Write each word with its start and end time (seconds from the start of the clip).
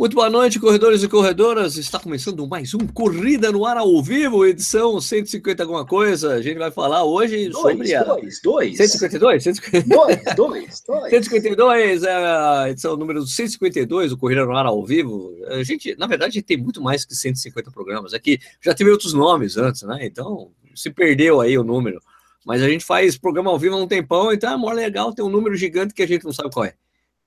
Muito 0.00 0.14
boa 0.14 0.30
noite, 0.30 0.58
corredores 0.58 1.02
e 1.02 1.08
corredoras. 1.08 1.76
Está 1.76 1.98
começando 1.98 2.48
mais 2.48 2.72
um 2.72 2.78
Corrida 2.78 3.52
no 3.52 3.66
Ar 3.66 3.76
ao 3.76 4.02
vivo, 4.02 4.46
edição 4.46 4.98
150 4.98 5.62
alguma 5.62 5.84
coisa. 5.84 6.32
A 6.32 6.40
gente 6.40 6.56
vai 6.56 6.70
falar 6.70 7.04
hoje 7.04 7.50
dois, 7.50 7.76
sobre 7.76 7.94
a... 7.94 8.02
Dois, 8.04 8.40
dois. 8.42 8.76
152? 8.78 9.42
152? 9.44 9.84
Dois, 9.86 10.34
dois, 10.34 10.82
dois. 10.86 11.10
152 11.10 12.02
é 12.04 12.14
a 12.14 12.70
edição 12.70 12.96
número 12.96 13.26
152 13.26 14.08
do 14.08 14.16
Corrida 14.16 14.42
no 14.46 14.56
Ar 14.56 14.64
ao 14.64 14.82
vivo. 14.86 15.36
A 15.48 15.62
gente, 15.62 15.94
na 15.98 16.06
verdade, 16.06 16.40
tem 16.40 16.56
muito 16.56 16.80
mais 16.80 17.04
que 17.04 17.14
150 17.14 17.70
programas. 17.70 18.14
Aqui 18.14 18.40
é 18.42 18.56
já 18.62 18.72
teve 18.72 18.90
outros 18.90 19.12
nomes 19.12 19.58
antes, 19.58 19.82
né? 19.82 19.98
Então, 20.00 20.50
se 20.74 20.88
perdeu 20.88 21.42
aí 21.42 21.58
o 21.58 21.62
número. 21.62 22.00
Mas 22.42 22.62
a 22.62 22.68
gente 22.70 22.86
faz 22.86 23.18
programa 23.18 23.50
ao 23.50 23.58
vivo 23.58 23.74
há 23.74 23.78
um 23.78 23.86
tempão, 23.86 24.32
então 24.32 24.50
é 24.50 24.56
mó 24.56 24.72
legal 24.72 25.12
ter 25.12 25.20
um 25.20 25.28
número 25.28 25.54
gigante 25.56 25.92
que 25.92 26.02
a 26.02 26.08
gente 26.08 26.24
não 26.24 26.32
sabe 26.32 26.50
qual 26.50 26.64
é. 26.64 26.72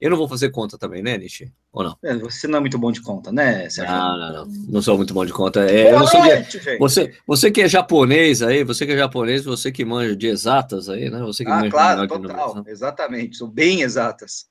Eu 0.04 0.10
não 0.10 0.18
vou 0.18 0.28
fazer 0.28 0.50
conta 0.50 0.78
também, 0.78 1.02
né, 1.02 1.18
Nishi? 1.18 1.50
Ou 1.72 1.82
não? 1.82 1.98
É, 2.04 2.14
você 2.18 2.46
não 2.46 2.58
é 2.58 2.60
muito 2.60 2.78
bom 2.78 2.92
de 2.92 3.00
conta, 3.00 3.32
né, 3.32 3.70
Sérgio? 3.70 3.96
Não, 3.96 4.20
não, 4.20 4.34
não. 4.34 4.46
Não 4.68 4.82
sou 4.82 4.98
muito 4.98 5.14
bom 5.14 5.26
de 5.26 5.32
conta. 5.32 5.62
É, 5.62 5.94
eu 5.94 6.00
não 6.00 6.06
sou 6.06 6.22
de... 6.22 6.78
você, 6.78 7.14
você 7.26 7.50
que 7.50 7.62
é 7.62 7.70
japonês 7.70 8.42
aí, 8.42 8.66
você 8.66 8.86
que 8.86 8.92
é 8.92 8.98
japonês, 8.98 9.46
você 9.46 9.72
que 9.72 9.86
manja 9.86 10.14
de 10.14 10.28
exatas 10.28 10.90
aí, 10.90 11.10
né? 11.10 11.20
Você 11.20 11.46
que 11.46 11.50
ah, 11.50 11.56
manja 11.56 11.72
claro, 11.72 12.06
total. 12.06 12.56
Né? 12.56 12.64
Exatamente, 12.68 13.38
sou 13.38 13.48
bem 13.48 13.82
exatas. 13.82 14.46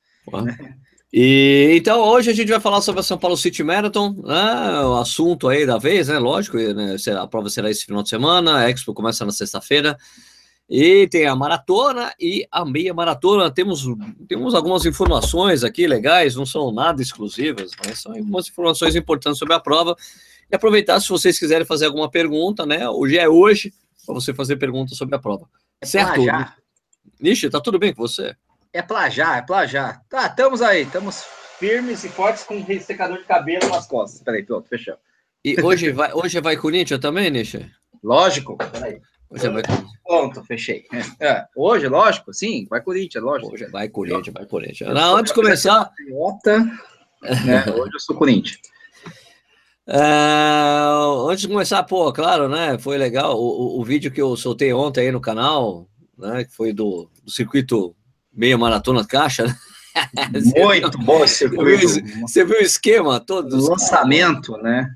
E 1.12 1.74
então 1.76 2.00
hoje 2.00 2.30
a 2.30 2.34
gente 2.34 2.48
vai 2.48 2.58
falar 2.58 2.80
sobre 2.80 3.02
a 3.02 3.04
São 3.04 3.18
Paulo 3.18 3.36
City 3.36 3.62
Marathon, 3.62 4.22
né? 4.24 4.80
O 4.86 4.96
assunto 4.96 5.50
aí 5.50 5.66
da 5.66 5.76
vez, 5.76 6.08
né? 6.08 6.18
Lógico, 6.18 6.56
né? 6.56 6.96
a 7.20 7.26
prova 7.26 7.50
será 7.50 7.70
esse 7.70 7.84
final 7.84 8.02
de 8.02 8.08
semana, 8.08 8.56
a 8.56 8.70
Expo 8.70 8.94
começa 8.94 9.22
na 9.22 9.32
sexta-feira. 9.32 9.98
E 10.68 11.06
tem 11.08 11.26
a 11.26 11.36
maratona 11.36 12.14
e 12.18 12.46
a 12.50 12.64
meia 12.64 12.94
maratona. 12.94 13.50
Temos, 13.50 13.84
temos 14.28 14.54
algumas 14.54 14.86
informações 14.86 15.64
aqui 15.64 15.86
legais, 15.86 16.34
não 16.34 16.46
são 16.46 16.72
nada 16.72 17.02
exclusivas, 17.02 17.72
mas 17.84 18.00
são 18.00 18.12
algumas 18.12 18.48
informações 18.48 18.96
importantes 18.96 19.38
sobre 19.38 19.54
a 19.54 19.60
prova. 19.60 19.96
E 20.50 20.54
aproveitar, 20.54 21.00
se 21.00 21.08
vocês 21.08 21.38
quiserem 21.38 21.66
fazer 21.66 21.86
alguma 21.86 22.10
pergunta, 22.10 22.64
né? 22.64 22.88
Hoje 22.88 23.18
é 23.18 23.28
hoje 23.28 23.72
para 24.06 24.14
você 24.14 24.32
fazer 24.34 24.56
perguntas 24.56 24.96
sobre 24.96 25.14
a 25.14 25.18
prova. 25.18 25.48
É 25.80 25.86
certo? 25.86 26.14
Plajar. 26.14 26.56
Nishi, 27.20 27.50
tá 27.50 27.60
tudo 27.60 27.78
bem 27.78 27.94
com 27.94 28.02
você? 28.02 28.34
É 28.72 28.82
plajar, 28.82 29.38
é 29.38 29.42
plajar. 29.42 30.02
Tá, 30.08 30.26
estamos 30.26 30.62
aí, 30.62 30.82
estamos 30.82 31.24
firmes 31.58 32.02
e 32.04 32.08
fortes 32.08 32.42
com 32.42 32.56
um 32.56 32.80
secador 32.80 33.18
de 33.18 33.24
cabelo 33.24 33.68
nas 33.68 33.86
costas. 33.86 34.22
Peraí, 34.22 34.42
pronto, 34.42 34.68
fechou. 34.68 34.96
E 35.44 35.60
hoje 35.60 35.90
vai, 35.90 36.12
hoje 36.12 36.40
vai 36.40 36.56
Corinthians 36.56 37.00
também, 37.00 37.30
Nishi? 37.30 37.70
Lógico, 38.02 38.56
peraí. 38.56 39.00
Hoje 39.32 39.48
vai 39.48 39.62
Pronto, 40.04 40.44
fechei. 40.44 40.84
É, 41.18 41.46
hoje, 41.56 41.88
lógico, 41.88 42.34
sim, 42.34 42.66
vai 42.68 42.82
Corinthians, 42.82 43.24
lógico. 43.24 43.54
Hoje 43.54 43.66
vai 43.66 43.88
Corinthians, 43.88 44.34
vai 44.34 44.44
Corinthians. 44.44 44.94
Não, 44.94 45.16
antes 45.16 45.32
de 45.32 45.40
começar. 45.40 45.90
né? 47.22 47.64
Hoje 47.74 47.94
eu 47.94 48.00
sou 48.00 48.14
Corinthians. 48.14 48.60
Uh, 49.88 51.28
antes 51.30 51.40
de 51.42 51.48
começar, 51.48 51.82
pô, 51.84 52.12
claro, 52.12 52.46
né? 52.46 52.78
Foi 52.78 52.98
legal 52.98 53.36
o, 53.38 53.78
o, 53.78 53.80
o, 53.80 53.84
vídeo 53.84 54.12
que 54.12 54.20
eu 54.20 54.36
soltei 54.36 54.72
ontem 54.72 55.06
aí 55.06 55.12
no 55.12 55.20
canal, 55.20 55.88
né? 56.18 56.44
Que 56.44 56.54
foi 56.54 56.72
do, 56.72 57.10
do 57.24 57.30
circuito 57.30 57.96
meia 58.32 58.58
maratona 58.58 59.04
caixa. 59.06 59.46
Né? 59.46 59.56
Muito 60.56 60.98
bom 60.98 61.24
esse 61.24 61.36
circuito. 61.36 61.88
Você 61.88 62.02
viu, 62.02 62.20
você 62.20 62.44
viu 62.44 62.58
o 62.58 62.62
esquema 62.62 63.18
todo? 63.18 63.56
Lançamento, 63.56 64.56
né? 64.58 64.94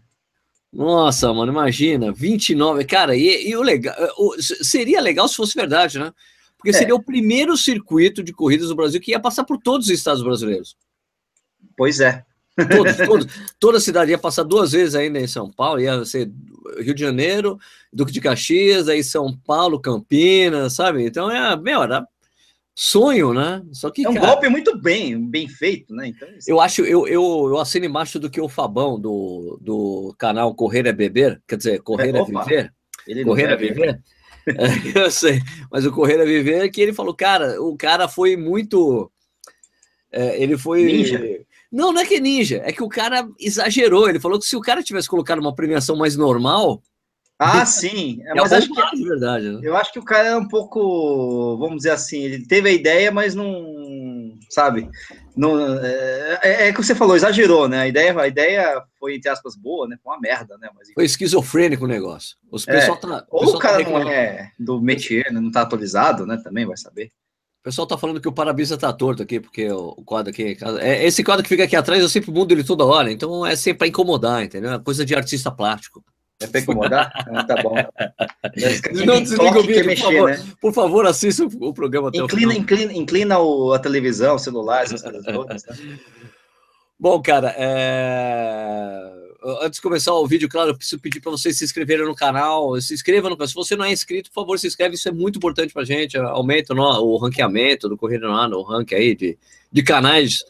Nossa, 0.77 1.33
mano, 1.33 1.51
imagina, 1.51 2.13
29, 2.13 2.85
cara, 2.85 3.17
e, 3.17 3.49
e 3.49 3.57
o 3.57 3.63
legal, 3.63 3.95
o, 4.19 4.37
seria 4.43 5.01
legal 5.01 5.27
se 5.27 5.35
fosse 5.35 5.55
verdade, 5.55 5.99
né? 5.99 6.13
Porque 6.59 6.69
é. 6.69 6.73
seria 6.75 6.95
o 6.95 7.03
primeiro 7.03 7.57
circuito 7.57 8.23
de 8.23 8.31
corridas 8.31 8.69
do 8.69 8.77
Brasil 8.77 9.01
que 9.01 9.13
ia 9.13 9.19
passar 9.19 9.45
por 9.45 9.57
todos 9.57 9.87
os 9.87 9.93
estados 9.93 10.23
brasileiros. 10.23 10.77
Pois 11.79 11.99
é. 11.99 12.23
Todos, 12.71 12.97
todos, 13.09 13.27
toda 13.59 13.79
a 13.79 13.81
cidade 13.81 14.11
ia 14.11 14.19
passar 14.19 14.43
duas 14.43 14.73
vezes 14.73 14.95
ainda 14.95 15.19
em 15.19 15.27
São 15.27 15.51
Paulo, 15.51 15.81
ia 15.81 16.05
ser 16.05 16.31
Rio 16.79 16.95
de 16.95 17.01
Janeiro, 17.01 17.59
Duque 17.91 18.13
de 18.13 18.21
Caxias, 18.21 18.87
aí 18.87 19.03
São 19.03 19.35
Paulo, 19.35 19.81
Campinas, 19.81 20.75
sabe? 20.75 21.07
Então 21.07 21.31
é, 21.31 21.57
meu, 21.57 21.83
era 21.83 22.07
sonho, 22.79 23.33
né? 23.33 23.63
Só 23.73 23.91
que 23.91 24.05
é 24.05 24.09
um 24.11 24.13
cara, 24.13 24.27
golpe 24.27 24.51
muito 24.51 24.79
bem, 24.79 25.19
bem 25.19 25.49
feito, 25.49 25.95
né? 25.95 26.09
Então, 26.09 26.29
isso... 26.37 26.51
Eu 26.51 26.61
acho, 26.61 26.83
eu, 26.83 27.09
eu, 27.09 27.23
eu 27.49 27.59
assino 27.59 27.87
embaixo 27.87 28.21
do 28.21 28.29
que 28.29 28.39
o 28.39 28.51
Fabão 28.51 29.01
do, 29.01 29.59
do 29.63 30.15
canal 30.19 30.55
Correr 30.55 30.87
é 30.87 30.93
Beber, 30.93 31.41
quer 31.49 31.57
dizer, 31.57 31.81
Correr 31.81 32.15
é, 32.15 32.19
é 32.19 32.25
Viver. 32.25 32.75
Ele 33.07 33.25
Correr 33.25 33.45
é 33.51 33.57
Viver. 33.57 34.03
É, 34.47 34.55
eu 34.95 35.11
sei, 35.11 35.41
mas 35.73 35.87
o 35.87 35.91
Correr 35.91 36.21
é 36.21 36.27
Viver 36.27 36.69
que 36.69 36.83
ele 36.83 36.93
falou, 36.93 37.15
cara, 37.15 37.61
o 37.63 37.75
cara 37.79 38.09
foi 38.09 38.37
muito, 38.37 39.11
é, 40.13 40.41
ele 40.43 40.59
foi 40.59 40.85
ninja. 40.85 41.19
Não, 41.73 41.93
não 41.93 42.03
é 42.03 42.07
que 42.07 42.17
é 42.17 42.21
ninja, 42.21 42.61
é 42.63 42.73
que 42.73 42.83
o 42.83 42.89
cara 42.89 43.27
exagerou. 43.41 44.09
Ele 44.09 44.21
falou 44.21 44.39
que 44.39 44.47
se 44.47 44.55
o 44.55 44.61
cara 44.61 44.83
tivesse 44.83 45.09
colocado 45.09 45.39
uma 45.39 45.55
premiação 45.55 45.97
mais 45.97 46.15
normal, 46.15 46.83
ah, 47.39 47.67
sim. 47.67 48.21
É, 48.25 48.35
mas 48.35 48.53
acho 48.53 48.73
que, 48.73 48.97
de 48.97 49.05
verdade. 49.05 49.51
Né? 49.51 49.61
Eu 49.63 49.77
acho 49.77 49.93
que 49.93 49.99
o 49.99 50.05
cara 50.05 50.29
é 50.29 50.37
um 50.37 50.49
pouco, 50.49 51.57
vamos 51.59 51.79
dizer 51.79 51.91
assim, 51.91 52.23
ele 52.23 52.47
teve 52.47 52.71
a 52.71 52.73
ideia, 52.73 53.13
mas 53.13 53.35
não, 53.35 54.33
sabe? 54.49 54.89
Não, 55.37 55.59
é, 55.79 56.41
é, 56.43 56.69
é 56.69 56.73
que 56.73 56.83
você 56.83 56.95
falou, 56.95 57.15
exagerou, 57.15 57.69
né? 57.69 57.81
A 57.81 57.89
ideia, 57.89 58.19
a 58.19 58.27
ideia 58.27 58.83
foi, 58.99 59.17
entre 59.17 59.29
aspas, 59.29 59.55
boa, 59.55 59.87
né? 59.87 59.99
Foi 60.03 60.15
uma 60.15 60.21
merda, 60.21 60.57
né? 60.57 60.71
Mas, 60.75 60.91
foi 60.95 61.05
esquizofrênico 61.05 61.85
o 61.85 61.89
negócio. 61.89 62.37
Os 62.51 62.67
é, 62.67 62.73
pessoal 62.73 62.97
tá, 62.97 63.27
ou 63.31 63.55
o 63.55 63.59
cara 63.59 63.85
tá 63.85 63.91
não 63.91 64.09
é 64.09 64.51
do 64.59 64.81
métier, 64.81 65.31
né? 65.31 65.39
não 65.39 65.51
tá 65.51 65.61
atualizado, 65.61 66.25
né? 66.25 66.41
Também 66.43 66.65
vai 66.65 66.79
saber. 66.79 67.11
O 67.61 67.65
pessoal 67.65 67.87
tá 67.87 67.99
falando 67.99 68.21
que 68.21 68.29
o 68.29 68.33
para-brisa 68.33 68.79
tá 68.79 68.91
torto 68.93 69.23
aqui, 69.23 69.41
porque 69.41 69.71
o 69.71 69.97
quadro 70.07 70.31
aqui. 70.31 70.57
É, 70.81 71.05
esse 71.05 71.23
quadro 71.23 71.43
que 71.43 71.49
fica 71.51 71.65
aqui 71.65 71.77
atrás, 71.77 72.01
eu 72.01 72.09
sempre 72.09 72.31
mudo 72.31 72.53
ele 72.53 72.65
toda 72.65 72.85
hora, 72.85 73.13
então 73.13 73.45
é 73.45 73.55
sempre 73.57 73.79
para 73.79 73.89
incomodar, 73.89 74.43
entendeu? 74.43 74.73
É 74.73 74.79
coisa 74.79 75.05
de 75.05 75.15
artista 75.15 75.51
plástico. 75.51 76.03
É 76.41 76.47
para 76.47 76.61
incomodar? 76.61 77.13
ah, 77.35 77.45
tá 77.45 77.63
bom. 77.63 77.75
Não 79.07 79.23
desliga 79.23 79.59
o 79.59 79.63
vídeo, 79.63 79.83
por, 79.83 79.87
mexer, 79.87 80.03
favor, 80.03 80.31
né? 80.31 80.47
por 80.61 80.73
favor, 80.73 81.07
assista 81.07 81.45
o 81.45 81.73
programa 81.73 82.09
até 82.09 82.19
inclina, 82.19 82.53
o 82.53 82.57
Inclina, 82.57 82.93
inclina 82.93 83.39
o, 83.39 83.73
a 83.73 83.79
televisão, 83.79 84.35
o 84.35 84.39
celular, 84.39 84.83
essas 84.83 85.03
coisas 85.03 85.25
todas. 85.25 85.63
Tá? 85.63 85.75
Bom, 86.99 87.21
cara, 87.23 87.55
é... 87.57 89.13
antes 89.63 89.77
de 89.77 89.83
começar 89.83 90.13
o 90.13 90.27
vídeo, 90.27 90.49
claro, 90.49 90.71
eu 90.71 90.77
preciso 90.77 91.01
pedir 91.01 91.21
para 91.21 91.31
vocês 91.31 91.57
se 91.57 91.65
inscreverem 91.65 92.05
no 92.05 92.15
canal. 92.15 92.79
Se 92.81 92.93
inscreva 92.93 93.31
no 93.31 93.37
canal. 93.37 93.49
Se 93.49 93.55
você 93.55 93.75
não 93.75 93.85
é 93.85 93.93
inscrito, 93.93 94.31
por 94.31 94.43
favor, 94.43 94.59
se 94.59 94.67
inscreve. 94.67 94.95
Isso 94.95 95.09
é 95.09 95.13
muito 95.13 95.37
importante 95.37 95.73
para 95.73 95.83
a 95.83 95.87
gente. 95.87 96.19
Aumenta 96.19 96.75
no, 96.75 96.83
o 96.83 97.17
ranqueamento 97.17 97.89
do 97.89 97.97
Correio 97.97 98.21
no, 98.21 98.59
o 98.59 98.63
ranking 98.63 98.95
aí 98.95 99.15
de, 99.15 99.39
de 99.71 99.83
canais 99.83 100.43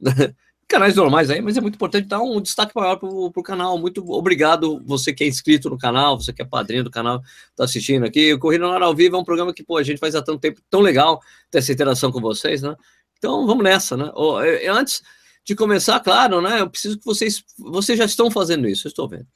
canais 0.68 0.96
normais 0.96 1.30
aí, 1.30 1.40
mas 1.40 1.56
é 1.56 1.60
muito 1.60 1.76
importante 1.76 2.08
dar 2.08 2.20
um 2.20 2.40
destaque 2.40 2.72
maior 2.74 2.96
para 2.96 3.08
o 3.08 3.42
canal. 3.42 3.78
Muito 3.78 4.04
obrigado, 4.10 4.82
você 4.84 5.12
que 5.12 5.22
é 5.22 5.26
inscrito 5.26 5.70
no 5.70 5.78
canal, 5.78 6.18
você 6.20 6.32
que 6.32 6.42
é 6.42 6.44
padrinho 6.44 6.84
do 6.84 6.90
canal, 6.90 7.22
está 7.50 7.64
assistindo 7.64 8.04
aqui. 8.04 8.34
O 8.34 8.38
Corrida 8.38 8.66
na 8.66 8.84
ao 8.84 8.94
Vivo 8.94 9.16
é 9.16 9.18
um 9.18 9.24
programa 9.24 9.54
que 9.54 9.62
pô, 9.62 9.76
a 9.76 9.82
gente 9.82 9.98
faz 9.98 10.14
há 10.14 10.22
tanto 10.22 10.40
tempo, 10.40 10.60
tão 10.68 10.80
legal 10.80 11.20
ter 11.50 11.58
essa 11.58 11.72
interação 11.72 12.10
com 12.10 12.20
vocês, 12.20 12.62
né? 12.62 12.74
Então 13.18 13.46
vamos 13.46 13.62
nessa, 13.62 13.96
né? 13.96 14.10
Oh, 14.14 14.36
antes 14.70 15.02
de 15.44 15.54
começar, 15.54 16.00
claro, 16.00 16.40
né? 16.40 16.60
Eu 16.60 16.68
preciso 16.68 16.98
que 16.98 17.04
vocês, 17.04 17.44
vocês 17.58 17.96
já 17.96 18.04
estão 18.04 18.30
fazendo 18.30 18.68
isso, 18.68 18.86
eu 18.86 18.90
estou 18.90 19.08
vendo, 19.08 19.26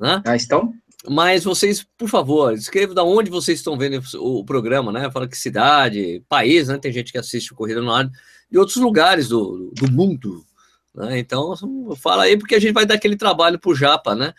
né? 0.00 0.22
Já 0.24 0.36
estão? 0.36 0.72
Mas 1.08 1.44
vocês, 1.44 1.86
por 1.96 2.08
favor, 2.08 2.54
escrevam 2.54 2.94
da 2.94 3.04
onde 3.04 3.30
vocês 3.30 3.58
estão 3.58 3.76
vendo 3.76 4.00
o, 4.14 4.40
o 4.40 4.44
programa, 4.44 4.92
né? 4.92 5.10
Fala 5.10 5.28
que 5.28 5.36
cidade, 5.36 6.22
país, 6.28 6.68
né? 6.68 6.78
Tem 6.78 6.92
gente 6.92 7.10
que 7.10 7.18
assiste 7.18 7.52
o 7.52 7.56
Corrida 7.56 7.80
no 7.80 7.92
Ar 7.92 8.08
de 8.50 8.58
outros 8.58 8.76
lugares 8.76 9.28
do, 9.28 9.72
do 9.74 9.90
mundo, 9.90 10.45
né? 10.96 11.18
Então, 11.18 11.54
fala 11.96 12.24
aí, 12.24 12.36
porque 12.36 12.54
a 12.54 12.58
gente 12.58 12.72
vai 12.72 12.86
dar 12.86 12.94
aquele 12.94 13.16
trabalho 13.16 13.58
para 13.58 13.70
o 13.70 13.74
Japa, 13.74 14.14
né? 14.14 14.32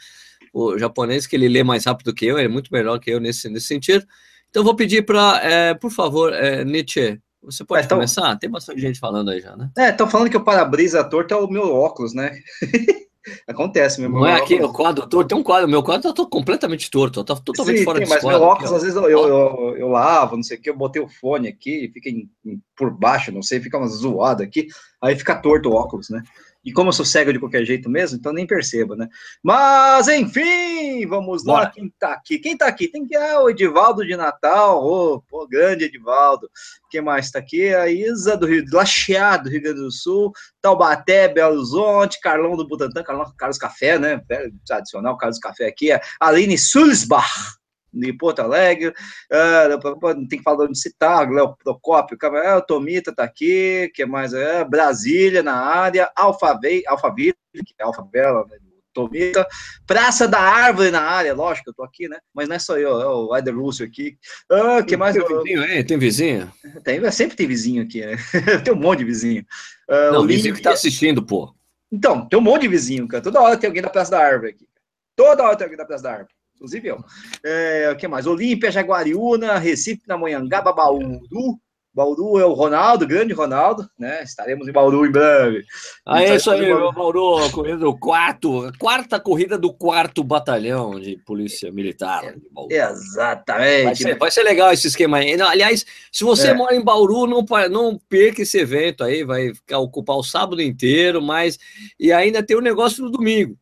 O 0.52 0.78
japonês, 0.78 1.28
que 1.28 1.36
ele 1.36 1.48
lê 1.48 1.64
mais 1.64 1.86
rápido 1.86 2.14
que 2.14 2.26
eu, 2.26 2.38
ele 2.38 2.48
é 2.48 2.52
muito 2.52 2.74
melhor 2.74 3.00
que 3.00 3.12
eu 3.12 3.20
nesse, 3.20 3.48
nesse 3.50 3.68
sentido. 3.68 4.06
Então, 4.50 4.64
vou 4.64 4.76
pedir 4.76 5.06
para, 5.06 5.40
é, 5.44 5.74
por 5.74 5.92
favor, 5.92 6.34
é, 6.34 6.66
Nietzsche, 6.66 7.20
você 7.42 7.64
pode 7.64 7.84
é, 7.84 7.86
então, 7.86 7.98
começar? 7.98 8.36
Tem 8.38 8.50
bastante 8.50 8.82
gente 8.82 9.00
falando 9.00 9.30
aí 9.30 9.40
já, 9.40 9.56
né? 9.56 9.70
É, 9.78 9.90
estão 9.90 10.10
falando 10.10 10.30
que 10.30 10.38
o 10.38 10.44
para-brisa 10.44 11.04
torto 11.04 11.34
é 11.34 11.38
o 11.38 11.48
meu 11.48 11.74
óculos, 11.74 12.14
né? 12.14 12.38
Acontece, 13.48 14.00
meu 14.00 14.10
Não 14.10 14.26
é 14.26 14.36
aqui, 14.36 14.56
o 14.56 14.72
quadro 14.72 15.06
torto, 15.08 15.28
tem 15.28 15.38
um 15.38 15.44
quadro, 15.44 15.68
meu 15.68 15.84
quadro 15.84 16.14
tá 16.14 16.26
completamente 16.26 16.90
torto, 16.90 17.24
tá 17.24 17.36
totalmente 17.36 17.80
sim, 17.80 17.84
fora 17.84 17.98
sim, 18.00 18.06
de 18.06 18.10
mas 18.10 18.22
quadro, 18.22 18.40
meu 18.40 18.48
óculos, 18.48 18.70
aqui, 18.72 18.76
às 18.76 18.84
vezes, 18.84 18.96
eu, 18.96 19.10
eu, 19.10 19.28
eu, 19.28 19.78
eu, 19.78 19.88
lavo, 19.90 20.38
não 20.38 20.44
sei 20.44 20.58
o 20.58 20.62
que, 20.62 20.70
eu 20.70 20.78
botei 20.78 21.02
o 21.02 21.10
fone 21.10 21.48
aqui, 21.48 21.92
fica 21.94 22.10
em, 22.10 22.30
em, 22.46 22.62
por 22.76 22.90
baixo, 22.90 23.32
não 23.32 23.42
sei, 23.42 23.60
fica 23.60 23.78
uma 23.78 23.88
zoada 23.88 24.44
aqui, 24.44 24.68
aí 25.02 25.16
fica 25.16 25.36
torto 25.36 25.70
o 25.70 25.74
óculos, 25.74 26.10
né? 26.10 26.24
E 26.68 26.74
como 26.74 26.90
eu 26.90 26.94
sou 26.94 27.06
cego 27.06 27.32
de 27.32 27.40
qualquer 27.40 27.64
jeito 27.64 27.90
mesmo, 27.90 28.18
então 28.18 28.34
nem 28.34 28.46
percebo, 28.46 28.94
né? 28.94 29.08
Mas, 29.42 30.10
enfim, 30.10 31.08
vamos 31.08 31.42
Bora. 31.42 31.64
lá. 31.64 31.72
Quem 31.72 31.90
tá 31.98 32.12
aqui? 32.12 32.40
Quem 32.40 32.58
tá 32.58 32.68
aqui? 32.68 32.90
Tem 32.90 33.08
que 33.08 33.16
ah, 33.16 33.40
o 33.40 33.50
Edivaldo 33.50 34.06
de 34.06 34.18
Natal. 34.18 34.84
Oh, 34.86 35.22
pô, 35.22 35.48
grande 35.48 35.86
Edivaldo. 35.86 36.50
Quem 36.92 37.00
mais 37.00 37.32
tá 37.32 37.40
aqui? 37.40 37.74
A 37.74 37.88
Isa 37.88 38.36
do 38.36 38.46
Rio 38.46 38.66
de 38.66 38.76
Lacheado, 38.76 39.46
do 39.46 39.50
Rio 39.50 39.62
Grande 39.62 39.80
do 39.80 39.90
Sul. 39.90 40.34
Taubaté, 40.62 41.30
Belo 41.30 41.56
Horizonte. 41.56 42.20
Carlão 42.20 42.58
do 42.58 42.68
Butantã, 42.68 43.02
Carlão, 43.02 43.34
Carlos 43.38 43.58
Café, 43.58 43.98
né? 43.98 44.22
Tradicional 44.66 45.18
Carlos 45.18 45.40
Café 45.40 45.68
aqui. 45.68 45.94
A 45.94 46.02
Aline 46.20 46.58
Sulzbach 46.58 47.58
de 48.00 48.14
Porto 48.14 48.40
Alegre, 48.40 48.90
uh, 48.90 50.28
tem 50.28 50.40
que 50.40 50.44
falar 50.44 50.66
onde 50.66 50.80
citar, 50.80 51.30
Léo 51.30 51.56
Procópio, 51.64 52.18
é, 52.38 52.56
o 52.56 52.62
Tomita 52.62 53.14
tá 53.14 53.24
aqui, 53.24 53.92
que 53.94 54.06
mais? 54.06 54.34
É, 54.34 54.64
Brasília 54.64 55.44
na 55.44 55.56
área, 55.56 56.12
Alphaville, 56.16 56.84
Alphaville 56.88 57.36
que 57.54 57.74
é 57.80 57.84
Alfavela, 57.84 58.46
né, 58.50 58.58
Tomita, 58.98 59.48
Praça 59.86 60.28
da 60.28 60.40
Árvore 60.40 60.90
na 60.90 61.02
área, 61.02 61.34
lógico, 61.34 61.70
eu 61.70 61.74
tô 61.74 61.84
aqui, 61.84 62.10
né? 62.10 62.18
Mas 62.34 62.50
não 62.50 62.56
é 62.56 62.60
só 62.60 62.80
eu, 62.80 63.00
é 63.00 63.06
o 63.06 63.32
Aider 63.32 63.56
Russo 63.56 63.84
aqui. 63.84 64.18
Ah, 64.50 64.82
que 64.82 64.98
mais? 64.98 65.16
Tem 65.16 65.24
vizinho? 65.24 65.86
Tem 65.86 65.98
vizinho? 66.00 66.54
Tem, 66.84 67.12
sempre 67.12 67.38
tem 67.38 67.48
vizinho 67.48 67.84
aqui, 67.84 68.04
né? 68.04 68.16
tem 68.66 68.74
um 68.74 68.78
monte 68.78 69.00
de 69.00 69.06
vizinho. 69.06 69.46
Uh, 69.88 70.14
não, 70.14 70.24
o 70.24 70.28
vizinho 70.28 70.56
que 70.56 70.64
tá 70.64 70.72
assistindo, 70.72 71.24
pô. 71.24 71.54
Então, 71.92 72.28
tem 72.28 72.40
um 72.40 72.42
monte 72.42 72.64
de 72.64 72.70
vizinho, 72.70 73.08
cara. 73.08 73.24
Toda 73.24 73.40
hora 73.40 73.56
tem 73.56 73.68
alguém 73.68 73.84
da 73.84 73.90
Praça 73.90 74.12
da 74.12 74.20
Árvore 74.20 74.52
aqui. 74.52 74.68
Toda 75.16 75.44
hora 75.44 75.56
tem 75.56 75.66
alguém 75.66 75.78
da 75.78 75.86
Praça 75.86 76.04
da 76.04 76.12
Árvore. 76.12 76.34
Inclusive 76.58 76.88
eu. 76.88 77.06
É, 77.46 77.92
o 77.94 77.96
que 77.96 78.08
mais? 78.08 78.26
Olímpia, 78.26 78.72
Jaguariúna, 78.72 79.60
Recife, 79.60 80.02
Namonhangaba, 80.08 80.74
Bauru, 80.74 81.60
Bauru 81.94 82.40
é 82.40 82.46
o 82.46 82.54
Ronaldo, 82.54 83.08
grande 83.08 83.34
Ronaldo, 83.34 83.90
né? 83.98 84.22
Estaremos 84.22 84.68
em 84.68 84.72
Bauru 84.72 85.04
em 85.06 85.12
breve. 85.12 85.64
Ah, 86.06 86.24
é 86.24 86.36
isso 86.36 86.52
aí, 86.52 86.72
Bauru, 86.72 86.94
Bauru 86.94 87.52
corrida 87.52 87.78
do 87.78 87.98
quarto, 87.98 88.72
quarta 88.78 89.20
corrida 89.20 89.58
do 89.58 89.74
quarto 89.74 90.24
batalhão 90.24 91.00
de 91.00 91.18
polícia 91.18 91.72
militar. 91.72 92.24
É, 92.72 92.92
exatamente. 92.92 93.84
Vai 93.84 93.96
ser, 93.96 94.18
vai 94.18 94.32
ser, 94.32 94.44
legal 94.44 94.72
esse 94.72 94.88
esquema 94.88 95.18
aí. 95.18 95.42
Aliás, 95.42 95.86
se 96.12 96.24
você 96.24 96.50
é. 96.50 96.54
mora 96.54 96.76
em 96.76 96.84
Bauru, 96.84 97.26
não, 97.26 97.44
não 97.70 98.00
perca 98.10 98.44
esse 98.44 98.60
evento 98.60 99.04
aí, 99.04 99.24
vai 99.24 99.52
ocupar 99.74 100.18
o 100.18 100.24
sábado 100.24 100.62
inteiro, 100.62 101.20
mas 101.20 101.58
e 102.00 102.12
ainda 102.12 102.44
tem 102.44 102.56
o 102.56 102.60
um 102.60 102.64
negócio 102.64 103.04
no 103.04 103.10
domingo. 103.10 103.58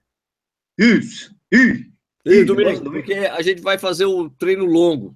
Isso, 0.77 1.33
isso. 1.49 1.94
E, 2.25 2.43
domingo, 2.43 2.91
porque 2.91 3.13
a 3.13 3.41
gente 3.41 3.61
vai 3.61 3.77
fazer 3.77 4.05
o 4.05 4.29
treino 4.29 4.65
longo. 4.65 5.15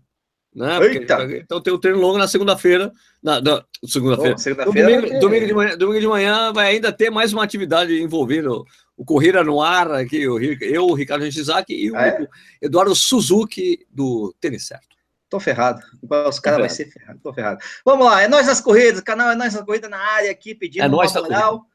Né? 0.53 0.77
Porque, 0.77 1.37
então 1.37 1.61
tem 1.61 1.73
o 1.73 1.79
treino 1.79 1.99
longo 1.99 2.17
na 2.17 2.27
segunda-feira. 2.27 2.91
Na, 3.21 3.41
na 3.41 3.63
segunda-feira. 3.85 4.37
Segunda 4.37 4.65
domingo, 4.65 5.05
é... 5.07 5.19
domingo, 5.19 5.45
de 5.45 5.53
manhã, 5.53 5.77
domingo 5.77 5.99
de 5.99 6.07
manhã 6.07 6.53
vai 6.53 6.73
ainda 6.73 6.91
ter 6.91 7.09
mais 7.09 7.33
uma 7.33 7.43
atividade 7.43 7.99
envolvendo 8.01 8.65
o 8.95 9.05
Corrida 9.05 9.43
no 9.43 9.61
Ar, 9.61 9.91
aqui, 9.91 10.27
o, 10.27 10.39
eu, 10.39 10.87
o 10.87 10.93
Ricardo 10.93 11.23
Nishizaki 11.23 11.73
e 11.73 11.95
ah, 11.95 12.07
é? 12.07 12.21
o 12.21 12.27
Eduardo 12.61 12.93
Suzuki 12.93 13.85
do 13.89 14.35
Tênis 14.41 14.67
Certo. 14.67 14.89
Tô 15.29 15.39
ferrado. 15.39 15.79
Os 16.27 16.39
caras 16.39 16.59
vão 16.59 16.69
ser 16.69 16.91
ferrado. 16.91 17.19
Tô 17.21 17.31
ferrado. 17.31 17.59
Vamos 17.85 18.05
lá, 18.05 18.23
é 18.23 18.27
nós 18.27 18.47
nas 18.47 18.59
corridas, 18.59 18.99
canal 19.01 19.29
é 19.29 19.35
nós 19.35 19.53
nas 19.53 19.63
corridas 19.63 19.89
na 19.89 19.99
área 19.99 20.31
aqui, 20.31 20.55
pedindo 20.55 20.83
é 20.83 20.87
nós 20.89 21.13
moral. 21.13 21.65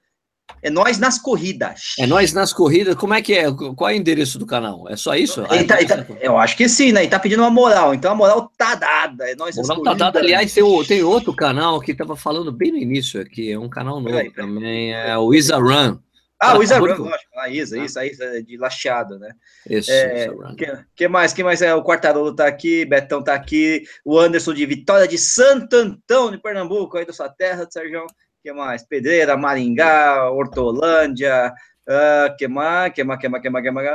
É 0.62 0.70
nós 0.70 0.98
nas 0.98 1.18
corridas. 1.18 1.94
É 1.98 2.06
nós 2.06 2.32
nas 2.32 2.52
corridas. 2.52 2.94
Como 2.94 3.12
é 3.12 3.20
que 3.20 3.34
é? 3.34 3.44
Qual 3.52 3.90
é 3.90 3.92
o 3.92 3.96
endereço 3.96 4.38
do 4.38 4.46
canal? 4.46 4.88
É 4.88 4.96
só 4.96 5.14
isso? 5.14 5.42
Tá, 5.42 5.76
tá, 5.84 6.06
eu 6.20 6.38
acho 6.38 6.56
que 6.56 6.68
sim, 6.68 6.90
né? 6.90 7.02
Ele 7.02 7.10
tá 7.10 7.18
pedindo 7.18 7.42
uma 7.42 7.50
moral. 7.50 7.94
Então 7.94 8.10
a 8.10 8.14
moral 8.14 8.50
tá 8.56 8.74
dada. 8.74 9.30
É 9.30 9.34
nós 9.36 9.56
moral 9.56 9.82
tá 9.82 9.94
dada. 9.94 10.18
Aliás, 10.20 10.54
tem, 10.54 10.64
tem 10.84 11.02
outro 11.02 11.34
canal 11.34 11.80
que 11.80 11.94
tava 11.94 12.16
falando 12.16 12.50
bem 12.50 12.72
no 12.72 12.78
início 12.78 13.20
aqui. 13.20 13.52
É 13.52 13.58
um 13.58 13.68
canal 13.68 14.00
novo 14.00 14.16
aí, 14.16 14.30
também. 14.30 14.94
É 14.94 15.16
o 15.18 15.34
Isa 15.34 15.58
Run. 15.58 15.98
Ah, 16.40 16.58
o 16.58 16.62
Isa 16.62 16.78
Run, 16.78 16.96
lógico. 16.96 17.38
A 17.38 17.48
Isa, 17.48 17.78
isso, 17.78 17.98
a 17.98 18.06
Isa 18.06 18.42
de 18.42 18.56
lacheado, 18.56 19.18
né? 19.18 19.32
Isso, 19.68 19.90
é, 19.90 20.28
que, 20.56 20.78
que, 20.96 21.08
mais? 21.08 21.32
que 21.32 21.44
mais? 21.44 21.62
É, 21.62 21.74
o 21.74 21.82
Quartarolo 21.82 22.34
tá 22.34 22.46
aqui, 22.46 22.84
Betão 22.84 23.22
tá 23.22 23.34
aqui, 23.34 23.84
o 24.04 24.18
Anderson 24.18 24.52
de 24.52 24.66
Vitória 24.66 25.06
de 25.06 25.16
Santo 25.16 25.76
Antão, 25.76 26.30
de 26.30 26.38
Pernambuco, 26.38 26.98
aí 26.98 27.06
da 27.06 27.12
sua 27.12 27.28
terra, 27.28 27.66
Sérgio 27.70 28.06
que 28.44 28.52
mais? 28.52 28.84
Pedreira, 28.84 29.38
Maringá, 29.38 30.30
Hortolândia, 30.30 31.50
uh, 31.88 32.34
que 32.36 32.48
mais, 32.48 32.92
que 32.92 33.02
mais, 33.04 33.18
que 33.18 33.28
mais, 33.28 33.42
que 33.42 33.48
mais, 33.48 33.62
que 33.62 33.70
mais, 33.70 33.86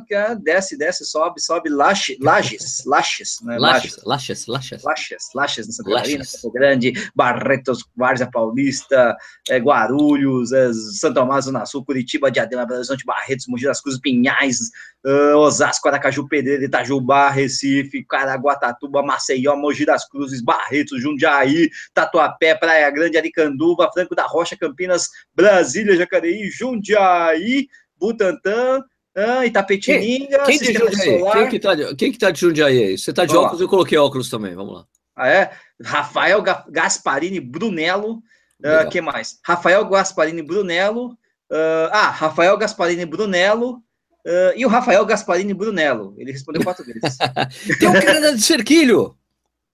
uh, 0.00 0.40
desce, 0.40 0.76
desce, 0.76 1.04
sobe, 1.04 1.40
sobe, 1.40 1.68
lache, 1.68 2.16
lages, 2.20 2.84
laches, 2.86 3.40
né? 3.42 3.58
Laches, 3.58 4.00
laches, 4.04 4.46
laches, 4.46 4.82
laches, 4.84 5.30
laches, 5.34 5.68
em 5.68 5.72
Santa 5.72 5.90
Catarina, 5.90 6.24
Santa 6.24 6.50
Grande, 6.52 6.92
Barretos, 7.14 7.84
Várzea 7.96 8.28
Paulista, 8.30 9.16
é, 9.48 9.58
Guarulhos, 9.58 10.52
é, 10.52 10.72
Santo 10.72 11.14
Tomás 11.14 11.46
do 11.46 11.66
Sul, 11.66 11.84
Curitiba, 11.84 12.30
Diadema, 12.30 12.64
Belo 12.64 12.78
Horizonte, 12.78 13.04
Barretos, 13.04 13.46
Mogi 13.48 13.64
das 13.64 13.80
Cruzes, 13.80 14.00
Pinhais, 14.00 14.58
uh, 15.04 15.36
Osasco, 15.36 15.88
Aracaju, 15.88 16.28
Pedreira, 16.28 16.64
Itajubá, 16.64 17.30
Recife, 17.30 18.04
Caraguatatuba, 18.04 19.02
Maceió, 19.02 19.56
Mogi 19.56 19.84
das 19.84 20.08
Cruzes, 20.08 20.40
Barretos, 20.42 21.02
Jundiaí, 21.02 21.70
Tatuapé, 21.94 22.54
Praia 22.54 22.90
Grande, 22.90 23.18
Aricanduva, 23.18 23.90
Franco 23.92 24.14
da 24.14 24.24
Rocha, 24.24 24.56
Campinas, 24.56 25.08
Brasília, 25.34 25.96
Jacareí, 25.96 26.39
Jundiaí, 26.48 27.68
Butantã, 27.98 28.84
ah, 29.16 29.44
Itapetininga, 29.44 30.44
quem, 30.44 30.58
quem, 30.58 30.74
quem, 30.74 31.48
que 31.48 31.58
tá 31.58 31.74
de, 31.74 31.94
quem 31.96 32.12
que 32.12 32.18
tá 32.18 32.30
de 32.30 32.40
Jundiaí 32.40 32.84
aí? 32.84 32.98
Você 32.98 33.12
tá 33.12 33.24
de 33.24 33.32
vamos 33.32 33.46
óculos, 33.46 33.60
lá. 33.60 33.64
eu 33.64 33.68
coloquei 33.68 33.98
óculos 33.98 34.30
também, 34.30 34.54
vamos 34.54 34.74
lá. 34.74 34.86
Ah, 35.16 35.28
é? 35.28 35.50
Rafael 35.82 36.40
Gasparini 36.42 37.40
Brunello, 37.40 38.22
uh, 38.64 38.88
que 38.90 39.00
mais? 39.00 39.38
Rafael 39.44 39.84
Gasparini 39.88 40.42
Brunello, 40.42 41.08
uh, 41.50 41.90
ah, 41.90 42.10
Rafael 42.10 42.56
Gasparini 42.56 43.04
Brunello, 43.04 43.82
Uh, 44.26 44.52
e 44.54 44.66
o 44.66 44.68
Rafael 44.68 45.04
Gasparini 45.06 45.54
Brunello. 45.54 46.14
Ele 46.18 46.30
respondeu 46.30 46.62
quatro 46.62 46.84
vezes. 46.84 47.16
Tem 47.80 47.88
um 47.88 47.92
cara 47.94 48.34
de 48.34 48.42
Cerquilho. 48.42 49.16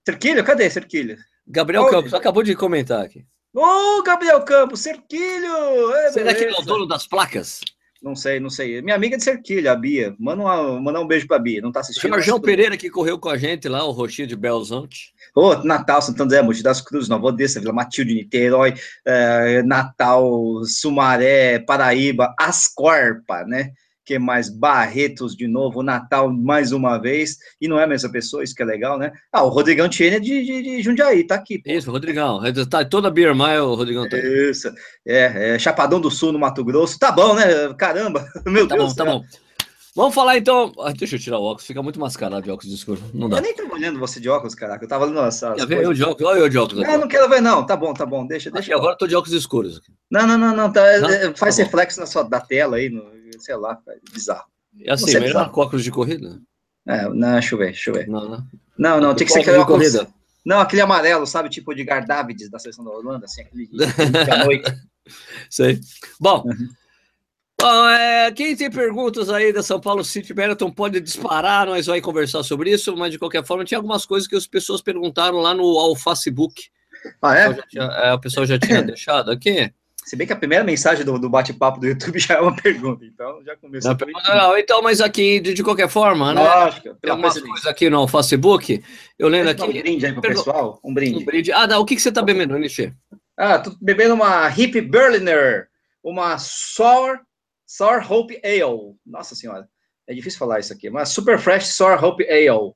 Cerquilho? 0.05 0.43
Cadê 0.43 0.69
Cerquilho? 0.69 1.17
Gabriel 1.45 1.83
Onde? 1.83 1.91
Campos, 1.91 2.13
acabou 2.13 2.43
de 2.43 2.55
comentar 2.55 3.03
aqui. 3.03 3.25
Ô, 3.59 3.97
oh, 3.97 4.03
Gabriel 4.03 4.39
Campos, 4.43 4.81
Cerquilho! 4.81 5.91
É, 5.91 6.11
Será 6.11 6.31
que 6.31 6.43
ele 6.43 6.55
é 6.55 6.59
o 6.59 6.63
dono 6.63 6.85
das 6.85 7.07
placas? 7.07 7.61
Não 7.99 8.15
sei, 8.15 8.39
não 8.39 8.51
sei. 8.51 8.83
Minha 8.83 8.95
amiga 8.95 9.17
de 9.17 9.23
Cerquilho, 9.23 9.71
a 9.71 9.75
Bia. 9.75 10.15
Manda, 10.19 10.43
uma, 10.43 10.79
manda 10.79 11.01
um 11.01 11.07
beijo 11.07 11.25
pra 11.25 11.39
Bia. 11.39 11.59
Não 11.59 11.71
tá 11.71 11.79
assistindo? 11.79 12.13
Jorgão 12.21 12.39
Pereira 12.39 12.77
que 12.77 12.87
correu 12.87 13.17
com 13.17 13.29
a 13.29 13.35
gente 13.35 13.67
lá, 13.67 13.83
o 13.83 13.89
Roxinho 13.89 14.27
de 14.27 14.35
Belzonte. 14.35 15.11
Ô, 15.35 15.47
oh, 15.47 15.63
Natal, 15.63 16.03
Santo 16.03 16.21
André, 16.21 16.39
Mogi 16.43 16.61
das 16.61 16.81
Cruzes, 16.81 17.09
Nova 17.09 17.25
Odessa, 17.25 17.59
Vila 17.59 17.73
Matilde, 17.73 18.13
Niterói, 18.13 18.75
eh, 19.03 19.63
Natal, 19.63 20.63
Sumaré, 20.63 21.57
Paraíba, 21.57 22.35
Ascorpa, 22.39 23.43
né? 23.43 23.71
Que 24.07 24.17
mais? 24.17 24.49
Barretos 24.49 25.35
de 25.35 25.47
novo, 25.47 25.83
Natal 25.83 26.31
mais 26.31 26.71
uma 26.71 26.97
vez, 26.97 27.37
e 27.59 27.67
não 27.67 27.77
é 27.77 27.83
a 27.83 27.87
mesma 27.87 28.09
pessoa, 28.09 28.41
isso 28.41 28.55
que 28.55 28.63
é 28.63 28.65
legal, 28.65 28.97
né? 28.97 29.11
Ah, 29.33 29.43
o 29.43 29.49
Rodrigão 29.49 29.89
Tiene 29.89 30.15
é 30.15 30.19
de, 30.19 30.45
de, 30.45 30.63
de, 30.63 30.81
Jundiaí, 30.81 31.27
tá 31.27 31.35
aqui. 31.35 31.59
Pô. 31.59 31.69
Isso, 31.69 31.91
Rodrigão, 31.91 32.41
tá 32.69 32.85
toda 32.85 33.09
a 33.09 33.11
Beer 33.11 33.35
Mile, 33.35 33.59
o 33.59 33.75
Rodrigão 33.75 34.07
tá 34.07 34.17
Isso, 34.17 34.71
é, 35.05 35.55
é, 35.55 35.59
Chapadão 35.59 35.99
do 35.99 36.09
Sul, 36.09 36.31
no 36.31 36.39
Mato 36.39 36.63
Grosso, 36.63 36.97
tá 36.97 37.11
bom, 37.11 37.35
né? 37.35 37.43
Caramba, 37.77 38.25
meu 38.47 38.65
tá 38.65 38.75
Deus. 38.75 38.95
Tá 38.95 39.03
bom, 39.03 39.19
tá 39.19 39.25
bom. 39.25 39.47
Vamos 39.97 40.13
falar 40.13 40.37
então. 40.37 40.71
Ah, 40.79 40.93
deixa 40.95 41.15
eu 41.15 41.19
tirar 41.19 41.39
o 41.39 41.43
óculos, 41.43 41.65
fica 41.65 41.81
muito 41.81 41.99
mascarado 41.99 42.43
de 42.43 42.51
óculos 42.51 42.71
escuro. 42.71 43.01
Não 43.15 43.27
dá. 43.27 43.37
Eu 43.37 43.41
nem 43.41 43.55
tô 43.55 43.63
olhando 43.73 43.99
você 43.99 44.19
de 44.19 44.29
óculos, 44.29 44.53
caraca. 44.53 44.85
Eu 44.85 44.87
tava 44.87 45.05
olhando 45.05 45.25
essa. 45.25 45.53
Quer 45.55 45.65
ver 45.65 45.83
eu 45.83 45.91
de 45.91 46.03
óculos? 46.03 46.31
Olha 46.31 46.39
eu 46.39 46.49
de 46.49 46.57
óculos. 46.59 46.87
Não, 46.87 46.99
não 46.99 47.07
quero 47.07 47.27
ver, 47.27 47.41
não. 47.41 47.65
Tá 47.65 47.75
bom, 47.75 47.95
tá 47.95 48.05
bom. 48.05 48.25
Deixa, 48.27 48.51
deixa. 48.51 48.75
agora 48.75 48.93
eu 48.93 48.97
tô 48.97 49.07
de 49.07 49.15
óculos 49.15 49.35
escuros. 49.35 49.81
Não, 50.11 50.27
não, 50.27 50.37
não, 50.37 50.55
não. 50.55 50.71
Tá, 50.71 50.99
não? 50.99 51.09
É, 51.09 51.33
faz 51.33 51.55
tá 51.55 51.63
reflexo 51.63 51.99
na 51.99 52.05
sua, 52.05 52.21
da 52.21 52.39
tela 52.39 52.77
aí, 52.77 52.89
no, 52.89 53.16
sei 53.39 53.55
lá, 53.55 53.79
bizarro. 54.13 54.49
É 54.81 54.93
assim, 54.93 55.05
melhor 55.13 55.27
bizarro. 55.27 55.51
com 55.51 55.61
óculos 55.61 55.83
de 55.83 55.91
corrida? 55.91 56.39
É, 56.87 57.07
não, 57.09 57.33
deixa 57.33 57.55
eu 57.55 57.59
ver, 57.59 57.65
deixa 57.65 57.89
eu 57.89 57.93
ver. 57.93 58.07
Não, 58.07 58.29
não. 58.29 58.47
Não, 58.77 59.01
não, 59.01 59.15
tem 59.15 59.27
que 59.27 59.33
ser 59.33 59.39
aquele. 59.41 59.63
Corrida. 59.65 60.07
Não, 60.45 60.59
aquele 60.59 60.81
amarelo, 60.81 61.27
sabe? 61.27 61.49
Tipo 61.49 61.75
de 61.75 61.83
Davids 61.83 62.49
da 62.49 62.59
seleção 62.59 62.85
da 62.85 62.91
Holanda, 62.91 63.25
assim, 63.25 63.41
aquele 63.41 63.69
noite. 64.45 64.73
Sei. 65.49 65.79
Bom. 66.19 66.43
Uhum. 66.45 66.69
Bom, 67.59 67.89
é, 67.89 68.31
quem 68.31 68.55
tem 68.55 68.69
perguntas 68.69 69.29
aí 69.29 69.51
da 69.51 69.63
São 69.63 69.79
Paulo 69.79 70.05
City 70.05 70.31
Marathon 70.31 70.71
pode 70.71 71.01
disparar, 71.01 71.65
nós 71.65 71.87
vamos 71.87 72.01
conversar 72.01 72.43
sobre 72.43 72.69
isso, 72.69 72.95
mas 72.95 73.11
de 73.11 73.17
qualquer 73.17 73.43
forma 73.43 73.65
tinha 73.65 73.79
algumas 73.79 74.05
coisas 74.05 74.27
que 74.27 74.35
as 74.35 74.45
pessoas 74.45 74.79
perguntaram 74.79 75.39
lá 75.39 75.55
no 75.55 75.63
ao 75.79 75.95
Facebook. 75.95 76.69
Ah, 77.19 77.35
é? 77.35 77.49
O 77.49 77.55
pessoal 77.55 77.65
já 77.65 77.67
tinha, 77.67 77.83
é, 77.83 78.13
o 78.13 78.19
pessoal 78.19 78.45
já 78.45 78.59
tinha 78.59 78.83
deixado 78.83 79.31
aqui. 79.31 79.73
Se 80.07 80.15
bem 80.15 80.25
que 80.25 80.31
a 80.31 80.37
primeira 80.37 80.63
mensagem 80.63 81.03
do, 81.03 81.19
do 81.19 81.29
bate-papo 81.29 81.81
do 81.81 81.85
YouTube 81.85 82.17
já 82.17 82.35
é 82.35 82.39
uma 82.39 82.55
pergunta, 82.55 83.03
então 83.03 83.43
já 83.43 83.57
começou. 83.57 83.93
Não, 83.93 84.35
não, 84.37 84.57
então, 84.57 84.81
mas 84.81 85.01
aqui, 85.01 85.41
de, 85.41 85.53
de 85.53 85.61
qualquer 85.61 85.89
forma, 85.89 86.33
né? 86.33 86.41
Lógico, 86.41 86.95
tem 87.01 87.11
algumas 87.11 87.37
coisas 87.37 87.65
aqui 87.65 87.89
no 87.89 88.07
Facebook, 88.07 88.81
eu 89.19 89.27
lendo 89.27 89.49
aqui. 89.49 89.63
Um 89.63 89.81
brinde 89.81 90.05
aí 90.05 90.13
pro 90.13 90.21
pessoal, 90.21 90.79
um 90.81 90.93
brinde. 90.93 91.17
Um 91.17 91.25
brinde. 91.25 91.51
Ah, 91.51 91.67
não, 91.67 91.81
o 91.81 91.85
que, 91.85 91.93
que 91.93 92.01
você 92.01 92.09
tá 92.09 92.21
bebendo, 92.21 92.57
Nishi? 92.57 92.93
Ah, 93.35 93.59
tô 93.59 93.75
bebendo 93.81 94.13
uma 94.13 94.47
Hip 94.47 94.79
Berliner, 94.79 95.67
uma 96.01 96.37
Sour 96.37 97.19
Sour 97.65 98.09
Hope 98.09 98.39
Ale. 98.45 98.95
Nossa 99.05 99.35
senhora, 99.35 99.67
é 100.07 100.13
difícil 100.13 100.39
falar 100.39 100.61
isso 100.61 100.71
aqui. 100.71 100.89
Mas 100.89 101.09
Super 101.09 101.37
Fresh 101.37 101.67
Sour 101.73 102.01
Hope 102.01 102.23
Ale. 102.23 102.71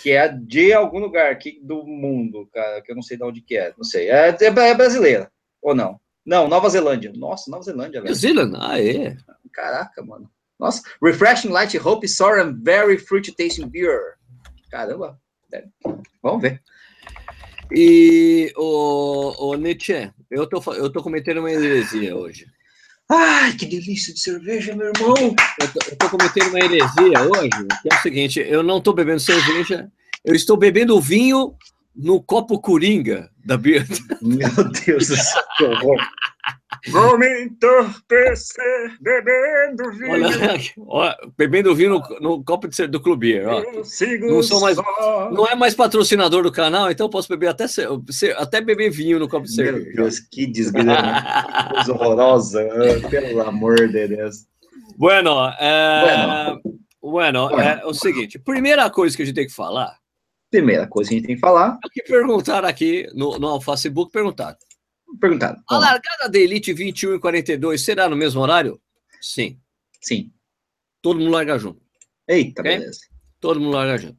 Que 0.00 0.12
é 0.12 0.28
de 0.28 0.72
algum 0.72 1.00
lugar 1.00 1.32
aqui 1.32 1.58
do 1.60 1.84
mundo, 1.84 2.48
cara, 2.54 2.80
que 2.80 2.92
eu 2.92 2.94
não 2.94 3.02
sei 3.02 3.16
de 3.16 3.24
onde 3.24 3.40
que 3.40 3.56
é. 3.56 3.74
Não 3.76 3.82
sei. 3.82 4.08
É, 4.08 4.28
é, 4.28 4.46
é 4.46 4.74
brasileira, 4.74 5.32
ou 5.60 5.74
não? 5.74 5.98
Não, 6.24 6.48
Nova 6.48 6.68
Zelândia. 6.68 7.12
Nossa, 7.14 7.50
Nova 7.50 7.62
Zelândia, 7.62 8.00
velho. 8.00 8.12
New 8.12 8.14
Zealand? 8.14 8.56
Ah, 8.58 8.80
é. 8.80 9.16
Caraca, 9.52 10.02
mano. 10.02 10.30
Nossa, 10.58 10.82
Refreshing 11.02 11.48
Light 11.50 11.76
Hope 11.76 12.08
Sour 12.08 12.40
and 12.40 12.60
Very 12.62 12.98
Fruity 12.98 13.32
Tasting 13.32 13.68
Beer. 13.68 14.14
Caramba. 14.70 15.18
É. 15.52 15.64
Vamos 16.22 16.42
ver. 16.42 16.62
E 17.72 18.52
o, 18.56 19.50
o 19.50 19.54
Nietzsche, 19.56 20.10
eu 20.30 20.46
tô, 20.46 20.62
eu 20.74 20.90
tô 20.90 21.02
cometendo 21.02 21.38
uma 21.38 21.50
heresia 21.50 22.16
hoje. 22.16 22.46
Ai, 23.08 23.52
que 23.54 23.66
delícia 23.66 24.14
de 24.14 24.20
cerveja, 24.20 24.74
meu 24.74 24.88
irmão! 24.88 25.14
Eu 25.60 25.72
tô, 25.72 25.90
eu 25.90 25.96
tô 25.96 26.08
cometendo 26.08 26.48
uma 26.48 26.58
heresia 26.58 27.22
hoje, 27.30 27.66
que 27.82 27.92
é 27.92 27.96
o 27.96 28.02
seguinte: 28.02 28.40
eu 28.40 28.62
não 28.62 28.78
estou 28.78 28.94
bebendo 28.94 29.20
cerveja, 29.20 29.90
eu 30.24 30.34
estou 30.34 30.56
bebendo 30.56 31.00
vinho 31.00 31.54
no 31.94 32.22
copo 32.22 32.60
coringa 32.60 33.30
da 33.44 33.56
Beer. 33.56 33.86
Meu 34.22 34.48
Deus 34.86 35.08
do 35.08 35.16
céu, 35.16 35.42
que 35.56 35.64
horror! 35.64 35.98
Vou 36.90 37.18
me 37.18 37.44
entorpecer 37.44 38.96
bebendo 39.00 39.90
vinho. 39.92 40.10
Olha, 40.12 40.60
ó, 40.86 41.14
bebendo 41.38 41.74
vinho 41.74 41.90
no, 41.98 42.20
no 42.20 42.44
copo 42.44 42.68
de, 42.68 42.86
do 42.86 43.00
clube. 43.00 43.40
Ó. 43.42 43.62
Não 44.20 44.42
sou 44.42 44.60
mais- 44.60 44.76
só. 44.76 45.30
Não 45.30 45.46
é 45.46 45.54
mais 45.54 45.74
patrocinador 45.74 46.42
do 46.42 46.52
canal, 46.52 46.90
então 46.90 47.06
eu 47.06 47.10
posso 47.10 47.28
beber 47.28 47.48
até, 47.48 47.64
até 48.36 48.60
beber 48.60 48.90
vinho 48.90 49.18
no 49.18 49.28
copo 49.28 49.46
de 49.46 49.56
Meu 49.56 49.64
cerveja. 49.72 49.96
Deus, 49.96 50.20
que 50.20 50.46
desgraça. 50.46 51.66
Que 51.68 51.74
coisa 51.74 51.92
horrorosa. 51.92 52.60
ah, 52.62 53.08
Pelo 53.08 53.40
amor 53.42 53.76
de 53.88 54.08
Deus. 54.08 54.44
Bueno, 54.98 55.48
é, 55.58 56.54
bueno, 57.00 57.48
é 57.58 57.82
o 57.86 57.94
seguinte: 57.94 58.38
primeira 58.38 58.90
coisa 58.90 59.16
que 59.16 59.22
a 59.22 59.26
gente 59.26 59.34
tem 59.34 59.46
que 59.46 59.54
falar 59.54 59.96
Primeira 60.58 60.86
coisa 60.86 61.08
que 61.10 61.14
a 61.14 61.18
gente 61.18 61.26
tem 61.26 61.34
que 61.34 61.40
falar, 61.40 61.78
é 61.82 61.86
o 61.86 61.90
que 61.90 62.02
perguntaram 62.02 62.68
aqui 62.68 63.08
no, 63.14 63.38
no 63.38 63.60
Facebook: 63.60 64.12
perguntaram. 64.12 64.56
perguntado. 65.20 65.60
A 65.68 65.78
largada 65.78 66.28
da 66.30 66.38
Elite 66.38 66.72
21 66.72 67.16
e 67.16 67.18
42 67.18 67.82
será 67.84 68.08
no 68.08 68.14
mesmo 68.16 68.40
horário? 68.40 68.80
Sim. 69.20 69.58
Sim. 70.00 70.30
Todo 71.02 71.18
mundo 71.18 71.32
larga 71.32 71.58
junto. 71.58 71.80
Eita, 72.28 72.62
Ok? 72.62 72.78
beleza. 72.78 73.00
Todo 73.40 73.60
mundo 73.60 73.74
larga 73.76 73.98
junto. 73.98 74.16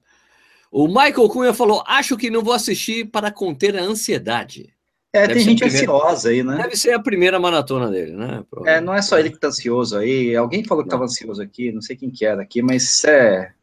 O 0.71 0.87
Michael 0.87 1.29
Cunha 1.29 1.53
falou: 1.53 1.81
acho 1.87 2.17
que 2.17 2.29
não 2.29 2.43
vou 2.43 2.53
assistir 2.53 3.05
para 3.05 3.31
conter 3.31 3.77
a 3.77 3.81
ansiedade. 3.81 4.73
É, 5.13 5.21
Deve 5.27 5.35
tem 5.35 5.43
gente 5.43 5.59
primeiro. 5.59 5.95
ansiosa 5.95 6.29
aí, 6.29 6.43
né? 6.43 6.57
Deve 6.57 6.75
ser 6.75 6.91
a 6.93 6.99
primeira 6.99 7.39
maratona 7.39 7.89
dele, 7.89 8.11
né? 8.11 8.43
É, 8.65 8.81
não 8.81 8.93
é 8.93 9.01
só 9.01 9.17
ele 9.17 9.29
que 9.29 9.39
tá 9.39 9.47
ansioso 9.47 9.97
aí. 9.97 10.35
Alguém 10.35 10.65
falou 10.65 10.83
que 10.83 10.89
estava 10.89 11.05
ansioso 11.05 11.41
aqui, 11.41 11.71
não 11.71 11.81
sei 11.81 11.95
quem 11.95 12.11
que 12.11 12.25
era 12.25 12.41
aqui, 12.41 12.61
mas 12.61 13.01
é. 13.05 13.53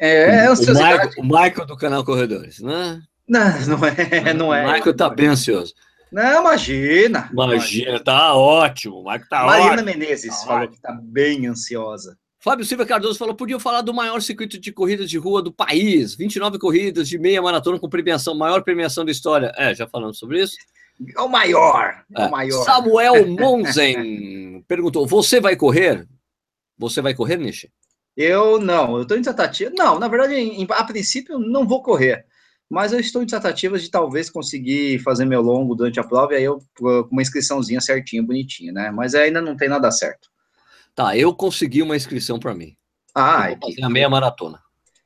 É, 0.00 0.44
é 0.44 0.48
o, 0.48 0.52
ansiosidade. 0.52 1.08
Michael, 1.08 1.12
o 1.18 1.22
Michael 1.22 1.66
do 1.66 1.76
canal 1.76 2.04
Corredores, 2.04 2.60
né? 2.60 3.00
Não, 3.28 3.60
não 3.66 3.86
é, 3.86 4.34
não 4.34 4.54
é. 4.54 4.66
O 4.66 4.72
Michael 4.72 4.96
tá 4.96 5.08
bem 5.10 5.28
ansioso. 5.28 5.74
Não, 6.10 6.40
imagina. 6.40 7.28
Imagina, 7.32 8.00
tá 8.02 8.34
ótimo. 8.34 8.96
O 8.96 9.04
Michael 9.04 9.28
tá 9.28 9.44
Marina 9.44 9.72
ótimo. 9.74 9.84
Menezes 9.86 10.40
Tá 10.40 10.46
falou 10.46 10.68
que 10.68 10.80
tá 10.80 10.92
bem 11.00 11.46
ansiosa. 11.46 12.16
Fábio 12.40 12.64
Silva 12.64 12.86
Cardoso 12.86 13.18
falou: 13.18 13.34
podiam 13.34 13.60
falar 13.60 13.82
do 13.82 13.94
maior 13.94 14.20
circuito 14.20 14.58
de 14.58 14.72
corridas 14.72 15.08
de 15.08 15.18
rua 15.18 15.42
do 15.42 15.52
país. 15.52 16.14
29 16.16 16.58
corridas 16.58 17.08
de 17.08 17.18
meia 17.18 17.40
maratona 17.40 17.78
com 17.78 17.88
premiação, 17.88 18.34
maior 18.34 18.62
premiação 18.64 19.04
da 19.04 19.12
história. 19.12 19.52
É, 19.56 19.74
já 19.74 19.86
falamos 19.86 20.18
sobre 20.18 20.42
isso. 20.42 20.56
É 21.16 21.20
o 21.20 21.28
maior. 21.28 22.02
É 22.16 22.22
É. 22.22 22.26
o 22.26 22.30
maior. 22.30 22.64
Samuel 22.64 23.26
Monzen 23.38 24.64
perguntou: 24.66 25.06
você 25.06 25.38
vai 25.38 25.54
correr? 25.54 26.08
Você 26.78 27.00
vai 27.02 27.14
correr, 27.14 27.36
Nishi? 27.36 27.70
Eu 28.16 28.60
não, 28.60 28.96
eu 28.96 29.02
estou 29.02 29.16
em 29.16 29.22
tratativa. 29.22 29.70
Não, 29.74 29.98
na 29.98 30.08
verdade, 30.08 30.34
em- 30.34 30.66
a 30.70 30.84
princípio, 30.84 31.34
eu 31.34 31.38
não 31.38 31.66
vou 31.66 31.82
correr. 31.82 32.24
Mas 32.68 32.92
eu 32.92 33.00
estou 33.00 33.22
em 33.22 33.26
tratativas 33.26 33.82
de 33.82 33.90
talvez 33.90 34.30
conseguir 34.30 35.00
fazer 35.00 35.24
meu 35.24 35.40
longo 35.42 35.74
durante 35.74 35.98
a 35.98 36.04
prova 36.04 36.34
e 36.34 36.36
aí 36.36 36.44
eu 36.44 36.60
com 36.78 37.08
uma 37.10 37.22
inscriçãozinha 37.22 37.80
certinha, 37.80 38.22
bonitinha, 38.22 38.72
né? 38.72 38.90
Mas 38.92 39.14
ainda 39.14 39.40
não 39.40 39.56
tem 39.56 39.68
nada 39.68 39.90
certo. 39.90 40.28
Tá, 40.94 41.16
eu 41.16 41.34
consegui 41.34 41.82
uma 41.82 41.96
inscrição 41.96 42.38
para 42.38 42.54
mim. 42.54 42.76
Ah, 43.14 43.50
Eu 43.50 43.56
vou 43.58 43.70
fazer 43.70 43.82
a 43.82 43.88
meia 43.90 44.08
maratona. 44.08 44.60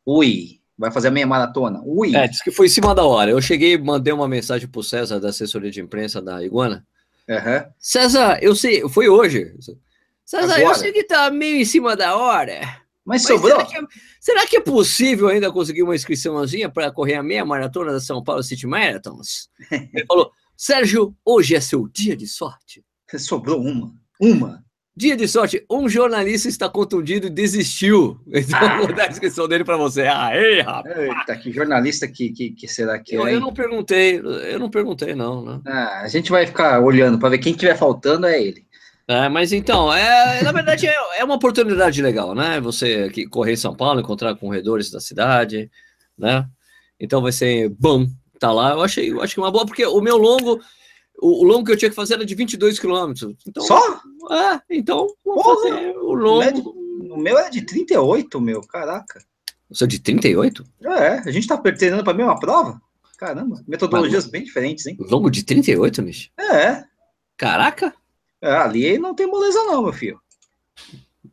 ui, 0.06 0.60
vai 0.76 0.90
fazer 0.90 1.08
a 1.08 1.10
meia 1.10 1.26
maratona? 1.26 1.80
Ui, 1.84 2.14
É, 2.14 2.28
disse 2.28 2.44
que 2.44 2.50
foi 2.50 2.66
em 2.66 2.70
cima 2.70 2.94
da 2.94 3.04
hora. 3.04 3.30
Eu 3.30 3.40
cheguei, 3.40 3.78
mandei 3.78 4.12
uma 4.12 4.28
mensagem 4.28 4.68
pro 4.68 4.82
César 4.82 5.18
da 5.20 5.30
assessoria 5.30 5.70
de 5.70 5.80
imprensa 5.80 6.20
da 6.20 6.42
Iguana. 6.44 6.86
aham. 7.28 7.66
César, 7.78 8.38
eu 8.42 8.54
sei, 8.54 8.86
foi 8.88 9.08
hoje. 9.08 9.54
César, 10.24 10.58
eu 10.60 10.66
Agora? 10.66 10.78
sei 10.78 10.92
que 10.92 11.04
tá 11.04 11.30
meio 11.30 11.56
em 11.56 11.64
cima 11.64 11.96
da 11.96 12.16
hora. 12.16 12.83
Mas 13.04 13.22
Mas 13.22 13.28
sobrou? 13.28 13.50
será, 13.58 13.64
que 13.66 13.76
é, 13.76 13.80
será 14.20 14.46
que 14.46 14.56
é 14.56 14.60
possível 14.60 15.28
ainda 15.28 15.52
conseguir 15.52 15.82
uma 15.82 15.94
inscriçãozinha 15.94 16.68
para 16.70 16.90
correr 16.90 17.14
a 17.14 17.22
meia 17.22 17.44
maratona 17.44 17.92
da 17.92 18.00
São 18.00 18.22
Paulo 18.22 18.42
City 18.42 18.66
Marathons? 18.66 19.48
Ele 19.70 20.06
falou: 20.06 20.30
Sérgio, 20.56 21.14
hoje 21.24 21.54
é 21.54 21.60
seu 21.60 21.88
dia 21.88 22.16
de 22.16 22.26
sorte. 22.26 22.84
Sobrou 23.18 23.60
uma. 23.60 23.92
Uma. 24.20 24.64
Dia 24.96 25.16
de 25.16 25.26
sorte, 25.26 25.64
um 25.68 25.88
jornalista 25.88 26.48
está 26.48 26.68
contundido 26.68 27.26
e 27.26 27.30
desistiu. 27.30 28.16
Então 28.32 28.58
Ah. 28.60 28.76
vou 28.78 28.92
dar 28.94 29.08
a 29.08 29.10
inscrição 29.10 29.48
dele 29.48 29.64
para 29.64 29.76
você. 29.76 30.02
Aê, 30.02 30.60
rapaz! 30.60 30.96
Eita, 30.96 31.36
que 31.36 31.50
jornalista 31.52 32.06
que, 32.06 32.30
que, 32.30 32.50
que 32.50 32.68
será 32.68 32.98
que 33.00 33.14
Eu, 33.16 33.26
é? 33.26 33.34
eu 33.34 33.40
não 33.40 33.52
perguntei, 33.52 34.20
eu 34.20 34.58
não 34.60 34.70
perguntei, 34.70 35.14
não, 35.16 35.44
né? 35.44 35.60
Ah, 35.66 36.00
a 36.02 36.08
gente 36.08 36.30
vai 36.30 36.46
ficar 36.46 36.80
olhando 36.80 37.18
para 37.18 37.28
ver 37.30 37.38
quem 37.38 37.52
tiver 37.54 37.76
faltando 37.76 38.26
é 38.26 38.40
ele. 38.40 38.63
É, 39.06 39.28
mas 39.28 39.52
então, 39.52 39.92
é, 39.92 40.42
na 40.42 40.50
verdade 40.50 40.86
é, 40.86 40.94
é 41.18 41.24
uma 41.24 41.34
oportunidade 41.34 42.00
legal, 42.00 42.34
né? 42.34 42.60
Você 42.60 43.06
aqui 43.08 43.26
correr 43.26 43.52
em 43.52 43.56
São 43.56 43.76
Paulo, 43.76 44.00
encontrar 44.00 44.34
corredores 44.36 44.90
da 44.90 45.00
cidade, 45.00 45.70
né? 46.16 46.48
Então 46.98 47.20
vai 47.20 47.32
ser 47.32 47.68
bom 47.68 48.06
tá 48.38 48.52
lá. 48.52 48.70
Eu 48.70 48.82
achei, 48.82 49.10
eu 49.10 49.22
acho 49.22 49.34
que 49.34 49.40
é 49.40 49.42
uma 49.42 49.50
boa, 49.50 49.64
porque 49.64 49.84
o 49.86 50.00
meu 50.00 50.16
longo, 50.16 50.60
o, 51.20 51.42
o 51.42 51.44
longo 51.44 51.64
que 51.64 51.72
eu 51.72 51.76
tinha 51.76 51.88
que 51.88 51.96
fazer 51.96 52.14
era 52.14 52.26
de 52.26 52.34
22 52.34 52.78
quilômetros. 52.78 53.34
Então, 53.46 53.62
Só? 53.62 54.00
É, 54.30 54.60
então 54.70 55.06
Porra! 55.22 55.54
fazer 55.54 55.96
o 55.96 56.14
longo. 56.14 56.70
O 57.10 57.16
meu 57.16 57.38
é 57.38 57.48
de 57.48 57.62
38, 57.62 58.40
meu. 58.40 58.60
Caraca. 58.62 59.22
Você 59.70 59.84
é 59.84 59.86
de 59.86 59.98
38? 59.98 60.64
É, 60.84 61.08
a 61.18 61.30
gente 61.30 61.46
tá 61.46 61.56
treinando 61.56 62.04
para 62.04 62.12
a 62.12 62.16
mesma 62.16 62.38
prova? 62.38 62.80
Caramba, 63.16 63.62
metodologias 63.66 64.26
bem 64.26 64.42
diferentes, 64.44 64.86
hein? 64.86 64.96
Longo 64.98 65.30
de 65.30 65.44
38, 65.44 66.02
Nish? 66.02 66.30
É, 66.38 66.84
Caraca! 67.36 67.94
Ali 68.50 68.98
não 68.98 69.14
tem 69.14 69.26
moleza 69.26 69.62
não, 69.64 69.82
meu 69.82 69.92
filho. 69.92 70.20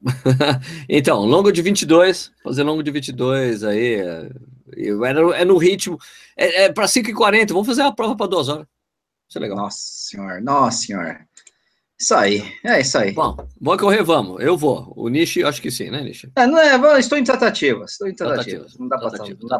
então, 0.89 1.25
longo 1.25 1.51
de 1.51 1.61
22, 1.61 2.31
fazer 2.43 2.63
longo 2.63 2.81
de 2.81 2.91
22 2.91 3.63
aí. 3.63 3.95
É, 3.95 4.29
é, 4.77 5.13
no, 5.13 5.33
é 5.33 5.45
no 5.45 5.57
ritmo. 5.57 5.97
É, 6.35 6.63
é 6.63 6.73
para 6.73 6.85
5h40, 6.85 7.49
vamos 7.49 7.67
fazer 7.67 7.81
uma 7.81 7.95
prova 7.95 8.15
para 8.15 8.27
duas 8.27 8.49
horas. 8.49 8.65
Isso 9.29 9.37
é 9.37 9.41
legal. 9.41 9.57
Nossa 9.57 9.77
senhora, 9.79 10.41
nossa 10.41 10.77
senhora. 10.77 11.27
Isso 12.01 12.15
aí, 12.15 12.43
é 12.65 12.81
isso 12.81 12.98
aí. 12.98 13.12
Bom, 13.12 13.38
vamos 13.62 13.79
correr, 13.79 14.01
vamos. 14.01 14.41
Eu 14.41 14.58
vou. 14.58 14.91
O 14.96 15.08
Nishi, 15.08 15.43
acho 15.43 15.62
que 15.62 15.70
sim, 15.70 15.91
né, 15.91 16.01
Nishi? 16.01 16.31
É, 16.36 16.48
não 16.48 16.58
é, 16.58 17.00
estou 17.00 17.15
em 17.15 17.24
tratativas, 17.24 17.91
estou 17.91 18.08
em 18.08 18.15
tratativas. 18.15 18.74
Tratativas, 18.74 18.79
Não 18.79 18.88
dá 18.88 18.98
para 18.98 19.08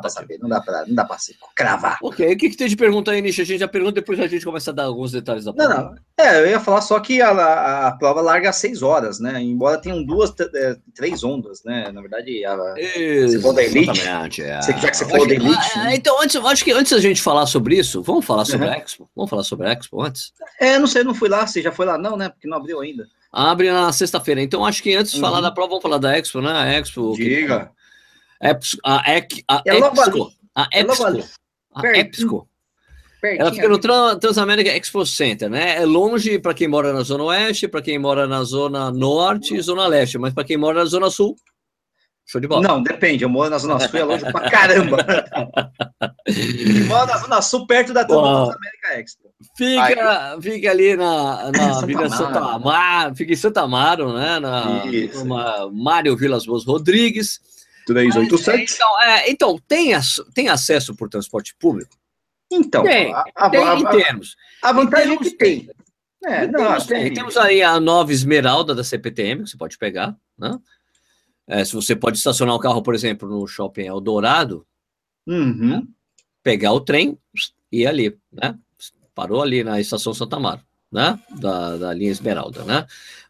não 0.02 0.10
saber, 0.10 0.40
não 0.42 0.50
dá 0.50 0.60
para 0.60 0.86
não 0.88 0.96
dá 0.96 1.06
para 1.06 1.18
cravar. 1.56 2.00
Ok, 2.02 2.34
o 2.34 2.36
que, 2.36 2.50
que 2.50 2.58
tem 2.58 2.68
de 2.68 2.76
pergunta 2.76 3.12
aí, 3.12 3.22
Nishi? 3.22 3.44
A 3.44 3.46
gente 3.46 3.60
já 3.60 3.68
pergunta, 3.68 3.94
depois 3.94 4.20
a 4.20 4.26
gente 4.26 4.44
começa 4.44 4.72
a 4.72 4.74
dar 4.74 4.86
alguns 4.86 5.12
detalhes 5.12 5.46
da 5.46 5.54
Não, 5.54 5.68
prova. 5.68 5.96
não. 6.18 6.26
É, 6.26 6.42
eu 6.42 6.48
ia 6.48 6.60
falar 6.60 6.82
só 6.82 7.00
que 7.00 7.22
a, 7.22 7.30
a, 7.30 7.88
a 7.90 7.92
prova 7.92 8.22
larga 8.22 8.50
às 8.50 8.56
seis 8.56 8.82
horas, 8.82 9.20
né? 9.20 9.40
Embora 9.40 9.78
tenham 9.80 10.04
duas, 10.04 10.34
é, 10.56 10.76
três 10.96 11.24
ondas, 11.24 11.64
né? 11.64 11.92
Na 11.92 12.02
verdade, 12.02 12.44
a, 12.44 12.74
Isso, 12.80 13.40
falou 13.40 13.56
da 13.56 13.64
Elite? 13.64 14.02
é. 14.42 14.62
Você- 14.62 14.78
já 14.80 14.90
que 14.90 14.98
você 14.98 15.06
falou 15.08 15.28
da 15.28 15.34
Elite, 15.36 15.78
né? 15.78 15.94
Então, 15.96 16.20
antes, 16.20 16.36
acho 16.36 16.64
que 16.64 16.72
antes 16.72 16.92
da 16.92 17.00
gente 17.00 17.22
falar 17.22 17.46
sobre 17.46 17.76
isso, 17.78 18.02
vamos 18.02 18.26
falar 18.26 18.46
sobre 18.46 18.66
Uhum. 18.66 18.74
a 18.74 18.78
Expo? 18.78 19.08
Vamos 19.16 19.30
falar 19.30 19.44
sobre 19.44 19.68
a 19.68 19.74
Expo 19.74 20.02
antes? 20.02 20.32
É, 20.60 20.80
não 20.80 20.88
sei, 20.88 21.04
não 21.04 21.14
fui 21.14 21.30
lá, 21.30 21.46
você 21.46 21.62
já 21.62 21.72
foi 21.72 21.86
lá 21.86 22.00
não, 22.00 22.18
né? 22.18 22.31
Porque 22.32 22.48
não 22.48 22.58
abriu 22.58 22.80
ainda. 22.82 23.08
Abre 23.32 23.72
na 23.72 23.92
sexta-feira. 23.94 24.42
Então, 24.42 24.66
acho 24.66 24.84
que 24.84 24.94
antes 24.94 25.14
de 25.14 25.20
falar 25.20 25.38
Uhum. 25.38 25.44
da 25.44 25.52
prova, 25.52 25.70
vamos 25.70 25.84
falar 25.84 25.98
da 25.98 26.18
Expo, 26.18 26.42
né? 26.42 26.52
A 26.52 26.66
Expo. 26.74 27.14
que- 27.16 27.24
Diga. 27.24 27.72
Epsco, 28.42 28.80
a, 28.84 29.16
Ec, 29.18 29.44
a 29.48 29.62
É 29.66 29.78
Epsco. 29.78 30.32
A 30.56 30.68
É. 30.74 30.80
Epsco. 30.82 31.28
A. 31.74 31.82
Pertinho 33.22 33.42
Ela 33.42 33.52
fica 33.54 33.70
no 33.70 34.18
Transamérica 34.20 34.72
Expo 34.76 35.06
Center, 35.06 35.48
né? 35.48 35.78
É 35.78 35.86
longe 35.86 36.40
para 36.40 36.56
quem 36.56 36.68
mora 36.68 36.92
na 36.92 37.04
Zona 37.04 37.24
Oeste, 37.26 37.68
para 37.68 37.80
quem 37.82 38.00
mora 38.00 38.26
na 38.26 38.44
Zona 38.44 38.92
Norte 38.92 39.56
e 39.56 39.62
Zona 39.62 39.86
Leste, 39.86 40.18
mas 40.18 40.34
para 40.34 40.44
quem 40.44 40.58
mora 40.58 40.80
na 40.80 40.86
Zona 40.86 41.10
Sul, 41.12 41.36
show 42.26 42.40
de 42.42 42.48
bola. 42.48 42.62
Não, 42.68 42.82
depende. 42.84 43.24
Eu 43.24 43.30
moro 43.30 43.50
na 43.50 43.58
Zona 43.58 43.80
Sul, 43.80 44.00
é 44.00 44.04
longe 44.04 44.32
pra 44.32 44.50
caramba. 44.50 44.98
Eu 46.26 46.86
moro 46.88 47.06
na 47.08 47.18
Zona 47.18 47.42
Sul, 47.42 47.68
perto 47.68 47.94
da 47.94 48.02
Uau. 48.10 48.48
Transamérica 48.48 49.00
Expo. 49.02 49.32
Fica, 49.58 50.38
fica 50.42 50.72
ali 50.72 50.96
na, 50.96 51.52
na 51.52 51.74
Santa 51.74 51.86
Vila 51.88 52.06
Amaro. 52.06 52.18
Santa 52.18 52.40
Amaro, 52.40 53.16
fica 53.16 53.34
em 53.34 53.36
Santa 53.36 53.62
Amaro, 53.62 54.14
né? 54.14 54.40
Na, 54.40 54.86
Isso. 54.86 55.20
numa 55.20 55.70
Mário 55.72 56.16
Vilas 56.16 56.46
Boas 56.46 56.66
Rodrigues. 56.66 57.40
387. 57.88 58.74
Então, 58.76 59.02
é, 59.02 59.30
então 59.32 59.60
tem, 59.68 59.92
tem 60.34 60.50
acesso 60.50 60.96
por 60.96 61.10
transporte 61.10 61.56
público? 61.60 61.92
Então, 62.52 62.84
Tem, 62.84 63.14
a, 63.14 63.24
a- 63.36 63.50
Tem 63.50 63.64
a- 63.64 63.76
em 63.76 63.86
termos. 63.86 64.36
a 64.62 64.72
vantagem 64.72 65.14
é 65.14 65.18
Temos- 65.18 65.30
que 65.30 65.38
tem. 65.38 65.70
É, 66.24 66.46
não, 66.46 66.66
temos, 66.68 66.86
tem. 66.86 67.14
temos 67.14 67.36
aí 67.38 67.64
a 67.64 67.80
nova 67.80 68.12
Esmeralda 68.14 68.76
da 68.76 68.84
CPTM, 68.84 69.44
que 69.44 69.50
você 69.50 69.58
pode 69.58 69.78
pegar, 69.78 70.16
né? 70.38 70.56
É, 71.52 71.66
se 71.66 71.74
você 71.74 71.96
pode 71.96 72.18
estacionar 72.18 72.56
o 72.56 72.60
carro, 72.60 72.82
por 72.82 72.96
exemplo, 72.96 73.28
no 73.28 73.46
shopping 73.46 73.84
Eldorado, 73.84 74.66
Uhum. 75.28 75.86
pegar 76.42 76.72
o 76.74 76.80
trem 76.80 77.18
e 77.72 77.82
ir 77.82 77.88
ali, 77.88 78.18
né? 78.32 78.58
Parou 79.14 79.42
ali 79.42 79.64
na 79.64 79.80
estação 79.80 80.14
Santa 80.14 80.38
Amaro, 80.38 80.62
né? 80.92 81.20
Da, 81.40 81.78
da 81.78 81.94
linha 81.94 82.10
Esmeralda, 82.12 82.64
né? 82.64 82.86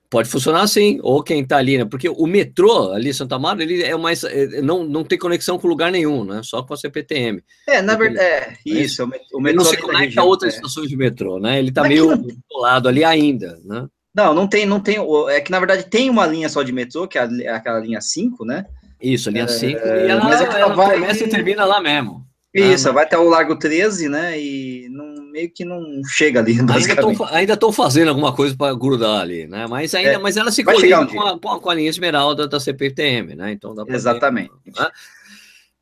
Pode 0.09 0.29
funcionar 0.29 0.61
assim, 0.61 0.99
ou 1.01 1.23
quem 1.23 1.43
tá 1.45 1.57
ali, 1.57 1.77
né? 1.77 1.85
Porque 1.85 2.09
o 2.09 2.27
metrô 2.27 2.91
ali, 2.91 3.13
Santa 3.13 3.35
Amaro, 3.37 3.61
ele 3.61 3.81
é 3.81 3.95
mais. 3.97 4.23
é, 4.23 4.61
não, 4.61 4.83
não 4.83 5.03
tem 5.03 5.17
conexão 5.17 5.57
com 5.57 5.67
lugar 5.67 5.91
nenhum, 5.91 6.23
né? 6.23 6.41
Só 6.43 6.61
com 6.63 6.73
a 6.73 6.77
CPTM. 6.77 7.41
É, 7.67 7.81
na 7.81 7.95
verdade, 7.95 8.19
é, 8.25 8.57
isso. 8.65 9.03
O 9.03 9.07
met- 9.07 9.23
o 9.33 9.39
Ele 9.47 9.55
não 9.57 9.63
metrô 9.63 9.65
se 9.65 9.77
conecta 9.77 10.21
a 10.21 10.23
outras 10.25 10.53
é. 10.53 10.57
estações 10.57 10.89
de 10.89 10.97
metrô, 10.97 11.39
né? 11.39 11.57
Ele 11.59 11.71
tá 11.71 11.81
Mas 11.81 11.89
meio 11.91 12.11
isolado 12.51 12.87
ali 12.89 13.03
ainda, 13.03 13.59
né? 13.65 13.87
Não, 14.13 14.33
não 14.33 14.47
tem, 14.47 14.65
não 14.65 14.79
tem. 14.79 14.97
É 15.29 15.39
que 15.39 15.51
na 15.51 15.59
verdade 15.59 15.83
tem 15.83 16.09
uma 16.09 16.25
linha 16.25 16.49
só 16.49 16.63
de 16.63 16.71
metrô, 16.71 17.07
que 17.07 17.17
é, 17.17 17.27
é 17.43 17.49
aquela 17.49 17.79
linha 17.79 18.01
5, 18.01 18.45
né? 18.45 18.65
Isso, 19.01 19.29
linha 19.29 19.47
5. 19.47 19.79
É, 19.79 20.05
e 20.05 20.09
ela, 20.09 20.23
mas 20.23 20.41
é 20.41 20.43
ela, 20.43 20.59
ela 20.59 20.75
vai... 20.75 20.99
começa 20.99 21.23
e 21.23 21.29
termina 21.29 21.65
lá 21.65 21.81
mesmo. 21.81 22.25
Isso, 22.53 22.89
ah, 22.89 22.91
vai 22.91 23.05
até 23.05 23.17
o 23.17 23.29
Largo 23.29 23.55
13, 23.55 24.09
né? 24.09 24.37
E 24.37 24.89
não, 24.89 25.15
meio 25.31 25.49
que 25.49 25.63
não 25.63 25.81
chega 26.05 26.41
ali. 26.41 26.57
Ainda 27.31 27.53
estão 27.53 27.71
fazendo 27.71 28.09
alguma 28.09 28.33
coisa 28.33 28.55
para 28.55 28.75
grudar 28.75 29.21
ali, 29.21 29.47
né? 29.47 29.65
Mas 29.69 29.95
ainda, 29.95 30.11
é, 30.11 30.17
mas 30.17 30.35
ela 30.35 30.51
se 30.51 30.61
colide 30.61 30.93
um 30.93 31.07
com, 31.07 31.47
a, 31.47 31.59
com 31.59 31.69
a 31.69 31.73
linha 31.73 31.89
esmeralda 31.89 32.49
da 32.49 32.59
CPTM, 32.59 33.35
né? 33.35 33.53
Então 33.53 33.73
dá 33.73 33.85
Exatamente. 33.87 34.51
Ver, 34.65 34.81
né? 34.81 34.89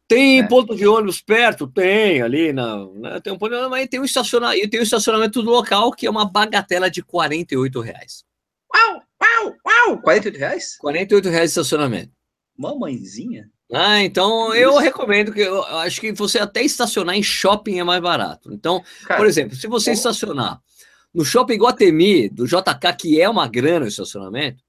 Tem 0.09 0.39
é. 0.39 0.47
ponto 0.47 0.75
de 0.75 0.87
ônibus 0.87 1.21
perto? 1.21 1.67
Tem, 1.67 2.19
ali 2.19 2.51
na. 2.51 2.83
Né? 2.95 3.19
Tem 3.21 3.31
um 3.31 3.37
ponto 3.37 3.51
de 3.51 3.57
ônibus, 3.57 3.71
mas 3.71 3.87
tem 3.87 3.99
um 3.99 4.03
estacionamento, 4.03 4.67
tem 4.67 4.79
um 4.79 4.83
estacionamento 4.83 5.43
do 5.43 5.51
local 5.51 5.91
que 5.91 6.07
é 6.07 6.09
uma 6.09 6.25
bagatela 6.25 6.89
de 6.89 7.03
48 7.03 7.79
reais. 7.79 8.23
Uau, 8.73 9.03
uau, 9.21 9.55
uau! 9.63 10.01
48 10.01 10.39
reais? 10.39 10.77
48 10.79 11.29
reais 11.29 11.43
de 11.43 11.59
estacionamento. 11.59 12.11
Mamãezinha? 12.57 13.51
Ah, 13.71 14.01
então 14.01 14.53
eu 14.55 14.77
recomendo 14.77 15.31
que 15.31 15.41
eu 15.41 15.63
acho 15.63 16.01
que 16.01 16.11
você 16.11 16.39
até 16.39 16.63
estacionar 16.63 17.15
em 17.15 17.21
shopping 17.21 17.77
é 17.77 17.83
mais 17.83 18.01
barato. 18.01 18.51
Então, 18.51 18.83
Cara, 19.05 19.19
por 19.19 19.27
exemplo, 19.27 19.55
se 19.55 19.67
você 19.67 19.91
estacionar 19.91 20.59
no 21.13 21.23
shopping 21.23 21.57
Guatemi, 21.57 22.29
do 22.29 22.47
JK, 22.47 22.97
que 22.99 23.21
é 23.21 23.29
uma 23.29 23.47
grana 23.47 23.85
o 23.85 23.87
estacionamento, 23.87 24.63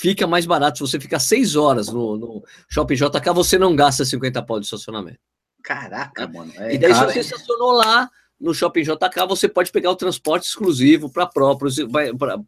fica 0.00 0.26
mais 0.26 0.46
barato. 0.46 0.78
Se 0.78 0.90
você 0.90 0.98
ficar 0.98 1.18
seis 1.18 1.56
horas 1.56 1.88
no, 1.88 2.16
no 2.16 2.44
shopping 2.70 2.94
JK, 2.94 3.34
você 3.34 3.58
não 3.58 3.76
gasta 3.76 4.02
50 4.02 4.42
pau 4.42 4.58
de 4.58 4.64
estacionamento. 4.64 5.18
Caraca, 5.62 6.26
mano. 6.26 6.50
É, 6.56 6.74
e 6.74 6.78
daí, 6.78 6.90
cara, 6.90 7.08
se 7.08 7.12
você 7.12 7.20
estacionou 7.20 7.72
lá 7.72 8.08
no 8.40 8.54
shopping 8.54 8.80
JK, 8.80 9.26
você 9.28 9.46
pode 9.46 9.70
pegar 9.70 9.90
o 9.90 9.96
transporte 9.96 10.44
exclusivo 10.44 11.10
para 11.10 11.26
próprios, 11.26 11.76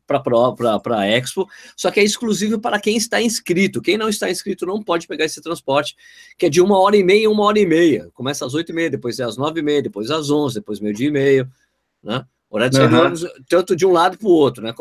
para 0.07 0.99
a 0.99 1.07
Expo, 1.07 1.47
só 1.77 1.91
que 1.91 2.01
é 2.01 2.03
exclusivo 2.03 2.59
para 2.59 2.81
quem 2.81 2.97
está 2.97 3.21
inscrito. 3.21 3.83
Quem 3.83 3.99
não 3.99 4.09
está 4.09 4.31
inscrito 4.31 4.65
não 4.65 4.83
pode 4.83 5.07
pegar 5.07 5.27
esse 5.27 5.43
transporte, 5.43 5.95
que 6.39 6.47
é 6.47 6.49
de 6.49 6.63
uma 6.63 6.79
hora 6.79 6.97
e 6.97 7.05
meia 7.05 7.29
uma 7.29 7.45
hora 7.45 7.59
e 7.59 7.67
meia. 7.67 8.09
Começa 8.15 8.47
às 8.47 8.55
oito 8.55 8.73
e 8.73 8.75
meia, 8.75 8.89
depois 8.89 9.21
é 9.21 9.25
às 9.25 9.37
nove 9.37 9.61
e 9.61 9.63
meia, 9.63 9.83
depois 9.83 10.11
às 10.11 10.31
onze, 10.31 10.55
depois 10.55 10.81
meio-dia 10.81 11.09
e 11.09 11.13
meio, 11.13 11.53
né? 12.03 12.25
Horário 12.53 12.71
de 12.71 13.25
uhum. 13.25 13.31
tanto 13.49 13.75
de 13.75 13.87
um 13.87 13.93
lado 13.93 14.19
para 14.19 14.29
o 14.29 14.31
outro, 14.31 14.63
né? 14.63 14.75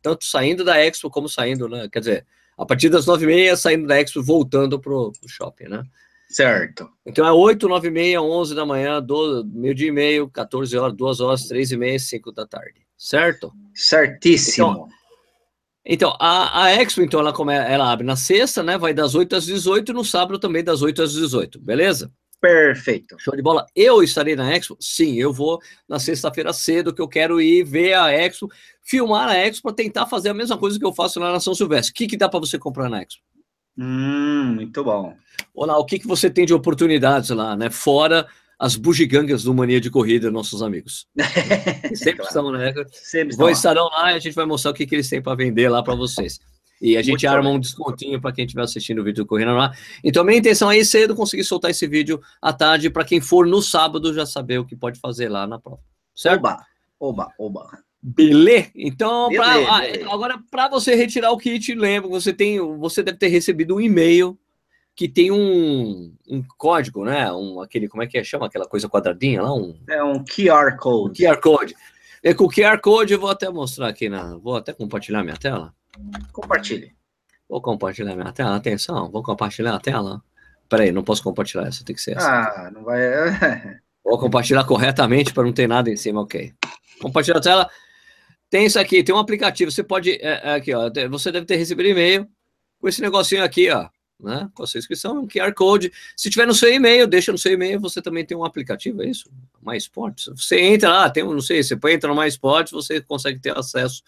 Tanto 0.00 0.24
saindo 0.24 0.62
da 0.62 0.78
Expo 0.78 1.10
como 1.10 1.28
saindo, 1.28 1.68
né? 1.68 1.88
Quer 1.90 1.98
dizer, 1.98 2.26
a 2.56 2.64
partir 2.64 2.88
das 2.88 3.04
nove 3.04 3.24
e 3.24 3.26
meia, 3.26 3.56
saindo 3.56 3.84
da 3.84 4.00
Expo, 4.00 4.22
voltando 4.22 4.78
para 4.78 4.92
o 4.92 5.12
shopping, 5.26 5.64
né? 5.64 5.82
Certo. 6.28 6.88
Então 7.04 7.26
é 7.26 7.32
8, 7.32 7.68
9 7.68 7.88
e 7.88 7.90
meia, 7.90 8.22
11 8.22 8.54
da 8.54 8.64
manhã, 8.64 9.04
meio-dia 9.44 9.88
e 9.88 9.92
meio, 9.92 10.28
14 10.28 10.76
horas, 10.76 10.96
2 10.96 11.20
horas, 11.20 11.48
3 11.48 11.72
e 11.72 11.76
meia, 11.76 11.98
5 11.98 12.30
da 12.30 12.46
tarde. 12.46 12.86
Certo? 12.96 13.52
Certíssimo. 13.74 14.68
Então, 14.68 14.88
então 15.84 16.16
a, 16.20 16.64
a 16.64 16.70
Expo, 16.72 17.02
então, 17.02 17.18
ela, 17.18 17.32
come, 17.32 17.54
ela 17.54 17.90
abre 17.90 18.06
na 18.06 18.16
sexta, 18.16 18.62
né? 18.62 18.78
Vai 18.78 18.94
das 18.94 19.16
8 19.16 19.34
às 19.34 19.46
18, 19.46 19.92
no 19.92 20.04
sábado 20.04 20.38
também 20.38 20.62
das 20.62 20.80
8 20.80 21.02
às 21.02 21.12
18, 21.12 21.60
beleza? 21.60 22.12
Perfeito. 22.40 23.16
Show 23.18 23.34
de 23.34 23.42
bola. 23.42 23.66
Eu 23.74 24.02
estarei 24.02 24.36
na 24.36 24.54
Expo? 24.54 24.76
Sim, 24.80 25.16
eu 25.16 25.32
vou 25.32 25.60
na 25.88 25.98
sexta-feira 25.98 26.52
cedo, 26.52 26.94
que 26.94 27.00
eu 27.00 27.08
quero 27.08 27.40
ir 27.40 27.64
ver 27.64 27.94
a 27.94 28.12
Expo, 28.12 28.48
filmar 28.82 29.28
a 29.28 29.36
Expo 29.36 29.64
para 29.64 29.76
tentar 29.76 30.06
fazer 30.06 30.28
a 30.28 30.34
mesma 30.34 30.58
coisa 30.58 30.78
que 30.78 30.84
eu 30.84 30.92
faço 30.92 31.18
lá 31.18 31.32
na 31.32 31.40
São 31.40 31.54
Silvestre. 31.54 31.92
O 31.92 31.94
que, 31.94 32.06
que 32.06 32.16
dá 32.16 32.28
para 32.28 32.40
você 32.40 32.58
comprar 32.58 32.88
na 32.88 33.02
Expo? 33.02 33.22
Hum, 33.78 34.54
muito 34.54 34.84
bom. 34.84 35.16
Olá, 35.54 35.78
o 35.78 35.84
que, 35.84 35.98
que 35.98 36.06
você 36.06 36.30
tem 36.30 36.46
de 36.46 36.54
oportunidades 36.54 37.30
lá, 37.30 37.56
né? 37.56 37.70
Fora 37.70 38.26
as 38.58 38.74
bugigangas 38.74 39.42
do 39.42 39.52
Mania 39.52 39.80
de 39.80 39.90
Corrida, 39.90 40.30
nossos 40.30 40.62
amigos. 40.62 41.06
Sempre 41.94 42.16
claro. 42.16 42.28
estão, 42.28 42.52
né? 42.52 42.72
Sempre 42.92 43.32
estão. 43.32 43.50
Estarão 43.50 43.88
lá 43.88 44.12
e 44.12 44.16
a 44.16 44.18
gente 44.18 44.34
vai 44.34 44.46
mostrar 44.46 44.70
o 44.70 44.74
que, 44.74 44.86
que 44.86 44.94
eles 44.94 45.08
têm 45.08 45.20
para 45.20 45.36
vender 45.36 45.68
lá 45.68 45.82
para 45.82 45.94
vocês. 45.94 46.40
E 46.80 46.96
a 46.96 47.02
gente 47.02 47.24
Muito 47.24 47.28
arma 47.28 47.50
um 47.50 47.58
descontinho 47.58 48.20
para 48.20 48.32
quem 48.32 48.44
estiver 48.44 48.62
assistindo 48.62 49.00
o 49.00 49.04
vídeo 49.04 49.24
do 49.24 49.26
Corrida 49.26 49.52
lá. 49.52 49.72
Então, 50.04 50.24
minha 50.24 50.38
intenção 50.38 50.70
é 50.70 50.78
ir 50.78 50.84
cedo 50.84 51.14
conseguir 51.14 51.44
soltar 51.44 51.70
esse 51.70 51.86
vídeo 51.86 52.20
à 52.40 52.52
tarde, 52.52 52.90
para 52.90 53.04
quem 53.04 53.20
for 53.20 53.46
no 53.46 53.62
sábado 53.62 54.12
já 54.12 54.26
saber 54.26 54.58
o 54.58 54.64
que 54.64 54.76
pode 54.76 55.00
fazer 55.00 55.28
lá 55.28 55.46
na 55.46 55.58
prova. 55.58 55.80
Certo? 56.14 56.40
Oba, 56.40 56.64
oba, 56.98 57.32
oba. 57.38 57.78
Beleza? 58.02 58.70
Então, 58.74 59.28
pra, 59.30 59.46
ah, 59.46 60.12
agora, 60.12 60.38
para 60.50 60.68
você 60.68 60.94
retirar 60.94 61.32
o 61.32 61.38
kit, 61.38 61.74
lembra, 61.74 62.08
você 62.08 62.32
tem, 62.32 62.58
você 62.78 63.02
deve 63.02 63.18
ter 63.18 63.28
recebido 63.28 63.76
um 63.76 63.80
e-mail 63.80 64.38
que 64.94 65.08
tem 65.08 65.30
um, 65.30 66.14
um 66.28 66.42
código, 66.56 67.04
né? 67.04 67.30
Um, 67.32 67.60
aquele, 67.60 67.88
como 67.88 68.02
é 68.02 68.06
que 68.06 68.16
é? 68.16 68.24
Chama 68.24 68.46
aquela 68.46 68.66
coisa 68.66 68.88
quadradinha 68.88 69.42
lá? 69.42 69.52
Um, 69.52 69.78
é 69.88 70.02
um 70.02 70.24
QR 70.24 70.76
Code. 70.78 71.26
Um 71.26 71.28
QR 71.28 71.40
Code. 71.40 71.74
É 72.22 72.32
com 72.32 72.44
o 72.44 72.50
QR 72.50 72.80
Code 72.80 73.12
eu 73.12 73.20
vou 73.20 73.30
até 73.30 73.48
mostrar 73.50 73.88
aqui 73.88 74.08
na. 74.08 74.36
Vou 74.38 74.56
até 74.56 74.72
compartilhar 74.72 75.22
minha 75.22 75.36
tela. 75.36 75.74
Compartilhe. 76.32 76.94
Vou 77.48 77.60
compartilhar 77.60 78.14
minha 78.14 78.32
tela. 78.32 78.56
Atenção, 78.56 79.10
vou 79.10 79.22
compartilhar 79.22 79.74
a 79.74 79.80
tela. 79.80 80.22
Peraí, 80.68 80.90
não 80.90 81.04
posso 81.04 81.22
compartilhar 81.22 81.66
essa, 81.66 81.84
tem 81.84 81.94
que 81.94 82.02
ser 82.02 82.16
essa. 82.16 82.28
Ah, 82.28 82.70
não 82.72 82.82
vai. 82.82 82.98
vou 84.04 84.18
compartilhar 84.18 84.64
corretamente 84.64 85.32
para 85.32 85.44
não 85.44 85.52
ter 85.52 85.68
nada 85.68 85.90
em 85.90 85.96
cima, 85.96 86.20
ok. 86.20 86.52
Compartilhar 87.00 87.38
a 87.38 87.42
tela. 87.42 87.70
Tem 88.50 88.66
isso 88.66 88.78
aqui, 88.78 89.02
tem 89.02 89.14
um 89.14 89.18
aplicativo. 89.18 89.70
Você 89.70 89.82
pode. 89.82 90.12
É, 90.12 90.50
é 90.50 90.54
aqui, 90.54 90.74
ó. 90.74 90.90
Você 91.10 91.30
deve 91.30 91.46
ter 91.46 91.56
recebido 91.56 91.88
e-mail 91.88 92.28
com 92.80 92.88
esse 92.88 93.00
negocinho 93.00 93.44
aqui, 93.44 93.70
ó. 93.70 93.88
Né? 94.18 94.48
Com 94.54 94.62
a 94.62 94.66
sua 94.66 94.78
inscrição, 94.78 95.20
um 95.20 95.28
QR 95.28 95.52
Code. 95.54 95.92
Se 96.16 96.30
tiver 96.30 96.46
no 96.46 96.54
seu 96.54 96.72
e-mail, 96.72 97.06
deixa 97.06 97.30
no 97.30 97.38
seu 97.38 97.52
e-mail, 97.52 97.78
você 97.78 98.00
também 98.00 98.24
tem 98.24 98.36
um 98.36 98.44
aplicativo, 98.44 99.02
é 99.02 99.06
isso? 99.06 99.30
Mais 99.62 99.82
Esportes. 99.82 100.26
Você 100.34 100.58
entra 100.58 100.88
lá, 100.88 101.10
tem 101.10 101.22
um, 101.22 101.34
não 101.34 101.40
sei, 101.40 101.62
você 101.62 101.78
entra 101.90 102.08
no 102.08 102.14
Mais 102.14 102.34
Esportes, 102.34 102.72
você 102.72 103.00
consegue 103.00 103.38
ter 103.38 103.56
acesso 103.56 104.02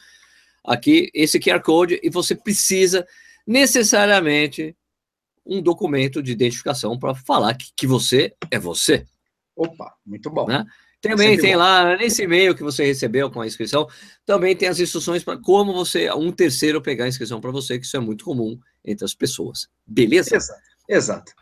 aqui, 0.65 1.11
esse 1.15 1.39
QR 1.39 1.61
Code, 1.63 2.01
e 2.03 2.11
você 2.11 2.35
precisa 2.35 3.07
necessariamente 3.47 4.77
um 5.45 5.63
documento 5.63 6.23
de 6.23 6.33
identificação 6.33 6.99
para 6.99 7.15
falar 7.15 7.55
que, 7.55 7.67
que 7.75 7.87
você 7.87 8.35
é 8.51 8.59
você. 8.59 9.07
Opa, 9.57 9.95
muito 10.05 10.31
bom. 10.31 10.47
Né? 10.47 10.65
Também 11.01 11.39
tem 11.39 11.53
bom. 11.53 11.61
lá, 11.61 11.97
nesse 11.97 12.23
e-mail 12.23 12.55
que 12.55 12.63
você 12.63 12.85
recebeu 12.85 13.31
com 13.31 13.41
a 13.41 13.47
inscrição, 13.47 13.89
também 14.27 14.55
tem 14.55 14.69
as 14.69 14.79
instruções 14.79 15.25
para 15.25 15.39
como 15.39 15.73
você, 15.73 16.13
um 16.13 16.31
terceiro, 16.31 16.83
pegar 16.83 17.05
a 17.05 17.09
inscrição 17.09 17.41
para 17.41 17.51
você, 17.51 17.79
que 17.79 17.87
isso 17.87 17.97
é 17.97 18.01
muito 18.01 18.25
comum 18.25 18.59
entre 18.85 19.05
as 19.05 19.15
pessoas. 19.15 19.69
Beleza? 19.87 20.37
Exato. 20.37 20.61
Exato. 20.89 21.33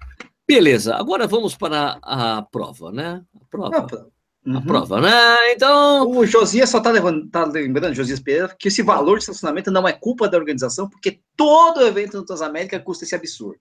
Beleza, 0.47 0.95
agora 0.95 1.27
vamos 1.27 1.57
para 1.57 1.99
a 2.03 2.43
prova, 2.43 2.93
né? 2.93 3.25
A 3.41 3.45
prova. 3.47 4.11
Uhum. 4.47 4.59
A 4.59 4.61
prova, 4.63 5.01
né? 5.01 5.53
Então. 5.53 6.09
O 6.09 6.25
Josias 6.25 6.71
só 6.71 6.79
está 6.79 6.93
tá 7.33 7.45
lembrando, 7.45 7.95
Josias 7.95 8.21
Pereira, 8.21 8.55
que 8.57 8.69
esse 8.69 8.81
valor 8.81 9.19
de 9.19 9.25
estacionamento 9.25 9.73
não 9.73 9.89
é 9.89 9.93
culpa 9.93 10.29
da 10.29 10.39
organização, 10.39 10.89
porque 10.89 11.19
todo 11.37 11.85
evento 11.85 12.17
no 12.17 12.25
Transamérica 12.25 12.79
custa 12.79 13.05
esse 13.05 13.15
absurdo. 13.15 13.59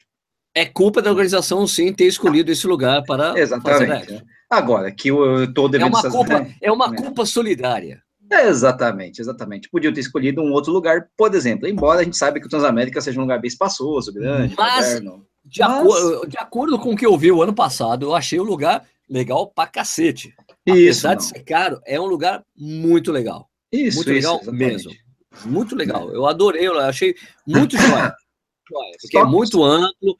É 0.54 0.64
culpa 0.64 1.02
da 1.02 1.10
organização, 1.10 1.66
sim, 1.66 1.92
ter 1.92 2.06
escolhido 2.06 2.52
esse 2.52 2.66
lugar 2.68 3.04
para 3.04 3.38
Exatamente. 3.38 4.06
fazer 4.08 4.24
Agora, 4.50 4.92
que 4.92 5.12
o, 5.12 5.52
todo 5.52 5.76
evento... 5.76 5.98
É 5.98 6.00
uma, 6.00 6.12
culpa, 6.12 6.48
é 6.62 6.72
uma 6.72 6.94
é. 6.94 6.96
culpa 6.96 7.26
solidária. 7.26 8.02
É, 8.32 8.48
exatamente, 8.48 9.20
exatamente. 9.20 9.70
Podiam 9.70 9.94
ter 9.94 10.02
escolhido 10.02 10.42
um 10.42 10.52
outro 10.52 10.72
lugar, 10.72 11.10
por 11.18 11.34
exemplo, 11.34 11.68
embora 11.68 12.02
a 12.02 12.04
gente 12.04 12.16
saiba 12.16 12.40
que 12.40 12.46
o 12.46 12.50
Transamérica 12.50 13.02
seja 13.02 13.20
um 13.20 13.24
lugar 13.24 13.42
bem 13.42 13.48
espaçoso, 13.48 14.14
grande, 14.14 14.56
Mas, 14.58 14.86
moderno. 14.86 15.26
De, 15.44 15.60
Mas... 15.62 15.72
Aco 15.72 16.28
de 16.28 16.38
acordo 16.38 16.80
com 16.80 16.94
o 16.94 16.96
que 16.96 17.06
eu 17.06 17.18
vi 17.18 17.32
o 17.32 17.42
ano 17.42 17.54
passado, 17.54 18.06
eu 18.06 18.16
achei 18.16 18.40
o 18.40 18.44
lugar 18.44 18.84
legal 19.10 19.48
pra 19.48 19.68
cacete. 19.68 20.34
Isso, 20.66 21.08
Apesar 21.08 21.10
não. 21.10 21.18
de 21.18 21.24
ser 21.26 21.44
caro, 21.44 21.82
é 21.86 22.00
um 22.00 22.06
lugar 22.06 22.44
muito 22.56 23.12
legal. 23.12 23.50
Isso, 23.72 23.98
muito 23.98 24.12
legal 24.12 24.40
isso, 24.42 24.52
mesmo. 24.52 24.92
Muito 25.46 25.76
legal. 25.76 26.12
Eu 26.14 26.26
adorei, 26.26 26.68
eu 26.68 26.80
achei 26.80 27.16
muito 27.46 27.78
joia. 27.78 28.16
porque 29.02 29.18
é 29.18 29.24
muito 29.24 29.64
amplo, 29.64 30.18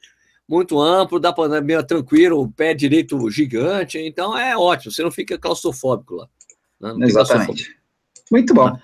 muito 0.48 0.80
amplo, 0.80 1.18
dá 1.18 1.32
para 1.32 1.58
andar 1.58 1.82
tranquilo, 1.82 2.40
o 2.40 2.50
pé 2.50 2.74
direito 2.74 3.28
gigante, 3.30 3.98
então 3.98 4.38
é 4.38 4.56
ótimo, 4.56 4.92
você 4.92 5.02
não 5.02 5.10
fica 5.10 5.36
claustrofóbico 5.36 6.14
lá. 6.14 6.28
Né? 6.80 7.06
Exatamente. 7.06 7.76
Muito 8.30 8.54
bom. 8.54 8.78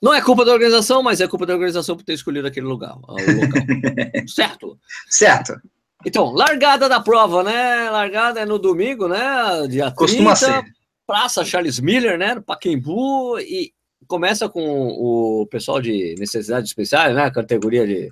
Não 0.00 0.14
é 0.14 0.22
culpa 0.22 0.44
da 0.44 0.52
organização, 0.52 1.02
mas 1.02 1.20
é 1.20 1.26
culpa 1.26 1.44
da 1.44 1.54
organização 1.54 1.96
por 1.96 2.04
ter 2.04 2.12
escolhido 2.12 2.46
aquele 2.46 2.66
lugar, 2.66 2.96
certo? 4.28 4.78
Certo. 5.08 5.60
Então, 6.06 6.30
largada 6.30 6.88
da 6.88 7.00
prova, 7.00 7.42
né? 7.42 7.90
Largada 7.90 8.40
é 8.40 8.46
no 8.46 8.58
domingo, 8.58 9.08
né? 9.08 9.66
Dia 9.68 9.86
30, 9.86 9.94
Costuma 9.94 10.36
ser. 10.36 10.64
Praça 11.08 11.42
Charles 11.42 11.80
Miller, 11.80 12.18
né? 12.18 12.34
No 12.34 12.42
Paquembu, 12.42 13.40
e 13.40 13.72
começa 14.06 14.46
com 14.46 14.88
o 14.88 15.46
pessoal 15.46 15.80
de 15.80 16.14
necessidades 16.18 16.68
especiais, 16.68 17.16
né? 17.16 17.30
Categoria 17.30 17.86
de 17.86 18.10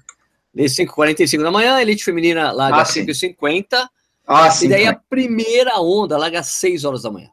5h45 0.57 1.43
da 1.43 1.51
manhã, 1.51 1.79
elite 1.79 2.03
feminina 2.03 2.51
larga 2.53 2.79
ah, 2.79 2.85
5h50. 2.87 3.87
Ah, 4.27 4.51
sim, 4.51 4.65
e 4.65 4.69
daí 4.71 4.87
a 4.87 4.95
primeira 4.95 5.79
onda 5.79 6.17
larga 6.17 6.41
às 6.41 6.47
6 6.47 6.87
horas 6.87 7.03
da 7.03 7.11
manhã. 7.11 7.29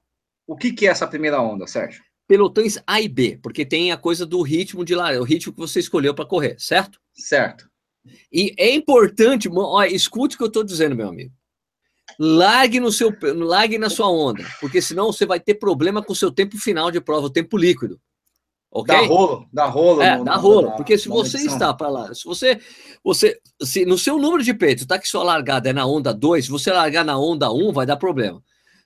O 0.45 0.57
que, 0.57 0.73
que 0.73 0.85
é 0.85 0.91
essa 0.91 1.07
primeira 1.07 1.41
onda, 1.41 1.65
Sérgio? 1.65 2.03
Pelotões 2.27 2.77
A 2.85 2.99
e 2.99 3.07
B, 3.07 3.39
porque 3.41 3.65
tem 3.65 3.93
a 3.93 3.97
coisa 3.97 4.25
do 4.25 4.41
ritmo 4.41 4.83
de 4.83 4.93
lá, 4.93 5.13
o 5.13 5.23
ritmo 5.23 5.53
que 5.53 5.59
você 5.59 5.79
escolheu 5.79 6.13
para 6.13 6.25
correr, 6.25 6.57
certo? 6.59 6.99
Certo. 7.13 7.69
E 8.29 8.53
é 8.57 8.75
importante, 8.75 9.49
ó, 9.49 9.81
escute 9.85 10.35
o 10.35 10.37
que 10.37 10.43
eu 10.43 10.47
estou 10.47 10.63
dizendo, 10.63 10.93
meu 10.93 11.07
amigo. 11.07 11.31
Largue 12.19 12.79
no 12.79 12.91
seu, 12.91 13.11
largue 13.21 13.77
na 13.77 13.89
sua 13.89 14.09
onda, 14.09 14.43
porque 14.59 14.81
senão 14.81 15.11
você 15.11 15.25
vai 15.25 15.39
ter 15.39 15.55
problema 15.55 16.01
com 16.01 16.13
o 16.13 16.15
seu 16.15 16.31
tempo 16.31 16.57
final 16.57 16.91
de 16.91 17.01
prova, 17.01 17.27
o 17.27 17.29
tempo 17.29 17.57
líquido. 17.57 17.99
Okay? 18.71 18.95
Dá 18.95 19.05
rolo, 19.05 19.47
dá 19.53 19.65
rolo. 19.65 20.01
É, 20.01 20.17
no, 20.17 20.23
dá 20.25 20.35
rolo, 20.35 20.69
na, 20.69 20.71
porque 20.71 20.97
se 20.97 21.07
você 21.07 21.37
edição. 21.37 21.53
está 21.53 21.73
para 21.73 21.89
lá, 21.89 22.13
se 22.13 22.25
você, 22.25 22.59
você, 23.03 23.39
se 23.61 23.85
no 23.85 23.99
seu 23.99 24.17
número 24.17 24.43
de 24.43 24.53
peito 24.53 24.87
tá 24.87 24.97
que 24.97 25.07
sua 25.07 25.23
largada 25.23 25.69
é 25.69 25.73
na 25.73 25.85
onda 25.85 26.11
2, 26.11 26.45
se 26.45 26.51
você 26.51 26.71
largar 26.71 27.05
na 27.05 27.17
onda 27.17 27.51
1, 27.51 27.69
um, 27.69 27.71
vai 27.71 27.85
dar 27.85 27.97
problema. 27.97 28.41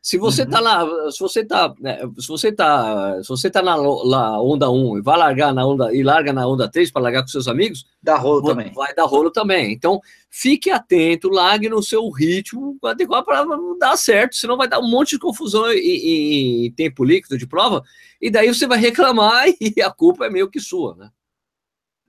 Se 0.07 0.17
você 0.17 0.43
uhum. 0.43 0.49
tá 0.49 0.61
lá, 0.61 1.11
se 1.11 1.19
você 1.19 1.43
tá, 1.43 1.75
né, 1.81 1.99
se 2.17 2.29
você 2.29 2.49
tá, 2.49 3.21
se 3.21 3.27
você 3.27 3.51
tá 3.51 3.61
na, 3.61 3.75
na 3.75 4.41
onda 4.41 4.71
1 4.71 4.99
e 4.99 5.01
vai 5.01 5.17
largar 5.17 5.53
na 5.53 5.67
onda 5.67 5.93
e 5.93 6.01
larga 6.01 6.31
na 6.31 6.47
onda 6.47 6.71
3 6.71 6.89
para 6.89 7.01
largar 7.01 7.23
com 7.23 7.27
seus 7.27 7.45
amigos, 7.45 7.85
dá 8.01 8.15
rolo 8.15 8.41
vai, 8.41 8.55
também. 8.55 8.73
Vai 8.73 8.95
dar 8.95 9.03
rolo 9.03 9.29
também. 9.29 9.73
Então, 9.73 9.99
fique 10.29 10.71
atento, 10.71 11.27
largue 11.27 11.67
no 11.67 11.83
seu 11.83 12.09
ritmo 12.09 12.77
adequado 12.85 13.25
para 13.25 13.45
dar 13.77 13.97
certo, 13.97 14.37
senão 14.37 14.55
vai 14.55 14.69
dar 14.69 14.79
um 14.79 14.89
monte 14.89 15.09
de 15.09 15.19
confusão 15.19 15.69
em, 15.73 16.67
em 16.67 16.71
tempo 16.71 17.03
líquido 17.03 17.37
de 17.37 17.45
prova, 17.45 17.83
e 18.21 18.31
daí 18.31 18.47
você 18.47 18.65
vai 18.65 18.79
reclamar 18.79 19.43
e 19.59 19.81
a 19.81 19.91
culpa 19.91 20.27
é 20.27 20.29
meio 20.29 20.49
que 20.49 20.61
sua, 20.61 20.95
né? 20.95 21.09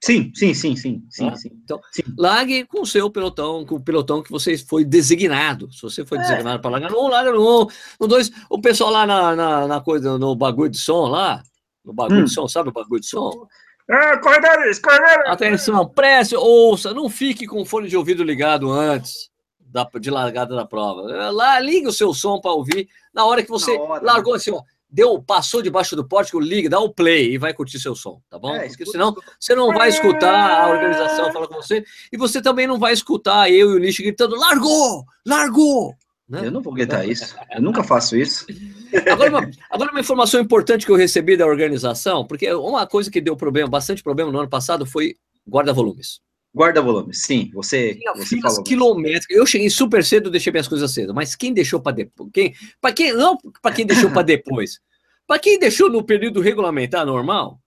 Sim, 0.00 0.30
sim, 0.34 0.54
sim, 0.54 0.76
sim, 0.76 1.04
sim, 1.11 1.28
ah, 1.28 1.37
sim. 1.37 1.50
Então, 1.64 1.80
sim. 1.90 2.02
largue 2.16 2.64
com 2.64 2.82
o 2.82 2.87
seu 2.87 3.11
pelotão, 3.11 3.66
com 3.66 3.74
o 3.76 3.80
pelotão 3.80 4.22
que 4.22 4.30
você 4.30 4.56
foi 4.56 4.84
designado. 4.84 5.72
Se 5.72 5.82
você 5.82 6.06
foi 6.06 6.18
é. 6.18 6.20
designado 6.22 6.61
para 6.62 6.70
largar 6.70 6.90
no 6.90 7.04
1, 7.06 7.08
larga 7.08 7.32
no 7.32 7.62
1, 7.62 7.66
no 8.00 8.06
2. 8.06 8.30
O 8.48 8.61
pessoal 8.61 8.90
lá 8.90 9.06
na, 9.06 9.34
na, 9.34 9.66
na, 9.66 9.80
coisa, 9.80 10.16
no 10.16 10.37
bagulho 10.37 10.70
de 10.70 10.78
som 10.78 11.08
lá, 11.08 11.42
no 11.84 11.92
bagulho 11.92 12.20
hum. 12.20 12.24
de 12.24 12.32
som, 12.32 12.46
sabe 12.46 12.68
o 12.68 12.72
bagulho 12.72 13.00
de 13.00 13.08
som? 13.08 13.48
Ah, 13.90 14.18
corredores, 14.18 14.78
corredores! 14.78 15.30
Atenção, 15.30 15.88
preste, 15.88 16.37
ouça, 16.37 16.94
não 16.94 17.08
fique 17.08 17.46
com 17.46 17.61
o 17.61 17.66
fone 17.66 17.88
de 17.88 17.96
ouvido 17.96 18.22
ligado 18.22 18.70
antes 18.70 19.30
da, 19.58 19.88
de 19.98 20.11
largada 20.11 20.54
da 20.54 20.64
prova. 20.64 21.30
Lá, 21.30 21.58
liga 21.58 21.88
o 21.88 21.92
seu 21.92 22.14
som 22.14 22.40
para 22.40 22.52
ouvir 22.52 22.88
na 23.12 23.24
hora 23.24 23.42
que 23.42 23.48
você 23.48 23.76
hora, 23.76 24.04
largou 24.04 24.34
né? 24.34 24.37
assim, 24.37 24.52
ó 24.52 24.62
deu, 24.90 25.22
passou 25.22 25.62
debaixo 25.62 25.94
do 25.94 26.07
pórtico, 26.07 26.40
liga, 26.40 26.68
dá 26.68 26.81
o 26.81 26.92
play 26.92 27.35
e 27.35 27.38
vai 27.38 27.53
curtir 27.53 27.79
seu 27.79 27.94
som, 27.94 28.20
tá 28.31 28.38
bom? 28.38 28.55
É, 28.55 28.68
Porque 28.68 28.87
senão 28.87 29.14
você 29.38 29.55
não 29.55 29.68
vai 29.72 29.88
escutar 29.90 30.64
a 30.64 30.68
organização 30.68 31.33
falar 31.33 31.46
com 31.46 31.55
você 31.55 31.85
e 32.12 32.16
você 32.16 32.40
também 32.40 32.66
não 32.66 32.79
vai 32.79 32.92
escutar 32.92 33.51
eu 33.51 33.72
e 33.72 33.77
o 33.77 33.79
Nish 33.79 33.98
gritando: 33.98 34.37
largou! 34.37 35.05
Largou! 35.27 35.94
Né? 36.29 36.46
Eu 36.46 36.51
não 36.51 36.61
vou 36.61 36.74
gritar 36.74 37.07
isso, 37.07 37.35
eu 37.55 37.62
nunca 37.62 37.83
faço 37.83 38.16
isso. 38.16 38.46
Agora 39.11 39.31
uma, 39.31 39.51
agora, 39.70 39.90
uma 39.90 40.01
informação 40.01 40.40
importante 40.40 40.87
que 40.87 40.92
eu 40.92 40.96
recebi 40.96 41.37
da 41.37 41.46
organização, 41.46 42.27
porque 42.27 42.51
uma 42.53 42.87
coisa 42.87 43.11
que 43.11 43.20
deu 43.20 43.37
problema, 43.37 43.68
bastante 43.68 44.03
problema 44.03 44.33
no 44.33 44.38
ano 44.38 44.48
passado 44.48 44.87
foi 44.87 45.16
guarda-volumes. 45.48 46.20
Guarda-volumes, 46.54 47.22
sim, 47.22 47.50
você, 47.52 47.94
Tinha 47.94 48.14
você 48.14 48.40
falou. 48.40 48.62
quilométricas. 48.64 49.37
Eu 49.37 49.46
cheguei 49.46 49.68
super 49.68 50.02
cedo, 50.02 50.30
deixei 50.30 50.50
minhas 50.50 50.66
coisas 50.66 50.92
cedo, 50.92 51.14
mas 51.14 51.37
quem 51.37 51.52
deixou 51.52 51.80
para 51.80 51.96
depois? 51.96 52.30
Quem, 52.32 52.54
para 52.80 52.92
quem 52.92 53.12
não, 53.12 53.37
para 53.62 53.74
quem 53.74 53.87
deixou 53.87 54.11
para 54.11 54.22
depois. 54.22 54.80
Para 55.26 55.38
quem 55.38 55.58
deixou 55.58 55.90
no 55.90 56.02
período 56.02 56.40
regulamentar 56.40 57.04
normal, 57.04 57.61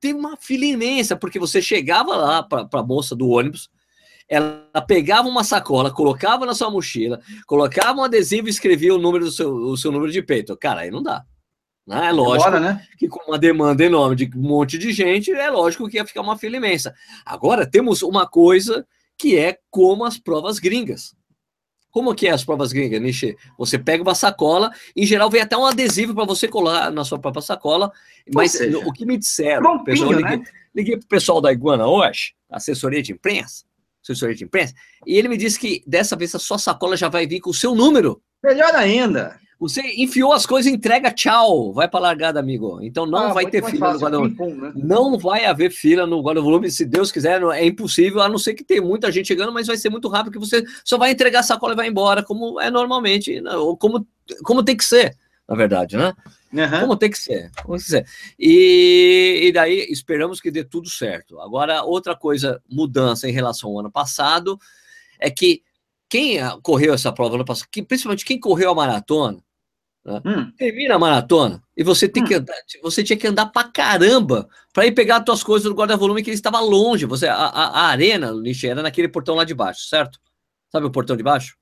tem 0.00 0.14
uma 0.14 0.36
fila 0.36 0.64
imensa, 0.64 1.14
porque 1.14 1.38
você 1.38 1.60
chegava 1.60 2.16
lá 2.16 2.42
para 2.42 2.66
a 2.72 2.82
moça 2.82 3.14
do 3.14 3.28
ônibus, 3.28 3.68
ela 4.28 4.82
pegava 4.86 5.28
uma 5.28 5.44
sacola, 5.44 5.92
colocava 5.92 6.44
na 6.46 6.54
sua 6.54 6.70
mochila, 6.70 7.20
colocava 7.46 8.00
um 8.00 8.04
adesivo 8.04 8.48
e 8.48 8.50
escrevia 8.50 8.94
o 8.94 8.98
número 8.98 9.26
do 9.26 9.30
seu, 9.30 9.52
o 9.54 9.76
seu 9.76 9.92
número 9.92 10.10
de 10.10 10.22
peito. 10.22 10.56
Cara, 10.56 10.80
aí 10.80 10.90
não 10.90 11.02
dá. 11.02 11.24
Né? 11.86 12.08
É 12.08 12.12
lógico 12.12 12.50
né? 12.50 12.84
que 12.98 13.06
com 13.06 13.20
uma 13.30 13.38
demanda 13.38 13.84
enorme 13.84 14.16
de 14.16 14.30
um 14.36 14.42
monte 14.42 14.76
de 14.76 14.92
gente, 14.92 15.30
é 15.30 15.48
lógico 15.48 15.88
que 15.88 15.96
ia 15.96 16.06
ficar 16.06 16.20
uma 16.20 16.36
fila 16.36 16.56
imensa. 16.56 16.92
Agora 17.24 17.64
temos 17.64 18.02
uma 18.02 18.26
coisa 18.26 18.86
que 19.16 19.38
é 19.38 19.58
como 19.70 20.04
as 20.04 20.18
provas 20.18 20.58
gringas. 20.58 21.14
Como 21.90 22.14
que 22.14 22.26
é 22.26 22.30
as 22.30 22.44
provas 22.44 22.72
gringas, 22.72 23.00
Nishi? 23.00 23.36
Você 23.56 23.78
pega 23.78 24.02
uma 24.02 24.14
sacola, 24.14 24.70
em 24.94 25.06
geral 25.06 25.30
vem 25.30 25.40
até 25.40 25.56
um 25.56 25.64
adesivo 25.64 26.14
para 26.14 26.26
você 26.26 26.46
colar 26.46 26.90
na 26.90 27.04
sua 27.04 27.18
própria 27.18 27.40
sacola, 27.40 27.90
mas 28.34 28.52
seja, 28.52 28.78
o 28.78 28.92
que 28.92 29.06
me 29.06 29.16
disseram, 29.16 29.82
pessoal, 29.82 30.10
né? 30.10 30.16
liguei, 30.16 30.44
liguei 30.74 30.96
para 30.98 31.06
o 31.06 31.08
pessoal 31.08 31.40
da 31.40 31.50
Iguana 31.50 31.86
hoje, 31.86 32.34
assessoria 32.50 33.02
de 33.02 33.12
imprensa, 33.12 33.64
assessoria 34.02 34.34
de 34.34 34.44
imprensa, 34.44 34.74
e 35.06 35.16
ele 35.16 35.28
me 35.28 35.38
disse 35.38 35.58
que 35.58 35.82
dessa 35.86 36.14
vez 36.14 36.34
a 36.34 36.38
sua 36.38 36.58
sacola 36.58 36.98
já 36.98 37.08
vai 37.08 37.26
vir 37.26 37.40
com 37.40 37.48
o 37.48 37.54
seu 37.54 37.74
número. 37.74 38.20
Melhor 38.44 38.74
ainda. 38.74 39.40
Você 39.58 39.80
enfiou 39.96 40.34
as 40.34 40.44
coisas, 40.44 40.70
entrega, 40.70 41.10
tchau, 41.10 41.72
vai 41.72 41.88
para 41.88 42.00
largada, 42.00 42.38
amigo. 42.38 42.78
Então 42.82 43.06
não 43.06 43.28
ah, 43.30 43.32
vai 43.32 43.46
ter 43.46 43.64
fila 43.64 43.94
no 43.94 43.98
guarda-volume. 43.98 44.54
Né? 44.54 44.72
Não 44.76 45.18
vai 45.18 45.46
haver 45.46 45.70
fila 45.70 46.06
no 46.06 46.20
guarda-volume, 46.20 46.70
se 46.70 46.84
Deus 46.84 47.10
quiser, 47.10 47.42
é 47.42 47.64
impossível, 47.64 48.20
a 48.20 48.28
não 48.28 48.36
ser 48.36 48.52
que 48.52 48.62
tenha 48.62 48.82
muita 48.82 49.10
gente 49.10 49.28
chegando, 49.28 49.52
mas 49.52 49.66
vai 49.66 49.78
ser 49.78 49.88
muito 49.88 50.08
rápido 50.08 50.32
que 50.32 50.38
você 50.38 50.62
só 50.84 50.98
vai 50.98 51.10
entregar 51.10 51.40
a 51.40 51.42
sacola 51.42 51.72
e 51.72 51.76
vai 51.76 51.88
embora, 51.88 52.22
como 52.22 52.60
é 52.60 52.70
normalmente, 52.70 53.40
né? 53.40 53.56
ou 53.56 53.76
como, 53.78 54.06
como 54.44 54.62
tem 54.62 54.76
que 54.76 54.84
ser, 54.84 55.16
na 55.48 55.56
verdade, 55.56 55.96
né? 55.96 56.12
Uhum. 56.52 56.80
Como 56.80 56.96
tem 56.96 57.10
que 57.10 57.18
ser, 57.18 57.50
como 57.62 57.78
tem 57.78 57.84
que 57.84 57.90
ser. 57.90 58.06
E, 58.38 59.40
e 59.44 59.52
daí 59.52 59.86
esperamos 59.90 60.40
que 60.40 60.50
dê 60.50 60.64
tudo 60.64 60.88
certo. 60.88 61.40
Agora, 61.40 61.82
outra 61.82 62.14
coisa, 62.14 62.60
mudança 62.70 63.28
em 63.28 63.32
relação 63.32 63.70
ao 63.70 63.80
ano 63.80 63.90
passado, 63.90 64.58
é 65.18 65.30
que 65.30 65.62
quem 66.08 66.38
correu 66.62 66.94
essa 66.94 67.12
prova 67.12 67.36
no 67.36 67.44
passado, 67.44 67.68
principalmente 67.86 68.24
quem 68.24 68.38
correu 68.38 68.70
a 68.70 68.74
maratona, 68.74 69.42
né? 70.06 70.22
Hum. 70.24 70.52
Termina 70.56 70.94
a 70.94 70.98
maratona 70.98 71.60
e 71.76 71.82
você 71.82 72.08
tem 72.08 72.22
hum. 72.22 72.26
que 72.26 72.34
andar, 72.34 72.54
você 72.82 73.02
tinha 73.02 73.16
que 73.16 73.26
andar 73.26 73.46
pra 73.46 73.64
caramba 73.64 74.48
para 74.72 74.86
ir 74.86 74.92
pegar 74.92 75.16
as 75.16 75.24
tuas 75.24 75.42
coisas 75.42 75.68
no 75.68 75.76
guarda-volume 75.76 76.22
que 76.22 76.30
ele 76.30 76.36
estava 76.36 76.60
longe. 76.60 77.04
Você, 77.06 77.26
a, 77.26 77.34
a, 77.34 77.86
arena, 77.88 78.32
Nishi, 78.32 78.68
era 78.68 78.82
naquele 78.82 79.08
portão 79.08 79.34
lá 79.34 79.44
de 79.44 79.52
baixo, 79.52 79.88
certo? 79.88 80.20
Sabe 80.70 80.86
o 80.86 80.90
portão 80.90 81.16
de 81.16 81.22
baixo? 81.22 81.56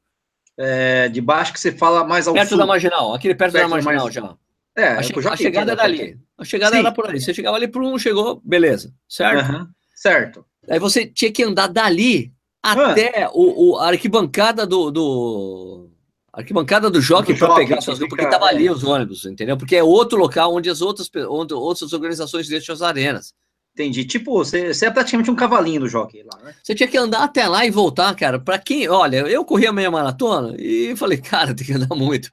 É, 0.59 1.09
de 1.09 1.21
baixo 1.21 1.53
que 1.53 1.59
você 1.59 1.73
fala 1.73 2.05
mais 2.05 2.29
ao 2.29 2.35
Perto 2.35 2.51
sul. 2.51 2.59
da 2.59 2.67
marginal, 2.67 3.15
aquele 3.15 3.35
perto, 3.35 3.53
perto 3.53 3.65
da 3.65 3.69
marginal 3.69 4.05
mais... 4.05 4.15
já. 4.15 4.37
É, 4.77 4.89
a, 4.89 5.03
che 5.03 5.13
a 5.29 5.37
chegada 5.37 5.73
era 5.73 5.85
ali. 5.85 6.19
A 6.37 6.45
chegada 6.45 6.75
Sim. 6.75 6.81
era 6.81 6.93
por 6.93 7.09
ali. 7.09 7.21
Você 7.21 7.33
chegava 7.33 7.57
ali 7.57 7.69
por 7.69 7.83
um, 7.83 7.99
chegou, 7.99 8.43
beleza, 8.45 8.93
certo? 9.09 9.53
Uhum. 9.53 9.69
Certo. 9.95 10.45
Aí 10.69 10.79
você 10.79 11.07
tinha 11.07 11.33
que 11.33 11.45
andar 11.45 11.69
dali 11.69 12.33
até 12.63 13.29
o, 13.33 13.73
o, 13.73 13.79
a 13.79 13.89
arquibancada 13.89 14.67
do, 14.67 14.91
do 14.91 15.91
arquibancada 16.35 16.91
do 16.91 17.01
Jockey 17.01 17.35
para 17.35 17.55
pegar 17.55 17.81
suas 17.81 17.99
porque 17.99 18.27
tava 18.27 18.47
ali 18.47 18.69
os 18.69 18.83
ônibus, 18.85 19.25
entendeu? 19.25 19.57
Porque 19.57 19.77
é 19.77 19.83
outro 19.83 20.19
local 20.19 20.55
onde 20.55 20.69
as 20.69 20.81
outras, 20.81 21.11
onde 21.29 21.55
outras 21.55 21.93
organizações 21.93 22.49
deixam 22.49 22.75
as 22.75 22.83
arenas. 22.83 23.33
Entendi. 23.75 24.05
Tipo, 24.05 24.35
você, 24.35 24.73
você 24.73 24.87
é 24.87 24.91
praticamente 24.91 25.33
um 25.33 25.35
cavalinho 25.35 25.81
do 25.81 25.89
jockey 25.89 26.23
lá, 26.23 26.39
né? 26.45 26.55
Você 26.63 26.77
tinha 26.77 26.87
que 26.87 26.97
andar 26.97 27.25
até 27.25 27.49
lá 27.49 27.67
e 27.67 27.73
voltar, 27.73 28.15
cara. 28.15 28.39
Para 28.39 28.57
quem, 28.57 28.89
olha, 28.89 29.17
eu 29.29 29.45
corri 29.45 29.67
a 29.67 29.73
meia 29.73 29.91
maratona 29.91 30.55
e 30.57 30.95
falei, 30.95 31.19
cara, 31.19 31.53
tem 31.53 31.67
que 31.67 31.73
andar 31.73 31.95
muito. 31.97 32.31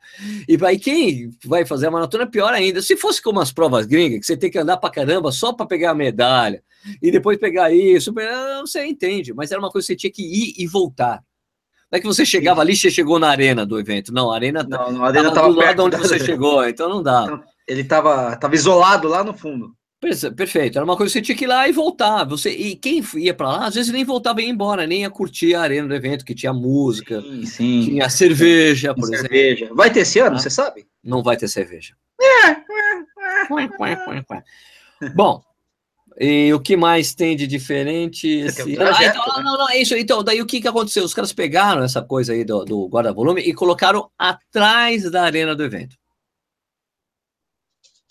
E 0.48 0.56
aí 0.64 0.78
quem 0.78 1.32
vai 1.44 1.66
fazer 1.66 1.88
a 1.88 1.92
maratona 1.92 2.26
é 2.26 2.28
pior 2.28 2.54
ainda. 2.54 2.80
Se 2.80 2.96
fosse 2.96 3.20
como 3.20 3.40
as 3.40 3.52
provas 3.52 3.88
gringas, 3.88 4.20
que 4.20 4.26
você 4.28 4.38
tem 4.38 4.52
que 4.52 4.60
andar 4.60 4.78
para 4.78 4.92
caramba 4.92 5.32
só 5.32 5.52
para 5.52 5.66
pegar 5.66 5.92
a 5.92 5.96
medalha 5.96 6.64
e 7.02 7.10
depois 7.10 7.40
pegar 7.40 7.74
isso, 7.74 8.14
você 8.60 8.86
entende. 8.86 9.34
Mas 9.34 9.52
era 9.52 9.60
uma 9.60 9.72
coisa 9.72 9.88
que 9.88 9.94
você 9.94 9.98
tinha 9.98 10.12
que 10.12 10.22
ir 10.22 10.54
e 10.60 10.68
voltar. 10.68 11.24
Não 11.92 11.98
é 11.98 12.00
que 12.00 12.08
você 12.08 12.26
chegava 12.26 12.62
ali 12.62 12.72
e 12.72 12.76
você 12.78 12.90
chegou 12.90 13.20
na 13.20 13.30
arena 13.30 13.66
do 13.66 13.78
evento. 13.78 14.14
Não, 14.14 14.32
a 14.32 14.36
arena, 14.36 14.64
não, 14.64 15.04
a 15.04 15.08
arena 15.08 15.30
tava, 15.30 15.42
tava 15.42 15.54
do 15.54 15.60
lado 15.60 15.84
onde 15.84 15.98
você 15.98 16.18
chegou, 16.18 16.64
então 16.68 16.88
não 16.88 17.04
dá. 17.04 17.44
Ele 17.68 17.82
estava 17.82 18.36
tava 18.38 18.56
isolado 18.56 19.10
lá 19.10 19.24
no 19.24 19.34
fundo. 19.34 19.76
Perfeito, 20.36 20.80
era 20.80 20.86
uma 20.86 20.98
coisa 20.98 21.12
que 21.12 21.20
você 21.20 21.22
tinha 21.22 21.38
que 21.38 21.44
ir 21.44 21.48
lá 21.48 21.68
e 21.68 21.72
voltar. 21.72 22.24
Você, 22.24 22.50
e 22.50 22.76
quem 22.76 23.04
ia 23.18 23.36
para 23.36 23.50
lá, 23.50 23.68
às 23.68 23.76
vezes 23.76 23.92
nem 23.92 24.04
voltava 24.04 24.42
e 24.42 24.46
ia 24.46 24.50
embora, 24.50 24.88
nem 24.88 25.02
ia 25.02 25.12
curtir 25.12 25.54
a 25.54 25.62
arena 25.62 25.88
do 25.88 25.94
evento, 25.94 26.26
que 26.26 26.34
tinha 26.34 26.52
música, 26.52 27.22
sim, 27.22 27.46
sim. 27.46 27.84
tinha 27.84 28.10
cerveja, 28.10 28.96
por 28.96 29.06
cerveja. 29.06 29.66
exemplo. 29.66 29.76
Vai 29.76 29.92
ter 29.92 30.00
esse 30.00 30.18
ano, 30.18 30.38
ah, 30.38 30.40
você 30.40 30.50
sabe? 30.50 30.88
Não 31.04 31.22
vai 31.22 31.38
ter 31.38 31.48
cerveja. 31.48 31.94
É. 32.20 32.56
Bom, 35.14 35.44
e 36.20 36.54
o 36.54 36.60
que 36.60 36.76
mais 36.76 37.14
tem 37.14 37.36
de 37.36 37.48
diferente? 37.48 38.28
Esse... 38.28 38.64
Um 38.64 38.82
ah, 38.82 39.04
então, 39.04 39.38
né? 39.38 39.44
não, 39.44 39.58
não, 39.58 39.70
é 39.70 39.78
isso. 39.78 39.96
Então, 39.96 40.24
daí 40.24 40.42
o 40.42 40.46
que, 40.46 40.62
que 40.62 40.68
aconteceu? 40.68 41.04
Os 41.04 41.14
caras 41.14 41.34
pegaram 41.34 41.84
essa 41.84 42.02
coisa 42.02 42.34
aí 42.34 42.44
do, 42.44 42.66
do 42.66 42.88
guarda-volume 42.88 43.42
e 43.42 43.54
colocaram 43.54 44.10
atrás 44.18 45.10
da 45.10 45.24
arena 45.24 45.56
do 45.56 45.64
evento. 45.64 45.96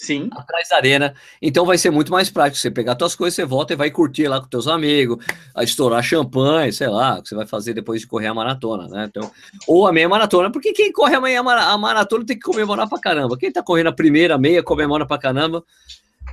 Sim. 0.01 0.31
Atrás 0.33 0.67
da 0.71 0.77
arena. 0.77 1.15
Então 1.43 1.67
vai 1.67 1.77
ser 1.77 1.91
muito 1.91 2.11
mais 2.11 2.31
prático. 2.31 2.57
Você 2.57 2.71
pegar 2.71 2.97
suas 2.99 3.15
coisas, 3.15 3.35
você 3.35 3.45
volta 3.45 3.75
e 3.75 3.77
vai 3.77 3.91
curtir 3.91 4.29
lá 4.29 4.41
com 4.41 4.49
teus 4.49 4.67
amigos, 4.67 5.23
a 5.55 5.63
estourar 5.63 6.03
champanhe, 6.03 6.73
sei 6.73 6.89
lá, 6.89 7.19
o 7.19 7.23
que 7.23 7.29
você 7.29 7.35
vai 7.35 7.47
fazer 7.47 7.75
depois 7.75 8.01
de 8.01 8.07
correr 8.07 8.29
a 8.29 8.35
maratona, 8.35 8.89
né? 8.89 9.11
Então, 9.11 9.31
ou 9.67 9.87
a 9.87 9.93
meia 9.93 10.09
maratona, 10.09 10.51
porque 10.51 10.73
quem 10.73 10.91
corre 10.91 11.17
a 11.17 11.21
meia 11.21 11.41
a 11.41 11.77
maratona 11.77 12.25
tem 12.25 12.39
que 12.39 12.43
comemorar 12.43 12.89
pra 12.89 12.99
caramba. 12.99 13.37
Quem 13.37 13.53
tá 13.53 13.63
correndo 13.63 13.89
a 13.89 13.93
primeira 13.93 14.39
meia 14.39 14.63
comemora 14.63 15.05
pra 15.05 15.19
caramba 15.19 15.63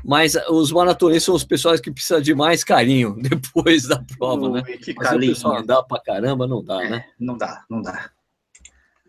mas 0.08 0.36
os 0.48 0.72
maratonistas 0.72 1.26
são 1.26 1.36
os 1.36 1.44
pessoas 1.44 1.82
que 1.82 1.92
precisam 1.92 2.22
de 2.22 2.34
mais 2.34 2.64
carinho 2.64 3.14
depois 3.20 3.86
da 3.86 4.02
prova, 4.18 4.50
né? 4.50 4.62
Que 4.62 4.94
mas 4.96 5.10
carinho. 5.10 5.34
o 5.34 5.36
pessoal 5.36 5.58
andar 5.58 5.84
pra 5.84 6.00
caramba, 6.00 6.48
não 6.48 6.64
dá, 6.64 6.78
né? 6.90 7.06
Não 7.20 7.38
dá, 7.38 7.66
não 7.70 7.82
dá. 7.82 8.10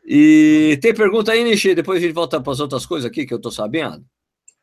E 0.04 0.76
tem 0.82 0.92
pergunta 0.92 1.30
aí, 1.30 1.44
Nishi? 1.44 1.72
Depois 1.72 1.98
a 1.98 2.00
gente 2.04 2.14
volta 2.14 2.40
para 2.40 2.52
as 2.52 2.58
outras 2.58 2.84
coisas 2.84 3.08
aqui 3.08 3.24
que 3.24 3.32
eu 3.32 3.40
tô 3.40 3.48
sabendo. 3.48 4.04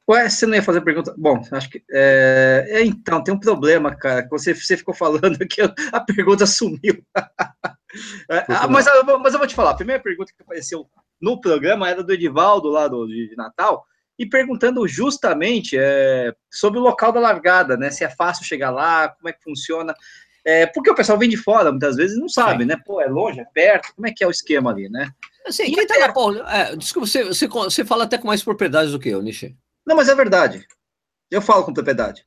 Ué, 0.09 0.29
você 0.29 0.45
não 0.45 0.55
ia 0.55 0.61
fazer 0.61 0.81
pergunta? 0.81 1.15
Bom, 1.17 1.41
acho 1.51 1.69
que. 1.69 1.81
É, 1.89 2.65
é 2.67 2.85
então, 2.85 3.23
tem 3.23 3.33
um 3.33 3.39
problema, 3.39 3.95
cara. 3.95 4.27
Você, 4.29 4.53
você 4.53 4.75
ficou 4.75 4.93
falando 4.93 5.37
que 5.47 5.61
a 5.61 5.99
pergunta 6.01 6.45
sumiu. 6.45 7.01
é, 8.29 8.45
ah, 8.49 8.67
mas, 8.67 8.85
mas 9.21 9.33
eu 9.33 9.39
vou 9.39 9.47
te 9.47 9.55
falar. 9.55 9.71
A 9.71 9.75
primeira 9.75 10.03
pergunta 10.03 10.33
que 10.35 10.43
apareceu 10.43 10.85
no 11.21 11.39
programa 11.39 11.89
era 11.89 12.03
do 12.03 12.11
Edivaldo, 12.11 12.67
lá 12.67 12.89
do, 12.89 13.07
de 13.07 13.33
Natal 13.37 13.85
e 14.17 14.25
perguntando 14.25 14.87
justamente 14.87 15.77
é, 15.77 16.33
sobre 16.51 16.79
o 16.79 16.83
local 16.83 17.11
da 17.11 17.19
largada, 17.19 17.75
né? 17.75 17.91
Se 17.91 18.03
é 18.03 18.09
fácil 18.09 18.45
chegar 18.45 18.71
lá, 18.71 19.09
como 19.09 19.29
é 19.29 19.33
que 19.33 19.43
funciona. 19.43 19.93
É, 20.45 20.67
porque 20.67 20.89
o 20.89 20.95
pessoal 20.95 21.17
vem 21.17 21.27
de 21.27 21.37
fora, 21.37 21.71
muitas 21.71 21.95
vezes 21.95 22.19
não 22.19 22.29
sabe, 22.29 22.63
Sim. 22.63 22.69
né? 22.69 22.77
Pô, 22.85 23.01
é 23.01 23.07
longe, 23.07 23.39
é 23.39 23.45
perto, 23.45 23.93
como 23.95 24.07
é 24.07 24.13
que 24.15 24.23
é 24.23 24.27
o 24.27 24.31
esquema 24.31 24.71
ali, 24.71 24.87
né? 24.89 25.09
Assim, 25.45 25.71
quem 25.71 25.85
tá 25.85 25.99
na 25.99 26.13
Paulista. 26.13 26.47
É, 26.49 26.75
desculpa, 26.75 27.07
você, 27.07 27.23
você, 27.23 27.47
você 27.47 27.85
fala 27.85 28.03
até 28.03 28.17
com 28.17 28.27
mais 28.27 28.43
propriedades 28.43 28.91
do 28.91 28.99
que 28.99 29.09
eu, 29.09 29.21
Nishi. 29.21 29.55
Não, 29.85 29.95
mas 29.95 30.07
é 30.07 30.15
verdade. 30.15 30.65
Eu 31.29 31.41
falo 31.41 31.63
com 31.63 31.73
propriedade. 31.73 32.23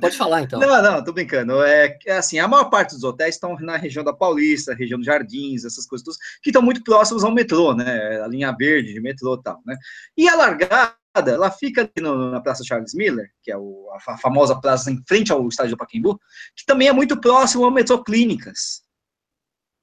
Pode 0.00 0.16
falar 0.16 0.42
então. 0.42 0.58
não, 0.58 0.82
não, 0.82 1.04
tô 1.04 1.12
brincando. 1.12 1.62
É, 1.62 1.96
é, 2.06 2.16
assim, 2.16 2.38
a 2.38 2.48
maior 2.48 2.64
parte 2.64 2.94
dos 2.94 3.04
hotéis 3.04 3.36
estão 3.36 3.56
na 3.60 3.76
região 3.76 4.04
da 4.04 4.12
Paulista, 4.12 4.74
região 4.74 4.98
dos 4.98 5.06
Jardins, 5.06 5.64
essas 5.64 5.86
coisas 5.86 6.04
todas, 6.04 6.18
que 6.42 6.50
estão 6.50 6.60
muito 6.60 6.82
próximos 6.82 7.22
ao 7.22 7.32
metrô, 7.32 7.74
né? 7.74 8.20
A 8.20 8.26
linha 8.26 8.52
verde 8.52 8.92
de 8.92 9.00
metrô 9.00 9.34
e 9.34 9.42
tal, 9.42 9.62
né? 9.64 9.76
E 10.16 10.28
a 10.28 10.34
largada, 10.34 10.96
ela 11.14 11.50
fica 11.50 11.88
no, 12.00 12.32
na 12.32 12.40
Praça 12.40 12.64
Charles 12.64 12.94
Miller, 12.94 13.30
que 13.42 13.52
é 13.52 13.56
o, 13.56 13.88
a, 14.08 14.18
famosa 14.18 14.60
praça 14.60 14.90
em 14.90 15.00
frente 15.06 15.30
ao 15.30 15.46
estádio 15.46 15.76
do 15.76 15.78
Pacaembu, 15.78 16.18
que 16.56 16.66
também 16.66 16.88
é 16.88 16.92
muito 16.92 17.20
próximo 17.20 17.64
ao 17.64 17.70
metrô 17.70 18.02
Clínicas, 18.02 18.82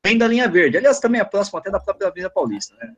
bem 0.03 0.17
da 0.17 0.27
linha 0.27 0.49
verde. 0.49 0.77
Aliás, 0.77 0.99
também 0.99 1.21
é 1.21 1.25
próximo 1.25 1.60
até 1.60 1.71
da 1.71 1.79
própria 1.79 2.10
Avenida 2.10 2.29
Paulista, 2.29 2.75
né? 2.75 2.93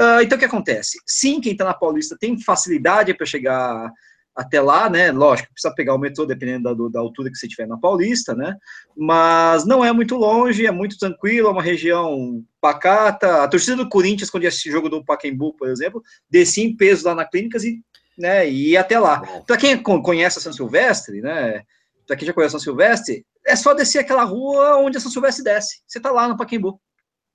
Uh, 0.00 0.22
então, 0.22 0.36
o 0.36 0.38
que 0.38 0.46
acontece? 0.46 0.98
Sim, 1.06 1.40
quem 1.42 1.52
está 1.52 1.64
na 1.64 1.74
Paulista 1.74 2.16
tem 2.18 2.40
facilidade 2.40 3.12
para 3.12 3.26
chegar 3.26 3.92
até 4.38 4.60
lá, 4.60 4.88
né? 4.88 5.10
Lógico, 5.10 5.52
precisa 5.52 5.74
pegar 5.74 5.96
o 5.96 5.98
metrô 5.98 6.24
dependendo 6.24 6.72
da, 6.72 6.88
da, 6.88 7.00
altura 7.00 7.28
que 7.28 7.36
você 7.36 7.46
estiver 7.46 7.66
na 7.66 7.76
Paulista, 7.76 8.36
né? 8.36 8.56
Mas 8.96 9.66
não 9.66 9.84
é 9.84 9.92
muito 9.92 10.14
longe, 10.14 10.64
é 10.64 10.70
muito 10.70 10.96
tranquilo, 10.96 11.48
é 11.48 11.50
uma 11.50 11.62
região 11.62 12.44
pacata. 12.60 13.42
A 13.42 13.48
torcida 13.48 13.76
do 13.76 13.88
Corinthians, 13.88 14.30
quando 14.30 14.44
ia 14.44 14.48
assistir 14.48 14.70
jogo 14.70 14.88
do 14.88 15.04
Pacaembu, 15.04 15.54
por 15.54 15.68
exemplo, 15.68 16.00
descia 16.30 16.64
em 16.64 16.76
peso 16.76 17.04
lá 17.04 17.16
na 17.16 17.24
Clínicas 17.24 17.64
e, 17.64 17.82
né, 18.16 18.48
e 18.48 18.70
ia 18.70 18.80
até 18.80 18.96
lá. 19.00 19.22
Para 19.44 19.56
quem 19.56 19.76
conhece 19.82 20.38
a 20.38 20.40
São 20.40 20.52
Silvestre, 20.52 21.20
né? 21.20 21.64
Para 22.06 22.14
quem 22.14 22.24
já 22.24 22.32
conhece 22.32 22.54
a 22.54 22.60
São 22.60 22.64
Silvestre, 22.64 23.26
é 23.44 23.56
só 23.56 23.74
descer 23.74 23.98
aquela 23.98 24.22
rua 24.22 24.76
onde 24.76 24.98
a 24.98 25.00
São 25.00 25.10
Silvestre 25.10 25.42
desce. 25.42 25.82
Você 25.84 25.98
está 25.98 26.12
lá 26.12 26.28
no 26.28 26.36
Pacaembu, 26.36 26.80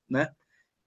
né? 0.09 0.29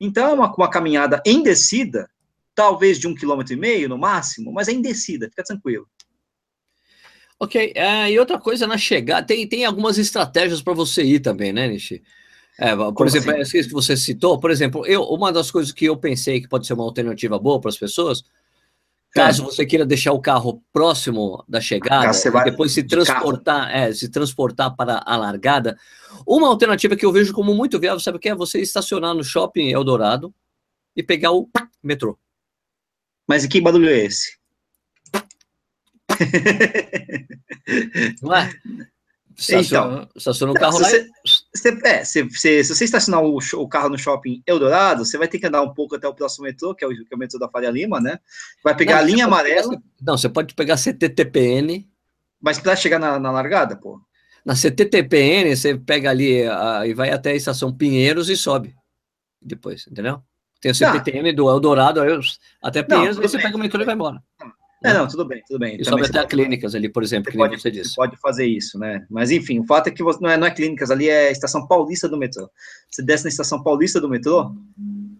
Então, 0.01 0.31
é 0.31 0.33
uma, 0.33 0.55
uma 0.55 0.71
caminhada 0.71 1.23
em 1.27 1.43
descida, 1.43 2.09
talvez 2.55 2.99
de 2.99 3.07
um 3.07 3.15
quilômetro 3.15 3.53
e 3.53 3.57
meio 3.57 3.87
no 3.87 3.99
máximo, 3.99 4.51
mas 4.51 4.67
é 4.67 4.73
em 4.73 4.81
descida, 4.81 5.29
fica 5.29 5.45
tranquilo. 5.45 5.87
Ok, 7.39 7.73
é, 7.75 8.11
e 8.11 8.19
outra 8.19 8.39
coisa 8.39 8.67
na 8.67 8.79
chegada, 8.79 9.27
tem, 9.27 9.47
tem 9.47 9.65
algumas 9.65 9.99
estratégias 9.99 10.63
para 10.63 10.73
você 10.73 11.03
ir 11.03 11.21
também, 11.21 11.53
né, 11.53 11.69
Nishi? 11.69 12.03
É, 12.59 12.75
por 12.75 12.95
Como 12.95 13.09
exemplo, 13.09 13.39
assim? 13.39 13.63
que 13.63 13.69
você 13.71 13.95
citou, 13.97 14.41
por 14.41 14.51
exemplo, 14.51 14.87
eu, 14.87 15.03
uma 15.03 15.31
das 15.31 15.51
coisas 15.51 15.71
que 15.71 15.85
eu 15.85 15.97
pensei 15.97 16.41
que 16.41 16.49
pode 16.49 16.67
ser 16.67 16.73
uma 16.73 16.85
alternativa 16.85 17.39
boa 17.39 17.61
para 17.61 17.69
as 17.69 17.77
pessoas, 17.77 18.25
caso 19.11 19.43
é. 19.43 19.45
você 19.45 19.67
queira 19.67 19.85
deixar 19.85 20.13
o 20.13 20.21
carro 20.21 20.63
próximo 20.73 21.45
da 21.47 21.61
chegada 21.61 22.11
e 22.17 22.45
depois 22.45 22.73
se 22.73 22.83
transportar, 22.83 23.71
é, 23.75 23.93
se 23.93 24.09
transportar 24.09 24.75
para 24.75 25.03
a 25.05 25.17
largada, 25.19 25.77
uma 26.27 26.49
alternativa 26.49 26.97
que 26.97 27.05
eu 27.05 27.13
vejo 27.13 27.35
como 27.35 27.55
muito 27.55 27.79
viável, 27.79 28.01
sabe 28.01 28.17
o 28.17 28.21
que 28.21 28.31
é? 28.31 28.35
Você 28.35 28.61
estacionar 28.61 29.15
no 29.15 29.23
shopping 29.23 29.69
Eldorado 29.69 30.35
e 30.97 31.03
pegar 31.03 31.33
o 31.33 31.51
metrô. 31.83 32.19
Mas 33.29 33.45
e 33.45 33.49
que 33.49 33.61
barulho 33.61 33.91
é 33.91 33.99
esse? 33.99 34.36
Não 38.23 38.35
é? 38.35 38.51
Estaciona, 39.39 40.09
então, 40.17 40.51
o 40.51 40.55
carro 40.55 40.79
lá 40.79 40.89
você, 40.89 41.11
você, 41.55 41.79
é, 41.85 42.05
se, 42.05 42.27
se, 42.31 42.65
se, 42.65 42.75
você 42.75 42.85
estacionar 42.85 43.23
o, 43.23 43.37
o, 43.37 43.69
carro 43.69 43.91
no 43.91 43.99
shopping 43.99 44.43
Eldorado, 44.47 45.05
você 45.05 45.19
vai 45.19 45.29
ter 45.29 45.39
que 45.39 45.47
andar 45.47 45.61
um 45.61 45.75
pouco 45.75 45.95
até 45.95 46.09
o 46.09 46.15
próximo 46.15 46.45
metrô, 46.45 46.75
que 46.75 46.83
é 46.83 46.89
o, 46.89 46.91
que 46.91 47.13
é 47.13 47.15
o 47.15 47.19
metrô 47.19 47.39
da 47.39 47.49
Faria 47.49 47.71
Lima, 47.71 48.01
né? 48.01 48.19
Vai 48.65 48.75
pegar 48.75 48.95
não, 48.95 49.03
a 49.03 49.05
linha 49.05 49.25
amarela. 49.27 49.69
Pegar, 49.69 49.83
não, 50.01 50.17
você 50.17 50.31
pode 50.31 50.55
pegar 50.55 50.79
CTTPN. 50.79 51.87
Mas 52.41 52.59
para 52.59 52.75
chegar 52.75 52.99
na, 52.99 53.19
na, 53.19 53.31
largada, 53.31 53.77
pô? 53.77 54.01
Na 54.43 54.57
CTTPN, 54.57 55.55
você 55.55 55.77
pega 55.77 56.09
ali 56.09 56.43
a, 56.45 56.87
e 56.87 56.95
vai 56.95 57.11
até 57.11 57.33
a 57.33 57.37
estação 57.37 57.71
Pinheiros 57.71 58.31
e 58.31 58.37
sobe. 58.39 58.75
Depois, 59.43 59.87
entendeu? 59.87 60.23
Tem 60.63 60.73
o 60.73 60.75
CTTM 60.75 61.31
tá. 61.31 61.37
do 61.37 61.51
Eldorado, 61.51 62.01
até 62.63 62.83
Pinheiros, 62.83 63.17
não, 63.17 63.23
aí 63.23 63.29
você 63.29 63.37
bem. 63.37 63.47
pega 63.47 63.57
o 63.57 63.61
metrô 63.61 63.83
e 63.83 63.85
vai 63.85 63.95
embora. 63.95 64.23
É, 64.87 64.95
não, 64.95 65.07
tudo 65.07 65.25
bem, 65.25 65.43
tudo 65.47 65.59
bem. 65.59 65.77
E 65.81 65.85
sobe 65.85 66.05
até 66.05 66.25
clínicas 66.27 66.75
ali, 66.75 66.89
por 66.89 67.03
exemplo, 67.03 67.31
que 67.31 67.39
pode, 67.39 67.61
você 67.61 67.71
disse. 67.71 67.91
Você 67.91 67.97
pode 67.97 68.17
fazer 68.17 68.47
isso, 68.47 68.79
né? 68.79 69.05
Mas 69.11 69.31
enfim, 69.31 69.59
o 69.59 69.65
fato 69.65 69.89
é 69.89 69.91
que 69.91 70.03
você, 70.03 70.19
não, 70.21 70.31
é, 70.31 70.37
não 70.37 70.47
é 70.47 70.51
clínicas, 70.51 70.91
ali 70.91 71.09
é 71.09 71.31
estação 71.31 71.67
paulista 71.67 72.09
do 72.09 72.17
metrô. 72.17 72.49
Você 72.91 73.03
desce 73.03 73.25
na 73.25 73.31
estação 73.31 73.63
paulista 73.63 74.01
do 74.01 74.09
metrô, 74.09 74.55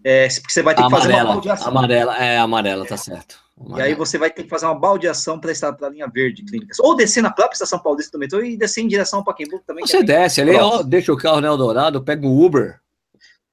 é, 0.03 0.29
você 0.29 0.61
vai 0.63 0.73
ter 0.73 0.83
que 0.83 0.89
fazer 0.89 1.13
uma 1.13 1.25
baldeação. 1.25 1.67
Amarela, 1.67 2.17
é 2.17 2.37
amarela, 2.37 2.85
tá 2.85 2.97
certo. 2.97 3.39
Amarela. 3.59 3.89
E 3.89 3.91
aí 3.91 3.95
você 3.95 4.17
vai 4.17 4.29
ter 4.29 4.43
que 4.43 4.49
fazer 4.49 4.65
uma 4.65 4.79
baldeação 4.79 5.39
para 5.39 5.51
estar 5.51 5.73
para 5.73 5.87
a 5.87 5.91
linha 5.91 6.07
verde 6.07 6.43
clínicas. 6.43 6.79
Ou 6.79 6.95
descer 6.95 7.21
na 7.21 7.31
própria 7.31 7.55
estação 7.55 7.79
paulista 7.79 8.11
do 8.11 8.19
metrô 8.19 8.41
e 8.41 8.55
descer 8.55 8.81
em 8.81 8.87
direção 8.87 9.19
ao 9.19 9.25
Pacaembu 9.25 9.59
também. 9.65 9.85
Você 9.85 9.97
é 9.97 10.03
desce 10.03 10.41
ali, 10.41 10.55
ó, 10.55 10.81
deixa 10.81 11.11
o 11.11 11.17
carro 11.17 11.41
no 11.41 11.47
Eldorado, 11.47 12.03
pega 12.03 12.25
o 12.25 12.45
Uber. 12.45 12.79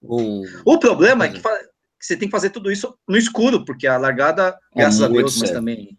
Um... 0.02 0.42
O 0.64 0.78
problema 0.78 1.24
é 1.24 1.28
que 1.30 1.40
você 2.04 2.16
tem 2.16 2.28
que 2.28 2.32
fazer 2.32 2.50
tudo 2.50 2.70
isso 2.70 2.94
no 3.08 3.16
escuro, 3.16 3.64
porque 3.64 3.86
a 3.86 3.96
largada, 3.96 4.58
é 4.74 4.80
graças 4.80 5.02
a 5.02 5.08
Deus, 5.08 5.38
mas 5.38 5.50
também 5.50 5.96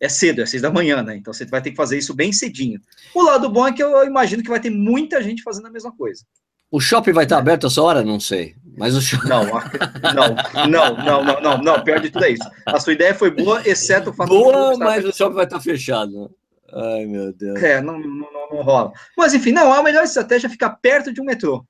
é 0.00 0.08
cedo, 0.08 0.40
é 0.40 0.46
seis 0.46 0.62
da 0.62 0.70
manhã, 0.70 1.02
né? 1.02 1.16
Então 1.16 1.32
você 1.32 1.44
vai 1.44 1.60
ter 1.60 1.70
que 1.70 1.76
fazer 1.76 1.98
isso 1.98 2.14
bem 2.14 2.32
cedinho. 2.32 2.80
O 3.14 3.22
lado 3.22 3.48
bom 3.50 3.68
é 3.68 3.72
que 3.72 3.82
eu 3.82 4.04
imagino 4.04 4.42
que 4.42 4.48
vai 4.48 4.60
ter 4.60 4.70
muita 4.70 5.22
gente 5.22 5.42
fazendo 5.42 5.66
a 5.66 5.70
mesma 5.70 5.94
coisa. 5.94 6.24
O 6.70 6.80
shopping 6.80 7.12
vai 7.12 7.24
estar 7.24 7.36
aberto 7.36 7.66
essa 7.66 7.82
hora? 7.82 8.02
Não 8.02 8.18
sei. 8.18 8.54
Mas 8.78 8.96
o 8.96 9.02
shopping. 9.02 9.28
Não, 9.28 9.44
não, 9.44 10.96
não, 10.96 11.24
não, 11.24 11.40
não, 11.40 11.58
não, 11.58 11.84
pior 11.84 12.00
de 12.00 12.08
tudo 12.08 12.24
é 12.24 12.30
isso. 12.30 12.50
A 12.64 12.80
sua 12.80 12.94
ideia 12.94 13.14
foi 13.14 13.30
boa, 13.30 13.60
exceto 13.68 14.08
o 14.08 14.12
fato 14.14 14.30
Boa, 14.30 14.76
mas 14.78 15.04
o 15.04 15.12
shopping 15.12 15.34
vai 15.34 15.44
estar 15.44 15.60
fechado. 15.60 16.34
Ai, 16.72 17.04
meu 17.04 17.30
Deus. 17.34 17.62
É, 17.62 17.82
não, 17.82 18.00
não, 18.00 18.32
não, 18.32 18.62
rola. 18.62 18.92
Mas 19.16 19.34
enfim, 19.34 19.52
não, 19.52 19.70
a 19.70 19.82
melhor 19.82 20.02
estratégia 20.02 20.46
é 20.46 20.50
ficar 20.50 20.70
perto 20.70 21.12
de 21.12 21.20
um 21.20 21.24
metrô. 21.24 21.62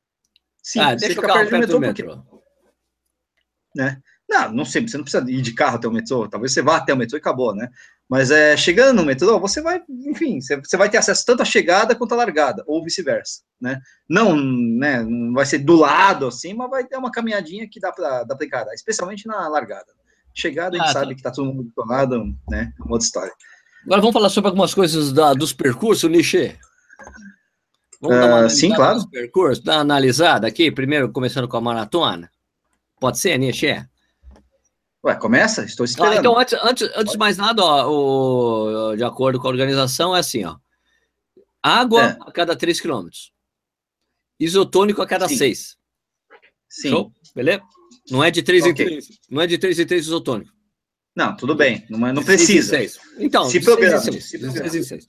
Sim, 0.63 0.79
ah, 0.79 0.95
deixa 0.95 1.19
o 1.19 1.23
carro 1.23 1.41
perto, 1.41 1.51
perto 1.51 1.71
do 1.73 1.81
metrô. 1.81 2.32
Né? 3.75 3.99
Não, 4.29 4.53
não 4.53 4.65
sei, 4.65 4.87
você 4.87 4.97
não 4.97 5.05
precisa 5.05 5.31
ir 5.31 5.43
de 5.43 5.53
carro 5.53 5.77
até 5.77 5.87
o 5.87 5.93
metrô, 5.93 6.27
talvez 6.27 6.53
você 6.53 6.63
vá 6.63 6.77
até 6.77 6.95
o 6.95 6.97
metrô 6.97 7.19
e 7.19 7.21
acabou, 7.21 7.55
né? 7.55 7.69
Mas 8.09 8.31
é, 8.31 8.57
chegando 8.57 8.97
no 8.97 9.05
metrô, 9.05 9.39
você 9.39 9.61
vai, 9.61 9.83
enfim, 10.07 10.41
você, 10.41 10.77
vai 10.77 10.89
ter 10.89 10.99
acesso 10.99 11.25
tanto 11.27 11.43
à 11.43 11.45
chegada 11.45 11.95
quanto 11.95 12.13
à 12.13 12.17
largada, 12.17 12.65
ou 12.67 12.83
vice-versa, 12.83 13.41
né? 13.61 13.81
Não, 14.09 14.35
né, 14.37 15.03
não 15.03 15.35
vai 15.35 15.45
ser 15.45 15.59
do 15.59 15.77
lado 15.77 16.27
assim, 16.27 16.55
mas 16.55 16.71
vai 16.71 16.85
ter 16.85 16.97
uma 16.97 17.11
caminhadinha 17.11 17.69
que 17.71 17.79
dá 17.79 17.93
para 17.93 18.25
dá 18.25 18.37
encarar, 18.43 18.73
especialmente 18.75 19.27
na 19.27 19.49
largada. 19.49 19.87
Chegada, 20.35 20.77
a 20.77 20.79
gente 20.79 20.91
ah, 20.91 20.93
tá. 20.95 21.01
sabe 21.01 21.15
que 21.15 21.23
tá 21.23 21.31
todo 21.31 21.53
mundo 21.53 21.71
do 21.75 21.87
lado, 21.87 22.25
né? 22.49 22.73
É 22.79 22.83
uma 22.83 22.93
outra 22.93 23.05
história. 23.05 23.33
Agora 23.85 24.01
vamos 24.01 24.15
falar 24.15 24.31
sobre 24.31 24.49
algumas 24.49 24.73
coisas 24.73 25.13
da, 25.13 25.35
dos 25.35 25.53
percursos, 25.53 26.11
Nichê. 26.11 26.57
Vamos 28.01 28.17
uh, 28.17 28.21
dar 28.21 28.27
uma 28.27 28.45
ah, 28.47 28.49
sim, 28.49 28.73
claro. 28.73 29.09
Percurso, 29.11 29.63
dar 29.63 29.75
uma 29.75 29.81
analisada 29.81 30.47
aqui, 30.47 30.71
primeiro 30.71 31.13
começando 31.13 31.49
com 31.49 31.57
a 31.57 31.61
maratona. 31.61 32.31
Pode 33.03 33.19
ser, 33.19 33.37
Nichê? 33.37 33.85
Ué, 35.05 35.17
começa? 35.17 35.65
Estou 35.65 35.85
esperando. 35.85 36.13
Ah, 36.13 36.17
então, 36.21 36.39
antes, 36.39 36.55
antes, 36.63 36.89
antes 36.95 37.13
de 37.15 37.19
mais 37.19 37.37
nada, 37.37 37.61
ó, 37.61 37.91
o, 37.91 38.95
de 38.95 39.03
acordo 39.03 39.41
com 39.41 39.49
a 39.49 39.51
organização, 39.51 40.15
é 40.15 40.21
assim, 40.21 40.45
ó. 40.45 40.57
Água 41.61 42.01
é. 42.01 42.17
a 42.21 42.31
cada 42.31 42.55
3 42.55 42.81
quilômetros. 42.81 43.33
Isotônico 44.39 45.03
a 45.03 45.07
cada 45.09 45.29
6. 45.29 45.77
Sim. 46.69 46.91
Show? 46.91 47.13
Beleza? 47.35 47.61
Não 48.09 48.23
é 48.23 48.31
de 48.31 48.41
3 48.41 48.67
okay. 48.67 48.71
em 48.71 48.75
3. 48.75 49.09
Não 49.29 49.43
é 49.43 49.49
de 49.49 49.59
3 49.59 49.81
em 49.81 49.87
3 49.87 50.07
isotônico. 50.07 50.53
Não, 51.17 51.37
tudo 51.37 51.57
bem. 51.57 51.85
Não, 51.91 52.07
é, 52.07 52.13
não 52.13 52.23
precisa. 52.23 52.79
Então, 53.19 53.51
se 53.51 53.59
programa. 53.59 53.99
6 53.99 54.75
em 54.77 54.83
6. 54.85 55.09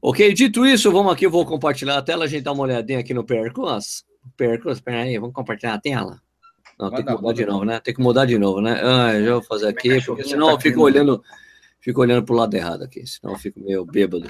Ok, 0.00 0.32
dito 0.32 0.64
isso, 0.64 0.90
vamos 0.90 1.12
aqui, 1.12 1.26
eu 1.26 1.30
vou 1.30 1.44
compartilhar 1.44 1.98
a 1.98 2.02
tela, 2.02 2.24
a 2.24 2.28
gente 2.28 2.44
dá 2.44 2.52
uma 2.52 2.62
olhadinha 2.62 3.00
aqui 3.00 3.12
no 3.12 3.24
Percos. 3.24 4.06
Percos, 4.38 4.80
peraí, 4.80 5.18
vamos 5.18 5.34
compartilhar 5.34 5.74
a 5.74 5.80
tela. 5.80 6.23
Não, 6.78 6.90
tem 6.90 7.04
que 7.04 7.12
mudar 7.12 7.32
de 7.32 7.46
novo, 7.46 7.64
né? 7.64 7.80
Tem 7.80 7.94
que 7.94 8.00
mudar 8.00 8.24
de 8.26 8.38
novo, 8.38 8.60
né? 8.60 8.80
Ah, 8.82 9.20
já 9.20 9.32
vou 9.32 9.42
fazer 9.42 9.68
aqui, 9.68 10.00
porque 10.04 10.24
senão 10.24 10.50
eu 10.50 10.60
fico 10.60 10.80
olhando, 10.80 11.22
fico 11.80 12.00
olhando 12.00 12.24
pro 12.24 12.34
lado 12.34 12.54
errado 12.54 12.82
aqui, 12.82 13.06
senão 13.06 13.34
eu 13.34 13.38
fico 13.38 13.60
meio 13.60 13.84
bêbado. 13.84 14.28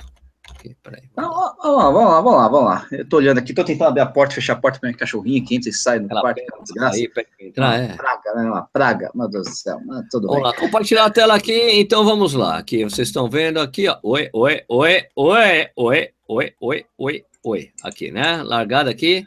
Aqui, 0.51 0.77
peraí. 0.83 1.05
Vamos 1.17 1.37
lá, 1.37 1.55
vamos 1.63 1.79
lá, 1.79 1.91
vamos 1.91 2.35
lá, 2.35 2.49
vamos 2.49 2.65
lá. 2.67 2.87
Eu 2.93 3.09
tô 3.09 3.17
olhando 3.17 3.39
aqui, 3.39 3.55
tô 3.55 3.65
tentando 3.65 3.89
abrir 3.89 4.03
a 4.03 4.07
porta, 4.07 4.35
fechar 4.35 4.53
a 4.53 4.57
porta 4.57 4.79
para 4.79 4.91
minha 4.91 4.99
cachorrinha 4.99 5.43
que 5.43 5.55
entra 5.55 5.71
e 5.71 5.73
sai 5.73 5.99
no 5.99 6.09
quarto. 6.09 6.39
Aí, 6.83 7.11
entrar, 7.41 7.81
é. 7.81 7.97
Praga, 7.97 8.35
né? 8.35 8.43
Uma 8.51 8.63
praga, 8.63 9.11
meu 9.15 9.27
Deus 9.27 9.47
do 9.47 9.55
céu. 9.55 9.81
Mas 9.87 10.07
tudo 10.11 10.27
vamos 10.27 10.43
bem. 10.43 10.53
lá, 10.53 10.57
compartilhar 10.59 11.07
a 11.07 11.11
tela 11.11 11.35
aqui, 11.35 11.71
então 11.81 12.05
vamos 12.05 12.35
lá. 12.35 12.59
Aqui, 12.59 12.85
vocês 12.85 13.09
estão 13.09 13.29
vendo 13.29 13.59
aqui, 13.59 13.89
ó. 13.89 13.97
Oi, 14.03 14.29
oi, 14.35 14.63
oi, 14.69 15.05
oi, 15.17 15.69
oi, 15.77 16.09
oi, 16.29 16.55
oi, 16.61 16.87
oi, 16.99 17.25
oi. 17.43 17.71
Aqui, 17.83 18.11
né? 18.11 18.43
Largada 18.43 18.91
aqui. 18.91 19.27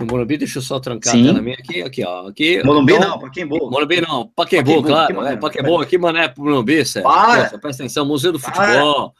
No 0.00 0.06
Morumbi, 0.06 0.38
deixa 0.38 0.58
eu 0.58 0.62
só 0.62 0.80
trancar 0.80 1.12
Sim. 1.12 1.24
a 1.24 1.26
tela 1.26 1.42
minha 1.42 1.56
aqui, 1.56 1.82
aqui, 1.82 2.02
ó. 2.02 2.26
Aqui, 2.28 2.64
Morumbi 2.64 2.94
então, 2.94 3.10
não, 3.10 3.18
Paquembu. 3.18 3.70
Morumbi 3.70 4.00
não, 4.00 4.28
Paquembu, 4.28 4.82
claro. 4.82 5.26
É, 5.26 5.36
Paquembu, 5.36 5.78
aqui, 5.78 5.98
mané, 5.98 6.26
pro 6.26 6.42
Morumbi, 6.42 6.86
sério. 6.86 7.06
Presta, 7.06 7.58
presta 7.58 7.82
atenção, 7.82 8.06
Museu 8.06 8.32
do 8.32 8.38
Futebol. 8.38 9.14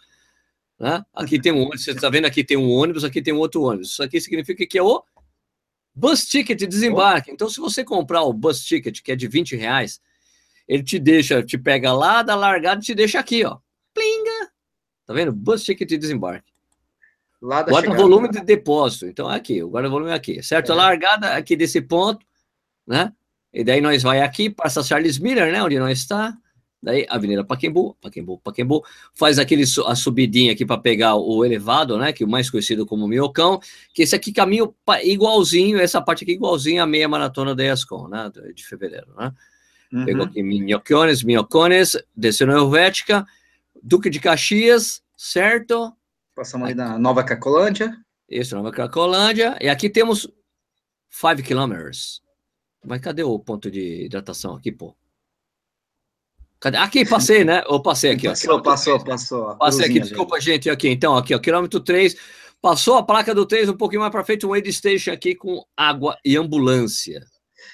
Né? 0.79 1.05
Aqui 1.15 1.39
tem 1.39 1.53
um 1.53 1.59
ônibus, 1.59 1.85
você 1.85 1.91
está 1.91 2.09
vendo 2.09 2.25
aqui 2.25 2.43
tem 2.43 2.57
um 2.57 2.71
ônibus, 2.71 3.05
aqui 3.05 3.21
tem 3.21 3.35
um 3.35 3.37
outro 3.37 3.61
ônibus. 3.61 3.91
Isso 3.91 4.03
aqui 4.03 4.19
significa 4.19 4.67
que 4.67 4.79
é 4.79 4.83
o 4.83 5.05
bus 5.95 6.25
ticket 6.25 6.59
desembarque. 6.67 7.31
Então, 7.31 7.51
se 7.51 7.61
você 7.61 7.85
comprar 7.85 8.23
o 8.23 8.33
bus 8.33 8.65
ticket, 8.65 9.03
que 9.03 9.13
é 9.13 9.17
de 9.17 9.29
20 9.29 9.57
reais, 9.57 10.01
ele 10.67 10.83
te 10.83 10.99
deixa, 10.99 11.43
te 11.43 11.59
pega 11.59 11.93
lá 11.93 12.23
da 12.23 12.35
largada 12.35 12.81
e 12.81 12.85
te 12.85 12.95
deixa 12.95 13.21
aqui, 13.21 13.45
ó. 13.45 13.59
Plinga! 13.93 14.51
Tá 15.05 15.13
vendo? 15.13 15.31
Bus 15.31 15.63
ticket 15.63 15.87
de 15.87 15.99
desembarque. 15.99 16.50
Lá 17.41 17.63
da 17.63 17.73
guarda 17.73 17.95
volume 17.95 18.29
de 18.29 18.41
depósito. 18.41 19.07
Então 19.07 19.31
é 19.31 19.37
aqui, 19.37 19.63
o 19.63 19.69
guarda 19.69 19.89
volume 19.89 20.11
é 20.11 20.15
aqui, 20.15 20.43
certo? 20.43 20.71
É. 20.71 20.73
A 20.73 20.77
largada 20.77 21.35
aqui 21.35 21.57
desse 21.57 21.81
ponto, 21.81 22.25
né? 22.87 23.13
E 23.53 23.65
daí 23.65 23.81
nós 23.81 24.03
vai 24.03 24.21
aqui, 24.21 24.51
passa 24.51 24.83
Charles 24.83 25.19
Miller, 25.19 25.51
né? 25.51 25.63
Onde 25.63 25.79
nós 25.79 25.99
está. 25.99 26.37
Daí 26.83 27.07
Avenida 27.11 27.45
Paquembu, 27.45 27.95
Paquembu, 28.01 28.39
Paquembu, 28.39 28.85
faz 29.15 29.39
aquele 29.39 29.65
a 29.87 29.95
subidinha 29.95 30.53
aqui 30.53 30.65
para 30.65 30.79
pegar 30.79 31.15
o 31.15 31.45
elevado, 31.45 31.99
né? 31.99 32.13
Que 32.13 32.23
é 32.23 32.27
o 32.27 32.29
mais 32.29 32.49
conhecido 32.49 32.87
como 32.87 33.07
Miocão, 33.07 33.61
que 33.93 34.03
esse 34.03 34.15
aqui 34.15 34.33
caminho 34.33 34.75
igualzinho, 35.03 35.79
essa 35.79 36.01
parte 36.01 36.25
aqui 36.25 36.33
igualzinho 36.33 36.83
à 36.83 36.87
meia 36.87 37.09
maratona 37.09 37.55
da 37.55 37.65
ESCOM, 37.65 38.09
né? 38.09 38.31
De 38.55 38.65
fevereiro, 38.65 39.15
né? 39.19 39.33
Uhum. 39.93 40.05
Pegou 40.05 40.25
aqui 40.25 40.43
Minhocones, 40.43 41.23
Minhocones, 41.23 41.97
desceu 42.17 42.47
na 42.47 42.55
Helvética, 42.55 43.27
Duque 43.83 44.09
de 44.09 44.21
Caxias, 44.21 45.03
certo? 45.17 45.93
Passamos 46.41 46.69
ali 46.69 46.75
na 46.75 46.99
Nova 46.99 47.23
Cacolândia. 47.23 47.95
Isso, 48.27 48.57
Nova 48.57 48.73
Cacolândia. 48.73 49.59
E 49.61 49.69
aqui 49.69 49.91
temos 49.91 50.27
5 51.11 51.43
kilometers. 51.43 52.23
Mas 52.83 53.03
cadê 53.03 53.23
o 53.23 53.39
ponto 53.39 53.71
de 53.71 54.07
hidratação 54.07 54.55
aqui, 54.55 54.73
pô? 54.73 54.97
Cadê? 56.59 56.79
Aqui, 56.79 57.05
passei, 57.05 57.45
né? 57.45 57.63
Eu 57.69 57.83
passei 57.83 58.13
aqui, 58.13 58.27
passou, 58.27 58.55
ó. 58.55 58.63
Passou, 58.63 59.05
passou. 59.05 59.57
Passei 59.57 59.85
aqui, 59.85 60.01
desculpa, 60.01 60.41
gente. 60.41 60.71
Aqui, 60.71 60.89
então, 60.89 61.15
aqui, 61.15 61.35
ó, 61.35 61.39
quilômetro 61.39 61.79
3. 61.79 62.17
Passou 62.59 62.97
a 62.97 63.03
placa 63.03 63.35
do 63.35 63.45
3 63.45 63.69
um 63.69 63.77
pouquinho 63.77 64.01
mais 64.01 64.11
para 64.11 64.25
frente, 64.25 64.47
um 64.47 64.55
aid 64.55 64.73
station 64.73 65.13
aqui 65.13 65.35
com 65.35 65.63
água 65.77 66.17
e 66.25 66.39
ambulância. 66.39 67.23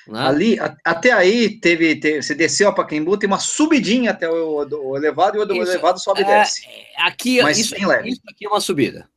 Né? 0.08 0.20
Ali, 0.20 0.60
a, 0.60 0.76
até 0.84 1.12
aí, 1.12 1.58
teve, 1.60 1.96
teve, 1.96 2.22
você 2.22 2.34
desceu 2.34 2.68
a 2.68 2.72
Pacaembu, 2.72 3.16
tem 3.16 3.26
uma 3.26 3.38
subidinha 3.38 4.12
até 4.12 4.30
o, 4.30 4.64
o 4.64 4.96
elevado, 4.96 5.36
e 5.36 5.40
o 5.40 5.62
isso, 5.62 5.72
elevado 5.72 5.98
sobe 5.98 6.20
e 6.20 6.24
é, 6.24 6.26
desce. 6.26 6.62
Aqui, 6.98 7.42
Mas 7.42 7.58
isso, 7.58 7.74
isso 7.74 8.22
aqui 8.28 8.46
é 8.46 8.48
uma 8.48 8.60
subida. 8.60 9.08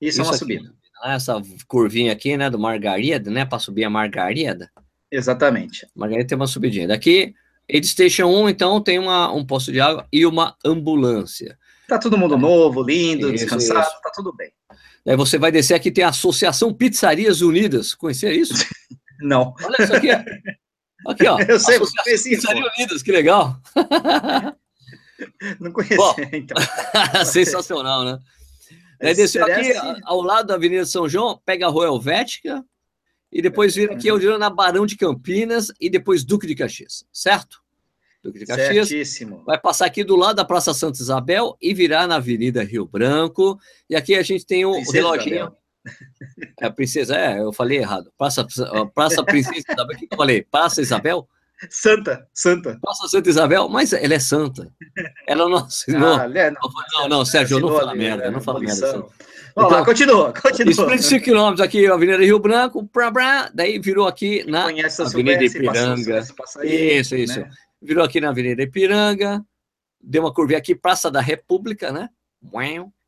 Isso, 0.00 0.02
é 0.02 0.08
isso 0.08 0.20
é 0.20 0.24
uma 0.24 0.30
aqui, 0.30 0.38
subida. 0.38 0.74
Essa 1.04 1.42
curvinha 1.66 2.12
aqui, 2.12 2.36
né, 2.36 2.48
do 2.48 2.58
Margarida, 2.58 3.30
né, 3.30 3.44
para 3.44 3.58
subir 3.58 3.84
a 3.84 3.90
Margarida. 3.90 4.70
Exatamente. 5.10 5.86
Margarida 5.94 6.28
tem 6.28 6.36
uma 6.36 6.46
subidinha. 6.46 6.86
Daqui, 6.86 7.34
Aid 7.68 7.86
Station 7.86 8.26
1, 8.26 8.48
então, 8.50 8.80
tem 8.80 8.98
uma, 8.98 9.32
um 9.32 9.44
posto 9.44 9.72
de 9.72 9.80
água 9.80 10.06
e 10.12 10.24
uma 10.24 10.56
ambulância. 10.64 11.58
Tá 11.88 11.98
todo 11.98 12.16
mundo 12.16 12.38
novo, 12.38 12.82
lindo, 12.82 13.26
isso, 13.26 13.44
descansado, 13.44 13.80
isso. 13.80 14.02
tá 14.02 14.12
tudo 14.14 14.32
bem. 14.32 14.52
Aí 15.06 15.16
você 15.16 15.38
vai 15.38 15.50
descer 15.50 15.74
aqui, 15.74 15.90
tem 15.90 16.04
a 16.04 16.10
Associação 16.10 16.72
Pizzarias 16.72 17.40
Unidas. 17.40 17.94
Conhecia 17.94 18.32
isso? 18.32 18.54
Não. 19.20 19.54
Olha 19.62 19.82
isso 19.82 19.94
aqui. 19.94 20.10
Aqui, 21.06 21.26
ó. 21.26 21.38
Eu 21.48 21.58
sei, 21.58 21.78
conheci. 21.78 22.38
Unidos, 22.76 23.02
que 23.02 23.12
legal. 23.12 23.56
Não 25.60 25.70
conhecia, 25.72 25.96
Bom, 25.96 26.14
então. 26.32 26.56
sensacional, 27.24 28.04
né? 28.04 28.18
Aí 29.00 29.14
desceu 29.14 29.44
aqui, 29.44 29.72
ao 30.04 30.20
lado 30.20 30.48
da 30.48 30.54
Avenida 30.54 30.84
São 30.84 31.08
João, 31.08 31.40
pega 31.44 31.66
a 31.66 31.70
Rua 31.70 31.86
Helvética, 31.86 32.62
e 33.32 33.40
depois 33.40 33.74
vira 33.74 33.94
aqui, 33.94 34.10
onde 34.10 34.26
na 34.38 34.50
Barão 34.50 34.84
de 34.84 34.96
Campinas, 34.96 35.72
e 35.80 35.88
depois 35.88 36.24
Duque 36.24 36.46
de 36.46 36.54
Caxias, 36.54 37.04
certo? 37.12 37.62
Duque 38.22 38.40
de 38.40 38.46
Caxias. 38.46 38.88
Certíssimo. 38.88 39.42
Vai 39.46 39.58
passar 39.58 39.86
aqui 39.86 40.04
do 40.04 40.16
lado 40.16 40.36
da 40.36 40.44
Praça 40.44 40.74
Santa 40.74 41.00
Isabel 41.00 41.56
e 41.60 41.72
virar 41.72 42.06
na 42.06 42.16
Avenida 42.16 42.62
Rio 42.62 42.84
Branco. 42.84 43.58
E 43.88 43.96
aqui 43.96 44.14
a 44.14 44.22
gente 44.22 44.44
tem 44.44 44.64
o, 44.66 44.72
o 44.72 44.90
reloginho. 44.90 45.36
Isabel. 45.36 45.59
É 46.60 46.66
a 46.66 46.70
princesa, 46.70 47.16
é, 47.16 47.40
eu 47.40 47.52
falei 47.52 47.78
errado. 47.78 48.12
Praça, 48.16 48.46
Praça 48.94 49.24
Princesa 49.24 49.64
Isabel, 49.68 49.96
o 49.96 49.98
que 49.98 50.08
eu 50.10 50.16
falei? 50.16 50.42
Praça 50.42 50.80
Isabel? 50.80 51.28
Santa, 51.68 52.26
Santa. 52.32 52.78
Praça 52.80 53.08
Santa 53.08 53.28
Isabel, 53.28 53.68
mas 53.68 53.92
ela 53.92 54.14
é 54.14 54.18
santa. 54.18 54.72
Ela 55.26 55.48
não 55.48 55.58
assinou. 55.58 56.14
Ah, 56.14 56.30
é, 56.34 56.50
não, 56.50 56.60
não, 56.94 57.08
não, 57.08 57.24
Sérgio, 57.24 57.60
não 57.60 57.68
fala 57.68 57.94
merda, 57.94 58.24
né, 58.24 58.30
não 58.30 58.40
fala 58.40 58.60
merda. 58.60 59.04
Vamos 59.54 59.72
então, 59.72 59.80
lá, 59.80 59.84
continua, 59.84 60.32
continua. 60.32 60.70
Explica 60.70 61.02
5 61.02 61.24
quilômetros 61.24 61.60
aqui, 61.60 61.86
Avenida 61.86 62.18
Rio 62.18 62.38
Branco, 62.38 62.86
pra, 62.86 63.10
pra, 63.10 63.50
daí 63.52 63.78
virou 63.78 64.06
aqui 64.06 64.44
na 64.48 64.66
Avenida 64.66 65.44
Ipiranga. 65.44 66.24
isso, 66.62 67.16
isso. 67.16 67.40
Né? 67.40 67.50
Virou 67.82 68.04
aqui 68.04 68.20
na 68.20 68.30
Avenida 68.30 68.62
Ipiranga, 68.62 69.44
deu 70.00 70.22
uma 70.22 70.32
curva 70.32 70.56
aqui, 70.56 70.74
Praça 70.74 71.10
da 71.10 71.20
República, 71.20 71.92
né? 71.92 72.08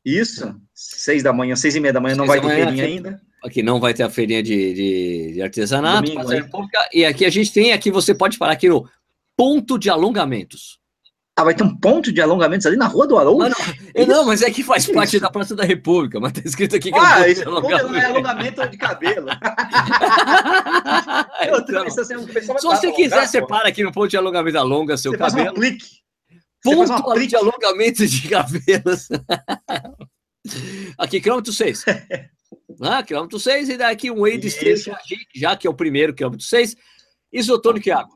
Isso, 0.05 0.53
seis 0.73 1.23
da 1.23 1.31
manhã, 1.31 1.55
seis 1.55 1.75
e 1.75 1.79
meia 1.79 1.93
da 1.93 2.01
manhã, 2.01 2.15
seis 2.15 2.19
não 2.19 2.27
vai 2.27 2.41
ter 2.41 2.47
feirinha 2.47 2.85
ainda. 2.85 3.21
Aqui 3.43 3.63
não 3.63 3.79
vai 3.79 3.93
ter 3.93 4.03
a 4.03 4.09
feirinha 4.09 4.41
de, 4.41 4.73
de, 4.73 5.33
de 5.33 5.41
artesanato, 5.41 6.13
Domingo, 6.13 6.69
e 6.93 7.05
aqui 7.05 7.25
a 7.25 7.29
gente 7.29 7.51
tem, 7.51 7.73
aqui 7.73 7.91
você 7.91 8.13
pode 8.13 8.37
parar 8.37 8.53
aqui 8.53 8.69
no 8.69 8.87
ponto 9.35 9.77
de 9.77 9.89
alongamentos. 9.89 10.79
Ah, 11.35 11.43
vai 11.43 11.55
ter 11.55 11.63
um 11.63 11.75
ponto 11.75 12.11
de 12.11 12.21
alongamentos 12.21 12.67
ali 12.67 12.77
na 12.77 12.85
Rua 12.85 13.07
do 13.07 13.17
Arão? 13.17 13.35
Não, 13.39 13.49
não, 14.07 14.25
mas 14.25 14.43
é 14.43 14.51
que 14.51 14.63
faz 14.63 14.87
é 14.87 14.93
parte 14.93 15.19
da 15.19 15.31
Praça 15.31 15.55
da 15.55 15.63
República, 15.63 16.19
mas 16.19 16.31
tá 16.31 16.41
escrito 16.45 16.75
aqui 16.75 16.91
que 16.91 16.99
ah, 16.99 17.21
é 17.21 17.23
um 17.23 17.25
isso 17.25 17.49
alongamento. 17.49 17.95
é 17.95 18.05
alongamento 18.05 18.69
de 18.69 18.77
cabelo. 18.77 19.29
então, 21.41 21.87
assim, 21.87 22.27
se 22.37 22.63
você 22.63 22.91
quiser, 22.91 23.25
você 23.25 23.41
para 23.41 23.69
aqui 23.69 23.83
no 23.83 23.91
ponto 23.91 24.09
de 24.09 24.17
alongamento, 24.17 24.59
alonga 24.59 24.95
seu 24.95 25.11
você 25.11 25.17
cabelo. 25.17 25.37
Faz 25.37 25.47
um 25.47 25.57
aplique. 25.57 26.03
Ponto 26.63 27.27
de 27.27 27.35
alongamento 27.35 28.07
de 28.07 28.29
cabelos. 28.29 29.09
aqui, 30.97 31.19
quilômetro 31.19 31.51
6. 31.51 31.85
ah, 32.81 33.03
quilômetro 33.03 33.39
6, 33.39 33.69
e 33.69 33.77
daqui 33.77 34.09
um 34.09 34.21
wade 34.21 34.49
station, 34.49 34.95
já 35.35 35.55
que 35.55 35.67
é 35.67 35.69
o 35.69 35.73
primeiro, 35.73 36.13
quilômetro 36.13 36.45
6, 36.45 36.75
isotônico 37.31 37.89
e 37.89 37.91
água. 37.91 38.15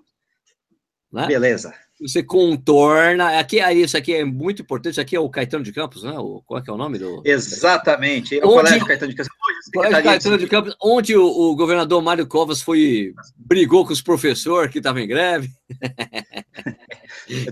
Né? 1.11 1.27
Beleza. 1.27 1.73
Você 1.99 2.21
contorna. 2.21 3.39
Aqui, 3.39 3.59
é 3.59 3.73
isso 3.73 3.97
aqui 3.97 4.13
é 4.13 4.23
muito 4.23 4.61
importante. 4.61 4.93
Isso 4.93 5.01
aqui 5.01 5.15
é 5.15 5.19
o 5.19 5.29
Caetano 5.29 5.63
de 5.63 5.71
Campos, 5.71 6.03
né? 6.03 6.13
O, 6.19 6.43
qual 6.45 6.59
é, 6.59 6.63
que 6.63 6.69
é 6.69 6.73
o 6.73 6.77
nome 6.77 6.99
do. 6.99 7.23
Exatamente. 7.25 8.39
É 8.39 8.45
o 8.45 8.49
onde, 8.49 8.57
colégio 8.57 8.85
Caetano 8.85 9.11
de 9.11 9.17
Campos. 9.17 9.33
Colégio 9.73 10.03
Caetano 10.03 10.37
de 10.37 10.47
Campos, 10.47 10.75
onde 10.79 11.17
o, 11.17 11.25
o, 11.25 11.55
governador 11.55 12.01
Mário 12.03 12.27
Covas 12.27 12.61
foi 12.61 13.13
brigou 13.35 13.83
com 13.83 13.93
os 13.93 14.01
professores 14.01 14.71
que 14.71 14.77
estavam 14.77 15.01
em 15.01 15.07
greve. 15.07 15.49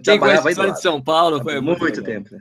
Quem 0.04 0.20
conhece 0.20 0.48
a 0.48 0.52
história 0.52 0.74
de 0.74 0.82
São 0.82 1.02
Paulo 1.02 1.42
foi 1.44 1.60
muito, 1.62 1.80
muito 1.80 2.04
tempo. 2.04 2.34
Né? 2.34 2.40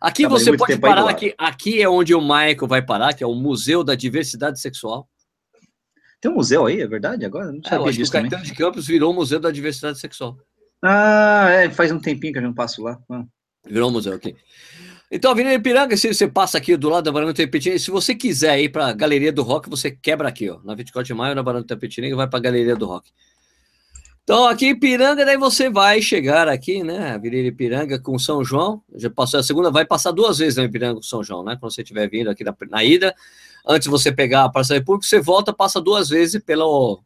Aqui 0.00 0.22
Trabalhei 0.22 0.44
você 0.44 0.56
pode 0.56 0.78
parar, 0.78 1.08
aqui, 1.08 1.34
aqui 1.38 1.80
é 1.80 1.88
onde 1.88 2.14
o 2.14 2.20
Michael 2.20 2.66
vai 2.66 2.82
parar, 2.82 3.14
que 3.14 3.22
é 3.22 3.26
o 3.26 3.34
Museu 3.34 3.84
da 3.84 3.94
Diversidade 3.94 4.60
Sexual. 4.60 5.08
Tem 6.20 6.30
um 6.30 6.34
museu 6.34 6.66
aí, 6.66 6.80
é 6.80 6.86
verdade? 6.86 7.24
Agora 7.24 7.50
não 7.50 7.60
é, 7.64 7.68
sabia 7.68 7.88
é, 7.88 7.92
disso. 7.92 8.10
O 8.10 8.12
Caetano 8.12 8.30
também. 8.30 8.46
de 8.46 8.54
Campos 8.54 8.86
virou 8.86 9.12
o 9.12 9.14
Museu 9.14 9.40
da 9.40 9.50
Diversidade 9.50 9.98
Sexual. 9.98 10.36
Ah, 10.82 11.48
é, 11.50 11.70
faz 11.70 11.92
um 11.92 12.00
tempinho 12.00 12.32
que 12.32 12.38
eu 12.38 12.42
não 12.42 12.52
passo 12.52 12.82
lá. 12.82 12.98
Ah. 13.10 13.24
Virou 13.64 13.88
um 13.88 13.92
museu 13.92 14.14
aqui. 14.14 14.34
Então, 15.10 15.30
Avenida 15.30 15.54
Ipiranga, 15.54 15.96
se 15.96 16.12
você 16.12 16.26
passa 16.26 16.58
aqui 16.58 16.76
do 16.76 16.88
lado 16.88 17.04
da 17.04 17.12
Barão 17.12 17.28
do 17.28 17.34
Tapetininga, 17.34 17.78
se 17.78 17.90
você 17.90 18.14
quiser 18.14 18.58
ir 18.60 18.70
para 18.70 18.88
a 18.88 18.92
Galeria 18.92 19.32
do 19.32 19.42
Rock, 19.42 19.68
você 19.68 19.90
quebra 19.90 20.28
aqui, 20.28 20.50
ó, 20.50 20.58
na 20.64 20.74
24 20.74 21.06
de 21.06 21.14
maio, 21.14 21.34
na 21.34 21.42
Barão 21.42 21.60
do 21.60 21.66
Tapetininga, 21.66 22.16
vai 22.16 22.26
para 22.26 22.38
a 22.38 22.42
Galeria 22.42 22.74
do 22.74 22.86
Rock. 22.86 23.10
Então, 24.24 24.46
aqui 24.46 24.66
em 24.66 24.70
Ipiranga, 24.70 25.24
daí 25.24 25.36
você 25.36 25.68
vai 25.68 26.00
chegar 26.00 26.48
aqui, 26.48 26.84
né, 26.84 27.14
Avenida 27.14 27.48
Ipiranga 27.48 27.98
com 27.98 28.16
São 28.20 28.44
João, 28.44 28.80
já 28.94 29.10
passou 29.10 29.40
a 29.40 29.42
segunda, 29.42 29.68
vai 29.68 29.84
passar 29.84 30.12
duas 30.12 30.38
vezes 30.38 30.56
na 30.56 30.64
Ipiranga 30.64 30.96
com 30.96 31.02
São 31.02 31.24
João, 31.24 31.42
né, 31.42 31.56
quando 31.58 31.72
você 31.72 31.82
estiver 31.82 32.08
vindo 32.08 32.30
aqui 32.30 32.44
na, 32.44 32.54
na 32.70 32.84
ida, 32.84 33.12
antes 33.66 33.86
de 33.86 33.90
você 33.90 34.12
pegar 34.12 34.44
a 34.44 34.48
Praça 34.48 34.74
da 34.74 34.78
República, 34.78 35.08
você 35.08 35.20
volta, 35.20 35.52
passa 35.52 35.80
duas 35.80 36.08
vezes 36.08 36.40
pela 36.40 36.64
o, 36.64 37.02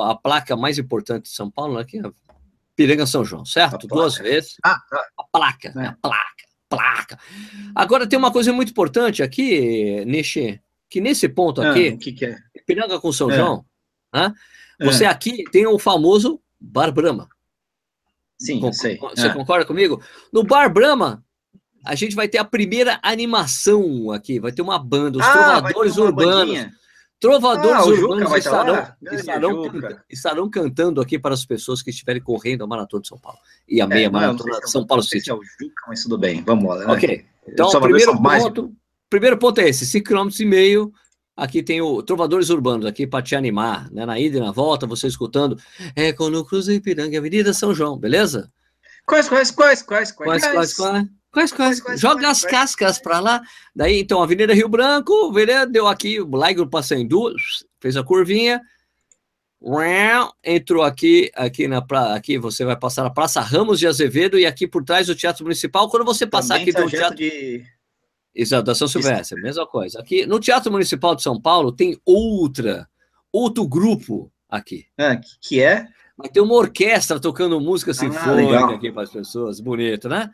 a 0.00 0.14
placa 0.14 0.56
mais 0.56 0.78
importante 0.78 1.24
de 1.24 1.30
São 1.30 1.50
Paulo, 1.50 1.74
né, 1.74 1.80
aqui, 1.80 2.00
Piranga 2.76 3.06
São 3.06 3.24
João, 3.24 3.44
certo? 3.44 3.86
Duas 3.88 4.16
vezes. 4.16 4.56
Ah, 4.64 4.78
tá. 4.88 5.04
A 5.18 5.24
placa, 5.30 5.68
é. 5.76 5.86
a 5.86 5.96
placa, 6.00 6.44
placa. 6.68 7.18
Agora 7.74 8.06
tem 8.06 8.18
uma 8.18 8.32
coisa 8.32 8.52
muito 8.52 8.70
importante 8.70 9.22
aqui, 9.22 10.04
Nishi, 10.06 10.60
que 10.88 11.00
nesse 11.00 11.28
ponto 11.28 11.60
ah, 11.60 11.70
aqui, 11.70 11.88
ah, 11.88 11.96
que 11.98 12.12
que 12.12 12.24
é? 12.24 12.38
Piranga 12.64 13.00
com 13.00 13.12
São 13.12 13.30
é. 13.30 13.36
João, 13.36 13.64
né? 14.14 14.32
Você 14.80 15.04
é. 15.04 15.08
aqui 15.08 15.44
tem 15.50 15.66
o 15.66 15.78
famoso 15.78 16.40
Bar 16.58 16.92
Brahma. 16.92 17.28
Sim, 18.38 18.60
Con 18.60 18.72
sei. 18.72 18.98
Você 18.98 19.26
é. 19.26 19.34
concorda 19.34 19.66
comigo? 19.66 20.02
No 20.32 20.42
Bar 20.42 20.72
Brahma, 20.72 21.22
a 21.84 21.94
gente 21.94 22.14
vai 22.14 22.26
ter 22.26 22.38
a 22.38 22.44
primeira 22.44 22.98
animação 23.02 24.10
aqui, 24.10 24.40
vai 24.40 24.52
ter 24.52 24.62
uma 24.62 24.78
banda, 24.78 25.18
os 25.18 25.24
ah, 25.24 25.32
trovadores 25.32 25.96
urbanos. 25.96 26.66
Trovadores 27.18 27.82
ah, 27.82 27.84
urbanos 27.84 28.32
estarão, 28.32 28.86
estarão, 29.12 29.70
estarão, 30.08 30.50
cantando 30.50 31.02
aqui 31.02 31.18
para 31.18 31.34
as 31.34 31.44
pessoas 31.44 31.82
que 31.82 31.90
estiverem 31.90 32.22
correndo 32.22 32.64
a 32.64 32.66
Maratona 32.66 33.02
de 33.02 33.08
São 33.08 33.18
Paulo 33.18 33.38
e 33.68 33.78
a 33.78 33.84
é, 33.84 33.88
meia 33.88 34.10
maratona 34.10 34.58
de 34.58 34.70
São 34.70 34.86
Paulo 34.86 35.02
City. 35.02 35.30
É 35.30 35.34
o 35.34 35.42
Juca, 35.42 35.84
mas 35.86 36.02
tudo 36.02 36.16
bem, 36.16 36.42
vamos 36.42 36.64
lá. 36.64 36.78
Né? 36.78 36.92
Ok, 36.94 37.26
então 37.46 37.68
o 37.68 37.80
primeiro 37.82 38.22
ponto, 38.22 38.74
primeiro 39.10 39.36
ponto 39.36 39.60
é 39.60 39.68
esse, 39.68 39.84
5 39.84 40.08
km 40.08 40.28
e 40.40 40.46
meio, 40.46 40.94
aqui 41.40 41.62
tem 41.62 41.80
o 41.80 42.02
Trovadores 42.02 42.50
Urbanos 42.50 42.84
aqui 42.84 43.06
para 43.06 43.22
te 43.22 43.34
animar, 43.34 43.90
né? 43.90 44.04
na 44.04 44.20
ida 44.20 44.36
e 44.36 44.40
na 44.40 44.52
volta, 44.52 44.86
você 44.86 45.06
escutando, 45.06 45.58
é 45.96 46.12
quando 46.12 46.44
cruza 46.44 46.74
Ipiranga, 46.74 47.16
Avenida 47.16 47.54
São 47.54 47.74
João, 47.74 47.98
beleza? 47.98 48.52
Quais, 49.06 49.26
quais, 49.26 49.50
quais, 49.50 49.82
quais, 49.82 50.12
quais, 50.12 50.42
quais, 50.42 50.52
quais, 50.52 50.74
quais? 50.74 51.08
Quais, 51.32 51.52
quais, 51.52 51.80
quais, 51.80 52.00
Joga 52.00 52.22
quais, 52.22 52.38
as 52.38 52.44
cascas 52.44 52.98
para 52.98 53.20
lá. 53.20 53.40
Daí, 53.74 54.00
então, 54.00 54.22
Avenida 54.22 54.52
Rio 54.52 54.68
Branco, 54.68 55.12
o 55.12 55.66
deu 55.66 55.86
aqui, 55.86 56.20
o 56.20 56.36
Laigo 56.36 56.66
Passandu, 56.66 57.34
fez 57.80 57.96
a 57.96 58.02
curvinha. 58.02 58.60
entrou 60.44 60.82
aqui, 60.82 61.30
aqui 61.34 61.68
na 61.68 61.80
pra, 61.80 62.14
aqui 62.14 62.36
você 62.36 62.64
vai 62.64 62.76
passar 62.76 63.06
a 63.06 63.10
Praça 63.10 63.40
Ramos 63.40 63.78
de 63.78 63.86
Azevedo 63.86 64.38
e 64.38 64.44
aqui 64.44 64.66
por 64.66 64.84
trás 64.84 65.08
o 65.08 65.14
Teatro 65.14 65.44
Municipal. 65.44 65.88
Quando 65.88 66.04
você 66.04 66.26
passar 66.26 66.58
Também 66.58 66.74
aqui 66.74 66.82
do 66.82 66.90
Teatro 66.90 67.16
de 67.16 67.64
Exato, 68.34 68.64
da 68.64 68.74
São 68.74 68.86
Silvestre, 68.86 69.40
mesma 69.40 69.66
coisa. 69.66 69.98
Aqui 70.00 70.26
no 70.26 70.38
Teatro 70.38 70.70
Municipal 70.70 71.14
de 71.14 71.22
São 71.22 71.40
Paulo 71.40 71.72
tem 71.72 71.98
outra, 72.04 72.88
outro 73.32 73.66
grupo 73.66 74.30
aqui. 74.48 74.86
Ah, 74.98 75.20
que 75.40 75.60
é? 75.60 75.86
Vai 76.16 76.28
ter 76.28 76.40
uma 76.40 76.54
orquestra 76.54 77.18
tocando 77.18 77.60
música 77.60 77.90
ah, 77.90 77.94
sinfônica 77.94 78.58
ah, 78.58 78.74
aqui 78.74 78.92
para 78.92 79.02
as 79.02 79.10
pessoas, 79.10 79.58
bonito, 79.58 80.08
né? 80.08 80.30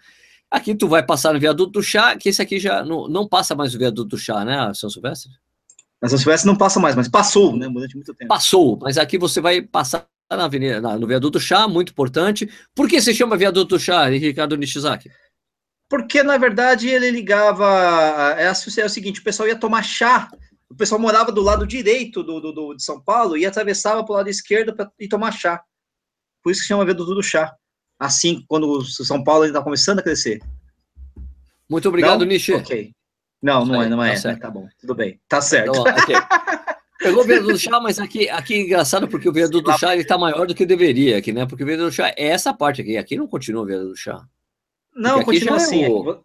Aqui 0.51 0.75
tu 0.75 0.89
vai 0.89 1.03
passar 1.03 1.33
no 1.33 1.41
viaduto 1.41 1.73
do 1.73 1.83
chá, 1.83 2.17
que 2.17 2.29
esse 2.29 2.41
aqui 2.41 2.59
já 2.59 2.85
não, 2.85 3.09
não 3.09 3.27
passa 3.27 3.55
mais 3.55 3.75
o 3.75 3.79
viaduto 3.79 4.11
do 4.11 4.19
chá, 4.19 4.45
né, 4.45 4.73
São 4.75 4.89
Silvestre? 4.89 5.31
A 6.01 6.09
São 6.09 6.19
Silvestre 6.19 6.47
não 6.47 6.57
passa 6.57 6.79
mais, 6.79 6.95
mas 6.95 7.09
passou, 7.09 7.57
né, 7.57 7.69
durante 7.69 7.95
muito 7.97 8.15
tempo. 8.15 8.29
Passou, 8.29 8.79
mas 8.81 8.99
aqui 8.99 9.19
você 9.19 9.41
vai 9.41 9.61
passar 9.63 10.07
na 10.31 10.45
avenida, 10.45 10.81
na, 10.81 10.99
no 10.99 11.07
viaduto 11.07 11.41
chá, 11.41 11.67
muito 11.67 11.91
importante. 11.91 12.49
Por 12.75 12.89
que 12.89 13.01
se 13.01 13.15
chama 13.15 13.37
viaduto 13.37 13.79
chá, 13.79 14.07
Ricardo 14.07 14.57
Nishizaki? 14.57 15.11
Porque, 15.89 16.22
na 16.22 16.37
verdade, 16.37 16.89
ele 16.89 17.11
ligava. 17.11 18.34
É, 18.39 18.47
é, 18.47 18.51
o 18.84 18.89
seguinte: 18.89 19.20
o 19.20 19.24
pessoal 19.24 19.49
ia 19.49 19.59
tomar 19.59 19.82
chá. 19.82 20.28
O 20.68 20.74
pessoal 20.74 21.01
morava 21.01 21.30
do 21.30 21.41
lado 21.43 21.66
direito 21.66 22.22
do, 22.22 22.41
do, 22.41 22.53
do 22.53 22.74
de 22.74 22.82
São 22.82 23.01
Paulo 23.01 23.37
e 23.37 23.47
atravessava 23.47 24.05
para 24.05 24.12
o 24.12 24.16
lado 24.16 24.28
esquerdo 24.28 24.74
para 24.74 24.91
ir 24.99 25.09
tomar 25.09 25.32
chá. 25.32 25.62
Por 26.43 26.51
isso 26.51 26.62
que 26.62 26.68
chama 26.68 26.84
Viaduto 26.84 27.14
do 27.14 27.22
Chá. 27.22 27.55
Assim, 27.99 28.45
quando 28.49 28.68
o 28.68 28.84
São 28.84 29.22
Paulo 29.22 29.45
está 29.45 29.62
começando 29.62 30.01
a 30.01 30.03
crescer. 30.03 30.41
Muito 31.68 31.89
obrigado, 31.89 32.20
não? 32.20 32.26
Nishi. 32.26 32.53
Ok. 32.53 32.93
Não, 33.43 33.64
não 33.64 33.82
é, 33.82 33.89
não 33.89 34.03
é. 34.03 34.20
Tá, 34.20 34.28
né? 34.28 34.37
tá 34.37 34.51
bom, 34.51 34.68
tudo 34.80 34.95
bem. 34.95 35.20
Tá 35.28 35.41
certo. 35.41 35.70
Então, 35.70 35.82
okay. 35.82 36.16
Pegou 36.99 37.22
o 37.22 37.26
viaduto 37.26 37.53
do 37.53 37.59
chá, 37.59 37.78
mas 37.80 37.99
aqui, 37.99 38.28
aqui 38.28 38.55
é 38.55 38.61
engraçado 38.62 39.07
porque 39.07 39.28
o 39.28 39.32
viaduto 39.32 39.70
do 39.70 39.78
chá 39.78 39.95
ele 39.95 40.05
tá 40.05 40.16
maior 40.16 40.47
do 40.47 40.55
que 40.55 40.64
deveria 40.64 41.18
aqui, 41.18 41.32
né? 41.32 41.47
Porque 41.47 41.62
o 41.62 41.66
viaduto 41.66 41.91
do 41.91 41.95
chá 41.95 42.09
é 42.16 42.28
essa 42.28 42.55
parte 42.55 42.80
aqui. 42.80 42.97
Aqui 42.97 43.16
não 43.16 43.26
continua 43.26 43.62
o 43.62 43.66
viaduto 43.66 43.91
do 43.91 43.97
chá. 43.97 44.24
Não, 44.97 45.23
continua 45.23 45.57
assim. 45.57 45.85
É 45.85 45.89
o... 45.89 46.25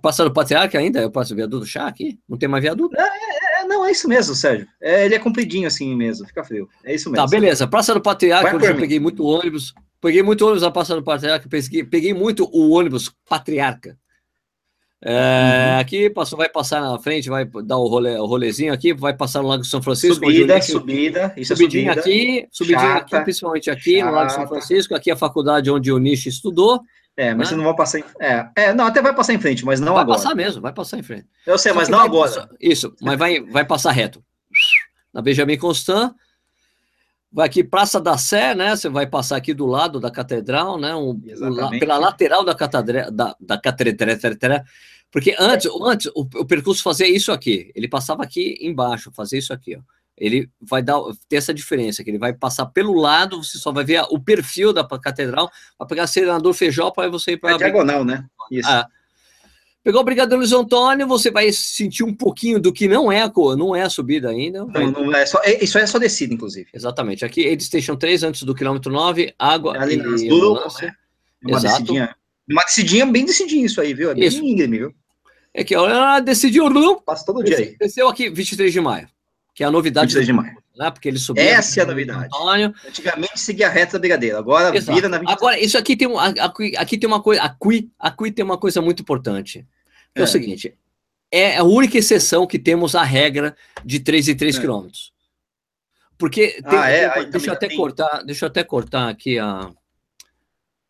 Passando 0.00 0.28
o 0.28 0.32
patriarca 0.32 0.78
ainda, 0.78 1.00
eu 1.00 1.10
passo 1.10 1.32
o 1.32 1.36
viaduto 1.36 1.60
do 1.60 1.66
chá 1.66 1.86
aqui? 1.86 2.18
Não 2.28 2.38
tem 2.38 2.48
mais 2.48 2.62
viaduto? 2.62 2.96
É, 2.96 3.02
é, 3.02 3.62
é, 3.62 3.64
não, 3.64 3.84
é 3.84 3.90
isso 3.90 4.08
mesmo, 4.08 4.34
Sérgio. 4.34 4.66
É, 4.80 5.04
ele 5.04 5.14
é 5.14 5.18
compridinho 5.18 5.66
assim 5.66 5.94
mesmo, 5.94 6.26
fica 6.26 6.44
frio. 6.44 6.68
É 6.84 6.94
isso 6.94 7.10
mesmo. 7.10 7.24
Tá, 7.24 7.30
beleza. 7.30 7.66
Praça 7.66 7.92
do 7.92 8.00
Patriarca, 8.00 8.54
eu 8.54 8.60
já 8.60 8.74
peguei 8.74 9.00
muito 9.00 9.24
ônibus. 9.24 9.74
Peguei 10.00 10.22
muito 10.22 10.42
ônibus 10.44 10.62
na 10.62 10.70
Praça 10.70 10.94
do 10.94 11.02
Patriarca, 11.02 11.48
peguei, 11.48 11.84
peguei 11.84 12.14
muito 12.14 12.48
o 12.52 12.70
ônibus 12.70 13.12
Patriarca. 13.28 13.98
É, 15.02 15.74
uhum. 15.74 15.80
Aqui 15.80 16.10
passou, 16.10 16.38
vai 16.38 16.48
passar 16.48 16.80
na 16.80 16.98
frente, 16.98 17.28
vai 17.28 17.44
dar 17.44 17.76
o, 17.76 17.86
rolê, 17.86 18.16
o 18.16 18.24
rolezinho 18.24 18.72
aqui, 18.72 18.94
vai 18.94 19.14
passar 19.14 19.42
no 19.42 19.48
Lago 19.48 19.64
São 19.64 19.82
Francisco. 19.82 20.24
Subida, 20.24 20.60
subida, 20.62 21.34
isso 21.36 21.52
é 21.52 21.56
subidinha 21.56 21.92
é 21.92 21.94
subida. 21.94 22.00
aqui, 22.00 22.48
subidinha 22.50 22.80
chata, 22.80 23.16
aqui, 23.16 23.24
principalmente 23.24 23.70
aqui 23.70 23.98
chata. 23.98 24.10
no 24.10 24.16
Lago 24.16 24.30
São 24.30 24.48
Francisco. 24.48 24.94
Aqui 24.94 25.10
é 25.10 25.12
a 25.12 25.16
faculdade 25.16 25.70
onde 25.70 25.92
o 25.92 25.98
Nish 25.98 26.26
estudou. 26.26 26.80
É, 27.16 27.34
mas 27.34 27.38
né? 27.38 27.44
você 27.46 27.56
não 27.56 27.64
vai 27.64 27.74
passar 27.74 27.98
em 27.98 28.04
é, 28.20 28.48
é, 28.54 28.74
não, 28.74 28.86
até 28.86 29.00
vai 29.00 29.14
passar 29.14 29.32
em 29.32 29.40
frente, 29.40 29.64
mas 29.64 29.80
não 29.80 29.94
vai 29.94 30.02
agora. 30.02 30.18
Vai 30.18 30.24
passar 30.24 30.34
mesmo, 30.36 30.60
vai 30.60 30.72
passar 30.72 30.98
em 30.98 31.02
frente. 31.02 31.26
Eu 31.46 31.56
sei, 31.56 31.72
Só 31.72 31.78
mas 31.78 31.88
não 31.88 32.00
agora. 32.00 32.30
Passar, 32.30 32.48
isso, 32.60 32.94
mas 33.00 33.18
vai, 33.18 33.40
vai 33.40 33.64
passar 33.64 33.90
reto. 33.92 34.22
Na 35.14 35.22
Benjamin 35.22 35.56
Constant, 35.56 36.12
vai 37.32 37.46
aqui 37.46 37.64
Praça 37.64 37.98
da 37.98 38.18
Sé, 38.18 38.54
né? 38.54 38.76
Você 38.76 38.90
vai 38.90 39.06
passar 39.06 39.36
aqui 39.36 39.54
do 39.54 39.64
lado 39.64 39.98
da 39.98 40.10
catedral, 40.10 40.78
né? 40.78 40.94
Um, 40.94 41.10
um, 41.10 41.78
pela 41.78 41.96
lateral 41.96 42.44
da 42.44 42.54
catedral, 42.54 43.10
da, 43.10 43.34
da 43.40 43.58
catedral, 43.58 44.62
porque 45.10 45.34
antes, 45.38 45.70
antes 45.82 46.10
o, 46.14 46.28
o 46.34 46.44
percurso 46.44 46.82
fazia 46.82 47.08
isso 47.08 47.32
aqui. 47.32 47.72
Ele 47.74 47.88
passava 47.88 48.22
aqui 48.22 48.58
embaixo, 48.60 49.10
fazia 49.10 49.38
isso 49.38 49.54
aqui, 49.54 49.74
ó 49.74 49.95
ele 50.16 50.48
vai 50.60 50.82
dar 50.82 50.98
ter 51.28 51.36
essa 51.36 51.52
diferença, 51.52 52.02
que 52.02 52.10
ele 52.10 52.18
vai 52.18 52.32
passar 52.32 52.66
pelo 52.66 52.94
lado, 52.94 53.42
você 53.42 53.58
só 53.58 53.70
vai 53.70 53.84
ver 53.84 54.02
o 54.10 54.18
perfil 54.18 54.72
da 54.72 54.84
catedral, 54.84 55.50
vai 55.78 55.86
pegar 55.86 56.06
senador 56.06 56.54
Feijó 56.54 56.90
para 56.90 57.08
você 57.10 57.32
ir 57.32 57.36
para 57.36 57.54
a 57.54 57.58
diagonal, 57.58 58.04
né? 58.04 58.24
Isso. 58.50 58.68
Ah. 58.68 58.86
Pegou 59.84 60.00
o 60.00 60.04
Brigadeiro 60.04 60.38
Luiz 60.38 60.52
Antônio, 60.52 61.06
você 61.06 61.30
vai 61.30 61.52
sentir 61.52 62.02
um 62.02 62.12
pouquinho 62.12 62.58
do 62.58 62.72
que 62.72 62.88
não 62.88 63.12
é 63.12 63.22
a 63.22 63.30
cor, 63.30 63.56
não 63.56 63.76
é 63.76 63.82
a 63.82 63.90
subida 63.90 64.30
ainda. 64.30 64.64
Não, 64.64 64.90
não 64.90 65.14
é 65.14 65.24
só, 65.24 65.40
é, 65.44 65.62
isso 65.62 65.78
é 65.78 65.86
só 65.86 65.98
descida, 65.98 66.34
inclusive. 66.34 66.68
Exatamente. 66.74 67.24
Aqui, 67.24 67.46
Aid 67.46 67.62
Station 67.62 67.94
3, 67.94 68.24
antes 68.24 68.42
do 68.42 68.54
quilômetro 68.54 68.90
9, 68.90 69.32
água 69.38 69.80
Ali 69.80 69.94
e. 69.94 69.98
Né? 69.98 70.94
Uma 71.44 71.58
Exato. 71.58 71.82
Decidinha, 71.82 72.16
uma 72.50 72.64
decidinha 72.64 73.06
bem 73.06 73.24
decidinha 73.24 73.66
isso 73.66 73.80
aí, 73.80 73.94
viu? 73.94 74.10
É 74.10 74.14
bem 74.14 74.24
isso. 74.24 74.44
íngreme, 74.44 74.78
viu? 74.78 74.94
É 75.54 75.62
que 75.62 75.74
ela 75.74 76.18
decidiu, 76.18 76.68
não. 76.68 77.00
Passa 77.00 77.24
todo 77.24 77.44
dia 77.44 77.56
aí. 77.56 77.76
Desceu 77.78 78.08
aqui 78.08 78.28
23 78.28 78.72
de 78.72 78.80
maio 78.80 79.08
que 79.56 79.64
é 79.64 79.66
a 79.66 79.70
novidade. 79.70 80.08
26 80.08 80.26
de 80.26 80.32
maio. 80.34 80.62
Né? 80.76 80.90
Porque 80.90 81.08
ele 81.08 81.18
subiu. 81.18 81.42
Essa 81.42 81.80
é 81.80 81.82
a 81.82 81.86
novidade. 81.86 82.26
Antônio. 82.26 82.74
Antigamente 82.86 83.40
seguia 83.40 83.68
a 83.68 83.70
reta 83.70 83.94
da 83.94 83.98
brigadeira, 83.98 84.38
agora 84.38 84.76
Exato. 84.76 84.94
vira 84.94 85.08
na 85.08 85.16
23. 85.16 85.38
Agora, 85.38 85.58
isso 85.58 85.78
aqui 85.78 85.96
tem, 85.96 86.06
um, 86.06 86.18
aqui, 86.18 86.76
aqui 86.76 86.98
tem 86.98 87.08
uma 87.08 87.22
coisa, 87.22 87.42
aqui, 87.42 87.90
aqui 87.98 88.30
tem 88.30 88.44
uma 88.44 88.58
coisa 88.58 88.82
muito 88.82 89.00
importante. 89.00 89.66
É, 90.14 90.20
é, 90.20 90.24
o 90.24 90.26
seguinte, 90.26 90.76
é 91.32 91.56
a 91.56 91.64
única 91.64 91.96
exceção 91.96 92.46
que 92.46 92.58
temos 92.58 92.94
a 92.94 93.02
regra 93.02 93.56
de 93.82 93.98
3 93.98 94.28
e 94.28 94.34
3 94.34 94.56
é. 94.56 94.60
quilômetros. 94.60 95.10
Porque 96.18 96.60
tem, 96.62 96.78
ah, 96.78 96.90
é? 96.90 97.08
tem, 97.08 97.30
deixa 97.30 97.48
eu 97.48 97.54
até 97.54 97.68
tem... 97.68 97.76
cortar, 97.78 98.22
deixa 98.24 98.44
eu 98.44 98.48
até 98.48 98.62
cortar 98.62 99.08
aqui 99.08 99.38
a, 99.38 99.70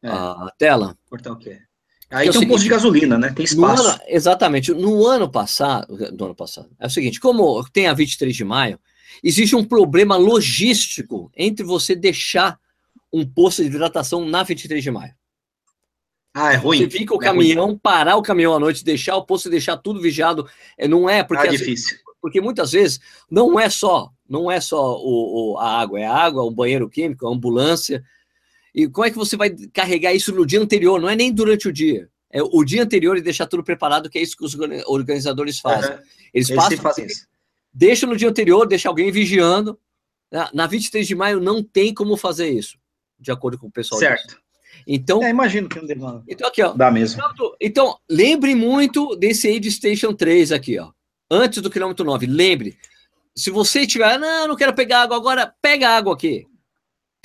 é. 0.03 0.09
a 0.09 0.53
tela. 0.59 0.99
Cortar 1.09 1.31
o 1.31 1.37
quê? 1.37 1.61
Aí 2.11 2.29
é 2.29 2.33
tem 2.33 2.41
um 2.43 2.49
posto 2.49 2.65
de 2.65 2.71
gasolina, 2.71 3.19
né? 3.19 3.33
Tem 3.33 3.45
espaço. 3.45 3.89
Ano, 3.89 4.01
exatamente. 4.07 4.73
No 4.73 5.05
ano 5.07 5.29
passado, 5.29 5.97
no 6.17 6.25
ano 6.27 6.35
passado, 6.35 6.71
é 6.79 6.87
o 6.87 6.91
seguinte: 6.91 7.19
como 7.19 7.65
tem 7.71 7.89
a 7.89 7.95
23 7.95 8.35
de 8.35 8.45
maio, 8.45 8.79
existe 9.23 9.57
um 9.57 9.65
problema 9.65 10.17
logístico 10.17 11.31
entre 11.37 11.65
você 11.65 11.95
deixar 11.95 12.59
um 13.13 13.27
posto 13.27 13.63
de 13.63 13.69
hidratação 13.69 14.25
na 14.25 14.43
23 14.43 14.83
de 14.83 14.91
maio. 14.91 15.15
Ah, 16.33 16.53
é 16.53 16.57
ruim. 16.57 16.79
Você 16.81 16.91
fica 16.91 17.15
o 17.15 17.23
é 17.23 17.25
caminhão, 17.25 17.67
ruim. 17.67 17.79
parar 17.79 18.17
o 18.17 18.23
caminhão 18.23 18.55
à 18.55 18.61
noite, 18.61 18.85
deixar 18.85 19.17
o 19.17 19.25
posto, 19.25 19.49
deixar 19.49 19.79
tudo 19.79 20.01
vigiado, 20.01 20.47
é, 20.77 20.87
não 20.87 21.09
é 21.09 21.23
porque 21.23 21.47
ah, 21.47 21.51
é 21.51 21.51
difícil. 21.51 21.97
Porque 22.21 22.43
muitas 22.43 22.73
vezes 22.73 23.01
não 23.31 23.59
é 23.59 23.71
só, 23.71 24.11
não 24.29 24.51
é 24.51 24.61
só 24.61 24.97
o, 24.99 25.55
o, 25.55 25.59
a 25.59 25.81
água, 25.81 25.99
é 25.99 26.05
a 26.05 26.15
água, 26.15 26.43
o 26.43 26.51
banheiro 26.51 26.91
químico, 26.91 27.27
a 27.27 27.33
ambulância, 27.33 28.05
e 28.77 28.87
como 28.87 29.07
é 29.07 29.11
que 29.11 29.17
você 29.17 29.39
vai 29.39 29.49
carregar 29.73 30.13
isso 30.13 30.35
no 30.35 30.45
dia 30.45 30.61
anterior? 30.61 31.01
Não 31.01 31.09
é 31.09 31.17
nem 31.17 31.33
durante 31.33 31.67
o 31.67 31.73
dia. 31.73 32.11
É 32.31 32.43
o 32.43 32.63
dia 32.63 32.83
anterior 32.83 33.17
e 33.17 33.23
deixar 33.23 33.47
tudo 33.47 33.65
preparado, 33.65 34.11
que 34.11 34.19
é 34.19 34.23
isso 34.23 34.37
que 34.37 34.45
os 34.45 34.55
organizadores 34.87 35.59
fazem. 35.59 35.93
Uhum. 35.93 36.03
Eles, 36.35 36.51
Eles 36.51 36.63
passam, 36.63 36.79
fazem 36.79 37.07
isso. 37.07 37.27
Deixam 37.73 38.11
no 38.11 38.17
dia 38.19 38.29
anterior, 38.29 38.69
deixa 38.69 38.91
alguém 38.91 39.11
vigiando. 39.11 39.79
Na, 40.31 40.51
na 40.53 40.67
23 40.67 41.07
de 41.07 41.15
maio 41.15 41.41
não 41.41 41.63
tem 41.63 41.95
como 41.95 42.19
fazer 42.19 42.51
isso, 42.51 42.77
de 43.19 43.33
acordo 43.33 43.57
com 43.59 43.69
o 43.69 43.71
pessoal. 43.71 43.99
Certo. 43.99 44.27
Disso. 44.27 44.41
Então, 44.87 45.23
é, 45.23 45.31
imagino 45.31 45.71
que 45.71 45.79
não 45.79 45.87
demora. 45.87 46.23
Então, 46.29 46.47
aqui, 46.47 46.63
ó. 46.63 46.75
Dá 46.75 46.91
mesmo. 46.91 47.23
Então, 47.33 47.53
então, 47.59 47.99
lembre 48.11 48.55
muito 48.55 49.17
desse 49.17 49.49
Aid 49.49 49.71
Station 49.71 50.13
3 50.13 50.53
aqui, 50.53 50.79
ó. 50.79 50.91
Antes 51.31 51.63
do 51.63 51.71
quilômetro 51.71 52.05
9. 52.05 52.27
Lembre. 52.27 52.77
Se 53.35 53.51
você 53.51 53.87
tiver, 53.87 54.19
não, 54.19 54.49
não 54.49 54.57
quero 54.57 54.75
pegar 54.75 55.03
água 55.03 55.17
agora, 55.17 55.55
pega 55.63 55.89
água 55.89 56.13
aqui. 56.13 56.47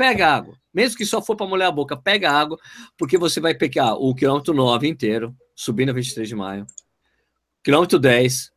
Pega 0.02 0.28
água 0.28 0.62
mesmo 0.74 0.98
que 0.98 1.06
só 1.06 1.22
for 1.22 1.36
para 1.36 1.48
molhar 1.48 1.68
a 1.68 1.72
boca, 1.72 1.98
pega 1.98 2.32
água, 2.32 2.58
porque 2.98 3.18
você 3.18 3.40
vai 3.40 3.54
pegar 3.54 3.96
o 3.96 4.16
quilômetro 4.16 4.54
9 4.54 4.88
inteiro, 4.88 5.36
subindo 5.56 5.90
a 5.90 5.94
23 5.94 6.28
de 6.28 6.36
maio, 6.36 6.66
quilômetro 7.64 8.00
10, 8.00 8.52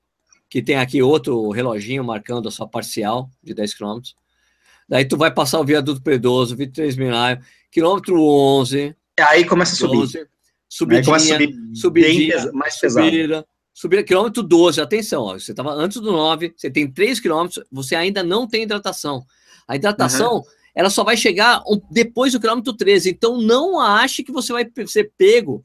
que 0.48 0.62
tem 0.62 0.76
aqui 0.76 1.02
outro 1.02 1.50
reloginho 1.50 2.04
marcando 2.04 2.48
a 2.48 2.50
sua 2.50 2.68
parcial 2.68 3.28
de 3.42 3.52
10 3.52 3.74
quilômetros. 3.74 4.14
Daí 4.88 5.04
tu 5.04 5.16
vai 5.16 5.32
passar 5.32 5.58
o 5.60 5.64
viaduto 5.64 6.02
Predoso, 6.02 6.54
23 6.54 6.94
de 6.94 7.04
maio, 7.04 7.40
quilômetro 7.70 8.20
11. 8.22 8.94
Aí 9.18 9.44
começa 9.44 9.72
a 9.72 9.76
subir. 9.76 9.96
12, 9.96 10.26
subidinha, 10.68 11.04
começa 11.04 11.34
a 11.34 11.38
subir 11.38 11.56
subidinha, 11.74 12.52
mais 12.52 12.78
pesado. 12.78 13.06
Subida, 13.06 13.46
subida, 13.72 14.02
quilômetro 14.04 14.42
12, 14.42 14.80
atenção, 14.80 15.22
ó, 15.22 15.38
você 15.38 15.50
estava 15.50 15.72
antes 15.72 16.00
do 16.00 16.12
9, 16.12 16.54
você 16.56 16.70
tem 16.70 16.88
3 16.88 17.18
quilômetros, 17.18 17.64
você 17.72 17.96
ainda 17.96 18.22
não 18.22 18.46
tem 18.46 18.62
hidratação. 18.62 19.26
A 19.66 19.74
hidratação... 19.74 20.36
Uhum 20.36 20.63
ela 20.74 20.90
só 20.90 21.04
vai 21.04 21.16
chegar 21.16 21.62
depois 21.90 22.32
do 22.32 22.40
quilômetro 22.40 22.72
13. 22.72 23.10
Então 23.10 23.40
não 23.40 23.80
ache 23.80 24.22
que 24.22 24.32
você 24.32 24.52
vai 24.52 24.68
ser 24.86 25.12
pego 25.16 25.64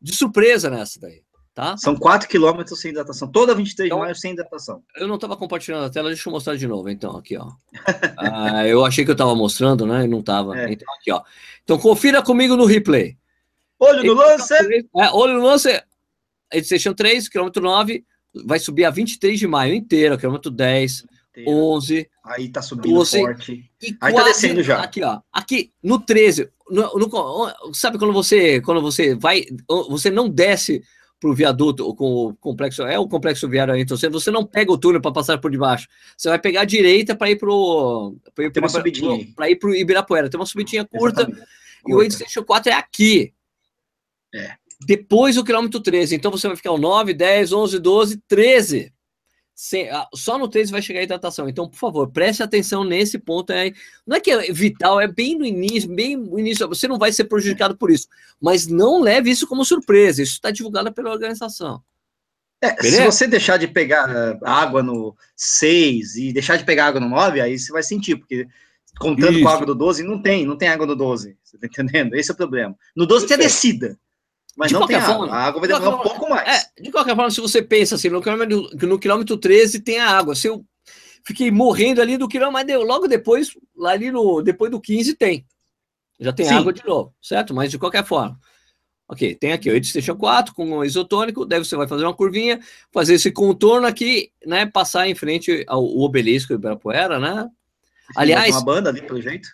de 0.00 0.14
surpresa 0.14 0.68
nessa 0.68 1.00
daí. 1.00 1.22
Tá? 1.54 1.76
São 1.76 1.94
4 1.94 2.28
quilômetros 2.28 2.80
sem 2.80 2.90
hidratação. 2.90 3.28
Toda 3.28 3.54
23 3.54 3.86
então, 3.86 3.98
de 3.98 4.02
maio 4.04 4.16
sem 4.16 4.32
hidratação. 4.32 4.82
Eu 4.96 5.06
não 5.06 5.16
estava 5.16 5.36
compartilhando 5.36 5.84
a 5.84 5.90
tela, 5.90 6.08
deixa 6.08 6.26
eu 6.28 6.32
mostrar 6.32 6.56
de 6.56 6.66
novo, 6.66 6.88
então, 6.88 7.14
aqui, 7.14 7.36
ó. 7.36 7.50
ah, 8.16 8.66
eu 8.66 8.82
achei 8.86 9.04
que 9.04 9.10
eu 9.10 9.14
estava 9.14 9.34
mostrando, 9.34 9.84
né? 9.84 10.04
E 10.04 10.08
não 10.08 10.20
estava. 10.20 10.58
É. 10.58 10.72
Então, 10.72 10.88
aqui, 10.94 11.12
ó. 11.12 11.22
Então, 11.62 11.78
confira 11.78 12.22
comigo 12.22 12.56
no 12.56 12.64
replay. 12.64 13.18
Olho 13.78 14.02
no 14.02 14.14
lance! 14.14 14.54
É, 14.96 15.10
olho 15.10 15.34
no 15.34 15.42
lance. 15.42 15.68
Station 16.62 16.94
3, 16.94 17.28
quilômetro 17.28 17.62
9, 17.62 18.02
vai 18.46 18.58
subir 18.58 18.84
a 18.84 18.90
23 18.90 19.38
de 19.38 19.46
maio 19.46 19.74
inteira, 19.74 20.16
quilômetro 20.16 20.50
10, 20.50 21.04
11. 21.46 22.08
Aí 22.24 22.48
tá 22.48 22.60
subindo 22.60 22.94
12, 22.94 23.20
forte. 23.20 23.70
Aí 24.00 24.14
tá 24.14 24.24
descendo 24.24 24.62
já. 24.62 24.82
Aqui, 24.82 25.02
ó. 25.02 25.20
Aqui 25.32 25.72
no 25.82 25.98
13. 25.98 26.50
No, 26.70 26.98
no, 26.98 27.74
sabe 27.74 27.98
quando 27.98 28.12
você 28.12 28.60
quando 28.60 28.80
você 28.80 29.14
vai. 29.14 29.44
Você 29.88 30.10
não 30.10 30.28
desce 30.28 30.82
o 31.24 31.34
viaduto 31.34 31.94
com 31.94 32.26
o 32.26 32.36
complexo, 32.36 32.82
é 32.82 32.98
o 32.98 33.06
complexo 33.06 33.48
viário 33.48 33.76
então 33.76 33.96
você, 33.96 34.08
você 34.08 34.30
não 34.30 34.44
pega 34.44 34.72
o 34.72 34.78
túnel 34.78 35.00
para 35.00 35.12
passar 35.12 35.38
por 35.38 35.52
debaixo, 35.52 35.86
você 36.16 36.28
vai 36.28 36.38
pegar 36.38 36.62
a 36.62 36.64
direita 36.64 37.14
para 37.14 37.30
ir 37.30 37.36
para 37.36 39.48
ir 39.48 39.56
para 39.56 39.70
o 39.70 39.74
Ibirapuera, 39.74 40.28
tem 40.28 40.40
uma 40.40 40.46
subidinha 40.46 40.84
curta, 40.84 41.22
Exatamente. 41.22 41.48
e 41.86 41.94
o 41.94 42.10
Station 42.10 42.42
4 42.42 42.72
é 42.72 42.74
aqui. 42.74 43.32
É. 44.34 44.54
Depois 44.84 45.36
o 45.36 45.44
quilômetro 45.44 45.80
13, 45.80 46.16
então 46.16 46.30
você 46.30 46.48
vai 46.48 46.56
ficar 46.56 46.72
o 46.72 46.78
9, 46.78 47.14
10, 47.14 47.52
11, 47.52 47.78
12, 47.78 48.16
13. 48.26 48.91
Sem, 49.62 49.88
só 50.12 50.36
no 50.36 50.48
13 50.48 50.72
vai 50.72 50.82
chegar 50.82 50.98
a 50.98 51.02
hidratação. 51.04 51.48
Então, 51.48 51.68
por 51.68 51.76
favor, 51.76 52.10
preste 52.10 52.42
atenção 52.42 52.82
nesse 52.82 53.16
ponto. 53.16 53.52
É, 53.52 53.70
não 54.04 54.16
é 54.16 54.20
que 54.20 54.28
é 54.28 54.52
vital, 54.52 55.00
é 55.00 55.06
bem 55.06 55.38
no 55.38 55.46
início, 55.46 55.88
bem 55.88 56.16
no 56.16 56.36
início. 56.36 56.66
Você 56.66 56.88
não 56.88 56.98
vai 56.98 57.12
ser 57.12 57.26
prejudicado 57.26 57.76
por 57.76 57.88
isso. 57.88 58.08
Mas 58.40 58.66
não 58.66 59.00
leve 59.00 59.30
isso 59.30 59.46
como 59.46 59.64
surpresa. 59.64 60.20
Isso 60.20 60.32
está 60.32 60.50
divulgado 60.50 60.92
pela 60.92 61.12
organização. 61.12 61.80
É, 62.60 62.74
se 62.82 63.04
você 63.04 63.28
deixar 63.28 63.56
de 63.56 63.68
pegar 63.68 64.10
eh, 64.10 64.36
água 64.42 64.82
no 64.82 65.14
6 65.36 66.16
e 66.16 66.32
deixar 66.32 66.56
de 66.56 66.64
pegar 66.64 66.86
água 66.86 67.00
no 67.00 67.08
9, 67.08 67.40
aí 67.40 67.56
você 67.56 67.70
vai 67.70 67.84
sentir, 67.84 68.16
porque 68.16 68.48
contando 68.98 69.34
isso. 69.34 69.42
com 69.42 69.48
a 69.48 69.54
água 69.54 69.66
do 69.66 69.76
12, 69.76 70.02
não 70.02 70.20
tem, 70.20 70.44
não 70.44 70.58
tem 70.58 70.70
água 70.70 70.86
no 70.86 70.96
12. 70.96 71.36
Você 71.40 71.56
tá 71.56 71.68
entendendo? 71.68 72.16
Esse 72.16 72.32
é 72.32 72.34
o 72.34 72.36
problema. 72.36 72.76
No 72.96 73.06
12 73.06 73.28
tem 73.28 73.36
a 73.36 73.38
descida. 73.38 73.96
Mas 74.56 74.68
de 74.68 74.74
não 74.74 74.86
tem 74.86 75.00
forma, 75.00 75.24
água. 75.24 75.34
A 75.34 75.44
água 75.46 75.60
vai 75.60 75.68
demorar 75.68 75.88
de 75.88 75.94
um 75.94 76.02
pouco 76.02 76.28
mais. 76.28 76.48
É, 76.48 76.82
de 76.82 76.90
qualquer 76.90 77.16
forma, 77.16 77.30
se 77.30 77.40
você 77.40 77.62
pensa 77.62 77.94
assim, 77.94 78.08
no 78.08 78.20
quilômetro, 78.20 78.68
no 78.86 78.98
quilômetro 78.98 79.36
13 79.36 79.80
tem 79.80 79.98
a 79.98 80.10
água. 80.10 80.34
Se 80.34 80.46
eu 80.46 80.64
fiquei 81.24 81.50
morrendo 81.50 82.02
ali 82.02 82.16
do 82.16 82.28
quilômetro, 82.28 82.52
mas 82.52 82.66
deu, 82.66 82.82
logo 82.82 83.06
depois, 83.08 83.56
lá 83.76 83.92
ali 83.92 84.10
no, 84.10 84.42
depois 84.42 84.70
do 84.70 84.80
15 84.80 85.14
tem. 85.14 85.46
Já 86.20 86.32
tem 86.32 86.46
Sim. 86.46 86.54
água 86.54 86.72
de 86.72 86.84
novo, 86.84 87.14
certo? 87.20 87.54
Mas 87.54 87.70
de 87.70 87.78
qualquer 87.78 88.04
forma. 88.04 88.38
Ok, 89.08 89.34
tem 89.34 89.52
aqui 89.52 89.70
o 89.70 89.84
Station 89.84 90.16
4 90.16 90.54
com 90.54 90.78
o 90.78 90.84
isotônico, 90.84 91.44
daí 91.44 91.58
você 91.58 91.76
vai 91.76 91.86
fazer 91.86 92.04
uma 92.04 92.14
curvinha, 92.14 92.60
fazer 92.90 93.14
esse 93.14 93.30
contorno 93.30 93.86
aqui, 93.86 94.30
né? 94.46 94.64
Passar 94.64 95.08
em 95.08 95.14
frente 95.14 95.64
ao 95.66 95.84
obelisco 95.84 96.52
do 96.52 96.54
Ibirapuera, 96.54 97.18
né? 97.18 97.48
Aliás. 98.16 98.54
Uma 98.54 98.64
banda 98.64 98.90
ali, 98.90 99.02
pelo 99.02 99.20
jeito. 99.20 99.48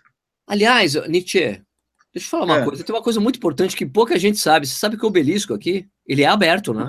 Aliás, 0.47 0.95
Nietzsche, 1.09 1.61
Deixa 2.19 2.27
eu 2.27 2.41
falar 2.41 2.45
uma 2.45 2.59
é. 2.59 2.65
coisa, 2.65 2.85
tem 2.85 2.95
uma 2.95 3.03
coisa 3.03 3.21
muito 3.21 3.37
importante 3.37 3.77
que 3.77 3.87
pouca 3.87 4.19
gente 4.19 4.39
sabe. 4.39 4.67
Você 4.67 4.75
sabe 4.75 4.97
que 4.97 5.05
o 5.05 5.09
obelisco 5.09 5.55
aqui, 5.55 5.87
ele 6.07 6.23
é 6.23 6.27
aberto, 6.27 6.75
né? 6.75 6.89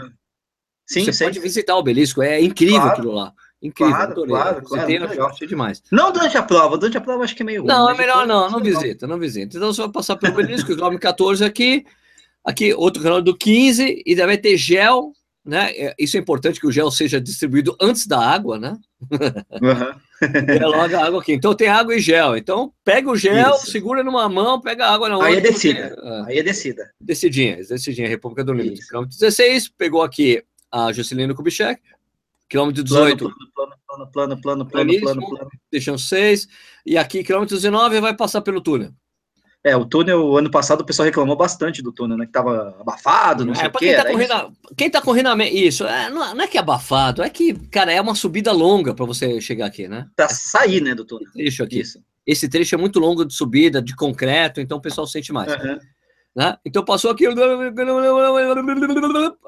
Sim, 0.88 1.06
Você 1.06 1.14
sim. 1.14 1.26
pode 1.26 1.40
visitar 1.40 1.76
o 1.76 1.80
obelisco, 1.80 2.22
é 2.22 2.42
incrível 2.42 2.82
claro. 2.82 2.92
aquilo 2.92 3.12
lá. 3.12 3.34
Incrível, 3.62 3.94
claro, 3.94 4.12
adorei. 4.12 4.36
Claro, 4.36 4.62
você 4.62 4.86
tem, 4.86 5.00
legal. 5.00 5.32
demais. 5.48 5.84
Não 5.92 6.12
durante 6.12 6.38
a 6.38 6.42
prova, 6.42 6.78
durante 6.78 6.98
a 6.98 7.02
prova 7.02 7.24
acho 7.24 7.36
que 7.36 7.44
é 7.44 7.46
meio 7.46 7.62
ruim. 7.62 7.68
Não, 7.68 7.90
é 7.90 7.96
melhor 7.96 8.26
não, 8.26 8.50
não 8.50 8.60
visita, 8.60 9.06
não 9.06 9.20
visita. 9.20 9.58
Então 9.58 9.72
você 9.72 9.82
vai 9.82 9.92
passar 9.92 10.16
pelo 10.16 10.34
obelisco, 10.34 10.74
quilômetro 10.74 11.02
14 11.02 11.44
aqui, 11.44 11.86
aqui 12.44 12.74
outro 12.74 13.02
quilômetro 13.02 13.32
do 13.32 13.38
15, 13.38 14.02
e 14.06 14.16
vai 14.16 14.38
ter 14.38 14.58
gel, 14.58 15.12
né? 15.46 15.72
É, 15.72 15.96
isso 15.98 16.18
é 16.18 16.20
importante 16.20 16.60
que 16.60 16.68
o 16.68 16.72
gel 16.72 16.92
seja 16.92 17.20
distribuído 17.20 17.76
antes 17.82 18.06
da 18.06 18.20
água, 18.20 18.60
né? 18.60 18.78
Uhum. 19.12 20.00
é 20.22 20.66
logo 20.66 20.96
a 20.96 21.06
água 21.06 21.22
aqui. 21.22 21.34
Então 21.34 21.56
tem 21.56 21.68
água 21.68 21.96
e 21.96 22.00
gel. 22.00 22.38
Então 22.38 22.74
pega 22.84 23.10
o 23.10 23.16
gel, 23.16 23.56
Isso. 23.56 23.72
segura 23.72 24.04
numa 24.04 24.28
mão, 24.28 24.60
pega 24.60 24.86
a 24.86 24.94
água 24.94 25.10
na 25.10 25.16
outra. 25.16 25.30
Aí 25.32 25.38
é 25.38 25.42
descida. 25.42 25.90
Porque... 25.90 26.32
Aí 26.32 26.38
é 26.40 26.44
descida. 26.44 26.92
Decidinha, 27.00 27.58
decidinha, 27.58 28.08
República 28.08 28.44
do 28.44 28.54
Líbano. 28.54 28.78
Quilômetro 28.88 29.18
16, 29.18 29.70
pegou 29.70 30.04
aqui 30.04 30.44
a 30.72 30.92
Juscelino 30.92 31.36
Kubitschek. 31.36 31.82
Quilômetro 32.50 32.84
18. 32.84 33.18
Plano, 33.18 33.38
plano, 33.54 33.78
plano, 33.86 34.12
plano, 34.12 34.42
plano, 34.42 34.66
plano, 34.66 35.00
plano, 35.00 35.30
plano. 35.30 35.50
Deixam 35.72 35.98
6. 35.98 36.48
E 36.86 36.98
aqui, 36.98 37.24
quilômetro 37.24 37.56
19, 37.56 38.02
vai 38.02 38.16
passar 38.16 38.42
pelo 38.42 38.60
túnel. 38.60 38.92
É, 39.64 39.76
o 39.76 39.86
túnel, 39.86 40.38
ano 40.38 40.50
passado, 40.50 40.82
o 40.82 40.86
pessoal 40.86 41.06
reclamou 41.06 41.36
bastante 41.36 41.82
do 41.82 41.92
túnel, 41.92 42.18
né? 42.18 42.26
Que 42.26 42.32
tava 42.32 42.78
abafado, 42.80 43.46
não 43.46 43.52
é, 43.52 43.56
sei 43.56 43.68
o 43.68 43.72
quê. 43.72 43.78
Quem 43.88 43.96
tá, 43.96 44.06
correndo, 44.06 44.54
quem 44.78 44.90
tá 44.90 45.02
correndo 45.02 45.28
a, 45.28 45.46
Isso, 45.46 45.86
é, 45.86 46.10
não, 46.10 46.34
não, 46.34 46.44
é 46.44 46.48
que 46.48 46.58
é 46.58 46.62
abafado, 46.62 47.22
é 47.22 47.30
que, 47.30 47.54
cara, 47.68 47.92
é 47.92 48.00
uma 48.00 48.16
subida 48.16 48.54
longa 48.54 48.94
para 48.94 49.06
você 49.06 49.42
chegar 49.42 49.66
aqui, 49.66 49.88
né? 49.88 50.08
Pra 50.16 50.30
sair, 50.30 50.82
né, 50.82 50.96
do 50.96 51.04
túnel. 51.04 51.28
Esse 51.28 51.34
trecho 51.34 51.64
aqui. 51.64 51.80
Isso. 51.82 52.00
Esse 52.26 52.48
trecho 52.48 52.76
é 52.76 52.78
muito 52.78 53.00
longo 53.00 53.26
de 53.26 53.34
subida, 53.34 53.82
de 53.82 53.96
concreto, 53.96 54.62
então 54.62 54.78
o 54.78 54.82
pessoal 54.82 55.06
sente 55.06 55.34
mais. 55.34 55.52
Uhum. 55.52 55.78
Né? 56.36 56.56
Então 56.64 56.86
passou 56.86 57.12
aqui. 57.12 57.26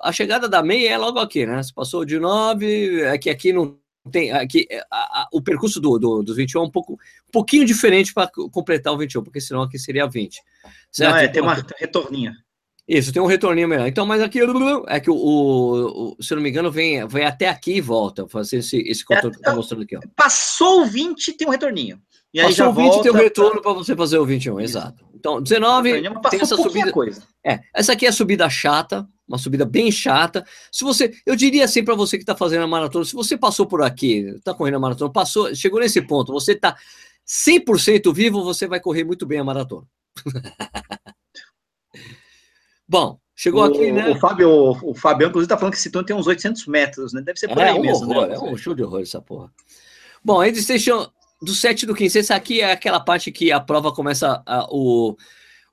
A 0.02 0.12
chegada 0.12 0.50
da 0.50 0.62
meia 0.62 0.90
é 0.90 0.98
logo 0.98 1.20
aqui, 1.20 1.46
né? 1.46 1.62
Você 1.62 1.72
passou 1.74 2.04
de 2.04 2.20
9, 2.20 3.06
aqui, 3.08 3.30
aqui 3.30 3.54
não 3.54 3.80
tem 4.10 4.32
aqui 4.32 4.68
é, 4.70 4.80
a, 4.90 5.22
a, 5.22 5.28
o 5.32 5.42
percurso 5.42 5.80
do, 5.80 6.00
do, 6.00 6.24
dos 6.24 6.36
21 6.36 6.62
é 6.62 6.66
um 6.66 6.72
pouco 6.72 6.94
um 6.94 7.32
pouquinho 7.32 7.66
diferente 7.66 8.14
para 8.14 8.30
completar 8.52 8.94
o 8.94 8.98
21, 8.98 9.24
porque 9.24 9.42
senão 9.42 9.62
aqui 9.62 9.78
seria 9.78 10.08
20. 10.08 10.42
Certo? 10.92 11.12
Não, 11.12 11.18
é, 11.18 11.28
tem 11.28 11.42
uma 11.42 11.66
retorninha. 11.78 12.34
Isso, 12.88 13.14
tem 13.14 13.22
um 13.22 13.28
retorninho 13.28 13.68
melhor. 13.68 13.88
Então, 13.88 14.06
mas 14.06 14.22
aqui 14.22 14.40
é 14.88 15.00
que 15.00 15.10
o, 15.10 15.16
o, 15.16 16.16
o 16.18 16.24
se 16.24 16.34
eu 16.34 16.36
não 16.36 16.44
me 16.44 16.50
engano, 16.50 16.72
vem, 16.72 17.08
vem 17.08 17.26
até 17.26 17.48
aqui 17.48 17.76
e 17.76 17.82
volta, 17.82 18.28
fazer 18.28 18.58
esse, 18.58 18.80
esse 18.80 19.06
contorno 19.06 19.30
é, 19.30 19.34
que 19.34 19.40
eu 19.40 19.52
tô 19.52 19.56
mostrando 19.56 19.84
aqui. 19.84 19.96
Ó. 19.96 20.02
Passou 20.16 20.82
o 20.82 20.86
20, 20.86 21.34
tem 21.34 21.48
um 21.48 21.52
retorninho. 21.52 22.02
E 22.34 22.40
aí 22.40 22.48
Passou 22.48 22.70
o 22.70 22.74
20 22.74 22.84
volta, 22.88 23.04
tem 23.04 23.12
um 23.12 23.16
retorno 23.16 23.62
para 23.62 23.74
você 23.74 23.96
fazer 23.96 24.18
o 24.18 24.26
21, 24.26 24.60
Isso. 24.60 24.78
exato. 24.78 25.06
Então, 25.14 25.42
19 25.42 26.02
tem 26.32 26.42
essa 26.42 26.56
subida. 26.56 26.92
Coisa. 26.92 27.22
É, 27.46 27.60
essa 27.76 27.94
aqui 27.94 28.06
é 28.06 28.10
a 28.10 28.14
subida 28.14 28.50
chata, 28.50 29.08
uma 29.32 29.38
subida 29.38 29.66
bem 29.66 29.92
chata. 29.92 30.46
Se 30.72 30.84
você, 30.84 31.14
eu 31.26 31.36
diria 31.36 31.66
assim 31.66 31.84
para 31.84 31.96
você 31.96 32.18
que 32.18 32.24
está 32.24 32.36
fazendo 32.36 32.64
a 32.64 32.68
maratona, 32.68 33.06
se 33.06 33.14
você 33.14 33.38
passou 33.38 33.66
por 33.66 33.82
aqui, 33.82 34.26
está 34.36 34.54
correndo 34.54 34.76
a 34.76 34.80
maratona, 34.80 35.12
passou, 35.12 35.56
chegou 35.56 35.80
nesse 35.80 36.02
ponto, 36.02 36.34
você 36.34 36.52
está 36.52 36.78
100% 37.28 38.14
vivo, 38.14 38.44
você 38.44 38.68
vai 38.68 38.80
correr 38.80 39.04
muito 39.04 39.26
bem 39.26 39.40
a 39.40 39.44
maratona. 39.44 39.88
Bom, 42.88 43.18
chegou 43.34 43.62
o, 43.62 43.66
aqui, 43.66 43.92
né? 43.92 44.10
O 44.10 44.20
Fábio, 44.20 44.50
o 44.50 44.94
Fabião, 44.94 45.30
inclusive, 45.30 45.46
está 45.46 45.58
falando 45.58 45.74
que 45.74 45.80
esse 45.80 45.90
túnel 45.90 46.06
tem 46.06 46.16
uns 46.16 46.28
800 46.28 46.68
metros, 46.68 47.14
né? 47.14 47.22
Deve 47.22 47.40
ser 47.40 47.48
por 47.48 47.60
é, 47.60 47.70
aí 47.70 47.80
um 47.80 47.82
mesmo. 47.82 48.10
Horror, 48.12 48.28
né? 48.28 48.36
É 48.36 48.40
um 48.40 48.58
show 48.58 48.76
de 48.76 48.84
horror 48.84 49.02
essa 49.02 49.22
porra. 49.22 49.50
Bom, 50.22 50.42
a 50.42 50.54
Station 50.54 51.10
do 51.42 51.54
7 51.54 51.86
do 51.86 51.96
15, 51.96 52.20
essa 52.20 52.36
aqui 52.36 52.60
é 52.60 52.74
aquela 52.74 53.00
parte 53.00 53.32
que 53.32 53.52
a 53.52 53.60
prova 53.62 53.94
começa 53.94 54.44
a 54.46 54.68
o, 54.70 55.16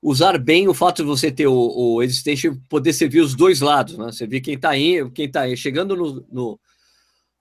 usar 0.01 0.37
bem 0.37 0.67
o 0.67 0.73
fato 0.73 1.03
de 1.03 1.07
você 1.07 1.31
ter 1.31 1.47
o, 1.47 1.53
o 1.53 2.03
Existation 2.03 2.57
poder 2.69 2.93
servir 2.93 3.21
os 3.21 3.35
dois 3.35 3.59
lados, 3.61 3.97
né? 3.97 4.05
Você 4.05 4.25
vê 4.25 4.39
quem 4.39 4.55
está 4.55 4.77
indo, 4.77 5.11
quem 5.11 5.25
está 5.25 5.53
chegando 5.55 5.95
no, 5.95 6.25
no, 6.31 6.59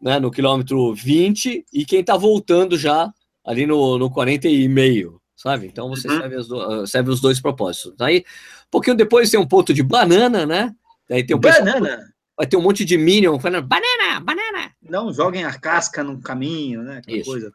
né, 0.00 0.18
no 0.18 0.30
quilômetro 0.30 0.94
20 0.94 1.64
e 1.72 1.84
quem 1.84 2.00
está 2.00 2.16
voltando 2.16 2.76
já 2.76 3.12
ali 3.44 3.66
no, 3.66 3.98
no 3.98 4.10
40 4.10 4.48
e 4.48 4.68
meio, 4.68 5.20
sabe? 5.36 5.66
Então 5.66 5.88
você 5.88 6.08
uhum. 6.08 6.18
serve, 6.18 6.36
do, 6.36 6.86
serve 6.86 7.10
os 7.10 7.20
dois 7.20 7.40
propósitos. 7.40 7.94
Aí, 8.00 8.18
um 8.18 8.70
pouquinho 8.70 8.96
depois 8.96 9.30
tem 9.30 9.40
um 9.40 9.46
ponto 9.46 9.72
de 9.72 9.82
banana, 9.82 10.44
né? 10.44 10.74
Aí 11.10 11.24
tem 11.24 11.36
um 11.36 11.40
banana! 11.40 11.80
Pessoal, 11.80 12.08
vai 12.36 12.46
ter 12.46 12.56
um 12.56 12.62
monte 12.62 12.84
de 12.84 12.98
Minion 12.98 13.38
falando 13.38 13.66
banana, 13.66 14.20
banana! 14.20 14.72
Não 14.82 15.12
joguem 15.12 15.44
a 15.44 15.58
casca 15.58 16.04
no 16.04 16.20
caminho, 16.20 16.82
né? 16.82 16.98
Aquela 16.98 17.16
Isso. 17.16 17.30
coisa. 17.30 17.52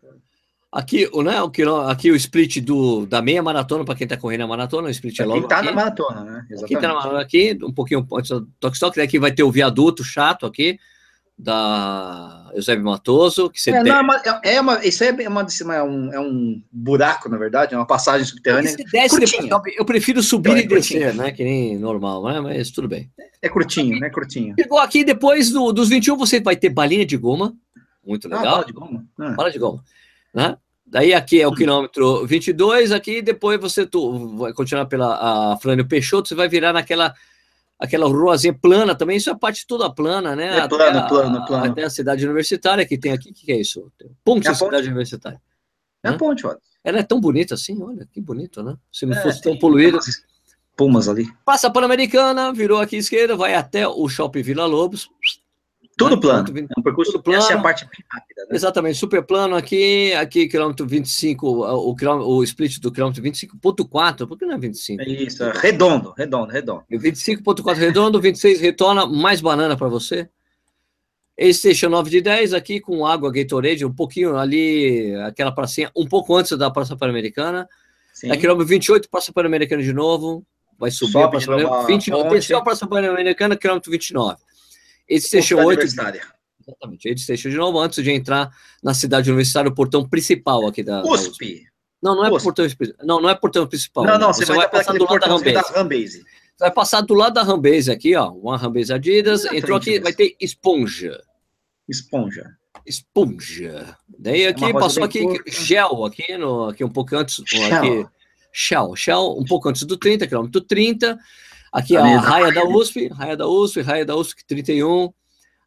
Aqui, 0.73 1.07
o, 1.13 1.21
né, 1.21 1.39
o, 1.39 1.51
aqui 1.87 2.09
o 2.09 2.15
split 2.15 2.57
do, 2.59 3.05
da 3.05 3.21
meia 3.21 3.43
maratona, 3.43 3.85
para 3.85 3.93
quem 3.93 4.05
está 4.05 4.17
correndo 4.17 4.41
a 4.41 4.47
maratona, 4.47 4.87
o 4.87 4.91
split 4.91 5.19
é 5.19 5.23
logo 5.23 5.35
Quem 5.35 5.43
está 5.43 5.61
na 5.61 5.71
maratona, 5.71 6.23
né? 6.23 6.47
Exatamente. 6.49 6.65
Quem 6.67 6.77
está 6.77 6.87
na 6.87 6.93
maratona 6.95 7.21
aqui, 7.21 7.59
um 7.61 7.71
pouquinho 7.71 8.07
antes 8.11 8.31
do 8.31 8.47
Toque 8.59 8.75
Stock, 8.75 8.99
aqui 8.99 9.19
vai 9.19 9.31
ter 9.31 9.43
o 9.43 9.51
viaduto 9.51 10.03
chato 10.03 10.47
aqui, 10.47 10.79
da 11.37 12.49
Eusébio 12.55 12.85
Matoso, 12.85 13.51
que 13.51 13.61
você 13.61 13.69
é, 13.69 13.83
não, 13.83 13.97
é, 13.97 14.01
uma, 14.01 14.15
é, 14.15 14.55
é 14.55 14.61
uma, 14.61 14.83
isso 14.83 15.03
é, 15.03 15.11
uma, 15.27 15.45
é, 15.75 15.83
um, 15.83 16.13
é 16.13 16.19
um 16.19 16.61
buraco, 16.71 17.29
na 17.29 17.37
verdade, 17.37 17.75
é 17.75 17.77
uma 17.77 17.85
passagem 17.85 18.25
subterrânea. 18.25 18.75
Desce, 18.91 19.19
depois, 19.19 19.75
eu 19.77 19.85
prefiro 19.85 20.23
subir 20.23 20.57
então, 20.57 20.61
é 20.61 20.63
e 20.63 20.67
descer, 20.67 21.13
né? 21.13 21.31
Que 21.31 21.43
nem 21.43 21.77
normal, 21.77 22.23
né? 22.25 22.39
Mas 22.39 22.71
tudo 22.71 22.87
bem. 22.87 23.11
É 23.41 23.47
curtinho, 23.47 23.99
né? 23.99 24.09
Curtinho. 24.09 24.55
Chegou 24.59 24.79
aqui, 24.79 25.03
depois 25.03 25.51
do, 25.51 25.71
dos 25.71 25.89
21, 25.89 26.17
você 26.17 26.39
vai 26.39 26.55
ter 26.55 26.69
balinha 26.69 27.05
de 27.05 27.15
goma, 27.15 27.55
muito 28.03 28.27
ah, 28.27 28.37
legal. 28.37 28.45
Ah, 28.45 28.51
bala 28.51 28.65
de 28.65 28.73
goma. 28.73 29.05
Ah. 29.19 29.31
Bala 29.31 29.51
de 29.51 29.59
goma. 29.59 29.83
Né? 30.33 30.57
Daí 30.85 31.13
aqui 31.13 31.41
é 31.41 31.47
o 31.47 31.53
quilômetro 31.53 32.25
22, 32.25 32.91
aqui 32.91 33.21
depois 33.21 33.59
você 33.59 33.85
tu, 33.85 34.37
vai 34.37 34.53
continuar 34.53 34.85
pela 34.85 35.53
a 35.53 35.57
Flânio 35.57 35.87
Peixoto, 35.87 36.27
você 36.27 36.35
vai 36.35 36.47
virar 36.47 36.73
naquela 36.73 37.13
aquela 37.79 38.07
ruazinha 38.07 38.53
plana 38.53 38.95
também, 38.95 39.17
isso 39.17 39.29
é 39.29 39.33
a 39.33 39.37
parte 39.37 39.65
toda 39.67 39.93
plana, 39.93 40.35
né? 40.35 40.59
É 40.59 40.67
plano, 40.67 40.99
até 40.99 41.07
plano, 41.09 41.37
a, 41.37 41.45
plano. 41.45 41.65
Até 41.65 41.83
a 41.83 41.89
cidade 41.89 42.25
universitária 42.25 42.85
que 42.85 42.97
tem 42.97 43.11
aqui, 43.11 43.31
o 43.31 43.33
que, 43.33 43.45
que, 43.45 43.51
é 43.51 43.59
isso? 43.59 43.91
Ponte, 44.23 44.47
é 44.47 44.53
cidade 44.53 44.87
universitária. 44.87 45.41
É 46.03 46.09
a 46.09 46.17
ponte, 46.17 46.45
olha. 46.45 46.59
Ela 46.83 46.99
é 46.99 47.03
tão 47.03 47.19
bonita 47.19 47.55
assim, 47.55 47.81
olha, 47.81 48.07
que 48.11 48.21
bonito, 48.21 48.61
né? 48.61 48.75
Se 48.91 49.05
não 49.05 49.17
é, 49.17 49.21
fosse 49.21 49.41
tão 49.41 49.57
poluída. 49.57 49.99
Pumas 50.75 51.07
ali. 51.07 51.27
Passa 51.45 51.67
a 51.67 51.69
Pan-Americana, 51.69 52.51
virou 52.51 52.79
aqui 52.79 52.95
à 52.95 52.99
esquerda, 52.99 53.35
vai 53.35 53.53
até 53.53 53.87
o 53.87 54.07
Shopping 54.07 54.41
Vila 54.41 54.65
Lobos, 54.65 55.09
tudo 56.03 56.21
plano. 56.21 56.47
É 56.57 56.79
um 56.79 56.83
percurso 56.83 57.11
Tudo 57.13 57.23
plano. 57.23 57.39
Essa 57.39 57.53
é 57.53 57.55
a 57.55 57.61
parte 57.61 57.85
bem 57.85 58.03
rápida. 58.09 58.41
Né? 58.43 58.55
Exatamente, 58.55 58.97
super 58.97 59.23
plano 59.23 59.55
aqui, 59.55 60.13
aqui 60.13 60.47
quilômetro 60.47 60.85
25, 60.85 61.47
o, 61.47 61.95
quilômetro, 61.95 62.29
o 62.29 62.43
split 62.43 62.79
do 62.79 62.91
quilômetro 62.91 63.21
25.4, 63.23 64.27
por 64.27 64.37
que 64.37 64.45
não 64.45 64.55
é 64.55 64.57
25? 64.57 65.01
É 65.01 65.05
isso, 65.05 65.43
é 65.43 65.51
redondo, 65.55 66.13
redondo, 66.17 66.51
redondo. 66.51 66.83
25.4 66.91 67.75
redondo, 67.75 68.21
26 68.21 68.61
retorna, 68.61 69.05
mais 69.05 69.41
banana 69.41 69.75
para 69.75 69.87
você. 69.87 70.29
Station 71.51 71.89
9 71.89 72.09
de 72.11 72.21
10 72.21 72.53
aqui 72.53 72.79
com 72.79 73.05
água 73.05 73.31
Gatorade, 73.31 73.83
um 73.85 73.93
pouquinho 73.93 74.37
ali, 74.37 75.15
aquela 75.25 75.51
pracinha, 75.51 75.91
um 75.95 76.07
pouco 76.07 76.35
antes 76.35 76.55
da 76.57 76.69
Praça 76.69 76.95
Pan-Americana. 76.95 77.67
É 78.23 78.37
quilômetro 78.37 78.67
28, 78.67 79.09
Praça 79.09 79.33
Pan-Americana 79.33 79.81
de 79.81 79.91
novo, 79.91 80.45
vai 80.77 80.91
subir 80.91 81.13
Sobe 81.13 81.25
a 81.25 81.29
Praça 81.29 81.47
Pan-Americana. 81.47 81.87
29, 81.87 82.29
desceu 82.29 82.57
a 82.57 82.61
Praça 82.61 82.87
Pan-Americana, 82.87 83.57
quilômetro 83.57 83.91
29. 83.91 84.37
Aid 85.09 85.21
Station 85.21 85.63
8. 85.63 85.81
Exatamente, 85.83 87.09
Aid 87.09 87.21
Station 87.21 87.49
de 87.49 87.57
novo, 87.57 87.79
antes 87.79 88.03
de 88.03 88.11
entrar 88.11 88.49
na 88.81 88.93
cidade 88.93 89.29
universitária, 89.29 89.69
o 89.69 89.75
portão 89.75 90.07
principal 90.07 90.65
aqui 90.67 90.83
da. 90.83 91.03
USP. 91.03 91.63
Da. 91.63 91.73
Não, 92.01 92.15
não 92.15 92.25
é 92.25 92.31
USP. 92.31 92.43
portão 92.43 92.67
não, 93.03 93.21
não 93.21 93.29
é 93.29 93.35
portão 93.35 93.67
principal. 93.67 94.05
Não, 94.05 94.17
não, 94.17 94.33
você, 94.33 94.45
você 94.45 94.53
vai, 94.53 94.67
vai 94.67 94.69
passar 94.69 94.93
do 94.93 95.05
lado 95.05 95.19
da 95.19 95.27
Rambase. 95.27 95.53
da 95.53 95.61
Rambase. 95.61 96.17
Você 96.19 96.59
vai 96.59 96.71
passar 96.71 97.01
do 97.01 97.13
lado 97.13 97.33
da 97.33 97.43
Rambase 97.43 97.91
aqui, 97.91 98.15
ó. 98.15 98.31
Uma 98.31 98.57
Rambase 98.57 98.93
Adidas. 98.93 99.45
entrou 99.45 99.77
aqui, 99.77 99.99
vai 99.99 100.13
ter 100.13 100.35
esponja. 100.39 101.21
Esponja. 101.87 102.57
Esponja. 102.85 103.97
Daí 104.19 104.47
aqui 104.47 104.71
passou 104.73 105.03
aqui 105.03 105.23
curta. 105.23 105.51
gel, 105.51 106.05
aqui, 106.05 106.37
no, 106.37 106.69
aqui 106.69 106.83
um 106.83 106.89
pouco 106.89 107.15
antes. 107.15 107.41
Shell. 107.45 107.75
Aqui, 107.75 108.07
Shell, 108.51 108.95
Shell, 108.95 109.37
um 109.37 109.43
pouco 109.45 109.67
antes 109.67 109.83
do 109.83 109.97
30, 109.97 110.27
quilômetro 110.27 110.61
30. 110.61 111.17
Aqui 111.73 111.97
a 111.97 112.19
raia 112.19 112.53
da 112.53 112.63
USP, 112.63 113.07
raia 113.07 113.35
da 113.35 113.47
USP, 113.47 113.81
raia 113.81 114.05
da 114.05 114.15
USP 114.15 114.45
31, 114.45 115.11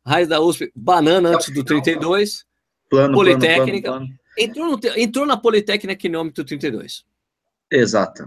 raia 0.06 0.26
da 0.26 0.40
USP, 0.40 0.70
banana 0.74 1.30
antes 1.30 1.52
do 1.52 1.64
32. 1.64 2.44
Plano, 2.88 3.14
Politécnica. 3.14 3.90
Plano, 3.90 4.06
plano, 4.06 4.18
Entrou, 4.38 4.70
no, 4.70 4.80
entrou 4.96 5.26
na 5.26 5.36
Politécnica 5.36 5.96
quilômetro 5.96 6.44
32. 6.44 7.04
Exato. 7.72 8.24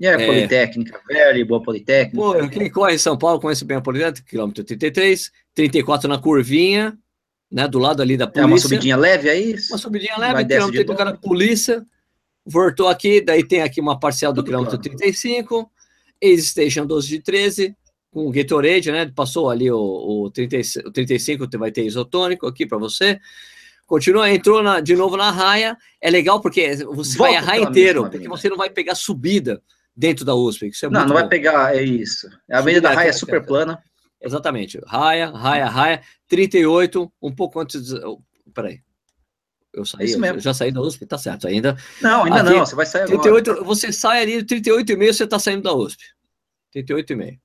E 0.00 0.06
a 0.06 0.12
é, 0.12 0.26
Politécnica, 0.26 1.00
velho, 1.06 1.46
boa 1.46 1.62
Politécnica. 1.62 2.16
Pô, 2.16 2.48
quem 2.48 2.70
corre 2.70 2.94
em 2.94 2.98
São 2.98 3.18
Paulo 3.18 3.40
conhece 3.40 3.64
bem 3.64 3.76
a 3.76 3.80
Politécnica, 3.82 4.26
quilômetro 4.26 4.64
33, 4.64 5.30
34 5.54 6.08
na 6.08 6.18
curvinha, 6.18 6.96
né, 7.50 7.68
do 7.68 7.78
lado 7.78 8.00
ali 8.00 8.16
da 8.16 8.26
polícia. 8.26 8.42
É 8.42 8.46
uma 8.46 8.58
subidinha 8.58 8.96
leve 8.96 9.28
aí? 9.28 9.54
Uma 9.68 9.78
subidinha 9.78 10.16
leve, 10.16 10.46
quilômetro 10.46 10.84
de 10.84 10.96
cara 10.96 11.16
polícia, 11.16 11.84
voltou 12.46 12.88
aqui, 12.88 13.20
daí 13.20 13.46
tem 13.46 13.60
aqui 13.60 13.80
uma 13.80 14.00
parcial 14.00 14.32
do 14.32 14.36
Tudo 14.36 14.46
quilômetro 14.46 14.78
claro. 14.78 14.96
35, 14.96 15.58
Ace 15.60 15.81
Station 16.38 16.86
12 16.86 17.08
de 17.08 17.20
13, 17.20 17.76
com 18.10 18.26
o 18.26 18.30
Gatorade, 18.30 18.92
né, 18.92 19.10
passou 19.14 19.50
ali 19.50 19.70
o, 19.70 19.78
o, 19.78 20.30
30, 20.30 20.56
o 20.86 20.92
35, 20.92 21.48
vai 21.58 21.70
ter 21.72 21.84
isotônico 21.84 22.46
aqui 22.46 22.66
para 22.66 22.78
você, 22.78 23.18
continua, 23.86 24.30
entrou 24.30 24.62
na, 24.62 24.80
de 24.80 24.94
novo 24.94 25.16
na 25.16 25.30
raia, 25.30 25.76
é 26.00 26.10
legal 26.10 26.40
porque 26.40 26.76
você 26.76 27.16
Volta 27.16 27.18
vai 27.18 27.36
a 27.36 27.40
raia 27.40 27.62
inteiro, 27.62 28.08
porque 28.10 28.28
você 28.28 28.48
não 28.48 28.56
vai 28.56 28.70
pegar 28.70 28.94
subida 28.94 29.62
dentro 29.96 30.24
da 30.24 30.34
USP, 30.34 30.68
isso 30.68 30.86
é 30.86 30.90
Não, 30.90 31.00
não 31.00 31.08
bom. 31.08 31.14
vai 31.14 31.28
pegar, 31.28 31.74
é 31.76 31.82
isso, 31.82 32.28
a 32.50 32.58
avenida 32.58 32.88
da 32.88 32.94
raia 32.94 33.08
é 33.08 33.12
super 33.12 33.44
plana, 33.44 33.82
Exatamente. 34.22 34.80
Raia, 34.86 35.30
raia, 35.30 35.66
raia. 35.66 36.02
38, 36.28 37.12
um 37.20 37.34
pouco 37.34 37.60
antes. 37.60 37.84
De... 37.84 38.00
Peraí. 38.54 38.80
Eu 39.72 39.84
saí, 39.84 40.06
Isso 40.06 40.20
mesmo. 40.20 40.38
já 40.38 40.52
saí 40.52 40.70
da 40.70 40.80
USP, 40.80 41.06
tá 41.06 41.16
certo 41.16 41.48
ainda. 41.48 41.76
Não, 42.00 42.24
ainda 42.24 42.42
Aqui, 42.42 42.50
não, 42.50 42.66
você 42.66 42.74
vai 42.74 42.86
sair 42.86 43.06
38, 43.06 43.50
agora. 43.50 43.64
Você 43.66 43.92
sai 43.92 44.22
ali, 44.22 44.44
38,5 44.44 45.12
você 45.12 45.26
tá 45.26 45.38
saindo 45.38 45.62
da 45.62 45.72
USP. 45.72 46.04
38,5. 46.74 47.38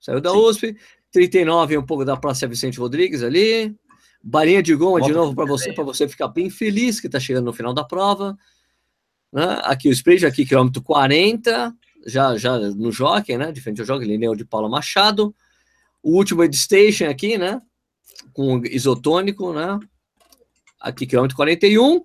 Saiu 0.00 0.20
da 0.20 0.30
Sim. 0.30 0.36
USP, 0.36 0.76
39 1.10 1.78
um 1.78 1.86
pouco 1.86 2.04
da 2.04 2.16
Praça 2.16 2.46
Vicente 2.46 2.78
Rodrigues 2.78 3.22
ali. 3.22 3.74
Barinha 4.22 4.62
de 4.62 4.74
goma 4.74 5.00
de 5.00 5.12
novo 5.12 5.34
para 5.34 5.44
você, 5.44 5.72
para 5.72 5.82
você 5.82 6.08
ficar 6.08 6.28
bem 6.28 6.48
feliz 6.48 7.00
que 7.00 7.08
tá 7.08 7.18
chegando 7.18 7.46
no 7.46 7.52
final 7.52 7.74
da 7.74 7.82
prova. 7.82 8.36
Né? 9.32 9.60
Aqui 9.64 9.88
o 9.88 9.92
spray, 9.92 10.24
aqui 10.24 10.46
quilômetro 10.46 10.80
40, 10.80 11.74
já, 12.06 12.36
já 12.36 12.56
no 12.58 12.92
Jockey, 12.92 13.36
né? 13.36 13.50
De 13.50 13.60
frente 13.60 13.80
ao 13.80 13.86
Jockey, 13.86 14.06
Lineu 14.06 14.36
de 14.36 14.44
Paula 14.44 14.68
Machado 14.68 15.34
o 16.02 16.16
último 16.16 16.42
Aid 16.42 16.56
Station 16.56 17.08
aqui, 17.08 17.38
né? 17.38 17.62
Com 18.32 18.60
isotônico, 18.64 19.52
né? 19.52 19.78
Aqui, 20.82 21.06
quilômetro 21.06 21.36
41. 21.36 22.02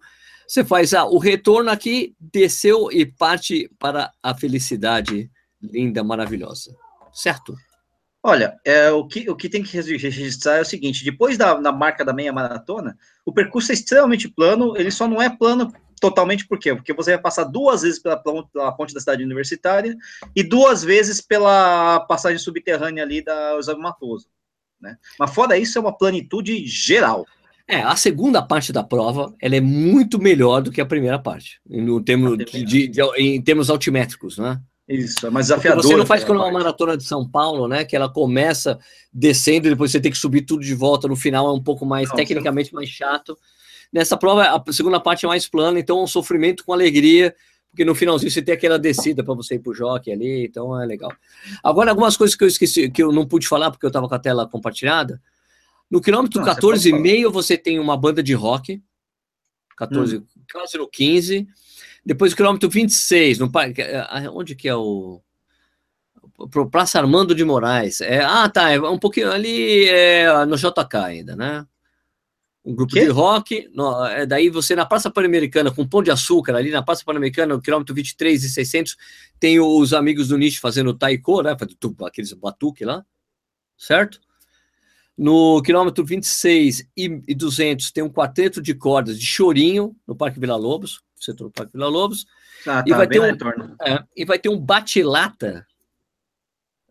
Você 0.48 0.64
faz 0.64 0.94
ah, 0.94 1.06
o 1.06 1.18
retorno 1.18 1.70
aqui, 1.70 2.16
desceu 2.20 2.90
e 2.92 3.06
parte 3.06 3.70
para 3.78 4.12
a 4.24 4.34
felicidade 4.34 5.30
linda, 5.62 6.04
maravilhosa. 6.04 6.74
Certo? 7.12 7.56
Olha, 8.24 8.60
é, 8.64 8.92
o, 8.92 9.06
que, 9.06 9.30
o 9.30 9.36
que 9.36 9.50
tem 9.50 9.64
que 9.64 9.76
registrar 9.76 10.58
é 10.58 10.62
o 10.62 10.66
seguinte: 10.66 11.04
depois 11.04 11.38
da, 11.38 11.72
marca 11.72 12.06
da 12.06 12.14
meia 12.14 12.32
maratona, 12.32 12.98
o 13.26 13.34
percurso 13.34 13.72
é 13.72 13.74
extremamente 13.74 14.30
plano, 14.30 14.78
ele 14.78 14.92
só 14.92 15.08
não 15.08 15.22
é 15.22 15.30
plano 15.30 15.74
totalmente 16.00 16.48
por 16.48 16.60
quê? 16.60 16.76
Porque 16.76 16.94
você 16.94 17.12
vai 17.12 17.22
passar 17.22 17.44
duas 17.44 17.82
vezes 17.82 18.00
pela, 18.00 18.18
pela 18.18 18.72
ponte 18.72 18.94
da 18.94 19.00
cidade 19.00 19.24
universitária 19.24 19.96
e 20.36 20.44
duas 20.44 20.84
vezes 20.84 21.22
pela 21.22 22.02
passagem 22.02 22.38
subterrânea 22.38 23.04
ali 23.04 23.24
da 23.24 23.54
Eusébio 23.54 23.82
Matoso. 23.82 24.28
Né? 24.80 24.98
Mas 25.18 25.34
fora 25.34 25.58
isso, 25.58 25.78
é 25.78 25.82
uma 25.82 25.98
planitude 25.98 26.66
geral. 26.66 27.26
É, 27.68 27.82
a 27.82 27.96
segunda 27.98 28.42
parte 28.42 28.72
da 28.72 28.82
prova 28.82 29.34
ela 29.42 29.56
é 29.56 29.62
muito 29.62 30.20
melhor 30.20 30.62
do 30.62 30.72
que 30.72 30.80
a 30.80 30.86
primeira 30.86 31.20
parte, 31.20 31.60
no 31.70 32.02
termo 32.02 32.38
de, 32.38 32.64
de, 32.64 32.88
de, 32.88 33.02
em 33.18 33.42
termos 33.42 33.70
altimétricos, 33.70 34.38
né? 34.38 34.62
Isso, 34.88 35.28
é 35.28 35.30
mais 35.30 35.48
desafiador. 35.48 35.84
Você 35.84 35.98
não 35.98 36.06
faz 36.06 36.24
como 36.24 36.40
uma 36.40 36.50
maratona 36.50 36.96
de 36.96 37.04
São 37.04 37.28
Paulo, 37.28 37.68
né? 37.68 37.84
Que 37.84 37.94
ela 37.94 38.08
começa 38.08 38.80
descendo 39.12 39.68
e 39.68 39.72
depois 39.72 39.92
você 39.92 40.00
tem 40.00 40.12
que 40.12 40.18
subir 40.18 40.44
tudo 40.44 40.64
de 40.64 40.74
volta. 40.74 41.10
No 41.10 41.16
final 41.18 41.46
é 41.50 41.52
um 41.52 41.62
pouco 41.62 41.86
mais, 41.86 42.08
não, 42.08 42.16
tecnicamente, 42.16 42.74
mais 42.74 42.88
chato. 42.88 43.38
Nessa 43.92 44.16
prova, 44.16 44.44
a 44.44 44.72
segunda 44.72 45.00
parte 45.00 45.26
é 45.26 45.28
mais 45.28 45.46
plana, 45.46 45.78
então 45.78 46.00
é 46.00 46.04
um 46.04 46.08
sofrimento 46.08 46.64
com 46.64 46.72
alegria, 46.72 47.36
porque 47.70 47.84
no 47.84 47.94
finalzinho 47.94 48.32
você 48.32 48.42
tem 48.42 48.54
aquela 48.54 48.80
descida 48.80 49.26
para 49.26 49.34
você 49.34 49.56
ir 49.56 49.60
pro 49.60 49.74
jockey 49.74 50.12
ali, 50.12 50.46
então 50.46 50.82
é 50.82 50.86
legal. 50.86 51.12
Agora, 51.62 51.92
algumas 51.92 52.16
coisas 52.16 52.36
que 52.36 52.44
eu 52.46 52.48
esqueci, 52.48 52.90
que 52.90 53.04
eu 53.04 53.12
não 53.12 53.26
pude 53.26 53.46
falar 53.46 53.72
porque 53.72 53.86
eu 53.86 53.90
estava 53.90 54.08
com 54.08 54.16
a 54.16 54.20
tela 54.20 54.48
compartilhada. 54.48 55.22
No 55.90 56.02
quilômetro 56.02 56.42
14,5 56.42 57.32
você 57.32 57.58
tem 57.58 57.80
uma 57.80 57.96
banda 57.96 58.22
de 58.22 58.34
rock, 58.34 58.82
14, 59.78 60.18
hum. 60.18 60.26
quase 60.52 60.78
no 60.78 60.88
15. 60.88 61.48
Depois 62.06 62.32
do 62.32 62.36
quilômetro 62.36 62.70
26, 62.70 63.40
no, 63.40 63.52
onde 64.34 64.56
que 64.56 64.68
é 64.68 64.76
o 64.76 65.22
pro 66.52 66.70
Praça 66.70 67.00
Armando 67.00 67.34
de 67.34 67.44
Moraes. 67.44 68.00
É, 68.02 68.24
ah, 68.24 68.48
tá, 68.48 68.70
é 68.70 68.80
um 68.80 69.00
pouquinho 69.00 69.32
ali 69.32 69.88
é, 69.90 70.46
no 70.46 70.56
JK 70.56 70.96
ainda, 70.96 71.36
né? 71.36 71.66
um 72.68 72.76
grupo 72.76 72.94
que? 72.94 73.00
de 73.00 73.08
rock. 73.08 73.70
No, 73.74 74.06
é, 74.06 74.26
daí 74.26 74.50
você 74.50 74.76
na 74.76 74.86
Praça 74.86 75.10
Pan-Americana, 75.10 75.72
com 75.72 75.88
Pão 75.88 76.04
de 76.04 76.12
Açúcar, 76.12 76.56
ali 76.56 76.70
na 76.70 76.84
Praça 76.84 77.04
Pan-Americana, 77.06 77.56
no 77.56 77.62
quilômetro 77.62 77.96
23 77.96 78.44
e 78.44 78.50
600, 78.50 78.98
tem 79.40 79.60
os 79.60 79.94
amigos 79.94 80.28
do 80.28 80.38
Nietzsche 80.38 80.60
fazendo 80.60 80.94
taiko, 80.94 81.42
né? 81.42 81.56
Aqueles 82.06 82.34
batuque 82.34 82.84
lá, 82.84 83.06
certo? 83.78 84.20
No 85.18 85.62
quilômetro 85.64 86.06
26 86.06 86.88
e 86.96 87.34
200 87.34 87.92
tem 87.92 88.04
um 88.04 88.10
quarteto 88.10 88.62
de 88.62 88.76
cordas 88.76 89.20
de 89.20 89.26
chorinho 89.26 89.96
no 90.06 90.16
Parque 90.16 90.40
Vila 90.40 90.56
Lobos, 90.56 91.02
setor 91.16 91.46
do 91.46 91.52
Parque 91.52 91.74
Vila 91.74 91.88
Lobos. 91.88 92.28
Ah, 92.68 92.84
e, 92.86 92.92
tá, 92.92 92.98
vai 92.98 93.08
ter 93.08 93.20
um, 93.20 93.76
é, 93.82 94.04
e 94.16 94.26
vai 94.26 94.38
ter 94.38 94.50
um 94.50 94.60
bate-lata. 94.60 95.66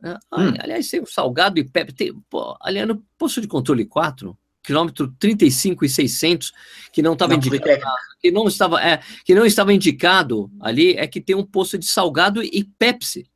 É, 0.02 0.12
hum. 0.12 0.54
Aliás, 0.58 0.88
tem 0.88 1.00
o 1.00 1.06
Salgado 1.06 1.58
e 1.58 1.64
Pepe. 1.64 1.92
Tem, 1.92 2.12
pô, 2.28 2.56
aliás, 2.60 2.88
no 2.88 3.02
posto 3.16 3.40
de 3.40 3.46
controle 3.46 3.84
4, 3.84 4.36
quilômetro 4.62 5.14
35 5.20 5.84
e 5.84 5.88
600, 5.88 6.52
que 6.92 7.02
não 7.02 7.12
estava 7.12 7.34
indicado, 7.34 7.80
que 8.20 8.32
não 8.32 8.48
estava, 8.48 8.82
é, 8.82 9.00
que 9.24 9.36
não 9.36 9.46
estava 9.46 9.72
indicado 9.72 10.50
ali, 10.60 10.94
é 10.96 11.06
que 11.06 11.20
tem 11.20 11.36
um 11.36 11.46
posto 11.46 11.78
de 11.78 11.86
salgado 11.86 12.42
e 12.42 12.64
Pepsi. 12.76 13.30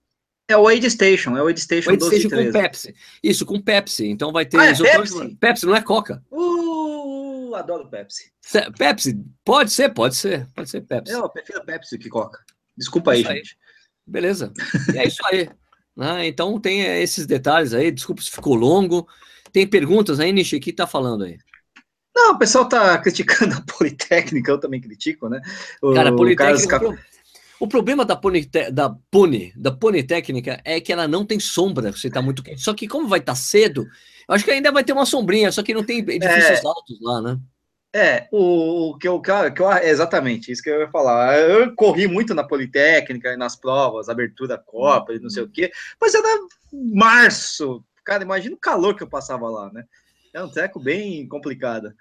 É 0.51 0.57
o 0.57 0.67
Aid 0.67 0.91
Station, 0.91 1.37
é 1.37 1.43
o 1.43 1.47
Aid 1.47 1.61
Station, 1.61 1.91
o 1.91 1.93
Aid 1.93 2.05
Station 2.05 2.29
com 2.29 2.51
Pepsi. 2.51 2.95
Isso, 3.23 3.47
com 3.47 3.61
Pepsi. 3.61 4.09
Então 4.09 4.33
vai 4.33 4.45
ter 4.45 4.59
ah, 4.59 4.67
é 4.67 4.75
Pepsi? 4.75 5.37
Pepsi, 5.37 5.65
não 5.65 5.77
é 5.77 5.81
Coca. 5.81 6.25
Uh, 6.29 7.55
adoro 7.55 7.89
Pepsi. 7.89 8.33
Pepsi, 8.77 9.25
pode 9.45 9.71
ser, 9.71 9.91
pode 9.91 10.17
ser, 10.17 10.49
pode 10.53 10.69
ser 10.69 10.81
Pepsi. 10.81 11.13
Eu 11.13 11.29
prefiro 11.29 11.65
Pepsi 11.65 11.97
que 11.97 12.09
Coca. 12.09 12.41
Desculpa 12.77 13.13
aí, 13.13 13.25
aí, 13.25 13.37
gente. 13.37 13.57
Beleza. 14.05 14.53
E 14.93 14.99
é 14.99 15.07
isso 15.07 15.23
aí. 15.27 15.49
Né? 15.97 16.29
Então 16.29 16.59
tem 16.59 16.81
esses 17.03 17.27
detalhes 17.27 17.75
aí. 17.75 17.91
Desculpa 17.91 18.23
se 18.23 18.31
ficou 18.31 18.55
longo. 18.55 19.07
Tem 19.53 19.67
perguntas 19.67 20.19
aí, 20.19 20.33
Nishi? 20.33 20.57
O 20.57 20.61
que 20.61 20.73
tá 20.73 20.87
falando 20.87 21.25
aí? 21.25 21.37
Não, 22.15 22.33
o 22.33 22.39
pessoal 22.39 22.67
tá 22.67 22.97
criticando 23.03 23.57
a 23.57 23.61
Politécnica, 23.61 24.51
eu 24.51 24.59
também 24.59 24.81
critico, 24.81 25.29
né? 25.29 25.43
O, 25.83 25.93
Cara, 25.93 26.11
a 26.11 26.17
Politécnica. 26.17 26.81
Carlos... 26.81 26.99
O 27.61 27.69
problema 27.69 28.05
da, 28.05 28.17
Ponite, 28.17 28.71
da 28.71 28.91
Pone, 29.11 29.53
da 29.55 29.71
Politécnica, 29.71 30.61
é 30.65 30.81
que 30.81 30.93
ela 30.93 31.07
não 31.07 31.25
tem 31.25 31.39
sombra, 31.39 31.93
você 31.93 32.09
tá 32.09 32.23
muito 32.23 32.43
quente. 32.43 32.63
Só 32.63 32.73
que 32.73 32.89
como 32.89 33.07
vai 33.07 33.19
estar 33.19 33.33
tá 33.33 33.37
cedo, 33.37 33.87
eu 34.27 34.35
acho 34.35 34.45
que 34.45 34.51
ainda 34.51 34.73
vai 34.73 34.83
ter 34.83 34.93
uma 34.93 35.07
sombrinha, 35.07 35.53
só 35.53 35.63
que 35.63 35.75
não 35.75 35.85
tem 35.85 35.99
edifícios 35.99 36.65
é... 36.65 36.67
altos 36.67 36.99
lá, 37.01 37.21
né? 37.21 37.39
É, 37.93 38.29
o, 38.31 38.91
o 38.91 38.99
que 38.99 39.07
eu, 39.09 39.21
que 39.21 39.31
eu, 39.31 39.73
exatamente 39.83 40.51
isso 40.51 40.63
que 40.63 40.71
eu 40.71 40.81
ia 40.81 40.91
falar. 40.91 41.39
Eu 41.39 41.75
corri 41.75 42.07
muito 42.07 42.35
na 42.35 42.45
Politécnica, 42.45 43.37
nas 43.37 43.57
provas, 43.57 44.09
abertura 44.09 44.57
Copa 44.57 45.13
e 45.13 45.19
não 45.19 45.29
sei 45.29 45.43
o 45.43 45.49
quê, 45.49 45.71
mas 46.01 46.15
era 46.15 46.29
março, 46.73 47.85
Cara, 48.05 48.25
imagina 48.25 48.57
o 48.57 48.59
calor 48.59 48.97
que 48.97 49.03
eu 49.03 49.09
passava 49.09 49.49
lá, 49.49 49.73
né? 49.73 49.85
É 50.33 50.43
um 50.43 50.49
treco 50.49 50.81
bem 50.81 51.29
complicado. 51.29 51.95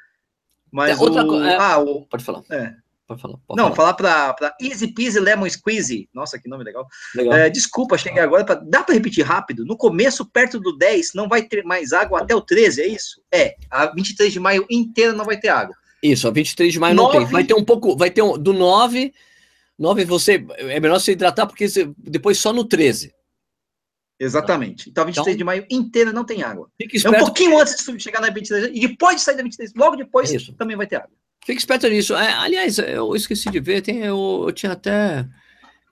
Mas 0.71 0.99
é, 0.99 1.01
outra 1.01 1.23
o... 1.23 1.43
É... 1.43 1.55
Ah, 1.55 1.77
o... 1.77 2.05
Pode 2.05 2.23
falar. 2.23 2.43
É. 2.49 2.75
Pode 3.09 3.23
falar. 3.23 3.37
Pode 3.47 3.59
Não, 3.59 3.73
falar, 3.73 3.95
falar 3.97 4.33
para 4.35 4.55
Easy 4.61 4.93
Peasy 4.93 5.19
Lemon 5.19 5.49
Squeeze. 5.49 6.07
Nossa, 6.13 6.37
que 6.37 6.47
nome 6.47 6.63
legal. 6.63 6.85
legal. 7.15 7.33
É, 7.33 7.49
desculpa, 7.49 7.97
cheguei 7.97 8.21
agora. 8.21 8.45
Pra... 8.45 8.53
Dá 8.53 8.83
para 8.83 8.93
repetir 8.93 9.25
rápido? 9.25 9.65
No 9.65 9.75
começo, 9.75 10.23
perto 10.23 10.59
do 10.59 10.77
10, 10.77 11.15
não 11.15 11.27
vai 11.27 11.41
ter 11.41 11.63
mais 11.63 11.91
água 11.91 12.21
até 12.21 12.35
o 12.35 12.41
13, 12.41 12.83
é 12.83 12.87
isso? 12.87 13.19
É, 13.33 13.55
a 13.71 13.87
23 13.87 14.31
de 14.31 14.39
maio 14.39 14.63
inteira 14.69 15.11
não 15.11 15.25
vai 15.25 15.39
ter 15.39 15.47
água. 15.47 15.75
Isso, 16.03 16.27
a 16.27 16.31
23 16.31 16.71
de 16.71 16.79
maio 16.79 16.93
9... 16.93 17.17
não 17.17 17.25
tem. 17.25 17.33
Vai 17.33 17.43
ter 17.43 17.55
um 17.55 17.65
pouco, 17.65 17.97
vai 17.97 18.11
ter 18.11 18.21
um, 18.21 18.37
do 18.37 18.53
9, 18.53 19.11
9 19.77 20.05
você, 20.05 20.45
é 20.57 20.79
melhor 20.79 20.99
se 20.99 21.11
hidratar 21.11 21.47
porque 21.47 21.67
você, 21.67 21.91
depois 21.97 22.37
só 22.37 22.53
no 22.53 22.63
13. 22.63 23.11
Exatamente. 24.19 24.87
Então, 24.87 25.03
23 25.03 25.29
então, 25.29 25.37
de 25.37 25.43
maio 25.43 25.65
inteira 25.67 26.13
não 26.13 26.23
tem 26.23 26.43
água. 26.43 26.69
É 26.79 27.09
um 27.09 27.25
pouquinho 27.25 27.57
antes 27.57 27.83
de 27.83 27.99
chegar 27.99 28.21
na 28.21 28.29
23 28.29 28.69
e 28.71 28.87
depois 28.87 29.15
de 29.15 29.21
sair 29.23 29.35
da 29.35 29.41
23, 29.41 29.73
logo 29.73 29.95
depois 29.95 30.31
é 30.31 30.37
também 30.55 30.77
vai 30.77 30.85
ter 30.85 30.97
água. 30.97 31.17
Fique 31.45 31.59
esperto 31.59 31.87
nisso. 31.87 32.15
É, 32.15 32.33
aliás, 32.33 32.77
eu 32.79 33.15
esqueci 33.15 33.49
de 33.49 33.59
ver, 33.59 33.81
tem, 33.81 33.99
eu, 33.99 34.45
eu, 34.47 34.51
tinha 34.51 34.73
até 34.73 35.25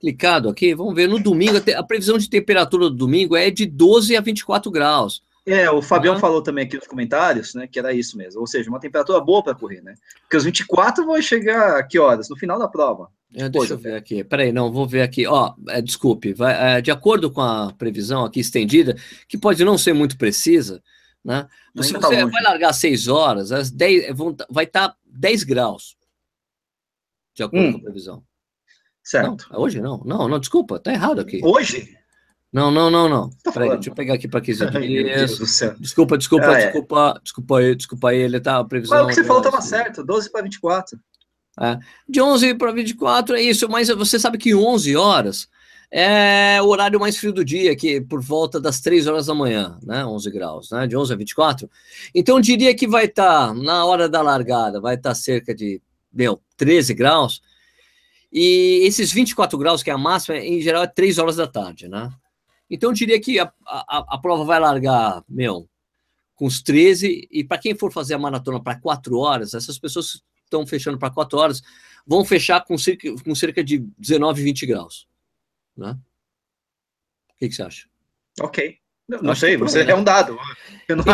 clicado 0.00 0.48
aqui. 0.48 0.74
Vamos 0.74 0.94
ver, 0.94 1.08
no 1.08 1.18
domingo, 1.18 1.58
a 1.76 1.82
previsão 1.82 2.18
de 2.18 2.28
temperatura 2.28 2.84
do 2.84 2.96
domingo 2.96 3.36
é 3.36 3.50
de 3.50 3.66
12 3.66 4.16
a 4.16 4.20
24 4.20 4.70
graus. 4.70 5.22
É, 5.46 5.70
o 5.70 5.80
Fabião 5.80 6.14
uhum. 6.14 6.20
falou 6.20 6.42
também 6.42 6.66
aqui 6.66 6.76
nos 6.76 6.86
comentários, 6.86 7.54
né, 7.54 7.66
que 7.66 7.78
era 7.78 7.92
isso 7.92 8.18
mesmo. 8.18 8.40
Ou 8.40 8.46
seja, 8.46 8.68
uma 8.68 8.78
temperatura 8.78 9.18
boa 9.18 9.42
para 9.42 9.54
correr, 9.54 9.80
né? 9.80 9.94
Porque 10.20 10.36
os 10.36 10.44
24 10.44 11.06
vão 11.06 11.20
chegar 11.22 11.78
a 11.78 11.82
que 11.82 11.98
horas? 11.98 12.28
No 12.28 12.36
final 12.36 12.58
da 12.58 12.68
prova. 12.68 13.08
É, 13.34 13.48
deixa 13.48 13.74
eu 13.74 13.78
ver 13.78 13.94
aqui. 13.94 14.22
Peraí, 14.22 14.52
não, 14.52 14.70
vou 14.70 14.86
ver 14.86 15.02
aqui. 15.02 15.26
Ó, 15.26 15.54
é, 15.68 15.80
desculpe, 15.80 16.34
vai, 16.34 16.76
é, 16.76 16.80
de 16.80 16.90
acordo 16.90 17.30
com 17.30 17.40
a 17.40 17.72
previsão 17.72 18.24
aqui 18.24 18.40
estendida, 18.40 18.96
que 19.26 19.38
pode 19.38 19.64
não 19.64 19.78
ser 19.78 19.94
muito 19.94 20.18
precisa, 20.18 20.82
né? 21.24 21.46
Se 21.80 21.92
tá 21.92 22.08
você 22.08 22.24
vai 22.24 22.42
largar 22.42 22.72
6 22.72 23.08
horas, 23.08 23.52
às 23.52 23.70
10, 23.70 24.16
vão, 24.16 24.34
vai 24.50 24.64
estar 24.64 24.90
tá 24.90 24.96
10 25.12 25.44
graus. 25.44 25.96
De 27.34 27.42
acordo 27.42 27.66
hum. 27.66 27.72
com 27.72 27.78
a 27.78 27.82
previsão. 27.82 28.24
Certo. 29.02 29.46
Não, 29.50 29.56
é 29.56 29.60
hoje 29.60 29.80
não. 29.80 30.02
Não, 30.04 30.28
não, 30.28 30.38
desculpa, 30.38 30.78
tá 30.78 30.92
errado 30.92 31.20
aqui. 31.20 31.40
Hoje? 31.42 31.96
Não, 32.52 32.70
não, 32.70 32.90
não, 32.90 33.08
não. 33.08 33.30
Tá 33.42 33.52
Peraí, 33.52 33.70
deixa 33.70 33.90
eu 33.90 33.94
pegar 33.94 34.14
aqui 34.14 34.26
para 34.26 34.40
15 34.40 34.70
dias. 34.70 35.38
Desculpa, 35.78 36.16
desculpa, 36.16 36.46
ah, 36.46 36.58
é. 36.58 36.64
desculpa, 36.64 37.20
desculpa 37.22 37.58
aí, 37.58 37.74
desculpa 37.74 38.10
aí, 38.10 38.18
ele 38.18 38.40
tá 38.40 38.58
a 38.58 38.64
previsão. 38.64 38.98
Mas 38.98 39.06
o 39.06 39.08
que 39.08 39.14
você 39.14 39.24
falou 39.24 39.42
estava 39.42 39.60
certo, 39.62 40.04
12 40.04 40.30
para 40.30 40.42
24. 40.42 40.98
É. 41.60 41.78
De 42.08 42.20
11 42.20 42.54
para 42.54 42.72
24 42.72 43.36
é 43.36 43.42
isso, 43.42 43.68
mas 43.68 43.88
você 43.88 44.18
sabe 44.18 44.38
que 44.38 44.54
11 44.54 44.96
horas 44.96 45.48
é 45.90 46.60
o 46.60 46.66
horário 46.66 47.00
mais 47.00 47.16
frio 47.16 47.32
do 47.32 47.44
dia, 47.44 47.74
que 47.74 48.00
por 48.00 48.20
volta 48.20 48.60
das 48.60 48.80
3 48.80 49.06
horas 49.06 49.26
da 49.26 49.34
manhã, 49.34 49.78
né? 49.82 50.04
11 50.04 50.30
graus, 50.30 50.70
né? 50.70 50.86
De 50.86 50.96
11 50.96 51.12
a 51.12 51.16
24. 51.16 51.70
Então 52.14 52.36
eu 52.36 52.42
diria 52.42 52.74
que 52.74 52.86
vai 52.86 53.06
estar 53.06 53.48
tá, 53.48 53.54
na 53.54 53.84
hora 53.84 54.08
da 54.08 54.20
largada, 54.20 54.80
vai 54.80 54.96
estar 54.96 55.10
tá 55.10 55.14
cerca 55.14 55.54
de, 55.54 55.80
meu, 56.12 56.40
13 56.56 56.92
graus. 56.94 57.40
E 58.30 58.80
esses 58.84 59.12
24 59.12 59.58
graus, 59.58 59.82
que 59.82 59.90
é 59.90 59.94
a 59.94 59.98
máxima, 59.98 60.36
em 60.38 60.60
geral 60.60 60.82
é 60.82 60.86
3 60.86 61.18
horas 61.18 61.36
da 61.36 61.46
tarde, 61.46 61.88
né? 61.88 62.10
Então 62.70 62.92
diria 62.92 63.18
que 63.18 63.38
a, 63.38 63.50
a, 63.66 64.14
a 64.14 64.18
prova 64.18 64.44
vai 64.44 64.60
largar, 64.60 65.24
meu, 65.26 65.66
com 66.34 66.44
os 66.44 66.60
13, 66.62 67.26
e 67.30 67.42
para 67.42 67.56
quem 67.56 67.74
for 67.74 67.90
fazer 67.90 68.14
a 68.14 68.18
maratona 68.18 68.62
para 68.62 68.78
4 68.78 69.18
horas, 69.18 69.54
essas 69.54 69.78
pessoas 69.78 70.22
estão 70.44 70.66
fechando 70.66 70.98
para 70.98 71.10
4 71.10 71.38
horas 71.38 71.62
vão 72.08 72.24
fechar 72.24 72.64
com 72.64 72.78
cerca, 72.78 73.14
com 73.22 73.34
cerca 73.34 73.62
de 73.62 73.86
19, 73.98 74.42
20 74.42 74.66
graus. 74.66 75.06
Né? 75.78 75.96
O 77.30 77.38
que, 77.38 77.48
que 77.48 77.54
você 77.54 77.62
acha? 77.62 77.86
Ok. 78.40 78.78
Não, 79.08 79.22
não 79.22 79.34
sei, 79.34 79.56
você 79.56 79.82
é 79.82 79.94
um 79.94 80.04
dado. 80.04 80.36
Então. 80.84 81.04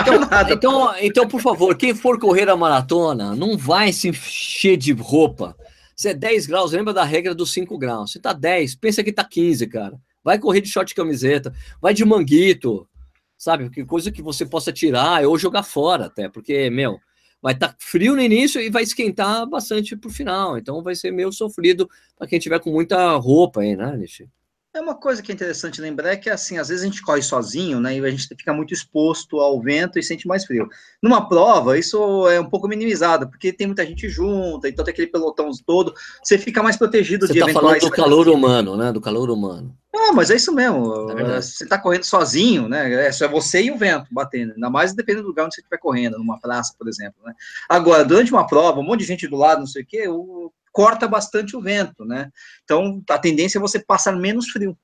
Então, 0.50 0.96
então, 0.98 1.28
por 1.28 1.40
favor, 1.40 1.76
quem 1.76 1.94
for 1.94 2.18
correr 2.18 2.48
a 2.48 2.56
maratona, 2.56 3.36
não 3.36 3.56
vai 3.56 3.92
se 3.92 4.08
encher 4.08 4.76
de 4.76 4.92
roupa. 4.92 5.56
Se 5.94 6.08
é 6.08 6.14
10 6.14 6.46
graus, 6.46 6.72
lembra 6.72 6.92
da 6.92 7.04
regra 7.04 7.34
dos 7.34 7.52
5 7.52 7.78
graus. 7.78 8.10
Se 8.12 8.18
tá 8.18 8.32
10, 8.32 8.74
pensa 8.76 9.04
que 9.04 9.12
tá 9.12 9.22
15, 9.22 9.66
cara. 9.68 10.00
Vai 10.24 10.38
correr 10.38 10.60
de 10.60 10.68
short 10.68 10.92
camiseta, 10.94 11.54
vai 11.80 11.94
de 11.94 12.04
manguito, 12.04 12.88
sabe? 13.36 13.70
Que 13.70 13.84
coisa 13.84 14.10
que 14.10 14.22
você 14.22 14.44
possa 14.44 14.72
tirar 14.72 15.24
ou 15.24 15.38
jogar 15.38 15.62
fora 15.62 16.06
até, 16.06 16.28
porque, 16.28 16.70
meu, 16.70 16.98
vai 17.40 17.52
estar 17.52 17.68
tá 17.68 17.76
frio 17.78 18.16
no 18.16 18.22
início 18.22 18.60
e 18.60 18.70
vai 18.70 18.82
esquentar 18.82 19.46
bastante 19.46 19.94
pro 19.94 20.10
final. 20.10 20.56
Então 20.56 20.82
vai 20.82 20.96
ser 20.96 21.12
meio 21.12 21.30
sofrido 21.30 21.88
para 22.16 22.26
quem 22.26 22.38
tiver 22.38 22.58
com 22.58 22.70
muita 22.70 23.14
roupa 23.16 23.60
aí, 23.60 23.76
né, 23.76 23.96
Nishi? 23.96 24.28
É 24.75 24.81
uma 24.81 24.97
coisa 24.97 25.22
que 25.22 25.31
é 25.31 25.35
interessante 25.35 25.81
lembrar 25.81 26.11
é 26.11 26.16
que, 26.16 26.29
assim, 26.29 26.59
às 26.59 26.68
vezes 26.68 26.83
a 26.83 26.87
gente 26.87 27.01
corre 27.01 27.22
sozinho, 27.22 27.79
né, 27.79 27.97
e 27.97 28.05
a 28.05 28.11
gente 28.11 28.27
fica 28.27 28.53
muito 28.53 28.75
exposto 28.75 29.39
ao 29.39 29.62
vento 29.62 30.01
e 30.01 30.03
sente 30.03 30.27
mais 30.27 30.45
frio. 30.45 30.68
Numa 31.01 31.29
prova, 31.29 31.79
isso 31.79 32.29
é 32.29 32.41
um 32.41 32.51
pouco 32.51 32.66
minimizado, 32.66 33.29
porque 33.29 33.53
tem 33.53 33.68
muita 33.68 33.87
gente 33.87 34.09
junta, 34.09 34.68
então 34.68 34.85
tem 34.85 34.91
aquele 34.91 35.07
pelotão 35.07 35.49
todo, 35.64 35.95
você 36.20 36.37
fica 36.37 36.61
mais 36.61 36.77
protegido 36.77 37.25
você 37.25 37.35
de 37.35 37.39
tá 37.39 37.51
falando 37.51 37.79
do 37.79 37.91
calor 37.93 38.29
humano, 38.29 38.77
né, 38.77 38.91
do 38.91 39.01
calor 39.01 39.31
humano. 39.31 39.77
Ah, 39.95 40.12
mas 40.12 40.29
é 40.29 40.35
isso 40.35 40.53
mesmo, 40.53 41.09
é 41.12 41.41
você 41.41 41.64
tá 41.68 41.79
correndo 41.79 42.03
sozinho, 42.03 42.68
né, 42.68 42.93
é 43.07 43.12
só 43.12 43.29
você 43.29 43.62
e 43.62 43.70
o 43.70 43.79
vento 43.79 44.09
batendo, 44.11 44.55
ainda 44.55 44.68
mais 44.68 44.93
dependendo 44.93 45.22
do 45.22 45.29
lugar 45.29 45.45
onde 45.45 45.55
você 45.55 45.61
estiver 45.61 45.79
correndo, 45.79 46.18
numa 46.18 46.41
praça, 46.41 46.75
por 46.77 46.89
exemplo, 46.89 47.22
né. 47.25 47.33
Agora, 47.68 48.05
durante 48.05 48.33
uma 48.33 48.45
prova, 48.45 48.81
um 48.81 48.85
monte 48.85 49.01
de 49.01 49.07
gente 49.07 49.29
do 49.29 49.37
lado, 49.37 49.61
não 49.61 49.68
sei 49.68 49.85
o 49.85 49.87
quê, 49.87 50.09
o 50.09 50.51
corta 50.75 51.07
bastante 51.07 51.57
o 51.57 51.61
vento, 51.61 52.05
né? 52.05 52.31
Então, 52.64 53.01
a 53.09 53.16
tendência 53.16 53.59
é 53.59 53.61
você 53.61 53.79
passar 53.79 54.16
menos 54.16 54.49
frio, 54.49 54.77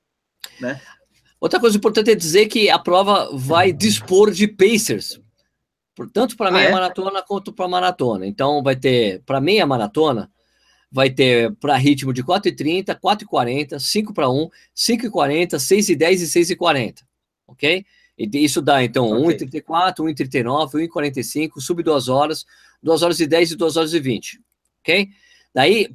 né? 0.61 0.81
Outra 1.41 1.59
coisa 1.59 1.77
importante 1.77 2.11
é 2.13 2.15
dizer 2.15 2.47
que 2.47 2.71
a 2.71 2.79
prova 2.79 3.31
vai 3.37 3.73
dispor 3.73 4.31
de 4.31 4.47
pacers, 4.47 5.21
tanto 6.13 6.37
para 6.37 6.53
meia 6.53 6.69
ah, 6.69 6.71
é? 6.71 6.73
maratona 6.73 7.23
quanto 7.23 7.53
para 7.53 7.67
maratona. 7.67 8.25
Então, 8.25 8.63
vai 8.63 8.77
ter 8.77 9.21
para 9.27 9.41
meia 9.41 9.67
maratona, 9.67 10.31
vai 10.93 11.11
ter 11.11 11.53
para 11.57 11.77
ritmo 11.77 12.13
de 12.13 12.23
4,30, 12.23 12.97
4,40, 12.97 13.81
5 13.81 14.15
para 14.15 14.31
1, 14.31 14.49
5,40, 14.77 15.57
6,10 15.57 16.13
e 16.13 16.55
6,40, 16.55 17.01
ok? 17.49 17.85
E 18.17 18.45
isso 18.45 18.63
dá, 18.63 18.85
então, 18.85 19.11
okay. 19.25 19.39
1,34, 19.39 19.97
1,39, 20.05 20.89
1,45, 20.89 21.61
sub 21.61 21.83
2 21.83 22.09
horas, 22.09 22.47
2 22.81 23.03
horas 23.03 23.19
e 23.19 23.27
10 23.27 23.53
e 23.53 23.57
2 23.57 23.77
horas 23.77 23.93
e 23.93 23.99
20, 23.99 24.41
ok? 24.83 25.09
Daí, 25.53 25.89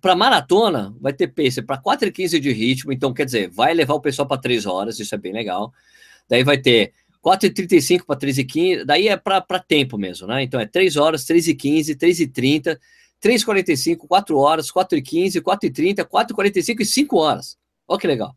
para 0.00 0.16
maratona, 0.16 0.94
vai 1.00 1.12
ter 1.12 1.28
pace 1.28 1.62
para 1.62 1.78
4 1.78 2.08
e 2.08 2.12
15 2.12 2.40
de 2.40 2.52
ritmo, 2.52 2.92
então 2.92 3.14
quer 3.14 3.24
dizer, 3.24 3.48
vai 3.48 3.72
levar 3.72 3.94
o 3.94 4.00
pessoal 4.00 4.26
para 4.26 4.40
3 4.40 4.66
horas, 4.66 4.98
isso 4.98 5.14
é 5.14 5.18
bem 5.18 5.32
legal. 5.32 5.72
Daí 6.28 6.42
vai 6.42 6.58
ter 6.58 6.92
4 7.20 7.46
e 7.46 7.50
35 7.50 8.04
para 8.04 8.16
3 8.16 8.38
e 8.38 8.44
15, 8.44 8.84
daí 8.84 9.08
é 9.08 9.16
para 9.16 9.60
tempo 9.60 9.96
mesmo, 9.96 10.26
né? 10.26 10.42
Então 10.42 10.58
é 10.58 10.66
3 10.66 10.96
horas, 10.96 11.24
3 11.24 11.48
e 11.48 11.54
15, 11.54 11.94
3 11.94 12.20
e 12.20 12.26
30, 12.26 12.80
3 13.20 13.42
e 13.42 13.44
45, 13.44 14.08
4 14.08 14.36
horas, 14.36 14.70
4 14.70 14.98
e 14.98 15.02
15, 15.02 15.40
4 15.40 15.66
e 15.66 15.70
30, 15.70 16.04
4 16.04 16.32
e 16.32 16.34
45 16.34 16.82
e 16.82 16.84
5 16.84 17.16
horas. 17.16 17.56
Olha 17.86 18.00
que 18.00 18.06
legal. 18.06 18.36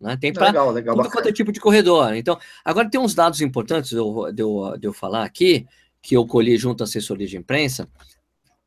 Né? 0.00 0.16
Tem 0.16 0.32
para 0.32 0.52
tudo 0.52 1.10
quanto 1.10 1.28
é 1.28 1.32
tipo 1.32 1.52
de 1.52 1.60
corredor. 1.60 2.14
Então, 2.14 2.38
agora 2.64 2.90
tem 2.90 3.00
uns 3.00 3.14
dados 3.14 3.40
importantes 3.40 3.90
de 3.90 3.96
eu, 3.96 4.32
de, 4.32 4.42
eu, 4.42 4.76
de 4.78 4.86
eu 4.86 4.92
falar 4.92 5.24
aqui, 5.24 5.66
que 6.02 6.16
eu 6.16 6.26
colhi 6.26 6.56
junto 6.56 6.82
à 6.82 6.84
assessoria 6.84 7.26
de 7.26 7.36
imprensa, 7.36 7.88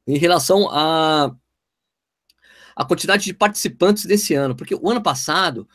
em 0.08 0.18
relação 0.18 0.70
a 0.72 1.36
a 2.76 2.86
quantidade 2.86 3.24
de 3.24 3.34
participantes 3.34 4.05
desse 4.05 4.36
ano, 4.36 4.55
porque 4.55 4.76
o 4.76 4.88
ano 4.88 5.01
passado, 5.01 5.68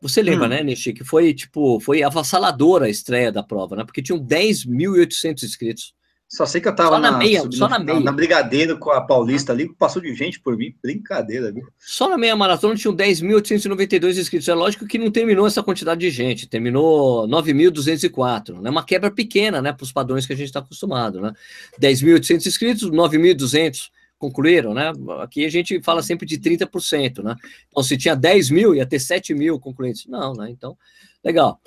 você 0.00 0.22
lembra, 0.22 0.46
hum. 0.46 0.48
né, 0.48 0.62
Nishi, 0.62 0.94
que 0.94 1.04
foi 1.04 1.34
tipo, 1.34 1.78
foi 1.80 2.02
avassaladora 2.02 2.86
a 2.86 2.88
estreia 2.88 3.30
da 3.30 3.42
prova, 3.42 3.76
né? 3.76 3.84
Porque 3.84 4.02
tinham 4.02 4.18
10.800 4.18 5.42
inscritos. 5.42 5.94
Só 6.28 6.44
sei 6.44 6.60
que 6.60 6.66
eu 6.66 6.74
tava 6.74 6.96
só 6.96 6.98
na, 6.98 7.12
na 7.12 7.18
meia, 7.18 7.44
só 7.52 7.68
na 7.68 7.78
meia. 7.78 8.00
Na 8.00 8.10
Brigadeiro 8.10 8.78
com 8.78 8.90
a 8.90 9.00
Paulista 9.00 9.52
ali, 9.52 9.72
passou 9.74 10.02
de 10.02 10.12
gente 10.12 10.40
por 10.40 10.56
mim, 10.56 10.74
brincadeira, 10.82 11.52
viu? 11.52 11.68
Só 11.78 12.08
na 12.08 12.18
meia 12.18 12.34
maratona 12.34 12.74
tinham 12.74 12.94
10.892 12.94 14.18
inscritos. 14.18 14.48
É 14.48 14.54
lógico 14.54 14.86
que 14.86 14.98
não 14.98 15.10
terminou 15.10 15.46
essa 15.46 15.62
quantidade 15.62 16.00
de 16.00 16.10
gente, 16.10 16.48
terminou 16.48 17.28
9.204, 17.28 18.60
né? 18.60 18.70
Uma 18.70 18.84
quebra 18.84 19.10
pequena, 19.10 19.62
né, 19.62 19.72
para 19.72 19.84
os 19.84 19.92
padrões 19.92 20.26
que 20.26 20.32
a 20.32 20.36
gente 20.36 20.48
está 20.48 20.58
acostumado, 20.58 21.20
né? 21.20 21.32
10.800 21.80 22.46
inscritos, 22.46 22.90
9.200 22.90 23.90
concluíram, 24.18 24.74
né? 24.74 24.92
Aqui 25.20 25.44
a 25.44 25.50
gente 25.50 25.80
fala 25.82 26.02
sempre 26.02 26.26
de 26.26 26.38
30%, 26.38 27.22
né? 27.22 27.36
Então, 27.68 27.82
se 27.84 27.96
tinha 27.96 28.16
10 28.16 28.50
mil, 28.50 28.74
ia 28.74 28.86
ter 28.86 28.98
7 28.98 29.32
mil 29.32 29.60
concluintes. 29.60 30.06
Não, 30.06 30.32
né? 30.32 30.50
Então, 30.50 30.76
legal. 31.24 31.60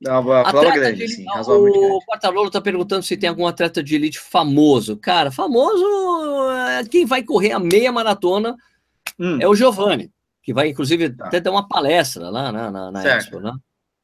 É 0.05 0.11
uma 0.11 0.43
prova 0.43 0.71
grande, 0.71 0.99
de, 0.99 1.07
sim, 1.07 1.25
O 1.27 1.99
Quartarolo 2.05 2.47
está 2.47 2.61
perguntando 2.61 3.01
se 3.01 3.17
tem 3.17 3.29
algum 3.29 3.47
atleta 3.47 3.81
de 3.81 3.95
elite 3.95 4.19
famoso. 4.19 4.95
Cara, 4.97 5.31
famoso, 5.31 5.83
é, 6.51 6.85
quem 6.85 7.05
vai 7.05 7.23
correr 7.23 7.51
a 7.51 7.59
meia 7.59 7.91
maratona 7.91 8.55
hum. 9.19 9.39
é 9.41 9.47
o 9.47 9.55
Giovanni, 9.55 10.11
que 10.43 10.53
vai, 10.53 10.69
inclusive, 10.69 11.09
tá. 11.09 11.25
até 11.25 11.39
dar 11.39 11.49
uma 11.49 11.67
palestra 11.67 12.29
lá 12.29 12.51
na, 12.51 12.69
na, 12.69 12.91
na 12.91 13.17
Expo, 13.17 13.39
né? 13.39 13.51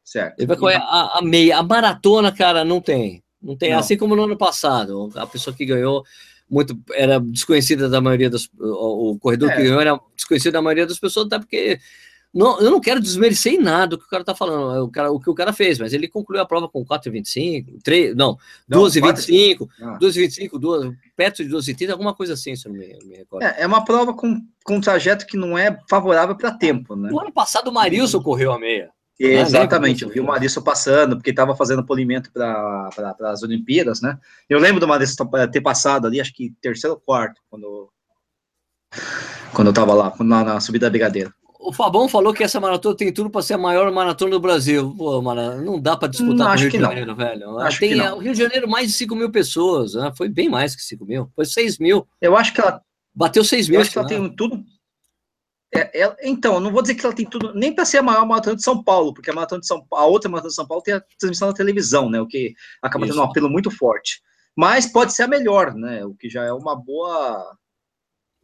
Certo. 0.04 0.40
Ele 0.40 0.48
vai 0.48 0.58
correr 0.58 0.76
a, 0.76 1.20
a, 1.20 1.22
meia. 1.22 1.58
A 1.58 1.64
maratona, 1.64 2.32
cara, 2.32 2.66
não 2.66 2.82
tem. 2.82 3.24
Não 3.42 3.56
tem. 3.56 3.72
Não. 3.72 3.80
Assim 3.80 3.96
como 3.96 4.16
no 4.16 4.24
ano 4.24 4.38
passado. 4.38 5.12
A 5.16 5.26
pessoa 5.26 5.56
que 5.56 5.66
ganhou 5.66 6.04
muito 6.50 6.78
era 6.94 7.20
desconhecida 7.20 7.88
da 7.88 8.02
maioria 8.02 8.30
das. 8.30 8.50
O, 8.60 9.12
o 9.12 9.20
corredor 9.20 9.52
é. 9.52 9.56
que 9.56 9.64
ganhou 9.64 9.80
era 9.80 10.00
desconhecido 10.16 10.54
da 10.54 10.62
maioria 10.62 10.86
das 10.86 11.00
pessoas, 11.00 11.28
até 11.28 11.40
porque 11.40 11.80
não, 12.34 12.60
eu 12.60 12.72
não 12.72 12.82
quero 12.82 13.00
desmerecer 13.00 13.54
em 13.54 13.60
nada 13.60 13.96
o 13.96 14.00
que 14.00 14.06
o 14.06 14.10
cara 14.10 14.24
tá 14.24 14.34
falando, 14.34 14.76
é 14.76 14.82
o, 14.82 14.90
cara, 14.90 15.12
o 15.12 15.20
que 15.20 15.30
o 15.30 15.36
cara 15.36 15.54
fez, 15.54 15.78
mas 15.78 15.94
ele 15.94 16.08
concluiu 16.08 16.42
a 16.42 16.46
prova 16.46 16.68
com 16.68 16.84
4,25, 16.84 17.78
3, 17.84 18.16
não, 18.16 18.36
2,25, 18.70 19.68
2,25, 20.02 20.60
2, 20.60 20.96
perto 21.16 21.44
de 21.44 21.50
2,30, 21.54 21.92
alguma 21.92 22.16
coisa 22.16 22.34
assim, 22.34 22.56
se 22.56 22.68
eu 22.68 22.72
não 22.72 22.80
me, 22.80 22.98
me 23.06 23.18
recordo. 23.18 23.44
É, 23.44 23.62
é, 23.62 23.68
uma 23.68 23.86
prova 23.86 24.16
com, 24.16 24.42
com 24.64 24.78
um 24.78 24.82
trajeto 24.82 25.28
que 25.28 25.38
não 25.38 25.56
é 25.56 25.78
favorável 25.88 26.36
para 26.36 26.52
tempo, 26.52 26.96
né? 26.96 27.12
No 27.12 27.20
ano 27.20 27.32
passado 27.32 27.68
o 27.68 27.74
Marilson 27.74 28.20
correu 28.20 28.52
a 28.52 28.60
meia. 28.60 28.90
Exatamente, 29.20 30.04
eu 30.04 30.10
vi 30.10 30.20
o 30.20 30.26
Marilson 30.26 30.62
passando, 30.64 31.16
porque 31.16 31.30
estava 31.30 31.56
fazendo 31.56 31.86
polimento 31.86 32.32
para 32.34 32.90
pra, 32.96 33.30
as 33.30 33.44
Olimpíadas, 33.44 34.02
né? 34.02 34.18
Eu 34.50 34.58
lembro 34.58 34.80
do 34.80 34.88
Marilson 34.88 35.30
ter 35.52 35.62
passado 35.62 36.08
ali, 36.08 36.20
acho 36.20 36.34
que 36.34 36.52
terceiro 36.60 36.96
ou 36.96 37.00
quarto, 37.00 37.40
quando, 37.48 37.92
quando 39.54 39.68
eu 39.68 39.72
estava 39.72 39.94
lá, 39.94 40.12
na, 40.20 40.44
na 40.44 40.60
subida 40.60 40.88
da 40.88 40.90
Brigadeira 40.90 41.32
o 41.64 41.72
Fabão 41.72 42.10
falou 42.10 42.34
que 42.34 42.44
essa 42.44 42.60
maratona 42.60 42.96
tem 42.96 43.12
tudo 43.12 43.30
para 43.30 43.42
ser 43.42 43.54
a 43.54 43.58
maior 43.58 43.90
maratona 43.92 44.32
do 44.32 44.40
Brasil. 44.40 44.94
Pô, 44.98 45.22
mano, 45.22 45.62
não 45.62 45.80
dá 45.80 45.96
para 45.96 46.10
disputar 46.10 46.48
com 46.48 46.54
o 46.54 46.58
Rio 46.58 46.70
de 46.70 46.80
Janeiro, 46.80 47.08
não. 47.08 47.16
velho. 47.16 47.60
Acho 47.60 47.80
tem 47.80 48.02
o 48.02 48.20
Rio 48.20 48.34
de 48.34 48.40
Janeiro 48.40 48.70
mais 48.70 48.88
de 48.88 48.94
5 48.94 49.16
mil 49.16 49.32
pessoas. 49.32 49.94
Né? 49.94 50.12
Foi 50.16 50.28
bem 50.28 50.50
mais 50.50 50.76
que 50.76 50.84
5 50.84 51.06
mil. 51.06 51.32
Foi 51.36 51.46
6 51.46 51.80
mil. 51.80 52.06
Eu 52.22 52.36
acho 52.36 52.54
que 52.54 52.60
ela. 52.60 52.82
Bateu 53.16 53.44
6 53.44 53.70
mil. 53.70 53.78
Eu 53.78 53.82
acho 53.82 53.92
que 53.92 53.98
ela 53.98 54.08
tem 54.08 54.36
tudo. 54.36 54.64
É, 55.74 56.04
é, 56.04 56.16
então, 56.24 56.60
não 56.60 56.72
vou 56.72 56.82
dizer 56.82 56.96
que 56.96 57.06
ela 57.06 57.16
tem 57.16 57.26
tudo, 57.26 57.52
nem 57.56 57.74
para 57.74 57.84
ser 57.84 57.98
a 57.98 58.04
maior 58.04 58.28
maratona 58.28 58.56
de 58.56 58.64
São 58.64 58.84
Paulo, 58.84 59.12
porque 59.12 59.32
a 59.32 59.34
maratona 59.34 59.60
de 59.60 59.66
São 59.66 59.84
a 59.92 60.06
outra 60.06 60.30
maratona 60.30 60.50
de 60.50 60.56
São 60.56 60.68
Paulo 60.68 60.84
tem 60.84 60.94
a 60.94 61.04
transmissão 61.18 61.48
na 61.48 61.54
televisão, 61.54 62.10
né? 62.12 62.22
O 62.22 62.28
que 62.28 62.54
acaba 62.80 63.06
Isso. 63.06 63.16
tendo 63.16 63.26
um 63.26 63.30
apelo 63.30 63.50
muito 63.50 63.72
forte. 63.72 64.22
Mas 64.56 64.86
pode 64.86 65.14
ser 65.14 65.24
a 65.24 65.28
melhor, 65.28 65.74
né? 65.74 66.06
O 66.06 66.14
que 66.14 66.30
já 66.30 66.44
é 66.44 66.54
uma 66.54 66.76
boa 66.76 67.58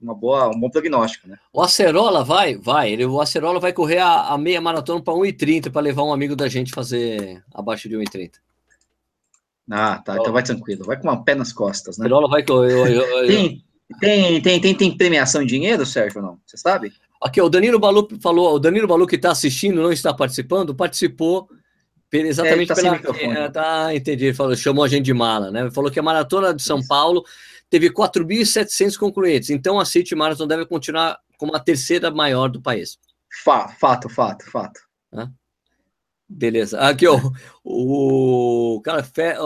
uma 0.02 0.16
boa, 0.16 0.48
um 0.50 0.60
bom 0.60 0.70
prognóstico, 0.70 1.28
né? 1.28 1.38
O 1.52 1.62
Acerola 1.62 2.24
vai, 2.24 2.56
vai. 2.56 2.92
Ele, 2.92 3.06
o 3.06 3.20
Acerola 3.20 3.60
vai 3.60 3.74
correr 3.74 4.00
a, 4.00 4.30
a 4.30 4.38
meia 4.38 4.62
maratona 4.62 5.02
para 5.02 5.14
1,30 5.14 5.72
para 5.72 5.82
levar 5.82 6.04
um 6.04 6.14
amigo 6.14 6.36
da 6.36 6.48
gente 6.48 6.72
fazer 6.72 7.44
abaixo 7.54 7.90
de 7.90 7.96
1,30. 7.96 8.32
Ah, 9.70 10.02
tá. 10.04 10.18
Então 10.18 10.34
vai 10.34 10.42
tranquilo. 10.42 10.86
Vai 10.86 10.98
com 10.98 11.08
uma 11.08 11.24
pé 11.24 11.36
nas 11.36 11.54
costas, 11.54 11.98
né? 11.98 12.06
Acerola 12.06 12.30
vai 12.30 12.44
correr. 12.44 13.28
tem, 13.28 13.64
tem, 14.00 14.42
tem, 14.42 14.62
tem, 14.62 14.76
tem 14.76 14.98
premiação 14.98 15.42
em 15.42 15.46
dinheiro, 15.48 15.86
Sérgio, 15.86 16.22
não? 16.22 16.40
Você 16.46 16.58
sabe? 16.58 16.92
Aqui, 17.22 17.42
o 17.42 17.50
Danilo 17.50 17.78
Balu 17.78 18.08
falou, 18.22 18.56
o 18.56 18.60
Danilo 18.60 18.88
Balu 18.88 19.06
que 19.06 19.18
está 19.18 19.32
assistindo, 19.32 19.82
não 19.82 19.92
está 19.92 20.14
participando, 20.14 20.74
participou 20.74 21.50
exatamente 22.12 22.72
é, 22.72 22.76
tá 22.76 22.82
pela. 22.82 23.18
É, 23.20 23.50
tá, 23.50 23.96
entendi. 23.96 24.26
Ele 24.26 24.34
falou, 24.34 24.56
chamou 24.56 24.84
a 24.84 24.88
gente 24.88 25.06
de 25.06 25.14
mala, 25.14 25.52
né? 25.52 25.70
Falou 25.72 25.92
que 25.92 26.00
a 26.00 26.04
maratona 26.04 26.54
de 26.54 26.64
São 26.64 26.80
Isso. 26.80 26.88
Paulo 26.88 27.24
teve 27.70 27.92
4.700 27.92 28.98
concluintes. 28.98 29.50
Então 29.50 29.80
a 29.80 29.86
City 29.86 30.16
Marathon 30.16 30.48
deve 30.48 30.66
continuar 30.66 31.18
como 31.38 31.56
a 31.56 31.60
terceira 31.60 32.12
maior 32.12 32.50
do 32.50 32.62
país. 32.62 32.98
Fato, 33.44 34.10
fato, 34.10 34.52
fato. 34.52 34.80
Beleza. 36.28 36.80
Aqui, 36.80 37.08
ó, 37.08 37.20
o 37.64 38.82
Café. 38.84 39.38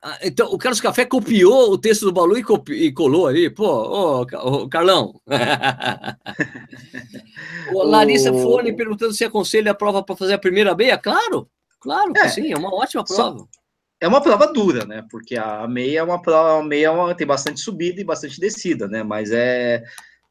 Ah, 0.00 0.18
então, 0.22 0.48
o 0.52 0.56
Carlos 0.56 0.80
Café 0.80 1.04
copiou 1.04 1.72
o 1.72 1.78
texto 1.78 2.04
do 2.04 2.12
Balu 2.12 2.38
e, 2.38 2.42
copi... 2.42 2.72
e 2.72 2.92
colou 2.92 3.26
ali. 3.26 3.50
Pô, 3.50 4.22
ô, 4.22 4.68
Carlão. 4.68 5.20
o 7.74 7.82
Larissa 7.82 8.32
Fone 8.32 8.76
perguntando 8.76 9.12
se 9.12 9.24
aconselha 9.24 9.72
a 9.72 9.74
prova 9.74 10.02
para 10.02 10.16
fazer 10.16 10.34
a 10.34 10.38
primeira 10.38 10.74
meia. 10.74 10.96
Claro, 10.96 11.50
claro 11.80 12.12
que 12.12 12.20
é, 12.20 12.28
sim, 12.28 12.52
é 12.52 12.56
uma 12.56 12.72
ótima 12.72 13.04
prova. 13.04 13.38
Só 13.38 13.48
é 14.00 14.06
uma 14.06 14.20
prova 14.20 14.46
dura, 14.52 14.84
né? 14.84 15.04
Porque 15.10 15.36
a 15.36 15.66
meia 15.66 16.00
é 16.00 16.02
uma 16.02 16.20
prova, 16.20 16.60
a 16.60 16.62
meia 16.62 16.86
é 16.86 16.90
uma, 16.90 17.14
tem 17.14 17.26
bastante 17.26 17.60
subida 17.60 18.00
e 18.00 18.04
bastante 18.04 18.40
descida, 18.40 18.86
né? 18.86 19.02
Mas 19.02 19.30
é, 19.30 19.82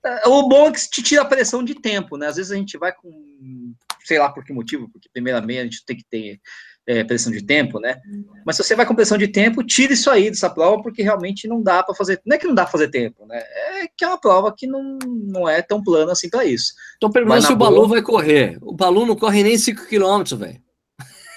é, 0.05 0.27
o 0.27 0.47
bom 0.47 0.67
é 0.67 0.71
que 0.71 0.89
te 0.89 1.03
tira 1.03 1.21
a 1.21 1.25
pressão 1.25 1.63
de 1.63 1.75
tempo, 1.75 2.17
né? 2.17 2.27
Às 2.27 2.37
vezes 2.37 2.51
a 2.51 2.55
gente 2.55 2.77
vai 2.77 2.93
com, 2.93 3.73
sei 4.03 4.19
lá 4.19 4.29
por 4.29 4.43
que 4.43 4.53
motivo, 4.53 4.89
porque 4.89 5.09
primeira 5.11 5.41
meia 5.41 5.61
a 5.61 5.63
gente 5.65 5.85
tem 5.85 5.97
que 5.97 6.05
ter 6.09 6.39
é, 6.87 7.03
pressão 7.03 7.31
de 7.31 7.45
tempo, 7.45 7.79
né? 7.79 7.99
Mas 8.45 8.55
se 8.55 8.63
você 8.63 8.73
vai 8.73 8.85
com 8.85 8.95
pressão 8.95 9.17
de 9.17 9.27
tempo, 9.27 9.61
tira 9.61 9.91
isso 9.91 10.09
aí 10.09 10.29
dessa 10.29 10.49
prova, 10.49 10.81
porque 10.81 11.03
realmente 11.03 11.45
não 11.45 11.61
dá 11.61 11.83
para 11.83 11.93
fazer. 11.93 12.21
Não 12.25 12.35
é 12.35 12.39
que 12.39 12.47
não 12.47 12.55
dá 12.55 12.63
para 12.63 12.71
fazer 12.71 12.87
tempo, 12.87 13.25
né? 13.25 13.37
É 13.37 13.87
que 13.95 14.05
é 14.05 14.07
uma 14.07 14.19
prova 14.19 14.53
que 14.55 14.65
não, 14.65 14.97
não 15.03 15.49
é 15.49 15.61
tão 15.61 15.83
plana 15.83 16.13
assim 16.13 16.29
para 16.29 16.45
isso. 16.45 16.73
Então 16.95 17.11
perguntando 17.11 17.45
se 17.45 17.51
o 17.51 17.57
Balu 17.57 17.85
vai 17.87 18.01
correr. 18.01 18.57
O 18.61 18.73
Balu 18.73 19.05
não 19.05 19.17
corre 19.17 19.43
nem 19.43 19.57
5 19.57 19.87
km, 19.87 20.37
velho. 20.37 20.66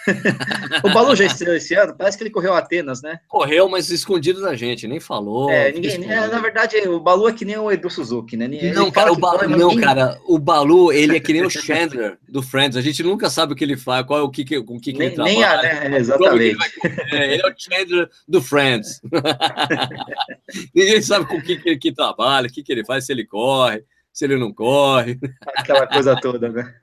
o 0.83 0.91
Balu 0.93 1.15
já 1.15 1.25
estreou 1.25 1.57
esse 1.57 1.75
ano, 1.75 1.95
parece 1.97 2.17
que 2.17 2.25
ele 2.25 2.31
correu 2.31 2.55
Atenas, 2.55 3.03
né? 3.03 3.21
Correu, 3.29 3.69
mas 3.69 3.91
escondido 3.91 4.41
da 4.41 4.55
gente, 4.55 4.89
nem 4.89 5.01
falou. 5.01 5.51
É, 5.51 5.73
ninguém, 5.73 6.11
é, 6.11 6.27
na 6.27 6.39
verdade, 6.39 6.77
o 6.89 7.01
Balu 7.01 7.29
é 7.29 7.33
que 7.33 7.45
nem 7.45 7.59
o 7.59 7.71
Edu 7.71 7.91
Suzuki, 7.91 8.37
né? 8.37 8.47
Ele 8.47 8.73
não, 8.73 8.91
cara, 8.91 9.13
o 9.13 9.17
Balu, 9.17 9.49
não, 9.49 9.69
ninguém... 9.69 9.81
cara, 9.81 10.19
o 10.27 10.39
Balu, 10.39 10.93
ele 10.93 11.17
é 11.17 11.21
que 11.21 11.33
nem 11.33 11.45
o 11.45 11.51
Chandler 11.51 12.19
do 12.29 12.43
Friends, 12.43 12.77
a 12.77 12.81
gente 12.81 13.03
nunca 13.03 13.29
sabe 13.29 13.53
o 13.53 13.57
que 13.57 13.65
ele 13.65 13.77
faz, 13.77 14.07
qual 14.07 14.19
é 14.19 14.23
o 14.23 14.31
que, 14.31 14.45
que 14.45 14.63
com 14.63 14.77
o 14.77 14.81
que, 14.81 14.93
que 14.93 14.99
nem, 14.99 15.09
ele 15.09 15.17
trabalha. 15.17 15.35
Nem 15.35 15.45
a, 15.45 15.63
né? 15.63 15.99
Exatamente. 15.99 16.57
Ele, 16.85 16.97
é, 17.13 17.35
ele, 17.35 17.43
é 17.43 17.47
o 17.47 17.55
Chandler 17.57 18.09
do 18.27 18.43
Friends. 18.43 19.01
ninguém 20.75 21.03
sabe 21.03 21.27
com 21.27 21.37
o 21.37 21.43
que, 21.43 21.57
que, 21.57 21.77
que 21.77 21.93
trabalha, 21.93 22.47
o 22.47 22.53
que, 22.53 22.63
que 22.63 22.73
ele 22.73 22.85
faz, 22.85 23.07
se 23.07 23.13
ele 23.13 23.25
corre 23.25 23.85
se 24.13 24.25
ele 24.25 24.37
não 24.37 24.53
corre. 24.53 25.19
Aquela 25.57 25.87
coisa 25.87 26.21
toda, 26.21 26.49
né? 26.49 26.75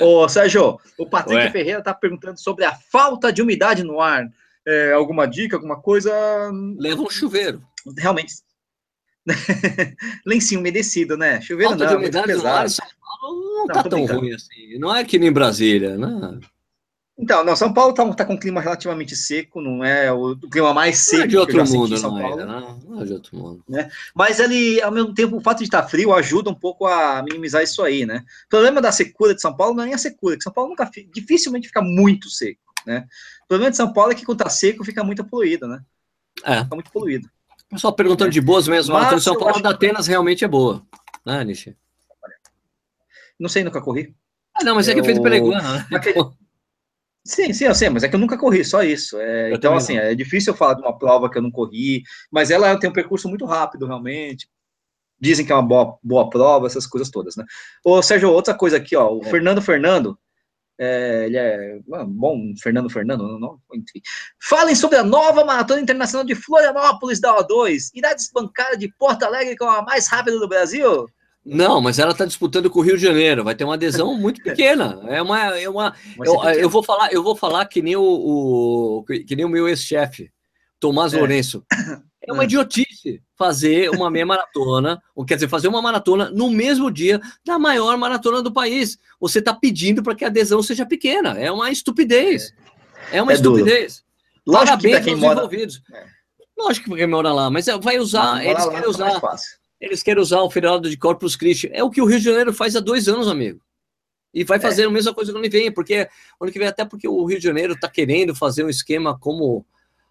Ô, 0.00 0.28
Sérgio, 0.28 0.78
o 0.98 1.06
Patrick 1.06 1.44
Ué. 1.44 1.50
Ferreira 1.50 1.78
está 1.78 1.94
perguntando 1.94 2.40
sobre 2.40 2.64
a 2.64 2.74
falta 2.74 3.32
de 3.32 3.42
umidade 3.42 3.82
no 3.82 4.00
ar. 4.00 4.28
É, 4.66 4.92
alguma 4.92 5.26
dica, 5.26 5.56
alguma 5.56 5.80
coisa? 5.80 6.12
Leva 6.78 7.02
um 7.02 7.10
chuveiro. 7.10 7.62
Realmente. 7.96 8.34
Lencinho 10.26 10.60
umedecido, 10.60 11.16
né? 11.16 11.40
Chuveiro 11.40 11.70
falta 11.70 11.84
não, 11.84 11.90
de 11.92 11.96
umidade 11.96 12.34
no 12.34 12.46
ar, 12.46 12.68
São 12.68 12.86
Paulo 13.20 13.40
não, 13.40 13.66
não 13.66 13.66
tá 13.66 13.82
tão 13.82 14.00
brincando. 14.00 14.20
ruim 14.20 14.34
assim. 14.34 14.78
Não 14.78 14.94
é 14.94 15.04
que 15.04 15.18
nem 15.18 15.32
Brasília, 15.32 15.96
né? 15.96 16.40
Então, 17.16 17.44
não, 17.44 17.54
São 17.54 17.72
Paulo 17.72 17.92
está 17.92 18.12
tá 18.12 18.24
com 18.24 18.34
um 18.34 18.38
clima 18.38 18.60
relativamente 18.60 19.14
seco, 19.14 19.60
não 19.60 19.84
é 19.84 20.12
o, 20.12 20.32
o 20.32 20.50
clima 20.50 20.74
mais 20.74 20.98
seco 20.98 21.18
não 21.18 21.24
é 21.24 21.28
de 21.28 21.36
outro 21.36 21.68
mundo, 21.68 21.96
São 21.96 22.10
Paulo. 22.10 22.40
Ainda, 22.40 22.44
não, 22.44 22.78
não 22.78 23.02
é 23.02 23.04
de 23.04 23.12
outro 23.12 23.36
mundo. 23.36 23.64
Né? 23.68 23.88
Mas 24.12 24.40
ele, 24.40 24.82
ao 24.82 24.90
mesmo 24.90 25.14
tempo, 25.14 25.36
o 25.36 25.40
fato 25.40 25.58
de 25.58 25.64
estar 25.64 25.84
frio 25.84 26.12
ajuda 26.12 26.50
um 26.50 26.54
pouco 26.54 26.86
a 26.86 27.22
minimizar 27.22 27.62
isso 27.62 27.82
aí, 27.82 28.04
né? 28.04 28.24
O 28.46 28.48
problema 28.48 28.80
da 28.80 28.90
secura 28.90 29.32
de 29.32 29.40
São 29.40 29.56
Paulo 29.56 29.76
não 29.76 29.84
é 29.84 29.86
nem 29.86 29.94
a 29.94 29.98
secura, 29.98 30.36
que 30.36 30.42
São 30.42 30.52
Paulo 30.52 30.70
nunca 30.70 30.90
dificilmente 31.12 31.68
fica 31.68 31.80
muito 31.80 32.28
seco, 32.28 32.60
né? 32.84 33.06
O 33.44 33.46
problema 33.46 33.70
de 33.70 33.76
São 33.76 33.92
Paulo 33.92 34.10
é 34.10 34.14
que 34.16 34.24
quando 34.24 34.40
está 34.40 34.50
seco 34.50 34.84
fica 34.84 35.04
muito 35.04 35.24
poluído, 35.24 35.68
né? 35.68 35.80
É. 36.44 36.64
Fica 36.64 36.74
muito 36.74 36.90
poluído. 36.90 37.30
Pessoal 37.70 37.92
perguntando 37.92 38.30
é. 38.30 38.32
de 38.32 38.40
boas 38.40 38.66
mesmo, 38.66 38.92
Mas, 38.92 39.12
a 39.12 39.20
São 39.20 39.38
Paulo 39.38 39.62
da 39.62 39.70
Atenas 39.70 40.08
realmente 40.08 40.44
é 40.44 40.48
boa, 40.48 40.84
né, 41.24 41.44
Nishi? 41.44 41.76
Não 43.38 43.48
sei, 43.48 43.62
nunca 43.62 43.80
corri. 43.80 44.14
Ah, 44.52 44.64
não, 44.64 44.74
mas 44.74 44.88
é 44.88 44.94
que 44.94 45.00
é 45.00 45.04
feito 45.04 45.22
pela 45.22 45.36
Iguana, 45.36 45.86
né? 45.90 46.00
Sim, 47.26 47.54
sim, 47.54 47.64
eu 47.64 47.74
sei, 47.74 47.88
mas 47.88 48.02
é 48.02 48.08
que 48.08 48.14
eu 48.14 48.20
nunca 48.20 48.36
corri, 48.36 48.64
só 48.64 48.82
isso. 48.82 49.18
É, 49.18 49.52
então, 49.54 49.74
assim, 49.74 49.96
não. 49.96 50.02
é 50.02 50.14
difícil 50.14 50.52
eu 50.52 50.56
falar 50.56 50.74
de 50.74 50.82
uma 50.82 50.96
prova 50.96 51.30
que 51.30 51.38
eu 51.38 51.42
não 51.42 51.50
corri, 51.50 52.02
mas 52.30 52.50
ela 52.50 52.78
tem 52.78 52.90
um 52.90 52.92
percurso 52.92 53.28
muito 53.28 53.46
rápido, 53.46 53.86
realmente. 53.86 54.46
Dizem 55.18 55.46
que 55.46 55.50
é 55.50 55.54
uma 55.54 55.62
boa, 55.62 55.98
boa 56.02 56.28
prova, 56.28 56.66
essas 56.66 56.86
coisas 56.86 57.10
todas, 57.10 57.34
né? 57.34 57.44
Ô, 57.82 58.02
Sérgio, 58.02 58.30
outra 58.30 58.54
coisa 58.54 58.76
aqui, 58.76 58.94
ó, 58.94 59.10
o 59.10 59.22
é. 59.22 59.30
Fernando 59.30 59.62
Fernando, 59.62 60.18
é, 60.78 61.24
ele 61.26 61.36
é 61.38 61.78
bom, 62.06 62.52
Fernando 62.60 62.90
Fernando, 62.90 63.38
não, 63.38 63.58
enfim. 63.72 64.02
Falem 64.42 64.74
sobre 64.74 64.98
a 64.98 65.04
nova 65.04 65.44
Maratona 65.44 65.80
Internacional 65.80 66.26
de 66.26 66.34
Florianópolis 66.34 67.20
da 67.20 67.34
O2. 67.38 67.90
Irá 67.94 68.12
desbancar 68.12 68.76
de 68.76 68.92
Porto 68.98 69.22
Alegre 69.22 69.56
com 69.56 69.64
a 69.64 69.82
mais 69.82 70.08
rápida 70.08 70.38
do 70.38 70.48
Brasil? 70.48 71.08
Não, 71.44 71.80
mas 71.80 71.98
ela 71.98 72.12
está 72.12 72.24
disputando 72.24 72.70
com 72.70 72.78
o 72.78 72.82
Rio 72.82 72.96
de 72.96 73.02
Janeiro. 73.02 73.44
Vai 73.44 73.54
ter 73.54 73.64
uma 73.64 73.74
adesão 73.74 74.14
muito 74.18 74.42
pequena. 74.42 75.00
É 75.08 75.20
uma, 75.20 75.58
é 75.58 75.68
uma. 75.68 75.94
Eu, 76.24 76.42
eu, 76.54 76.70
vou 76.70 76.82
falar, 76.82 77.12
eu 77.12 77.22
vou 77.22 77.36
falar 77.36 77.66
que 77.66 77.82
nem 77.82 77.96
o, 77.96 78.02
o 78.02 79.04
que 79.04 79.36
nem 79.36 79.44
o 79.44 79.48
meu 79.48 79.68
ex-chefe, 79.68 80.30
Tomás 80.80 81.12
é. 81.12 81.18
Lourenço. 81.18 81.64
É 82.26 82.32
uma 82.32 82.44
é. 82.44 82.46
idiotice 82.46 83.20
fazer 83.36 83.90
uma 83.90 84.10
meia 84.10 84.24
maratona, 84.24 84.98
ou 85.14 85.26
quer 85.26 85.34
dizer, 85.34 85.46
fazer 85.46 85.68
uma 85.68 85.82
maratona 85.82 86.30
no 86.30 86.48
mesmo 86.48 86.90
dia 86.90 87.20
da 87.44 87.58
maior 87.58 87.98
maratona 87.98 88.40
do 88.40 88.50
país. 88.50 88.98
Você 89.20 89.40
está 89.40 89.52
pedindo 89.52 90.02
para 90.02 90.14
que 90.14 90.24
a 90.24 90.28
adesão 90.28 90.62
seja 90.62 90.86
pequena. 90.86 91.38
É 91.38 91.52
uma 91.52 91.70
estupidez. 91.70 92.54
É 93.12 93.20
uma 93.20 93.32
é 93.32 93.34
estupidez. 93.34 94.02
Duro. 94.44 94.58
Parabéns 94.58 95.06
aos 95.06 95.18
mora... 95.18 95.38
envolvidos. 95.40 95.82
É. 95.92 96.06
Lógico 96.56 96.90
que 96.90 96.96
quem 96.96 97.06
mora 97.06 97.32
lá, 97.32 97.50
mas 97.50 97.66
vai 97.82 97.98
usar, 97.98 98.44
eles 98.44 98.64
querem 98.66 98.88
usar. 98.88 99.20
Eles 99.80 100.02
querem 100.02 100.22
usar 100.22 100.40
o 100.40 100.50
feriado 100.50 100.88
de 100.88 100.96
Corpus 100.96 101.36
Christi. 101.36 101.68
É 101.72 101.82
o 101.82 101.90
que 101.90 102.00
o 102.00 102.06
Rio 102.06 102.18
de 102.18 102.24
Janeiro 102.24 102.52
faz 102.52 102.74
há 102.76 102.80
dois 102.80 103.08
anos, 103.08 103.28
amigo. 103.28 103.60
E 104.34 104.42
vai 104.42 104.58
fazer 104.58 104.82
é. 104.82 104.86
a 104.86 104.90
mesma 104.90 105.14
coisa 105.14 105.30
no 105.30 105.38
ano 105.38 105.48
que 105.48 105.56
vem, 105.56 105.72
porque 105.72 106.08
ano 106.40 106.50
que 106.50 106.58
vem, 106.58 106.66
até 106.66 106.84
porque 106.84 107.06
o 107.06 107.24
Rio 107.24 107.38
de 107.38 107.44
Janeiro 107.44 107.74
está 107.74 107.88
querendo 107.88 108.34
fazer 108.34 108.64
um 108.64 108.68
esquema 108.68 109.16
como 109.16 109.64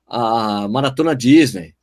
a 0.08 0.68
Maratona 0.70 1.14
Disney, 1.14 1.76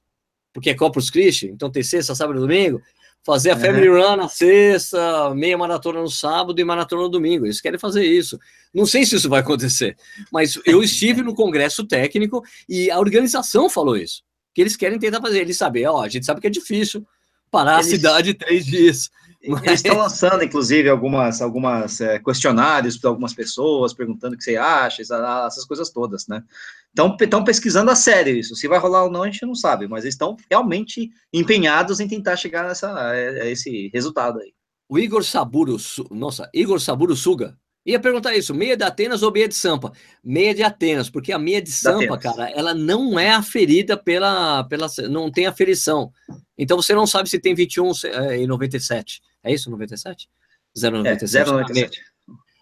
porque 0.53 0.71
é 0.71 0.75
Corpus 0.75 1.11
Christi, 1.11 1.49
então 1.49 1.71
tem 1.71 1.83
sexta, 1.83 2.15
sábado 2.15 2.39
e 2.39 2.41
domingo. 2.41 2.81
Fazer 3.23 3.51
a 3.51 3.57
Family 3.59 3.87
Run 3.87 4.17
na 4.17 4.29
sexta, 4.29 5.35
meia 5.35 5.59
maratona 5.59 6.01
no 6.01 6.09
sábado 6.09 6.59
e 6.59 6.65
maratona 6.65 7.03
no 7.03 7.09
domingo. 7.11 7.45
Eles 7.45 7.61
querem 7.61 7.79
fazer 7.79 8.03
isso. 8.03 8.39
Não 8.73 8.87
sei 8.87 9.05
se 9.05 9.15
isso 9.15 9.29
vai 9.29 9.41
acontecer, 9.41 9.95
mas 10.33 10.59
eu 10.65 10.81
estive 10.83 11.21
no 11.21 11.35
congresso 11.35 11.87
técnico 11.87 12.43
e 12.67 12.91
a 12.91 12.99
organização 12.99 13.69
falou 13.69 13.95
isso. 13.95 14.23
Que 14.55 14.63
eles 14.63 14.75
querem 14.75 14.99
tentar 14.99 15.21
fazer. 15.21 15.41
Eles 15.41 15.59
sabem, 15.59 15.87
ó, 15.87 16.01
a 16.01 16.09
gente 16.09 16.25
sabe 16.25 16.41
que 16.41 16.47
é 16.47 16.51
difícil, 16.51 17.07
parar 17.51 17.75
eles, 17.75 17.87
a 17.87 17.91
cidade 17.91 18.35
três 18.35 18.65
dias. 18.65 19.11
Mas... 19.47 19.63
Eles 19.63 19.81
estão 19.81 19.97
lançando, 19.97 20.45
inclusive, 20.45 20.89
algumas, 20.89 21.41
algumas 21.41 22.01
é, 22.01 22.19
questionários 22.19 22.99
para 22.99 23.09
algumas 23.09 23.33
pessoas, 23.33 23.95
perguntando 23.95 24.35
o 24.35 24.39
que 24.39 24.45
você 24.45 24.57
acha, 24.57 25.03
essas 25.03 25.65
coisas 25.65 25.91
todas, 25.91 26.27
né? 26.29 26.43
Estão 26.89 27.45
pesquisando 27.45 27.91
a 27.91 27.95
sério 27.95 28.37
isso. 28.37 28.55
Se 28.57 28.69
vai 28.69 28.79
rolar 28.79 29.05
ou 29.05 29.11
não, 29.11 29.23
a 29.23 29.27
gente 29.27 29.47
não 29.47 29.55
sabe, 29.55 29.87
mas 29.87 30.05
eles 30.05 30.15
estão 30.15 30.37
realmente 30.51 31.11
empenhados 31.33 32.01
em 32.01 32.09
tentar 32.09 32.37
chegar 32.37 32.67
nessa, 32.67 32.93
a 32.99 33.49
esse 33.49 33.91
resultado 33.95 34.41
aí. 34.41 34.53
O 34.89 34.99
Igor 34.99 35.25
Saburo, 35.25 35.77
nossa, 36.11 36.51
Igor 36.53 36.81
Saburo 36.81 37.15
Suga, 37.15 37.57
Ia 37.85 37.99
perguntar 37.99 38.37
isso, 38.37 38.55
meia 38.55 38.77
de 38.77 38.85
Atenas 38.85 39.23
ou 39.23 39.33
meia 39.33 39.49
de 39.49 39.55
Sampa? 39.55 39.93
Meia 40.23 40.55
de 40.55 40.63
Atenas, 40.63 41.09
porque 41.09 41.33
a 41.33 41.39
meia 41.39 41.63
de 41.63 41.73
Sampa, 41.73 42.19
cara, 42.19 42.51
ela 42.51 42.75
não 42.75 43.19
é 43.19 43.31
aferida 43.31 43.97
pela, 43.97 44.65
pela. 44.65 44.87
não 45.09 45.31
tem 45.31 45.47
aferição. 45.47 46.13
Então 46.59 46.77
você 46.77 46.95
não 46.95 47.07
sabe 47.07 47.31
se 47.31 47.39
tem 47.39 47.55
21 47.55 47.91
é, 48.05 48.43
e 48.43 48.47
97. 48.47 49.23
É 49.43 49.53
isso, 49.53 49.71
97? 49.71 50.29
097. 50.77 51.37
É, 51.37 51.53
097. 51.53 52.01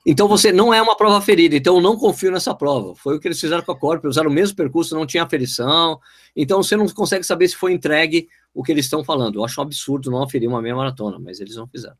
Então 0.06 0.28
você 0.28 0.52
não 0.52 0.72
é 0.72 0.80
uma 0.80 0.96
prova 0.96 1.20
ferida, 1.20 1.56
então 1.56 1.74
eu 1.74 1.82
não 1.82 1.96
confio 1.96 2.30
nessa 2.30 2.54
prova. 2.54 2.94
Foi 2.94 3.16
o 3.16 3.20
que 3.20 3.28
eles 3.28 3.40
fizeram 3.40 3.62
com 3.62 3.72
a 3.72 3.78
Corp, 3.78 4.04
usaram 4.04 4.30
o 4.30 4.32
mesmo 4.32 4.56
percurso, 4.56 4.94
não 4.94 5.04
tinha 5.04 5.24
aferição. 5.24 5.98
Então 6.34 6.62
você 6.62 6.76
não 6.76 6.88
consegue 6.88 7.24
saber 7.24 7.48
se 7.48 7.56
foi 7.56 7.72
entregue 7.72 8.28
o 8.54 8.62
que 8.62 8.72
eles 8.72 8.86
estão 8.86 9.04
falando. 9.04 9.34
Eu 9.34 9.44
acho 9.44 9.60
um 9.60 9.64
absurdo 9.64 10.10
não 10.10 10.22
aferir 10.22 10.48
uma 10.48 10.62
meia 10.62 10.76
maratona, 10.76 11.18
mas 11.18 11.40
eles 11.40 11.56
não 11.56 11.66
fizeram. 11.66 11.96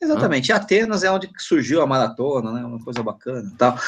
Exatamente. 0.00 0.52
Ah. 0.52 0.56
Atenas 0.56 1.02
é 1.02 1.10
onde 1.10 1.28
surgiu 1.38 1.80
a 1.80 1.86
maratona, 1.86 2.52
né? 2.52 2.64
Uma 2.64 2.82
coisa 2.82 3.02
bacana 3.02 3.50
tal. 3.56 3.78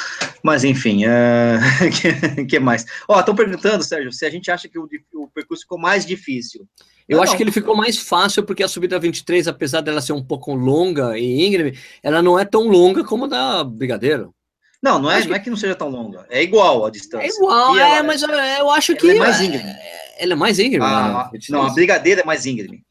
Mas, 0.42 0.64
enfim, 0.64 1.04
é... 1.04 1.58
que, 2.36 2.44
que 2.46 2.58
mais? 2.58 2.86
Ó, 3.06 3.20
estão 3.20 3.34
perguntando, 3.34 3.84
Sérgio, 3.84 4.12
se 4.12 4.24
a 4.24 4.30
gente 4.30 4.50
acha 4.50 4.68
que 4.68 4.78
o, 4.78 4.88
o 5.14 5.28
percurso 5.28 5.62
ficou 5.62 5.78
mais 5.78 6.06
difícil. 6.06 6.66
Eu 7.08 7.16
não, 7.16 7.22
acho 7.22 7.32
não. 7.32 7.36
que 7.36 7.42
ele 7.42 7.52
ficou 7.52 7.76
mais 7.76 7.98
fácil 7.98 8.42
porque 8.42 8.62
a 8.62 8.68
subida 8.68 8.98
23, 8.98 9.48
apesar 9.48 9.80
dela 9.80 10.00
ser 10.00 10.12
um 10.12 10.22
pouco 10.22 10.54
longa 10.54 11.18
e 11.18 11.46
íngreme, 11.46 11.78
ela 12.02 12.22
não 12.22 12.38
é 12.38 12.44
tão 12.44 12.68
longa 12.68 13.04
como 13.04 13.24
a 13.24 13.28
da 13.28 13.64
Brigadeiro. 13.64 14.34
Não, 14.82 14.98
não 14.98 15.10
é, 15.10 15.24
não 15.24 15.34
é 15.34 15.38
que 15.40 15.50
não 15.50 15.56
seja 15.56 15.74
tão 15.74 15.88
longa. 15.88 16.24
É 16.30 16.42
igual 16.42 16.86
a 16.86 16.90
distância. 16.90 17.26
É 17.26 17.28
igual, 17.28 17.76
é, 17.76 17.96
ela, 17.96 18.02
mas 18.04 18.22
eu 18.22 18.70
acho 18.70 18.94
que. 18.94 19.10
Ela 19.10 19.16
é 19.16 19.18
mais 19.20 19.40
íngreme. 19.40 19.76
Ela 20.18 20.32
é 20.32 20.36
mais 20.36 20.58
íngreme. 20.58 20.84
Ah, 20.84 21.30
né? 21.32 21.40
Não, 21.50 21.62
a 21.62 21.70
Brigadeiro 21.70 22.20
é 22.20 22.24
mais 22.24 22.46
íngreme. 22.46 22.84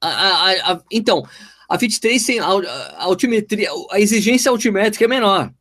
A, 0.00 0.08
a, 0.08 0.72
a, 0.72 0.80
então, 0.92 1.26
a 1.74 1.76
23 1.76 2.24
tem 2.24 2.38
a, 2.38 2.46
a 2.46 3.04
altimetria, 3.04 3.68
a 3.90 4.00
exigência 4.00 4.48
altimétrica 4.48 5.04
é 5.04 5.08
menor. 5.08 5.52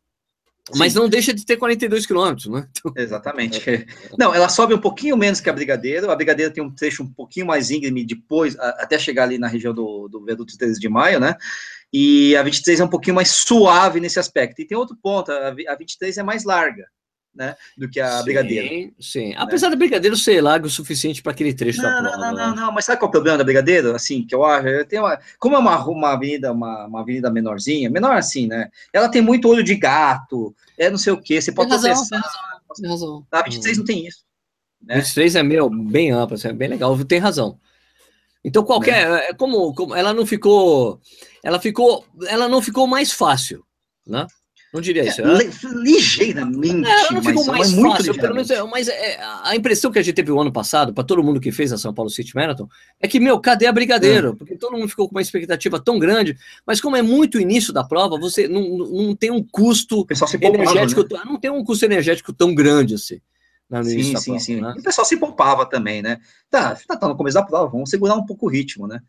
Sim. 0.72 0.80
Mas 0.80 0.94
não 0.94 1.10
deixa 1.10 1.34
de 1.34 1.44
ter 1.44 1.58
42 1.58 2.06
quilômetros, 2.06 2.46
né? 2.46 2.70
Então... 2.70 2.94
Exatamente. 2.96 3.70
É. 3.70 3.86
Não, 4.18 4.34
ela 4.34 4.48
sobe 4.48 4.74
um 4.74 4.80
pouquinho 4.80 5.18
menos 5.18 5.42
que 5.42 5.50
a 5.50 5.54
Brigadeiro. 5.54 6.10
A 6.10 6.16
Brigadeiro 6.16 6.54
tem 6.54 6.64
um 6.64 6.74
trecho 6.74 7.04
um 7.04 7.12
pouquinho 7.12 7.46
mais 7.46 7.70
íngreme 7.70 8.06
depois, 8.06 8.58
a, 8.58 8.70
até 8.80 8.98
chegar 8.98 9.24
ali 9.24 9.38
na 9.38 9.48
região 9.48 9.74
do, 9.74 10.08
do 10.08 10.24
viaduto 10.24 10.58
13 10.58 10.80
de 10.80 10.88
maio, 10.88 11.20
né? 11.20 11.36
E 11.92 12.34
a 12.38 12.44
23 12.44 12.80
é 12.80 12.86
um 12.86 12.90
pouquinho 12.90 13.16
mais 13.16 13.30
suave 13.30 14.00
nesse 14.00 14.20
aspecto. 14.20 14.62
E 14.62 14.66
tem 14.66 14.78
outro 14.78 14.96
ponto, 15.02 15.34
a, 15.34 15.50
a 15.50 15.76
23 15.76 16.18
é 16.18 16.24
mais 16.24 16.46
larga 16.46 16.86
né, 17.36 17.56
do 17.78 17.90
que 17.90 18.00
a 18.00 18.20
sim, 18.20 18.24
Brigadeiro. 18.24 18.94
Sim, 19.00 19.30
né? 19.30 19.36
apesar 19.38 19.70
da 19.70 19.76
Brigadeiro 19.76 20.16
ser 20.16 20.42
largo 20.42 20.68
o 20.68 20.70
suficiente 20.70 21.22
para 21.22 21.32
aquele 21.32 21.54
trecho 21.54 21.82
não, 21.82 21.90
da 21.90 22.02
prova. 22.02 22.18
Não, 22.18 22.34
não, 22.34 22.56
não, 22.56 22.72
mas 22.72 22.86
sabe 22.86 23.00
qual 23.00 23.08
é 23.08 23.10
o 23.10 23.12
problema 23.12 23.38
da 23.38 23.44
Brigadeiro? 23.44 23.96
Assim, 23.96 24.26
que 24.26 24.36
eu 24.36 24.46
acho, 24.46 24.68
eu 24.68 24.86
tenho 24.86 25.04
uma, 25.04 25.20
como 25.40 25.56
é 25.56 25.60
uma, 25.60 25.86
uma 25.86 26.14
avenida, 26.14 26.52
uma, 26.52 26.86
uma 26.86 27.02
avenida 27.02 27.32
menorzinha, 27.32 27.90
menor 27.90 28.16
assim, 28.16 28.48
né, 28.48 28.70
ela 28.92 29.10
tem 29.10 29.22
muito 29.22 29.48
olho 29.48 29.64
de 29.64 29.76
gato, 29.76 30.56
é 30.78 30.90
não 30.90 30.98
sei 30.98 31.14
o 31.14 31.22
que, 31.22 31.42
você 31.42 31.52
pode 31.52 31.70
ter 31.70 31.76
razão, 31.76 32.08
tem 32.10 32.20
razão, 32.20 32.42
tem 32.76 32.90
razão. 32.90 33.28
A 33.32 33.42
23 33.42 33.78
hum. 33.78 33.80
não 33.80 33.86
tem 33.86 34.08
isso. 34.08 34.24
Né? 34.82 34.96
23 34.96 35.36
é 35.36 35.44
meu, 35.44 35.70
bem 35.70 36.12
amplo, 36.12 36.36
assim, 36.36 36.50
é 36.50 36.54
bem 36.54 36.70
legal, 36.70 36.98
tem 37.06 37.20
razão. 37.20 37.60
Então 38.44 38.64
qualquer, 38.64 39.10
né? 39.10 39.28
é 39.30 39.34
como, 39.34 39.74
como 39.74 39.96
ela 39.96 40.14
não 40.14 40.26
ficou, 40.26 41.00
ela 41.42 41.60
ficou, 41.60 42.06
ela 42.28 42.50
não 42.50 42.62
ficou 42.62 42.86
mais 42.86 43.12
fácil, 43.12 43.66
né? 44.06 44.28
Não 44.74 44.82
diria 44.82 45.08
isso. 45.08 45.22
É, 45.22 45.26
né? 45.26 45.52
ligeiramente, 45.76 46.90
é, 46.90 47.14
não 47.14 47.22
ficou 47.22 47.46
mais 47.46 47.72
é 47.72 47.76
muito 47.76 47.98
fácil, 47.98 48.16
pelo 48.16 48.34
menos, 48.34 48.50
é, 48.50 48.64
mas 48.64 48.88
é, 48.88 49.20
a 49.44 49.56
impressão 49.56 49.92
que 49.92 50.00
a 50.00 50.02
gente 50.02 50.16
teve 50.16 50.32
o 50.32 50.42
ano 50.42 50.52
passado, 50.52 50.92
para 50.92 51.04
todo 51.04 51.24
mundo 51.24 51.40
que 51.40 51.52
fez 51.52 51.72
a 51.72 51.78
São 51.78 51.94
Paulo 51.94 52.10
City 52.10 52.34
Marathon, 52.34 52.68
é 53.00 53.08
que, 53.08 53.20
meu, 53.20 53.40
cadê 53.40 53.68
a 53.68 53.72
Brigadeiro? 53.72 54.30
É. 54.30 54.36
Porque 54.36 54.58
todo 54.58 54.76
mundo 54.76 54.90
ficou 54.90 55.08
com 55.08 55.14
uma 55.14 55.22
expectativa 55.22 55.80
tão 55.80 56.00
grande, 56.00 56.36
mas 56.66 56.82
como 56.82 56.96
é 56.96 57.04
muito 57.04 57.40
início 57.40 57.72
da 57.72 57.84
prova, 57.84 58.18
você 58.18 58.48
não, 58.48 58.80
não 58.80 59.16
tem 59.16 59.30
um 59.30 59.44
custo 59.44 60.08
energético, 60.42 61.02
né? 61.02 61.22
não 61.24 61.40
tem 61.40 61.52
um 61.52 61.64
custo 61.64 61.86
energético 61.86 62.34
tão 62.34 62.56
grande 62.56 62.96
assim. 62.96 63.22
sim, 63.84 64.04
sim, 64.04 64.24
prova, 64.24 64.40
sim. 64.40 64.60
Né? 64.60 64.74
O 64.80 64.82
pessoal 64.82 65.06
se 65.06 65.18
poupava 65.18 65.68
também, 65.68 66.02
né? 66.02 66.20
Tá, 66.50 66.76
tá, 66.88 66.98
tá 66.98 67.08
no 67.08 67.16
começo 67.16 67.36
da 67.36 67.44
prova, 67.44 67.70
vamos 67.70 67.92
segurar 67.92 68.16
um 68.16 68.26
pouco 68.26 68.48
o 68.48 68.50
ritmo, 68.50 68.88
né? 68.88 69.00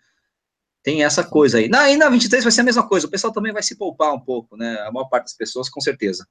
Tem 0.84 1.02
essa 1.02 1.24
coisa 1.24 1.56
aí. 1.56 1.66
Na, 1.66 1.90
e 1.90 1.96
na 1.96 2.10
23 2.10 2.44
vai 2.44 2.52
ser 2.52 2.60
a 2.60 2.64
mesma 2.64 2.86
coisa, 2.86 3.06
o 3.06 3.10
pessoal 3.10 3.32
também 3.32 3.54
vai 3.54 3.62
se 3.62 3.74
poupar 3.74 4.12
um 4.12 4.20
pouco, 4.20 4.54
né? 4.54 4.78
A 4.86 4.92
maior 4.92 5.06
parte 5.06 5.24
das 5.24 5.34
pessoas, 5.34 5.70
com 5.70 5.80
certeza. 5.80 6.28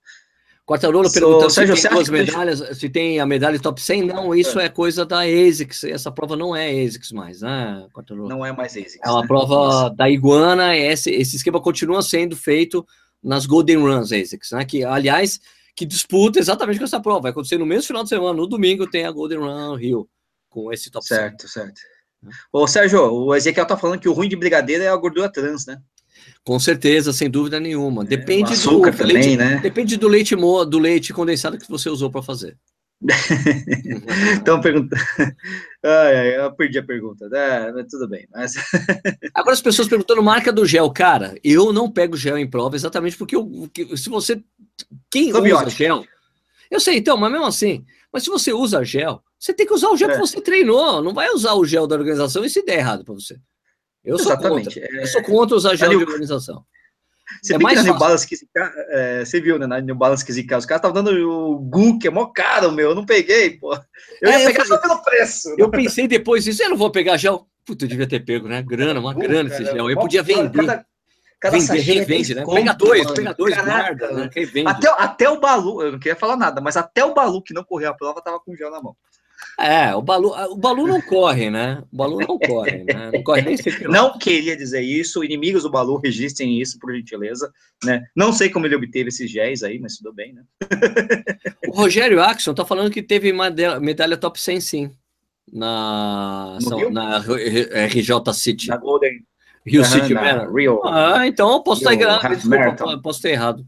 Quartarolo 0.63 1.11
perguntando 1.11 1.49
so, 1.49 1.61
se 1.61 1.81
tem 1.81 1.91
duas 1.91 2.07
medalhas, 2.07 2.77
se 2.77 2.87
tem 2.87 3.19
a 3.19 3.25
medalha 3.25 3.59
top 3.59 3.81
100. 3.81 4.03
Não, 4.03 4.33
isso 4.33 4.59
é, 4.59 4.65
é 4.65 4.69
coisa 4.69 5.05
da 5.05 5.21
ASICS. 5.21 5.85
Essa 5.85 6.11
prova 6.11 6.37
não 6.37 6.55
é 6.55 6.69
ASICS 6.69 7.11
mais, 7.11 7.41
né, 7.41 7.85
Quartarolo? 7.91 8.29
Não 8.29 8.45
é 8.45 8.53
mais 8.53 8.73
ASICS. 8.73 8.99
É 9.03 9.09
uma 9.09 9.21
né? 9.21 9.27
prova 9.27 9.89
da 9.89 10.07
Iguana. 10.07 10.77
Esse, 10.77 11.09
esse 11.09 11.35
esquema 11.35 11.59
continua 11.59 12.03
sendo 12.03 12.37
feito 12.37 12.85
nas 13.23 13.47
Golden 13.47 13.77
Runs 13.77 14.11
ASICS, 14.11 14.51
né? 14.51 14.63
Que, 14.63 14.85
aliás, 14.85 15.39
que 15.75 15.85
disputa 15.85 16.37
exatamente 16.37 16.77
com 16.77 16.85
essa 16.85 17.01
prova. 17.01 17.23
Vai 17.23 17.31
acontecer 17.31 17.57
no 17.57 17.65
mesmo 17.65 17.87
final 17.87 18.03
de 18.03 18.09
semana. 18.09 18.33
No 18.33 18.47
domingo 18.47 18.87
tem 18.87 19.03
a 19.03 19.11
Golden 19.11 19.39
Run 19.39 19.75
Rio 19.75 20.07
com 20.47 20.71
esse 20.71 20.91
top 20.91 21.05
certo, 21.05 21.41
100. 21.41 21.49
Certo, 21.49 21.51
certo. 21.51 21.92
Ô, 22.51 22.67
Sérgio, 22.67 23.01
o 23.01 23.35
Ezequiel 23.35 23.65
tá 23.65 23.77
falando 23.77 23.99
que 23.99 24.09
o 24.09 24.13
ruim 24.13 24.29
de 24.29 24.35
brigadeiro 24.35 24.83
é 24.83 24.87
a 24.87 24.95
gordura 24.95 25.31
trans, 25.31 25.65
né? 25.65 25.79
Com 26.43 26.59
certeza, 26.59 27.13
sem 27.13 27.29
dúvida 27.29 27.59
nenhuma. 27.59 28.03
É, 28.03 28.05
depende 28.05 28.51
é, 28.51 28.53
açúcar 28.53 28.91
do 28.91 28.97
também, 28.97 29.15
leite, 29.15 29.37
né? 29.37 29.59
Depende 29.61 29.97
do 29.97 30.07
leite 30.07 30.35
do 30.35 30.79
leite 30.79 31.13
condensado 31.13 31.57
que 31.57 31.69
você 31.69 31.89
usou 31.89 32.09
para 32.11 32.21
fazer. 32.21 32.57
então 34.37 34.61
pergunta. 34.61 34.95
Ai, 35.83 36.37
eu 36.37 36.51
perdi 36.53 36.79
a 36.79 36.83
pergunta. 36.83 37.29
É, 37.33 37.83
tudo 37.89 38.07
bem, 38.07 38.27
mas. 38.31 38.53
Agora 39.33 39.53
as 39.53 39.61
pessoas 39.61 39.87
perguntando 39.87 40.23
marca 40.23 40.51
do 40.51 40.65
gel, 40.65 40.89
cara. 40.91 41.35
Eu 41.43 41.73
não 41.73 41.91
pego 41.91 42.15
gel 42.15 42.37
em 42.37 42.49
prova 42.49 42.75
exatamente 42.75 43.17
porque 43.17 43.35
eu, 43.35 43.69
se 43.97 44.09
você 44.09 44.41
quem 45.09 45.31
Sobiótico. 45.31 45.67
usa 45.67 45.77
gel, 45.77 46.05
eu 46.71 46.79
sei 46.79 46.97
então, 46.97 47.17
mas 47.17 47.31
mesmo 47.31 47.45
assim, 47.45 47.85
mas 48.13 48.23
se 48.23 48.29
você 48.29 48.53
usa 48.53 48.83
gel, 48.83 49.23
você 49.39 49.53
tem 49.53 49.65
que 49.65 49.73
usar 49.73 49.89
o 49.89 49.97
gel 49.97 50.11
é. 50.11 50.13
que 50.13 50.19
você 50.19 50.39
treinou, 50.39 51.01
não 51.01 51.13
vai 51.13 51.29
usar 51.31 51.53
o 51.53 51.65
gel 51.65 51.87
da 51.87 51.95
organização 51.95 52.45
e 52.45 52.49
se 52.49 52.63
der 52.63 52.77
errado 52.77 53.03
para 53.03 53.15
você. 53.15 53.37
Eu 54.05 54.15
Exatamente. 54.17 54.73
sou 54.73 54.81
contra. 54.81 54.97
É... 54.99 55.03
Eu 55.03 55.07
sou 55.07 55.23
contra 55.23 55.57
usar 55.57 55.75
gel 55.75 55.89
de 55.89 55.95
organização. 55.95 56.63
Você, 57.41 57.55
é 57.55 57.57
mais 57.57 57.77
na 57.77 57.83
New 57.83 57.97
Balance 57.97 58.27
que 58.27 58.35
é, 58.91 59.25
você 59.25 59.41
viu, 59.41 59.57
né? 59.57 59.65
Na 59.65 59.81
New 59.81 59.95
Balance 59.95 60.23
que 60.23 60.31
os 60.31 60.45
caras 60.45 60.65
estavam 60.65 60.93
dando 60.93 61.09
o 61.27 61.57
Gu, 61.57 61.97
que 61.97 62.07
é 62.07 62.11
mó 62.11 62.27
caro, 62.27 62.71
meu. 62.71 62.89
Eu 62.89 62.95
não 62.95 63.05
peguei, 63.05 63.57
pô. 63.57 63.73
Eu 64.21 64.29
é, 64.29 64.41
ia 64.41 64.47
pegar 64.47 64.65
só 64.65 64.77
pelo 64.77 65.01
preço. 65.01 65.55
Eu 65.57 65.71
pensei 65.71 66.07
depois 66.07 66.43
disso, 66.43 66.61
eu 66.61 66.69
não 66.69 66.77
vou 66.77 66.91
pegar 66.91 67.17
gel. 67.17 67.47
Puta, 67.65 67.85
eu 67.85 67.89
devia 67.89 68.07
ter 68.07 68.19
pego, 68.19 68.47
né? 68.47 68.61
Grana, 68.61 68.99
uma 68.99 69.13
grana 69.13 69.49
esse 69.49 69.65
gel. 69.65 69.89
Eu 69.89 69.97
podia 69.97 70.21
vender. 70.21 70.65
Cada, 70.65 70.85
cada 71.43 71.59
vender, 71.59 71.81
revende, 71.81 72.35
né? 72.35 72.45
Pega 72.45 72.73
dois, 72.73 73.03
mano. 73.03 73.15
pega 73.15 73.33
dois, 73.33 73.53
Caraca, 73.53 73.95
guarda, 73.95 74.11
né? 74.13 74.29
Revende. 74.33 74.69
Até, 74.69 74.87
até 74.97 75.29
o 75.29 75.41
Balu, 75.41 75.81
eu 75.81 75.91
não 75.91 75.99
queria 75.99 76.15
falar 76.15 76.37
nada, 76.37 76.61
mas 76.61 76.77
até 76.77 77.03
o 77.03 77.13
Balu 77.13 77.43
que 77.43 77.53
não 77.53 77.65
correu 77.65 77.89
a 77.89 77.93
prova 77.93 78.21
tava 78.21 78.39
com 78.39 78.55
gel 78.55 78.71
na 78.71 78.81
mão. 78.81 78.95
É, 79.59 79.93
o 79.93 80.01
Balu, 80.01 80.33
o 80.51 80.55
Balu 80.55 80.87
não 80.87 81.01
corre, 81.01 81.49
né? 81.49 81.83
O 81.91 81.97
Balu 81.97 82.19
não 82.21 82.39
corre, 82.47 82.85
né? 82.85 83.11
Não 83.11 83.21
corre 83.23 83.41
nem 83.41 83.57
Não 83.89 84.17
queria 84.17 84.55
dizer 84.55 84.79
isso, 84.79 85.21
inimigos 85.21 85.63
do 85.63 85.69
Balu 85.69 85.97
registrem 85.97 86.61
isso, 86.61 86.79
por 86.79 86.95
gentileza, 86.95 87.51
né? 87.83 88.05
Não 88.15 88.31
sei 88.31 88.49
como 88.49 88.65
ele 88.65 88.77
obteve 88.77 89.09
esses 89.09 89.29
géis 89.29 89.63
aí, 89.63 89.79
mas 89.79 89.97
tudo 89.97 90.13
bem, 90.13 90.31
né? 90.31 90.43
o 91.67 91.71
Rogério 91.75 92.23
Axon 92.23 92.53
tá 92.53 92.63
falando 92.63 92.89
que 92.89 93.03
teve 93.03 93.33
medalha 93.81 94.15
top 94.15 94.39
100 94.39 94.61
sim, 94.61 94.91
na, 95.51 96.57
são, 96.61 96.89
na 96.89 97.19
RJ 97.19 98.33
City. 98.33 98.69
Na 98.69 98.77
Golden. 98.77 99.25
Rio 99.65 99.85
City, 99.85 100.13
Rio. 100.53 100.81
Ah, 100.85 101.25
então 101.27 101.51
eu 101.53 101.63
posso 101.63 101.81
estar 101.81 101.93
errado, 101.93 103.01
posso 103.01 103.21
ter 103.21 103.29
errado. 103.31 103.65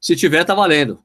Se 0.00 0.16
tiver, 0.16 0.44
tá 0.44 0.54
valendo. 0.54 1.00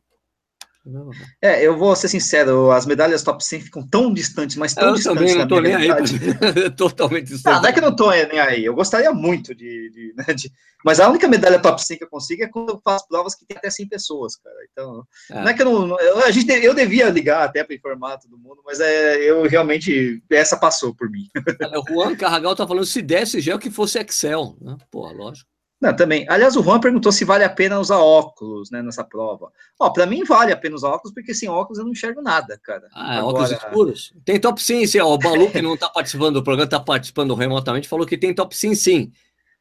É, 1.39 1.65
eu 1.65 1.77
vou 1.77 1.95
ser 1.95 2.07
sincero, 2.07 2.71
as 2.71 2.87
medalhas 2.87 3.21
top 3.21 3.43
100 3.43 3.61
ficam 3.61 3.87
tão 3.87 4.11
distantes, 4.11 4.55
mas 4.55 4.73
tão 4.73 4.89
eu 4.89 4.93
distantes. 4.95 5.19
Também 5.19 5.37
não 5.37 5.47
tô 5.47 5.59
nem 5.59 5.75
aí, 5.75 5.89
totalmente 6.75 7.27
distante. 7.27 7.53
Não, 7.53 7.61
não 7.61 7.69
é 7.69 7.73
que 7.73 7.79
eu 7.79 7.83
não 7.83 7.95
tô 7.95 8.09
nem 8.09 8.39
aí, 8.39 8.65
eu 8.65 8.73
gostaria 8.73 9.13
muito 9.13 9.53
de, 9.53 9.91
de, 9.91 10.13
né, 10.17 10.33
de, 10.33 10.51
Mas 10.83 10.99
a 10.99 11.07
única 11.07 11.27
medalha 11.27 11.59
top 11.59 11.83
100 11.83 11.97
que 11.99 12.03
eu 12.03 12.09
consigo 12.09 12.43
é 12.43 12.47
quando 12.47 12.69
eu 12.69 12.81
faço 12.83 13.07
provas 13.07 13.35
que 13.35 13.45
tem 13.45 13.57
até 13.57 13.69
100 13.69 13.89
pessoas, 13.89 14.35
cara. 14.37 14.55
Então, 14.71 15.05
é. 15.29 15.35
não 15.35 15.47
é 15.49 15.53
que 15.53 15.61
eu 15.61 15.65
não. 15.65 15.99
Eu, 15.99 16.25
a 16.25 16.31
gente, 16.31 16.51
eu 16.51 16.73
devia 16.73 17.09
ligar 17.09 17.43
até 17.43 17.63
para 17.63 17.75
informar 17.75 18.17
todo 18.17 18.37
mundo, 18.37 18.63
mas 18.65 18.79
é, 18.79 19.17
eu 19.17 19.43
realmente. 19.43 20.23
Essa 20.31 20.57
passou 20.57 20.95
por 20.95 21.11
mim. 21.11 21.27
o 21.77 21.93
Juan 21.93 22.15
Carragal 22.15 22.55
tá 22.55 22.67
falando 22.67 22.85
se 22.85 23.01
desse 23.03 23.39
gel 23.39 23.59
que 23.59 23.69
fosse 23.69 23.99
Excel. 23.99 24.57
Né? 24.59 24.75
Pô, 24.89 25.07
lógico. 25.11 25.51
Não, 25.81 25.95
também. 25.95 26.27
Aliás, 26.29 26.55
o 26.55 26.61
Juan 26.61 26.79
perguntou 26.79 27.11
se 27.11 27.25
vale 27.25 27.43
a 27.43 27.49
pena 27.49 27.79
usar 27.79 27.97
óculos, 27.97 28.69
né, 28.69 28.83
nessa 28.83 29.03
prova. 29.03 29.51
Ó, 29.79 29.89
para 29.89 30.05
mim 30.05 30.23
vale 30.23 30.53
a 30.53 30.57
pena 30.57 30.75
usar 30.75 30.89
óculos, 30.89 31.11
porque 31.11 31.33
sem 31.33 31.49
óculos 31.49 31.79
eu 31.79 31.85
não 31.85 31.91
enxergo 31.91 32.21
nada, 32.21 32.59
cara. 32.61 32.87
Ah, 32.93 33.17
Agora... 33.17 33.25
óculos 33.25 33.51
escuros? 33.51 34.13
Tem 34.23 34.39
top 34.39 34.61
sim, 34.61 34.85
sim. 34.85 34.99
Ó, 34.99 35.11
o 35.11 35.17
Balu, 35.17 35.49
que 35.49 35.59
não 35.59 35.75
tá 35.75 35.89
participando 35.93 36.35
do 36.35 36.43
programa, 36.43 36.69
tá 36.69 36.79
participando 36.79 37.33
remotamente, 37.33 37.87
falou 37.87 38.05
que 38.05 38.15
tem 38.15 38.31
top 38.31 38.55
sim, 38.55 38.75
sim. 38.75 39.11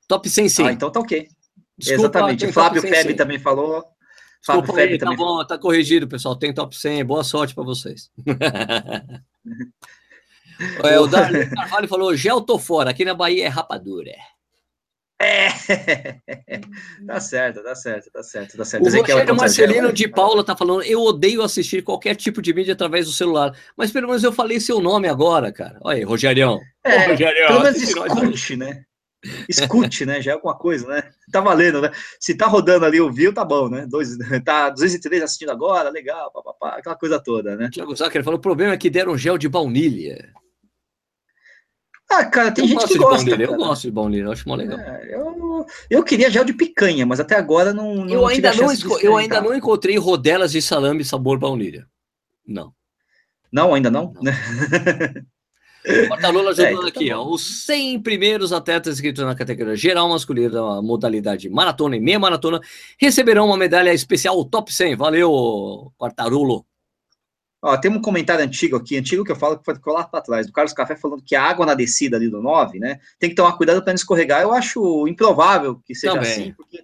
Top 0.06 0.28
sim, 0.28 0.46
sim. 0.46 0.66
Ah, 0.66 0.72
então 0.72 0.90
tá 0.90 1.00
ok. 1.00 1.26
Desculpa, 1.78 2.18
Exatamente. 2.18 2.44
O 2.44 2.52
Flávio 2.52 2.82
Feb 2.82 3.14
também 3.14 3.38
falou. 3.38 3.82
Fábio 4.44 4.62
Desculpa 4.62 4.74
Feb 4.74 4.92
aí, 4.92 4.98
tá 4.98 5.14
bom, 5.14 5.44
tá 5.44 5.56
corrigido, 5.56 6.06
pessoal. 6.06 6.36
Tem 6.36 6.52
top 6.52 6.76
100. 6.76 7.02
Boa 7.04 7.24
sorte 7.24 7.54
para 7.54 7.64
vocês. 7.64 8.10
é, 10.84 10.98
o 10.98 11.06
Dario 11.06 11.48
Carvalho 11.50 11.88
falou: 11.88 12.14
gel 12.14 12.42
tô 12.42 12.58
fora. 12.58 12.90
Aqui 12.90 13.06
na 13.06 13.14
Bahia 13.14 13.46
é 13.46 13.48
rapadura. 13.48 14.12
É, 15.22 15.50
tá 17.06 17.20
certo, 17.20 17.62
tá 17.62 17.74
certo, 17.74 18.10
tá 18.10 18.22
certo, 18.22 18.56
tá 18.56 18.64
certo. 18.64 18.86
O 18.86 18.90
Rogério 18.90 19.36
Marcelino 19.36 19.92
de 19.92 20.08
Paula 20.08 20.42
tá 20.42 20.56
falando, 20.56 20.82
eu 20.82 21.02
odeio 21.02 21.42
assistir 21.42 21.82
qualquer 21.82 22.16
tipo 22.16 22.40
de 22.40 22.54
mídia 22.54 22.72
através 22.72 23.04
do 23.04 23.12
celular, 23.12 23.54
mas 23.76 23.92
pelo 23.92 24.06
menos 24.06 24.24
eu 24.24 24.32
falei 24.32 24.58
seu 24.58 24.80
nome 24.80 25.08
agora, 25.08 25.52
cara. 25.52 25.78
Olha 25.82 25.98
aí, 25.98 26.04
Rogerião. 26.04 26.58
É, 26.82 27.04
Ô, 27.04 27.10
Rogerião 27.10 27.48
pelo 27.48 27.62
menos 27.64 27.82
escute, 27.82 28.56
né? 28.56 28.82
Escute, 29.46 30.06
né? 30.06 30.22
Já 30.22 30.30
é 30.30 30.34
alguma 30.34 30.56
coisa, 30.56 30.88
né? 30.88 31.02
Tá 31.30 31.42
valendo, 31.42 31.82
né? 31.82 31.90
Se 32.18 32.34
tá 32.34 32.46
rodando 32.46 32.86
ali 32.86 32.98
o 32.98 33.12
view, 33.12 33.34
tá 33.34 33.44
bom, 33.44 33.68
né? 33.68 33.86
Dois, 33.86 34.16
tá 34.42 34.70
203 34.70 35.22
assistindo 35.22 35.50
agora, 35.50 35.90
legal, 35.90 36.32
papapá, 36.32 36.78
aquela 36.78 36.96
coisa 36.96 37.22
toda, 37.22 37.56
né? 37.56 37.68
Tiago 37.70 37.94
Zucker 37.94 38.24
falou, 38.24 38.38
o 38.38 38.42
problema 38.42 38.72
é 38.72 38.78
que 38.78 38.88
deram 38.88 39.18
gel 39.18 39.36
de 39.36 39.50
baunilha. 39.50 40.32
Ah, 42.10 42.24
cara, 42.24 42.50
tem 42.50 42.64
eu 42.64 42.68
gente 42.68 42.88
que 42.88 42.98
gosta. 42.98 43.30
Eu 43.30 43.56
gosto 43.56 43.82
de 43.82 43.90
baunilha, 43.92 44.24
eu 44.24 44.32
acho 44.32 44.48
mó 44.48 44.56
legal. 44.56 44.80
É, 44.80 45.14
eu, 45.14 45.64
eu 45.88 46.02
queria 46.02 46.28
gel 46.28 46.44
de 46.44 46.52
picanha, 46.52 47.06
mas 47.06 47.20
até 47.20 47.36
agora 47.36 47.72
não. 47.72 48.04
não 48.04 48.08
eu, 48.08 48.26
ainda 48.26 48.52
não, 48.52 48.72
eu 49.00 49.16
ainda 49.16 49.40
não 49.40 49.54
encontrei 49.54 49.96
rodelas 49.96 50.50
de 50.50 50.60
salame 50.60 51.04
sabor 51.04 51.38
baunilha. 51.38 51.86
Não. 52.44 52.74
Não, 53.52 53.74
ainda 53.74 53.90
não? 53.90 54.12
não. 54.20 54.32
Lula 56.30 56.50
ajudando 56.50 56.66
é, 56.66 56.72
então 56.72 56.86
aqui, 56.86 57.08
tá 57.08 57.18
ó, 57.18 57.26
os 57.26 57.64
100 57.64 58.02
primeiros 58.02 58.52
atletas 58.52 58.94
inscritos 58.94 59.24
na 59.24 59.34
categoria 59.34 59.74
geral 59.74 60.08
masculina 60.08 60.50
da 60.50 60.82
modalidade 60.82 61.48
maratona 61.48 61.96
e 61.96 62.00
meia 62.00 62.18
maratona 62.18 62.60
receberão 63.00 63.46
uma 63.46 63.56
medalha 63.56 63.92
especial 63.92 64.44
top 64.44 64.72
100. 64.72 64.96
Valeu, 64.96 65.90
Quartarulo. 65.98 66.66
Ó, 67.62 67.76
tem 67.76 67.90
um 67.90 68.00
comentário 68.00 68.44
antigo 68.44 68.76
aqui, 68.76 68.96
antigo 68.96 69.24
que 69.24 69.30
eu 69.30 69.36
falo 69.36 69.58
que 69.58 69.64
foi 69.64 69.92
lá 69.92 70.04
para 70.04 70.22
trás, 70.22 70.46
do 70.46 70.52
Carlos 70.52 70.72
Café 70.72 70.96
falando 70.96 71.22
que 71.22 71.36
a 71.36 71.42
água 71.42 71.66
na 71.66 71.74
descida 71.74 72.16
ali 72.16 72.28
do 72.28 72.40
9, 72.40 72.78
né? 72.78 72.98
Tem 73.18 73.28
que 73.28 73.36
tomar 73.36 73.52
cuidado 73.52 73.82
para 73.82 73.92
não 73.92 73.96
escorregar. 73.96 74.40
Eu 74.40 74.52
acho 74.52 75.06
improvável 75.06 75.80
que 75.84 75.94
seja 75.94 76.14
Também. 76.14 76.30
assim, 76.30 76.52
porque 76.52 76.82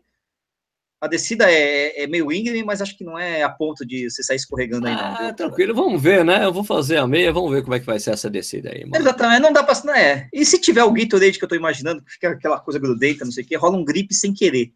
a 1.00 1.06
descida 1.06 1.50
é, 1.50 2.02
é, 2.02 2.06
meio 2.06 2.30
íngreme, 2.30 2.62
mas 2.62 2.82
acho 2.82 2.96
que 2.96 3.04
não 3.04 3.18
é 3.18 3.42
a 3.42 3.48
ponto 3.48 3.86
de 3.86 4.10
você 4.10 4.22
sair 4.22 4.36
escorregando 4.36 4.86
aí, 4.86 4.94
não. 4.94 5.02
Ah, 5.02 5.32
tranquilo, 5.32 5.74
vamos 5.74 6.02
ver, 6.02 6.24
né? 6.24 6.44
Eu 6.44 6.52
vou 6.52 6.64
fazer 6.64 6.98
a 6.98 7.06
meia, 7.06 7.32
vamos 7.32 7.50
ver 7.50 7.62
como 7.62 7.74
é 7.74 7.80
que 7.80 7.86
vai 7.86 7.98
ser 7.98 8.10
essa 8.10 8.28
descida 8.28 8.70
aí. 8.70 8.84
Mano. 8.84 8.96
Exatamente, 8.96 9.40
não 9.40 9.52
dá 9.52 9.62
pra. 9.62 9.74
Não 9.84 9.94
é. 9.94 10.28
E 10.32 10.44
se 10.44 10.60
tiver 10.60 10.84
o 10.84 10.92
Gatorade 10.92 11.38
que 11.38 11.44
eu 11.44 11.48
tô 11.48 11.54
imaginando, 11.54 12.02
que 12.02 12.12
fica 12.12 12.30
aquela 12.30 12.58
coisa 12.58 12.78
grudenta, 12.78 13.24
não 13.24 13.32
sei 13.32 13.44
o 13.44 13.46
que, 13.46 13.56
rola 13.56 13.76
um 13.76 13.84
gripe 13.84 14.14
sem 14.14 14.34
querer 14.34 14.72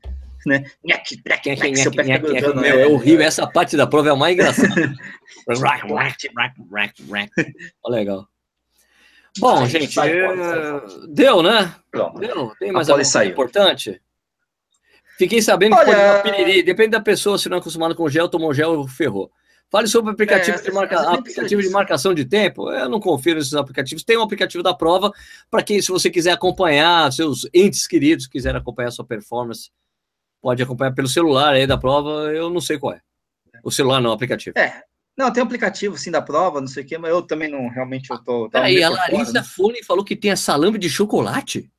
né? 0.46 0.64
Nhaque, 0.84 1.20
nhaque, 1.26 1.50
nhaque, 1.50 1.76
seu 1.76 1.92
pé 1.92 2.18
grudando. 2.18 2.60
Meu, 2.60 2.78
é 2.78 2.86
horrível. 2.86 3.26
Essa 3.26 3.46
parte 3.46 3.76
da 3.76 3.86
prova 3.86 4.08
é 4.08 4.12
a 4.12 4.16
mais 4.16 4.34
engraçada. 4.34 4.74
legal. 7.90 8.26
Bom, 9.38 9.64
gente, 9.66 9.94
deu, 11.08 11.42
né? 11.42 11.74
Deu. 12.18 12.52
Tem 12.58 12.72
mais 12.72 12.90
algo 12.90 13.02
importante? 13.24 14.00
Fiquei 15.16 15.42
sabendo 15.42 15.76
que 15.76 15.82
Olha... 15.82 16.22
piriri. 16.22 16.62
Depende 16.62 16.90
da 16.90 17.00
pessoa, 17.00 17.38
se 17.38 17.48
não 17.48 17.58
é 17.58 17.60
acostumado 17.60 17.94
com 17.94 18.08
gel, 18.08 18.28
tomou 18.28 18.54
gel, 18.54 18.86
ferrou. 18.88 19.30
Fale 19.70 19.86
sobre 19.86 20.10
o 20.10 20.14
aplicativo, 20.14 20.58
é, 20.58 20.62
de, 20.62 20.72
marca... 20.72 20.98
aplicativo 21.12 21.62
de 21.62 21.70
marcação 21.70 22.12
de 22.12 22.24
tempo. 22.24 22.72
Eu 22.72 22.88
não 22.88 22.98
confio 22.98 23.36
nesses 23.36 23.54
aplicativos. 23.54 24.02
Tem 24.02 24.16
um 24.16 24.22
aplicativo 24.22 24.64
da 24.64 24.74
prova 24.74 25.12
para 25.48 25.62
quem, 25.62 25.80
se 25.80 25.88
você 25.88 26.10
quiser 26.10 26.32
acompanhar, 26.32 27.12
seus 27.12 27.48
entes 27.54 27.86
queridos 27.86 28.26
quiserem 28.26 28.58
acompanhar 28.58 28.88
a 28.88 28.92
sua 28.92 29.04
performance 29.04 29.70
pode 30.40 30.62
acompanhar 30.62 30.92
pelo 30.92 31.08
celular 31.08 31.54
aí 31.54 31.66
da 31.66 31.78
prova, 31.78 32.32
eu 32.32 32.50
não 32.50 32.60
sei 32.60 32.78
qual 32.78 32.94
é. 32.94 33.00
O 33.62 33.70
celular 33.70 34.00
não, 34.00 34.10
o 34.10 34.12
aplicativo. 34.12 34.58
É. 34.58 34.82
Não, 35.16 35.30
tem 35.30 35.42
um 35.42 35.46
aplicativo 35.46 35.98
sim 35.98 36.10
da 36.10 36.22
prova, 36.22 36.60
não 36.60 36.68
sei 36.68 36.82
o 36.82 36.86
quê, 36.86 36.96
mas 36.96 37.10
eu 37.10 37.20
também 37.20 37.50
não, 37.50 37.68
realmente 37.68 38.10
eu 38.10 38.18
tô. 38.18 38.48
Peraí, 38.48 38.82
a 38.82 38.88
Larissa 38.88 39.42
fora, 39.42 39.74
né? 39.74 39.80
Falou 39.86 40.04
que 40.04 40.16
tem 40.16 40.30
a 40.30 40.36
salame 40.36 40.78
de 40.78 40.88
chocolate? 40.88 41.70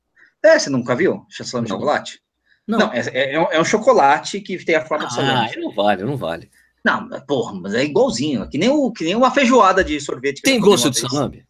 É, 0.44 0.58
você 0.58 0.70
nunca 0.70 0.94
viu? 0.94 1.26
Salame 1.28 1.66
de 1.66 1.72
chocolate? 1.72 2.20
Não, 2.66 2.78
não 2.78 2.92
é, 2.92 3.00
é, 3.08 3.34
é, 3.34 3.60
um 3.60 3.64
chocolate 3.64 4.40
que 4.40 4.64
tem 4.64 4.76
a 4.76 4.84
forma 4.84 5.04
ah, 5.04 5.08
de 5.08 5.14
salame. 5.14 5.50
Ah, 5.56 5.60
não 5.60 5.72
vale, 5.72 6.04
não 6.04 6.16
vale. 6.16 6.50
Não, 6.84 7.08
porra, 7.26 7.54
mas 7.54 7.74
é 7.74 7.84
igualzinho, 7.84 8.48
que 8.48 8.58
nem, 8.58 8.68
o, 8.68 8.92
que 8.92 9.04
nem 9.04 9.14
uma 9.14 9.30
feijoada 9.30 9.82
de 9.82 10.00
sorvete. 10.00 10.42
Tem 10.42 10.60
gosto 10.60 10.90
de 10.90 11.00
salame? 11.00 11.44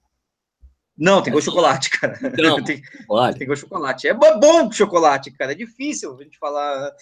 Não, 0.96 1.22
tem 1.22 1.32
gosto 1.32 1.46
de 1.46 1.50
chocolate, 1.50 1.90
cara. 1.90 2.18
Não, 2.36 2.62
tem, 2.62 2.82
vale. 3.08 3.38
tem 3.38 3.46
gosto 3.46 3.62
de 3.62 3.68
chocolate. 3.68 4.08
É 4.08 4.14
bom 4.14 4.70
chocolate, 4.70 5.30
cara. 5.30 5.52
É 5.52 5.54
difícil 5.54 6.14
a 6.14 6.22
gente 6.22 6.38
falar 6.38 6.92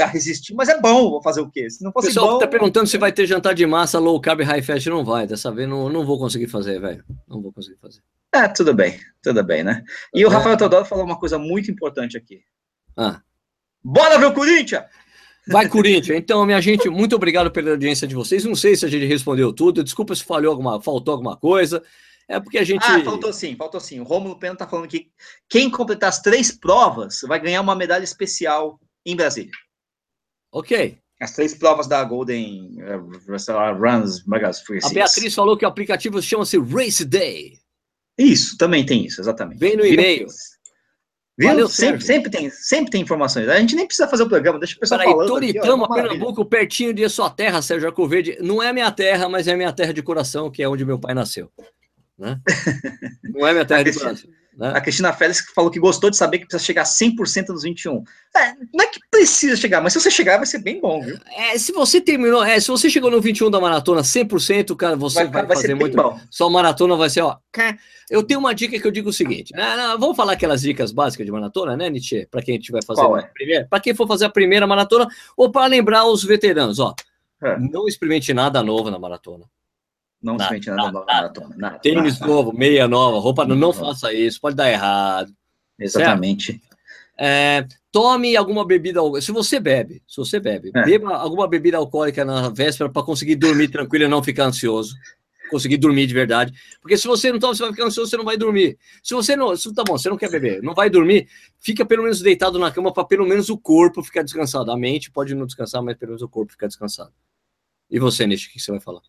a 0.00 0.06
resistir, 0.06 0.54
mas 0.54 0.68
é 0.68 0.80
bom. 0.80 1.10
Vou 1.10 1.22
fazer 1.22 1.42
o 1.42 1.50
quê? 1.50 1.68
Se 1.68 1.84
não 1.84 1.92
fosse 1.92 2.08
pessoal 2.08 2.32
bom. 2.32 2.38
tá 2.38 2.46
perguntando 2.46 2.86
se 2.86 2.96
vai 2.96 3.12
ter 3.12 3.26
jantar 3.26 3.54
de 3.54 3.66
massa 3.66 3.98
low 3.98 4.20
carb 4.20 4.40
high 4.40 4.62
fat. 4.62 4.86
Não 4.86 5.04
vai. 5.04 5.26
Dessa 5.26 5.52
vez 5.52 5.68
não, 5.68 5.88
não 5.88 6.04
vou 6.04 6.18
conseguir 6.18 6.48
fazer, 6.48 6.80
velho. 6.80 7.04
Não 7.28 7.42
vou 7.42 7.52
conseguir 7.52 7.78
fazer. 7.78 8.00
É, 8.34 8.48
tudo 8.48 8.72
bem. 8.72 8.98
Tudo 9.22 9.44
bem, 9.44 9.62
né? 9.62 9.84
E 10.14 10.22
é. 10.22 10.26
o 10.26 10.30
Rafael 10.30 10.56
Teodoro 10.56 10.84
falou 10.84 11.04
uma 11.04 11.18
coisa 11.18 11.38
muito 11.38 11.70
importante 11.70 12.16
aqui. 12.16 12.40
Ah. 12.96 13.20
Bora 13.84 14.18
ver 14.18 14.26
o 14.26 14.32
Corinthians! 14.32 14.84
Vai, 15.48 15.68
Corinthians. 15.68 16.18
Então, 16.18 16.44
minha 16.44 16.60
gente, 16.60 16.88
muito 16.88 17.14
obrigado 17.14 17.52
pela 17.52 17.70
audiência 17.70 18.08
de 18.08 18.16
vocês. 18.16 18.44
Não 18.44 18.56
sei 18.56 18.74
se 18.74 18.84
a 18.84 18.88
gente 18.88 19.06
respondeu 19.06 19.52
tudo. 19.52 19.84
Desculpa 19.84 20.14
se 20.14 20.24
falhou 20.24 20.50
alguma, 20.50 20.80
faltou 20.82 21.12
alguma 21.12 21.36
coisa. 21.36 21.82
É 22.28 22.40
porque 22.40 22.58
a 22.58 22.64
gente. 22.64 22.84
Ah, 22.84 23.02
faltou 23.04 23.32
sim, 23.32 23.54
faltou 23.56 23.80
sim. 23.80 24.00
O 24.00 24.04
Romulo 24.04 24.38
Pena 24.38 24.56
tá 24.56 24.66
falando 24.66 24.88
que 24.88 25.10
quem 25.48 25.70
completar 25.70 26.08
as 26.08 26.20
três 26.20 26.50
provas 26.50 27.20
vai 27.22 27.40
ganhar 27.40 27.60
uma 27.60 27.76
medalha 27.76 28.04
especial 28.04 28.80
em 29.04 29.14
Brasília. 29.14 29.52
Ok. 30.52 30.98
As 31.20 31.32
três 31.32 31.54
provas 31.54 31.86
da 31.86 32.02
Golden 32.04 32.76
uh, 32.82 33.74
Runs 33.78 34.24
Magas 34.26 34.62
A 34.84 34.88
Beatriz 34.90 35.34
falou 35.34 35.56
que 35.56 35.64
o 35.64 35.68
aplicativo 35.68 36.20
chama-se 36.20 36.58
Race 36.58 37.04
Day. 37.04 37.58
Isso, 38.18 38.56
também 38.58 38.84
tem 38.84 39.06
isso, 39.06 39.20
exatamente. 39.20 39.58
Vem 39.58 39.76
no 39.76 39.86
e-mail. 39.86 40.26
Viu? 41.38 41.48
Valeu, 41.48 41.68
sempre, 41.68 42.00
sempre, 42.00 42.30
tem, 42.30 42.50
sempre 42.50 42.90
tem 42.90 43.02
informações. 43.02 43.46
A 43.46 43.58
gente 43.58 43.76
nem 43.76 43.86
precisa 43.86 44.08
fazer 44.08 44.22
o 44.22 44.28
programa, 44.28 44.58
deixa 44.58 44.74
o 44.74 44.80
pessoal 44.80 45.00
Peraí, 45.00 45.12
falando. 45.12 45.28
Toritama, 45.28 45.84
aqui, 45.84 45.92
ó, 45.92 45.94
Pernambuco, 45.94 46.44
pertinho 46.46 46.94
de 46.94 47.06
sua 47.10 47.28
terra, 47.28 47.60
Sérgio 47.60 47.88
Arcoverde. 47.88 48.38
Não 48.40 48.62
é 48.62 48.72
minha 48.72 48.90
terra, 48.90 49.28
mas 49.28 49.46
é 49.46 49.54
minha 49.54 49.72
terra 49.72 49.92
de 49.92 50.02
coração, 50.02 50.50
que 50.50 50.62
é 50.62 50.68
onde 50.68 50.84
meu 50.84 50.98
pai 50.98 51.14
nasceu. 51.14 51.50
Né? 52.18 52.40
Não 53.22 53.46
é 53.46 53.52
coração. 53.92 54.30
Né? 54.56 54.72
A 54.74 54.80
Cristina 54.80 55.12
Félix 55.12 55.44
falou 55.54 55.70
que 55.70 55.78
gostou 55.78 56.08
de 56.08 56.16
saber 56.16 56.38
que 56.38 56.46
precisa 56.46 56.64
chegar 56.64 56.84
100% 56.84 57.48
nos 57.48 57.62
21. 57.62 58.02
É, 58.34 58.54
não 58.72 58.84
é 58.84 58.86
que 58.86 58.98
precisa 59.10 59.54
chegar, 59.54 59.82
mas 59.82 59.92
se 59.92 60.00
você 60.00 60.10
chegar, 60.10 60.38
vai 60.38 60.46
ser 60.46 60.60
bem 60.60 60.80
bom, 60.80 61.02
viu? 61.02 61.18
É, 61.36 61.58
se 61.58 61.72
você 61.72 62.00
terminou, 62.00 62.42
é, 62.42 62.58
se 62.58 62.68
você 62.68 62.88
chegou 62.88 63.10
no 63.10 63.20
21 63.20 63.50
da 63.50 63.60
maratona 63.60 64.00
100%, 64.00 64.74
cara, 64.74 64.96
você 64.96 65.24
vai, 65.24 65.26
vai, 65.26 65.46
vai 65.46 65.56
fazer 65.56 65.74
muito. 65.74 65.94
Bom. 65.94 66.18
Sua 66.30 66.48
maratona 66.48 66.96
vai 66.96 67.10
ser, 67.10 67.20
ó. 67.20 67.36
Eu 68.08 68.22
tenho 68.22 68.40
uma 68.40 68.54
dica 68.54 68.80
que 68.80 68.86
eu 68.86 68.90
digo 68.90 69.10
o 69.10 69.12
seguinte: 69.12 69.52
né, 69.54 69.76
não, 69.76 69.98
vamos 69.98 70.16
falar 70.16 70.32
aquelas 70.32 70.62
dicas 70.62 70.90
básicas 70.90 71.26
de 71.26 71.32
maratona, 71.32 71.76
né, 71.76 71.90
Nietzsche? 71.90 72.26
Para 72.30 72.40
quem 72.40 72.56
estiver 72.56 72.82
fazendo 72.82 73.16
é? 73.18 73.20
a 73.20 73.26
primeira, 73.26 73.66
para 73.68 73.80
quem 73.80 73.94
for 73.94 74.08
fazer 74.08 74.24
a 74.24 74.30
primeira 74.30 74.66
maratona, 74.66 75.06
ou 75.36 75.50
para 75.50 75.66
lembrar 75.66 76.06
os 76.06 76.24
veteranos, 76.24 76.78
ó. 76.78 76.94
É. 77.42 77.58
Não 77.58 77.86
experimente 77.86 78.32
nada 78.32 78.62
novo 78.62 78.90
na 78.90 78.98
maratona. 78.98 79.44
Não 80.22 80.36
nada, 80.36 80.56
experimente 80.56 80.70
nada, 80.70 81.04
nada, 81.06 81.40
nada, 81.40 81.56
nada 81.56 81.78
Tênis 81.78 82.18
nada, 82.18 82.32
novo, 82.32 82.52
meia 82.52 82.88
nova, 82.88 83.18
roupa 83.18 83.44
não, 83.44 83.54
não 83.54 83.72
faça 83.72 84.12
isso, 84.12 84.40
pode 84.40 84.56
dar 84.56 84.70
errado. 84.70 85.32
Exatamente. 85.78 86.60
É, 87.18 87.66
tome 87.92 88.36
alguma 88.36 88.66
bebida, 88.66 89.00
se 89.20 89.32
você 89.32 89.58
bebe, 89.60 90.02
se 90.06 90.16
você 90.16 90.38
bebe, 90.40 90.70
é. 90.74 90.84
beba 90.84 91.16
alguma 91.16 91.48
bebida 91.48 91.76
alcoólica 91.76 92.24
na 92.24 92.48
véspera 92.48 92.90
para 92.90 93.02
conseguir 93.02 93.36
dormir 93.36 93.68
tranquilo 93.68 94.04
e 94.04 94.08
não 94.08 94.22
ficar 94.22 94.44
ansioso 94.44 94.94
conseguir 95.48 95.76
dormir 95.76 96.06
de 96.06 96.14
verdade. 96.14 96.52
Porque 96.80 96.96
se 96.96 97.06
você 97.06 97.32
não 97.32 97.38
toma, 97.38 97.54
você 97.54 97.62
vai 97.62 97.72
ficar 97.72 97.86
ansioso, 97.86 98.10
você 98.10 98.16
não 98.16 98.24
vai 98.24 98.36
dormir. 98.36 98.78
Se 99.02 99.14
você 99.14 99.36
não, 99.36 99.56
se, 99.56 99.72
tá 99.72 99.82
bom, 99.84 99.96
você 99.96 100.08
não 100.08 100.16
quer 100.16 100.30
beber, 100.30 100.62
não 100.62 100.74
vai 100.74 100.90
dormir, 100.90 101.28
fica 101.60 101.84
pelo 101.84 102.02
menos 102.02 102.20
deitado 102.20 102.58
na 102.58 102.70
cama 102.70 102.92
para 102.92 103.04
pelo 103.04 103.26
menos 103.26 103.48
o 103.48 103.58
corpo 103.58 104.02
ficar 104.02 104.22
descansado. 104.22 104.70
A 104.70 104.76
mente 104.76 105.10
pode 105.10 105.34
não 105.34 105.46
descansar, 105.46 105.82
mas 105.82 105.96
pelo 105.96 106.10
menos 106.10 106.22
o 106.22 106.28
corpo 106.28 106.52
ficar 106.52 106.66
descansado. 106.66 107.12
E 107.90 107.98
você, 107.98 108.26
Nish, 108.26 108.46
o 108.46 108.50
que 108.50 108.60
você 108.60 108.70
vai 108.72 108.80
falar? 108.80 109.02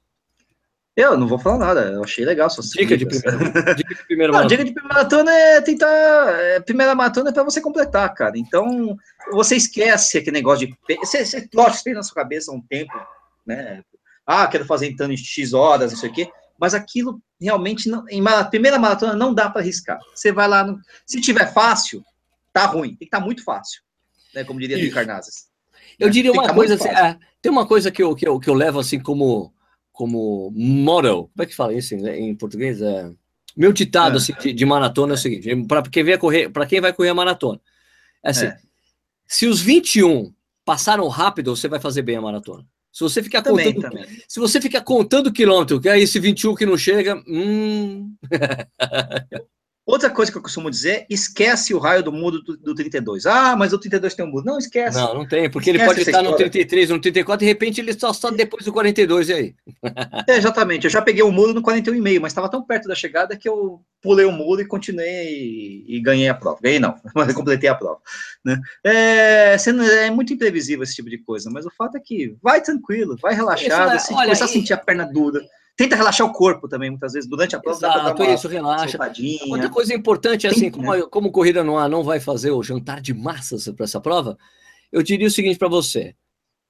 Eu 0.97 1.15
não 1.15 1.27
vou 1.27 1.37
falar 1.37 1.59
nada, 1.59 1.81
eu 1.91 2.03
achei 2.03 2.25
legal 2.25 2.49
suas 2.49 2.71
dica 2.71 2.97
de 2.97 3.05
primeira, 3.05 3.75
dica 3.75 3.93
de 3.93 4.03
primeira 4.03 4.33
não, 4.35 4.47
dica 4.47 4.65
de 4.65 4.73
primeira 4.73 4.95
maratona 4.95 5.31
é 5.31 5.61
tentar. 5.61 5.87
É, 6.39 6.59
primeira 6.59 6.95
maratona 6.95 7.29
é 7.29 7.33
para 7.33 7.43
você 7.43 7.61
completar, 7.61 8.11
cara. 8.15 8.35
Então, 8.35 8.97
você 9.31 9.55
esquece 9.55 10.17
aquele 10.17 10.37
negócio 10.37 10.67
de. 10.67 10.75
Você, 10.99 11.23
você, 11.23 11.47
lógico, 11.53 11.83
tem 11.83 11.93
na 11.93 12.01
sua 12.01 12.15
cabeça 12.15 12.51
um 12.51 12.59
tempo, 12.59 12.93
né? 13.45 13.83
ah, 14.27 14.45
quero 14.47 14.65
fazer 14.65 14.87
então 14.87 15.09
em 15.09 15.15
X 15.15 15.53
horas, 15.53 15.93
não 15.93 15.99
sei 15.99 16.09
o 16.09 16.13
quê, 16.13 16.29
mas 16.59 16.73
aquilo 16.73 17.21
realmente, 17.39 17.87
não, 17.87 18.03
em 18.09 18.21
primeira 18.49 18.77
maratona, 18.77 19.15
não 19.15 19.33
dá 19.33 19.49
para 19.49 19.61
arriscar. 19.61 19.97
Você 20.13 20.33
vai 20.33 20.49
lá, 20.49 20.65
no, 20.65 20.79
se 21.05 21.21
tiver 21.21 21.53
fácil, 21.53 22.03
tá 22.51 22.65
ruim, 22.65 22.89
tem 22.89 22.97
que 22.97 23.05
estar 23.05 23.19
tá 23.19 23.25
muito 23.25 23.43
fácil, 23.43 23.81
né, 24.35 24.43
como 24.43 24.59
diria 24.59 24.85
o 24.85 24.93
Carnazes. 24.93 25.47
Eu 25.97 26.07
né? 26.07 26.13
diria 26.13 26.31
uma 26.33 26.47
tá 26.47 26.53
coisa, 26.53 26.75
assim, 26.75 26.89
é, 26.89 27.17
tem 27.41 27.51
uma 27.51 27.65
coisa 27.65 27.89
que 27.89 28.03
eu, 28.03 28.13
que, 28.13 28.27
eu, 28.27 28.37
que 28.37 28.49
eu 28.49 28.53
levo 28.53 28.79
assim 28.79 28.99
como, 28.99 29.53
como 29.97 30.51
model, 30.55 31.31
como 31.33 31.43
é 31.43 31.45
que 31.47 31.55
fala 31.55 31.73
isso 31.73 31.95
em, 31.95 32.29
em 32.29 32.35
português? 32.35 32.79
É, 32.83 33.09
meu 33.55 33.73
ditado 33.73 34.13
é. 34.13 34.17
assim, 34.17 34.31
de, 34.39 34.53
de, 34.53 34.65
maratona 34.65 35.13
é 35.13 35.15
o 35.15 35.17
seguinte, 35.17 35.55
para 35.65 35.81
quem, 35.81 36.03
vai 36.03 36.19
correr, 36.19 36.51
quem 36.69 36.79
vai 36.79 36.93
correr 36.93 37.09
a 37.09 37.15
maratona, 37.15 37.59
é 38.23 38.29
assim, 38.29 38.45
é. 38.45 38.59
se 39.25 39.47
os 39.47 39.59
21 39.59 40.31
passaram 40.63 41.07
rápido, 41.07 41.55
você 41.55 41.67
vai 41.67 41.79
fazer 41.79 42.03
bem 42.03 42.15
a 42.15 42.21
maratona. 42.21 42.63
Se 42.91 43.03
você 43.03 43.23
ficar 43.23 43.41
também, 43.41 43.73
contando, 43.73 43.91
também. 43.91 44.21
se 44.27 44.39
você 44.39 44.61
ficar 44.61 44.81
contando 44.81 45.33
quilômetro, 45.33 45.81
que 45.81 45.89
é 45.89 45.99
esse 45.99 46.19
21 46.19 46.53
que 46.53 46.65
não 46.65 46.77
chega, 46.77 47.15
hum... 47.27 48.13
Outra 49.87 50.09
coisa 50.09 50.29
que 50.29 50.37
eu 50.37 50.41
costumo 50.41 50.69
dizer, 50.69 51.05
esquece 51.09 51.73
o 51.73 51.79
raio 51.79 52.03
do 52.03 52.11
mundo 52.11 52.43
do, 52.43 52.57
do 52.57 52.75
32. 52.75 53.25
Ah, 53.25 53.55
mas 53.55 53.71
o 53.71 53.79
32 53.79 54.13
tem 54.15 54.25
um 54.25 54.27
mundo. 54.27 54.43
Não, 54.43 54.57
esquece. 54.57 54.97
Não, 54.97 55.13
não 55.13 55.25
tem, 55.25 55.49
porque 55.49 55.69
esquece 55.71 55.85
ele 55.85 55.87
pode 55.87 56.01
estar 56.01 56.21
no 56.21 56.35
33, 56.35 56.89
no 56.89 56.99
34, 56.99 57.39
de 57.39 57.45
repente 57.45 57.79
ele 57.79 57.97
só 57.97 58.11
está 58.11 58.29
depois 58.29 58.65
do 58.65 58.73
42, 58.73 59.29
e 59.29 59.33
aí? 59.33 59.55
É, 60.27 60.35
exatamente, 60.35 60.83
eu 60.83 60.89
já 60.89 61.01
peguei 61.01 61.23
o 61.23 61.27
um 61.27 61.31
muro 61.31 61.53
no 61.53 61.63
41,5, 61.63 62.19
mas 62.19 62.31
estava 62.31 62.49
tão 62.49 62.61
perto 62.61 62.89
da 62.89 62.95
chegada 62.95 63.37
que 63.37 63.47
eu 63.47 63.81
pulei 64.01 64.25
o 64.25 64.31
muro 64.33 64.59
e 64.59 64.65
continuei 64.65 65.29
e, 65.29 65.85
e 65.95 66.01
ganhei 66.01 66.27
a 66.27 66.33
prova. 66.33 66.59
Ganhei 66.61 66.79
não, 66.79 66.93
mas 67.15 67.33
completei 67.33 67.69
a 67.69 67.75
prova. 67.75 67.99
Né? 68.43 68.59
É, 68.83 69.57
sendo, 69.57 69.83
é 69.83 70.11
muito 70.11 70.33
imprevisível 70.33 70.83
esse 70.83 70.95
tipo 70.95 71.09
de 71.09 71.19
coisa, 71.19 71.49
mas 71.49 71.65
o 71.65 71.71
fato 71.71 71.95
é 71.95 72.01
que 72.01 72.35
vai 72.43 72.61
tranquilo, 72.61 73.15
vai 73.21 73.33
relaxado, 73.33 73.93
é, 73.93 73.99
se 73.99 74.13
olha, 74.13 74.23
começar 74.23 74.47
e... 74.47 74.49
a 74.49 74.51
sentir 74.51 74.73
a 74.73 74.77
perna 74.77 75.05
dura 75.05 75.41
Tenta 75.77 75.95
relaxar 75.95 76.25
o 76.25 76.33
corpo 76.33 76.67
também, 76.67 76.89
muitas 76.89 77.13
vezes, 77.13 77.29
durante 77.29 77.55
a 77.55 77.59
prova. 77.59 77.77
Exato, 77.77 78.23
isso, 78.23 78.47
relaxa. 78.47 78.97
Outra 79.47 79.69
coisa 79.69 79.93
importante, 79.93 80.47
é 80.47 80.49
assim, 80.49 80.71
como, 80.71 80.91
né? 80.91 81.03
como 81.03 81.31
Corrida 81.31 81.63
no 81.63 81.77
Ar 81.77 81.87
não 81.87 82.03
vai 82.03 82.19
fazer 82.19 82.49
o 82.49 82.63
jantar 82.63 82.99
de 82.99 83.13
massas 83.13 83.69
para 83.69 83.85
essa 83.85 84.01
prova, 84.01 84.35
eu 84.91 85.03
diria 85.03 85.27
o 85.27 85.31
seguinte 85.31 85.59
para 85.59 85.67
você. 85.67 86.15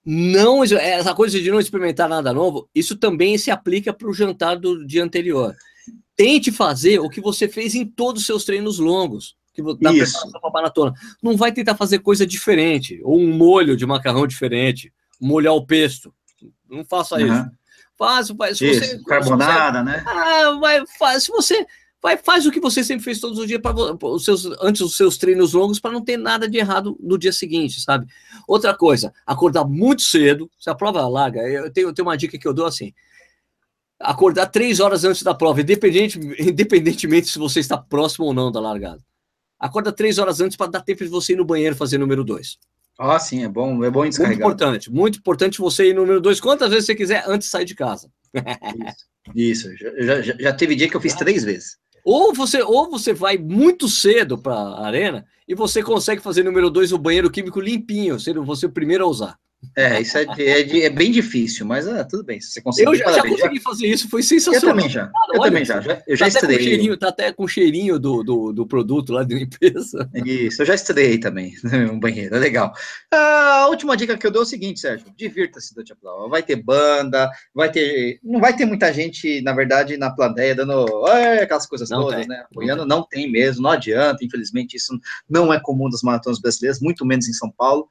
Não, 0.05 0.61
essa 0.61 1.15
coisa 1.15 1.39
de 1.39 1.49
não 1.49 1.59
experimentar 1.59 2.09
nada 2.09 2.33
novo, 2.33 2.69
isso 2.75 2.97
também 2.97 3.37
se 3.37 3.49
aplica 3.49 3.93
para 3.93 4.09
o 4.09 4.13
jantar 4.13 4.57
do 4.57 4.85
dia 4.85 5.05
anterior. 5.05 5.55
Tente 6.13 6.51
fazer 6.51 6.99
o 6.99 7.09
que 7.09 7.21
você 7.21 7.47
fez 7.47 7.75
em 7.75 7.85
todos 7.85 8.23
os 8.23 8.27
seus 8.27 8.43
treinos 8.43 8.77
longos, 8.77 9.37
que 9.53 9.63
preparação 9.63 10.29
para 10.31 10.51
maratona. 10.51 10.93
Não 11.23 11.37
vai 11.37 11.53
tentar 11.53 11.75
fazer 11.75 11.99
coisa 11.99 12.27
diferente, 12.27 12.99
ou 13.05 13.17
um 13.17 13.31
molho 13.31 13.77
de 13.77 13.85
macarrão 13.85 14.27
diferente, 14.27 14.91
molhar 15.19 15.53
o 15.53 15.65
pesto. 15.65 16.13
Não 16.69 16.83
faça 16.83 17.15
uhum. 17.15 17.25
isso 17.25 17.57
Faz, 17.97 18.29
faz. 18.29 18.61
Isso, 18.61 18.79
você, 18.79 19.03
carbonada, 19.03 19.83
né? 19.83 20.03
Ah, 20.05 20.57
vai, 20.59 20.85
faz. 20.99 21.23
Se 21.23 21.31
você 21.31 21.65
vai, 22.01 22.15
faz 22.15 22.45
o 22.45 22.51
que 22.51 22.59
você 22.59 22.83
sempre 22.83 23.03
fez 23.03 23.19
todos 23.19 23.39
os 23.39 23.47
dias 23.47 23.59
para 23.59 23.75
os 23.75 24.23
seus 24.23 24.45
antes 24.61 24.81
dos 24.81 24.95
seus 24.95 25.17
treinos 25.17 25.53
longos 25.53 25.79
para 25.79 25.91
não 25.91 26.03
ter 26.03 26.15
nada 26.15 26.47
de 26.47 26.57
errado 26.57 26.95
no 26.99 27.17
dia 27.17 27.33
seguinte, 27.33 27.81
sabe? 27.81 28.05
Outra 28.47 28.75
coisa, 28.75 29.11
acordar 29.25 29.65
muito 29.65 30.03
cedo. 30.03 30.49
Se 30.59 30.69
a 30.69 30.75
prova 30.75 30.99
é 30.99 31.03
larga, 31.03 31.41
eu 31.41 31.71
tenho, 31.71 31.89
eu 31.89 31.93
tenho 31.93 32.07
uma 32.07 32.17
dica 32.17 32.37
que 32.37 32.47
eu 32.47 32.53
dou 32.53 32.67
assim: 32.67 32.93
acordar 33.99 34.45
três 34.47 34.79
horas 34.79 35.03
antes 35.03 35.23
da 35.23 35.33
prova, 35.33 35.61
independente, 35.61 36.19
independentemente 36.39 37.27
se 37.27 37.39
você 37.39 37.59
está 37.59 37.77
próximo 37.77 38.27
ou 38.27 38.33
não 38.33 38.51
da 38.51 38.59
largada. 38.59 39.01
Acorda 39.59 39.91
três 39.91 40.19
horas 40.19 40.39
antes 40.39 40.55
para 40.55 40.69
dar 40.69 40.81
tempo 40.81 41.03
de 41.03 41.09
você 41.09 41.33
ir 41.33 41.37
no 41.37 41.45
banheiro 41.45 41.75
fazer 41.75 41.97
número 41.97 42.23
dois. 42.23 42.59
Ah, 42.97 43.19
sim, 43.19 43.43
é 43.43 43.47
bom, 43.47 43.83
é 43.83 43.91
bom 43.91 44.03
descarregar. 44.07 44.39
Muito 44.39 44.55
importante, 44.55 44.91
muito 44.91 45.19
importante 45.19 45.59
você 45.59 45.89
ir 45.89 45.93
número 45.93 46.19
dois, 46.19 46.39
quantas 46.39 46.69
vezes 46.69 46.85
você 46.85 46.95
quiser 46.95 47.23
antes 47.27 47.47
de 47.47 47.51
sair 47.51 47.65
de 47.65 47.75
casa. 47.75 48.09
Isso, 49.35 49.71
isso. 49.71 49.83
Já, 49.99 50.21
já, 50.21 50.35
já, 50.39 50.53
teve 50.53 50.75
dia 50.75 50.89
que 50.89 50.95
eu 50.95 51.01
fiz 51.01 51.13
três 51.13 51.43
vezes. 51.43 51.77
Ou 52.03 52.33
você, 52.33 52.61
ou 52.61 52.89
você 52.89 53.13
vai 53.13 53.37
muito 53.37 53.89
cedo 53.89 54.37
para 54.37 54.53
a 54.53 54.85
arena 54.87 55.25
e 55.47 55.53
você 55.53 55.83
consegue 55.83 56.21
fazer 56.21 56.43
número 56.43 56.69
dois 56.69 56.93
o 56.93 56.97
banheiro 56.97 57.29
químico 57.29 57.59
limpinho, 57.59 58.19
sendo 58.19 58.45
você 58.45 58.65
o 58.65 58.71
primeiro 58.71 59.03
a 59.03 59.07
usar. 59.07 59.39
É, 59.75 60.01
isso 60.01 60.17
é, 60.17 60.25
é, 60.37 60.85
é, 60.85 60.89
bem 60.89 61.11
difícil, 61.11 61.65
mas 61.65 61.87
ah, 61.87 62.03
tudo 62.03 62.23
bem. 62.23 62.39
Se 62.39 62.51
você 62.51 62.61
conseguir, 62.61 62.87
eu 62.87 62.95
já, 62.95 63.11
já 63.11 63.27
consegui 63.27 63.59
fazer 63.59 63.87
isso, 63.87 64.09
foi 64.09 64.21
sensacional. 64.21 64.69
Eu 64.69 64.75
também 64.75 64.89
já. 64.89 65.11
eu 65.33 65.41
também 65.41 65.65
já. 65.65 65.81
já 65.81 66.03
eu 66.07 66.15
já 66.15 66.25
tá 66.25 66.29
estreiei. 66.29 66.63
Cheirinho, 66.63 66.97
tá 66.97 67.07
até 67.09 67.31
com 67.31 67.47
cheirinho 67.47 67.99
do, 67.99 68.23
do, 68.23 68.53
do, 68.53 68.67
produto 68.67 69.13
lá 69.13 69.23
de 69.23 69.33
limpeza. 69.35 70.09
Isso, 70.13 70.61
eu 70.61 70.65
já 70.65 70.75
estreiei 70.75 71.19
também 71.19 71.53
um 71.91 71.99
banheiro, 71.99 72.35
é 72.35 72.39
legal. 72.39 72.71
Ah, 73.11 73.63
a 73.63 73.67
última 73.67 73.97
dica 73.97 74.17
que 74.17 74.27
eu 74.27 74.31
dou 74.31 74.43
é 74.43 74.45
o 74.45 74.47
seguinte, 74.47 74.79
Sérgio: 74.79 75.07
divirta-se 75.15 75.73
a 75.79 75.95
prova. 75.95 76.29
Vai 76.29 76.43
ter 76.43 76.55
banda, 76.55 77.29
vai 77.53 77.71
ter. 77.71 78.19
Não 78.23 78.39
vai 78.39 78.55
ter 78.55 78.65
muita 78.65 78.93
gente, 78.93 79.41
na 79.41 79.53
verdade, 79.53 79.97
na 79.97 80.11
plateia 80.11 80.55
dando 80.55 80.85
aquelas 81.41 81.65
coisas 81.65 81.89
não 81.89 82.01
todas, 82.01 82.19
tem, 82.19 82.27
né? 82.27 82.43
Apoiando, 82.49 82.85
não 82.85 83.03
tem 83.03 83.29
mesmo, 83.31 83.63
não 83.63 83.71
adianta. 83.71 84.23
Infelizmente, 84.23 84.77
isso 84.77 84.97
não 85.27 85.51
é 85.51 85.59
comum 85.59 85.89
das 85.89 86.03
maratonas 86.03 86.39
brasileiras, 86.39 86.79
muito 86.79 87.05
menos 87.05 87.27
em 87.27 87.33
São 87.33 87.51
Paulo. 87.51 87.89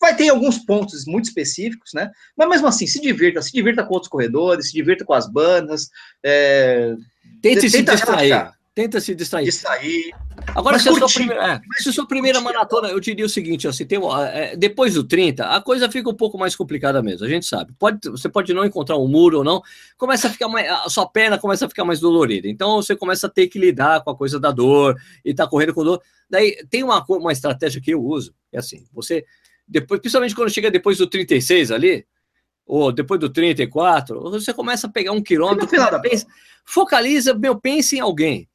Vai 0.00 0.14
ter 0.14 0.28
alguns 0.28 0.58
pontos 0.58 1.06
muito 1.06 1.26
específicos, 1.26 1.92
né? 1.94 2.10
Mas 2.36 2.48
mesmo 2.48 2.66
assim, 2.66 2.86
se 2.86 3.00
divirta, 3.00 3.40
se 3.40 3.52
divirta 3.52 3.82
com 3.84 3.94
outros 3.94 4.10
corredores, 4.10 4.66
se 4.66 4.72
divirta 4.72 5.04
com 5.04 5.14
as 5.14 5.26
bandas. 5.26 5.88
É... 6.22 6.94
Tente 7.40 7.70
se 7.70 7.82
distrair. 7.82 8.28
Relaxar. 8.28 8.56
Tenta 8.76 9.00
se 9.00 9.14
distrair. 9.14 9.46
Distrair. 9.46 10.14
Agora, 10.54 10.78
se, 10.78 10.86
a 10.90 10.92
sua 10.92 11.08
primeira, 11.08 11.54
é, 11.54 11.60
se 11.78 11.88
a 11.88 11.92
sua 11.92 12.06
primeira 12.06 12.40
maratona, 12.42 12.88
eu 12.88 13.00
diria 13.00 13.24
o 13.24 13.28
seguinte: 13.28 13.72
se 13.72 13.86
tem, 13.86 13.98
é, 14.32 14.54
depois 14.54 14.92
do 14.92 15.02
30, 15.02 15.46
a 15.46 15.62
coisa 15.62 15.90
fica 15.90 16.10
um 16.10 16.14
pouco 16.14 16.36
mais 16.36 16.54
complicada 16.54 17.02
mesmo, 17.02 17.24
a 17.24 17.28
gente 17.28 17.46
sabe. 17.46 17.72
Pode, 17.78 17.98
você 18.10 18.28
pode 18.28 18.52
não 18.52 18.66
encontrar 18.66 18.98
um 18.98 19.08
muro 19.08 19.38
ou 19.38 19.44
não, 19.44 19.62
começa 19.96 20.28
a 20.28 20.30
ficar 20.30 20.48
mais. 20.48 20.68
A 20.70 20.90
sua 20.90 21.08
perna 21.08 21.38
começa 21.38 21.64
a 21.64 21.68
ficar 21.70 21.86
mais 21.86 22.00
dolorida. 22.00 22.48
Então 22.48 22.76
você 22.76 22.94
começa 22.94 23.28
a 23.28 23.30
ter 23.30 23.46
que 23.48 23.58
lidar 23.58 24.04
com 24.04 24.10
a 24.10 24.16
coisa 24.16 24.38
da 24.38 24.50
dor 24.50 24.94
e 25.24 25.32
tá 25.32 25.46
correndo 25.46 25.72
com 25.72 25.82
dor. 25.82 26.02
Daí 26.28 26.56
tem 26.68 26.82
uma, 26.82 27.02
uma 27.08 27.32
estratégia 27.32 27.80
que 27.80 27.92
eu 27.92 28.04
uso, 28.04 28.34
é 28.52 28.58
assim: 28.58 28.84
você 28.92 29.24
depois, 29.66 30.00
principalmente 30.00 30.34
quando 30.34 30.50
chega 30.50 30.70
depois 30.70 30.98
do 30.98 31.06
36 31.06 31.70
ali, 31.70 32.06
ou 32.66 32.90
depois 32.90 33.20
do 33.20 33.28
34, 33.28 34.20
você 34.30 34.52
começa 34.52 34.86
a 34.86 34.90
pegar 34.90 35.12
um 35.12 35.22
quilômetro, 35.22 35.68
pensa, 36.02 36.26
focaliza, 36.64 37.32
meu, 37.34 37.58
pense 37.58 37.96
em 37.96 38.00
alguém. 38.00 38.48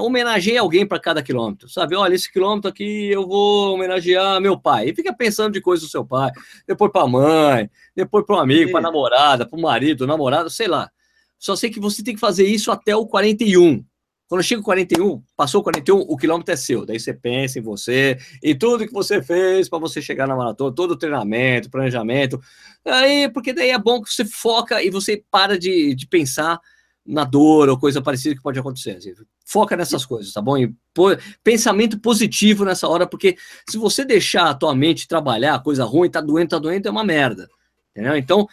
Homenageie 0.00 0.58
alguém 0.58 0.84
para 0.84 0.98
cada 0.98 1.22
quilômetro, 1.22 1.68
sabe? 1.68 1.94
Olha, 1.94 2.14
esse 2.14 2.32
quilômetro 2.32 2.68
aqui 2.68 3.08
eu 3.08 3.26
vou 3.26 3.74
homenagear 3.74 4.40
meu 4.40 4.58
pai. 4.58 4.88
E 4.88 4.94
fica 4.94 5.14
pensando 5.14 5.52
de 5.52 5.60
coisas 5.60 5.86
do 5.86 5.90
seu 5.90 6.04
pai, 6.04 6.32
depois 6.66 6.90
para 6.90 7.02
a 7.02 7.08
mãe, 7.08 7.70
depois 7.94 8.26
para 8.26 8.36
um 8.36 8.40
amigo, 8.40 8.72
para 8.72 8.80
namorada, 8.80 9.46
para 9.46 9.56
o 9.56 9.62
marido, 9.62 10.06
namorado, 10.06 10.50
sei 10.50 10.66
lá. 10.66 10.90
Só 11.38 11.54
sei 11.54 11.70
que 11.70 11.78
você 11.78 12.02
tem 12.02 12.14
que 12.14 12.20
fazer 12.20 12.46
isso 12.46 12.72
até 12.72 12.96
o 12.96 13.06
41. 13.06 13.84
Quando 14.28 14.42
chega 14.42 14.60
o 14.60 14.64
41, 14.64 15.22
passou 15.36 15.60
o 15.60 15.64
41, 15.64 16.00
o 16.00 16.16
quilômetro 16.16 16.52
é 16.52 16.56
seu. 16.56 16.84
Daí 16.84 16.98
você 16.98 17.14
pensa 17.14 17.58
em 17.58 17.62
você 17.62 18.18
e 18.42 18.54
tudo 18.54 18.86
que 18.86 18.92
você 18.92 19.22
fez 19.22 19.68
para 19.68 19.78
você 19.78 20.02
chegar 20.02 20.26
na 20.26 20.34
maratona, 20.34 20.74
todo 20.74 20.92
o 20.92 20.96
treinamento, 20.96 21.70
planejamento. 21.70 22.40
Aí, 22.84 23.28
porque 23.28 23.52
daí 23.52 23.70
é 23.70 23.78
bom 23.78 24.02
que 24.02 24.12
você 24.12 24.24
foca 24.24 24.82
e 24.82 24.90
você 24.90 25.22
para 25.30 25.56
de, 25.56 25.94
de 25.94 26.06
pensar 26.08 26.60
na 27.06 27.22
dor 27.22 27.68
ou 27.68 27.78
coisa 27.78 28.02
parecida 28.02 28.34
que 28.34 28.42
pode 28.42 28.58
acontecer. 28.58 28.96
Assim. 28.96 29.14
Foca 29.44 29.76
nessas 29.76 30.04
coisas, 30.04 30.32
tá 30.32 30.42
bom? 30.42 30.58
E 30.58 30.74
pô, 30.92 31.10
pensamento 31.44 31.98
positivo 32.00 32.64
nessa 32.64 32.88
hora, 32.88 33.06
porque 33.06 33.36
se 33.70 33.78
você 33.78 34.04
deixar 34.04 34.50
a 34.50 34.54
tua 34.54 34.74
mente 34.74 35.06
trabalhar, 35.06 35.62
coisa 35.62 35.84
ruim, 35.84 36.10
tá 36.10 36.20
doendo, 36.20 36.48
tá 36.48 36.58
doendo, 36.58 36.88
é 36.88 36.90
uma 36.90 37.04
merda. 37.04 37.48
Entendeu? 37.92 38.16
Então, 38.16 38.48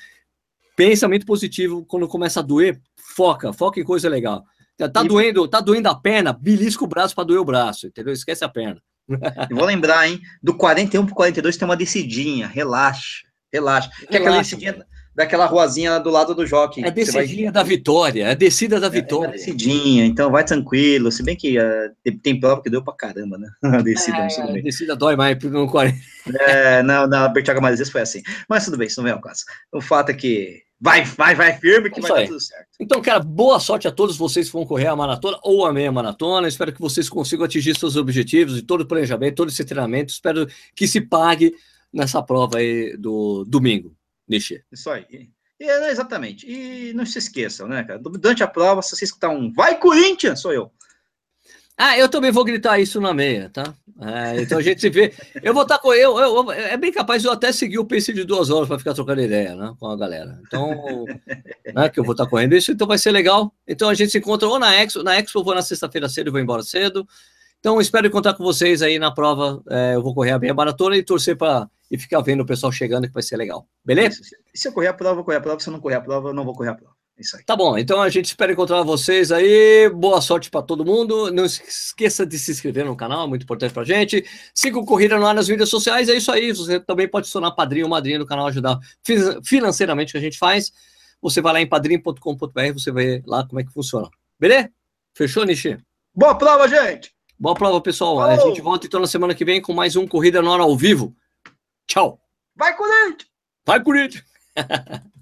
pensamento 0.76 1.26
positivo, 1.26 1.84
quando 1.86 2.08
começa 2.08 2.42
a 2.42 2.44
doer, 2.44 2.80
foca, 2.96 3.52
foca 3.52 3.80
em 3.80 3.84
coisa 3.84 4.08
legal. 4.08 4.46
Tá, 4.90 5.04
e... 5.04 5.08
doendo, 5.08 5.48
tá 5.48 5.60
doendo 5.60 5.90
a 5.90 5.96
perna, 5.96 6.34
belisca 6.34 6.84
o 6.84 6.88
braço 6.88 7.16
para 7.16 7.24
doer 7.26 7.40
o 7.40 7.46
braço, 7.46 7.88
entendeu? 7.88 8.14
Esquece 8.14 8.44
a 8.44 8.50
perna. 8.50 8.82
Eu 9.50 9.58
vou 9.58 9.66
lembrar, 9.66 10.08
hein? 10.08 10.20
Do 10.42 10.56
41 10.56 11.06
pro 11.06 11.16
42 11.16 11.58
tem 11.58 11.68
uma 11.68 11.78
descidinha, 11.78 12.48
relaxa, 12.48 13.24
relaxa. 13.52 13.90
Que 14.08 14.18
é 14.18 14.20
aquela 14.20 14.38
descidinha 14.38 14.86
daquela 15.16 15.46
ruazinha 15.46 16.00
do 16.00 16.10
lado 16.10 16.34
do 16.34 16.46
jockey. 16.46 16.84
É 16.84 16.92
descidinha 16.92 17.52
vai... 17.52 17.54
da 17.54 17.64
vitória, 17.64 18.28
é 18.28 18.36
descida 18.36 18.80
da 18.80 18.90
vitória. 18.90 19.32
É, 19.32 19.36
é 19.36 19.38
descidinha, 19.38 20.06
então 20.06 20.32
vai 20.32 20.44
tranquilo. 20.44 21.12
Se 21.12 21.24
bem 21.24 21.36
que 21.36 21.58
uh, 21.60 22.20
tem 22.22 22.40
prova 22.40 22.62
que 22.62 22.70
deu 22.70 22.84
pra 22.84 22.94
caramba, 22.96 23.38
né? 23.38 23.48
A 23.64 23.82
descida, 23.82 24.18
é, 24.18 24.42
a 24.42 24.62
descida 24.62 24.96
dói 24.96 25.16
mais 25.16 25.38
no 25.44 25.70
40. 25.70 25.98
É, 26.48 26.82
na, 26.84 27.08
na 27.08 27.28
Bertioga 27.28 27.62
Marizes 27.62 27.90
foi 27.90 28.02
assim. 28.02 28.22
Mas 28.50 28.66
tudo 28.66 28.78
bem, 28.78 28.88
isso 28.88 29.00
não 29.00 29.04
vem 29.04 29.14
ao 29.14 29.22
caso. 29.22 29.44
O 29.72 29.82
fato 29.82 30.10
é 30.10 30.14
que 30.14 30.64
vai, 30.84 31.06
vai, 31.06 31.34
vai 31.34 31.58
firme 31.58 31.90
que 31.90 32.02
isso 32.02 32.10
vai 32.10 32.24
dar 32.24 32.28
tudo 32.28 32.42
certo. 32.42 32.68
Então, 32.78 33.02
cara, 33.02 33.22
boa 33.22 33.58
sorte 33.58 33.88
a 33.88 33.92
todos 33.92 34.18
vocês 34.18 34.48
que 34.48 34.54
vão 34.54 34.66
correr 34.66 34.88
a 34.88 34.96
maratona 34.96 35.40
ou 35.42 35.66
a 35.66 35.72
meia 35.72 35.90
maratona. 35.90 36.46
Espero 36.46 36.74
que 36.74 36.82
vocês 36.82 37.08
consigam 37.08 37.46
atingir 37.46 37.74
seus 37.80 37.96
objetivos 37.96 38.58
e 38.58 38.62
todo 38.62 38.82
o 38.82 38.86
planejamento, 38.86 39.36
todo 39.36 39.48
esse 39.48 39.64
treinamento. 39.64 40.12
Espero 40.12 40.46
que 40.76 40.86
se 40.86 41.00
pague 41.00 41.56
nessa 41.92 42.22
prova 42.22 42.58
aí 42.58 42.98
do 42.98 43.46
domingo. 43.46 43.96
Deixa. 44.28 44.62
Isso 44.70 44.90
aí. 44.90 45.30
E, 45.58 45.66
exatamente. 45.90 46.46
E 46.46 46.92
não 46.94 47.06
se 47.06 47.18
esqueçam, 47.18 47.66
né, 47.66 47.86
cara? 47.86 48.00
Durante 48.00 48.44
a 48.44 48.48
prova, 48.48 48.82
se 48.82 48.94
você 48.94 49.06
escutar 49.06 49.30
um 49.30 49.54
Vai 49.54 49.80
Corinthians, 49.80 50.42
sou 50.42 50.52
eu. 50.52 50.70
Ah, 51.78 51.98
eu 51.98 52.08
também 52.08 52.32
vou 52.32 52.44
gritar 52.44 52.80
isso 52.80 53.02
na 53.02 53.14
meia, 53.14 53.50
tá? 53.52 53.74
É, 54.00 54.42
então 54.42 54.60
a 54.60 54.62
gente 54.62 54.80
se 54.80 54.90
vê. 54.90 55.14
Eu 55.42 55.54
vou 55.54 55.64
estar 55.64 55.78
tá 55.78 55.82
com. 55.82 55.94
Eu, 55.94 56.18
eu, 56.20 56.52
é 56.52 56.78
bem 56.78 56.92
capaz 56.92 57.22
de 57.22 57.28
eu 57.28 57.32
até 57.32 57.52
seguir 57.52 57.80
o 57.80 57.86
pace 57.86 58.14
de 58.14 58.24
duas 58.24 58.50
horas 58.50 58.68
para 58.68 58.78
ficar 58.78 58.94
trocando 58.94 59.22
ideia 59.22 59.56
né, 59.56 59.74
com 59.80 59.88
a 59.88 59.96
galera. 59.96 60.40
Então, 60.46 61.06
né, 61.74 61.90
que 61.90 62.00
eu 62.00 62.04
vou 62.04 62.14
estar 62.14 62.26
tá 62.26 62.30
correndo 62.30 62.56
isso, 62.56 62.72
então 62.72 62.88
vai 62.88 62.98
ser 62.98 63.12
legal. 63.12 63.54
Então 63.68 63.90
a 63.90 63.94
gente 63.94 64.12
se 64.12 64.18
encontra 64.18 64.48
ou 64.48 64.60
na 64.60 64.76
Expo. 64.76 65.04
Na 65.04 65.18
Expo 65.18 65.40
eu 65.40 65.44
vou 65.44 65.56
na 65.56 65.62
sexta-feira 65.62 66.08
cedo 66.08 66.28
e 66.28 66.32
vou 66.32 66.40
embora 66.40 66.62
cedo. 66.62 67.08
Então 67.60 67.80
espero 67.80 68.08
encontrar 68.08 68.34
com 68.34 68.44
vocês 68.44 68.82
aí 68.82 69.00
na 69.00 69.12
prova. 69.12 69.64
É, 69.70 69.96
eu 69.96 70.04
vou 70.04 70.14
correr 70.14 70.32
a 70.32 70.40
meia 70.40 70.54
maratona 70.54 70.96
e 70.98 71.04
torcer 71.04 71.38
para 71.38 71.68
e 71.90 71.98
ficar 71.98 72.22
vendo 72.22 72.42
o 72.42 72.46
pessoal 72.46 72.72
chegando 72.72 73.08
que 73.08 73.14
vai 73.14 73.24
ser 73.24 73.38
legal. 73.38 73.68
Beleza? 73.86 74.20
Se 74.54 74.68
eu 74.68 74.74
correr 74.74 74.88
a 74.88 74.94
prova, 74.94 75.12
eu 75.12 75.16
vou 75.18 75.24
correr 75.24 75.38
a 75.38 75.42
prova. 75.42 75.60
Se 75.60 75.70
eu 75.70 75.74
não 75.74 75.80
correr 75.80 75.96
a 75.96 76.02
prova, 76.02 76.30
eu 76.30 76.34
não 76.34 76.44
vou 76.44 76.54
correr 76.54 76.70
a 76.70 76.76
prova. 76.76 76.93
Isso 77.18 77.38
aí. 77.38 77.44
Tá 77.44 77.56
bom, 77.56 77.78
então 77.78 78.02
a 78.02 78.10
gente 78.10 78.26
espera 78.26 78.52
encontrar 78.52 78.82
vocês 78.82 79.32
aí. 79.32 79.88
Boa 79.90 80.20
sorte 80.20 80.50
para 80.50 80.64
todo 80.64 80.84
mundo. 80.84 81.32
Não 81.32 81.46
esqueça 81.46 82.26
de 82.26 82.40
se 82.40 82.52
inscrever 82.52 82.86
no 82.86 82.96
canal, 82.96 83.26
é 83.26 83.28
muito 83.28 83.44
importante 83.44 83.74
pra 83.74 83.84
gente. 83.84 84.26
Siga 84.54 84.80
o 84.80 84.86
Corrida 84.86 85.18
no 85.18 85.26
ar 85.26 85.36
nas 85.36 85.48
mídias 85.48 85.70
sociais, 85.70 86.10
é 86.10 86.16
isso 86.16 86.32
aí. 86.32 86.52
Você 86.52 86.80
também 86.80 87.08
pode 87.08 87.28
se 87.28 87.34
tornar 87.34 87.52
padrinho 87.52 87.86
ou 87.86 87.90
madrinha 87.90 88.18
do 88.18 88.26
canal, 88.26 88.48
ajudar 88.48 88.80
financeiramente 89.44 90.10
o 90.10 90.14
que 90.14 90.18
a 90.18 90.22
gente 90.22 90.40
faz. 90.40 90.72
Você 91.22 91.40
vai 91.40 91.54
lá 91.54 91.62
em 91.62 91.68
padrinho.com.br, 91.68 92.74
você 92.74 92.92
vê 92.92 93.22
lá 93.26 93.48
como 93.48 93.60
é 93.60 93.64
que 93.64 93.72
funciona. 93.72 94.10
Beleza? 94.40 94.70
Fechou, 95.14 95.46
Nishi? 95.46 95.78
Boa 96.16 96.36
prova, 96.36 96.68
gente! 96.68 97.14
Boa 97.40 97.56
prova, 97.56 97.80
pessoal. 97.80 98.22
A 98.22 98.36
gente 98.38 98.62
volta 98.62 98.88
então 98.88 99.00
na 99.00 99.08
semana 99.08 99.36
que 99.36 99.46
vem 99.46 99.62
com 99.62 99.74
mais 99.74 99.96
um 99.96 100.08
Corrida 100.08 100.42
no 100.42 100.52
ar 100.52 100.60
ao 100.60 100.76
vivo. 100.76 101.16
Tchau! 101.88 102.20
Vai, 102.56 102.76
Corinthians! 102.76 103.28
Vai, 103.66 103.84
Corinthians! 103.84 104.24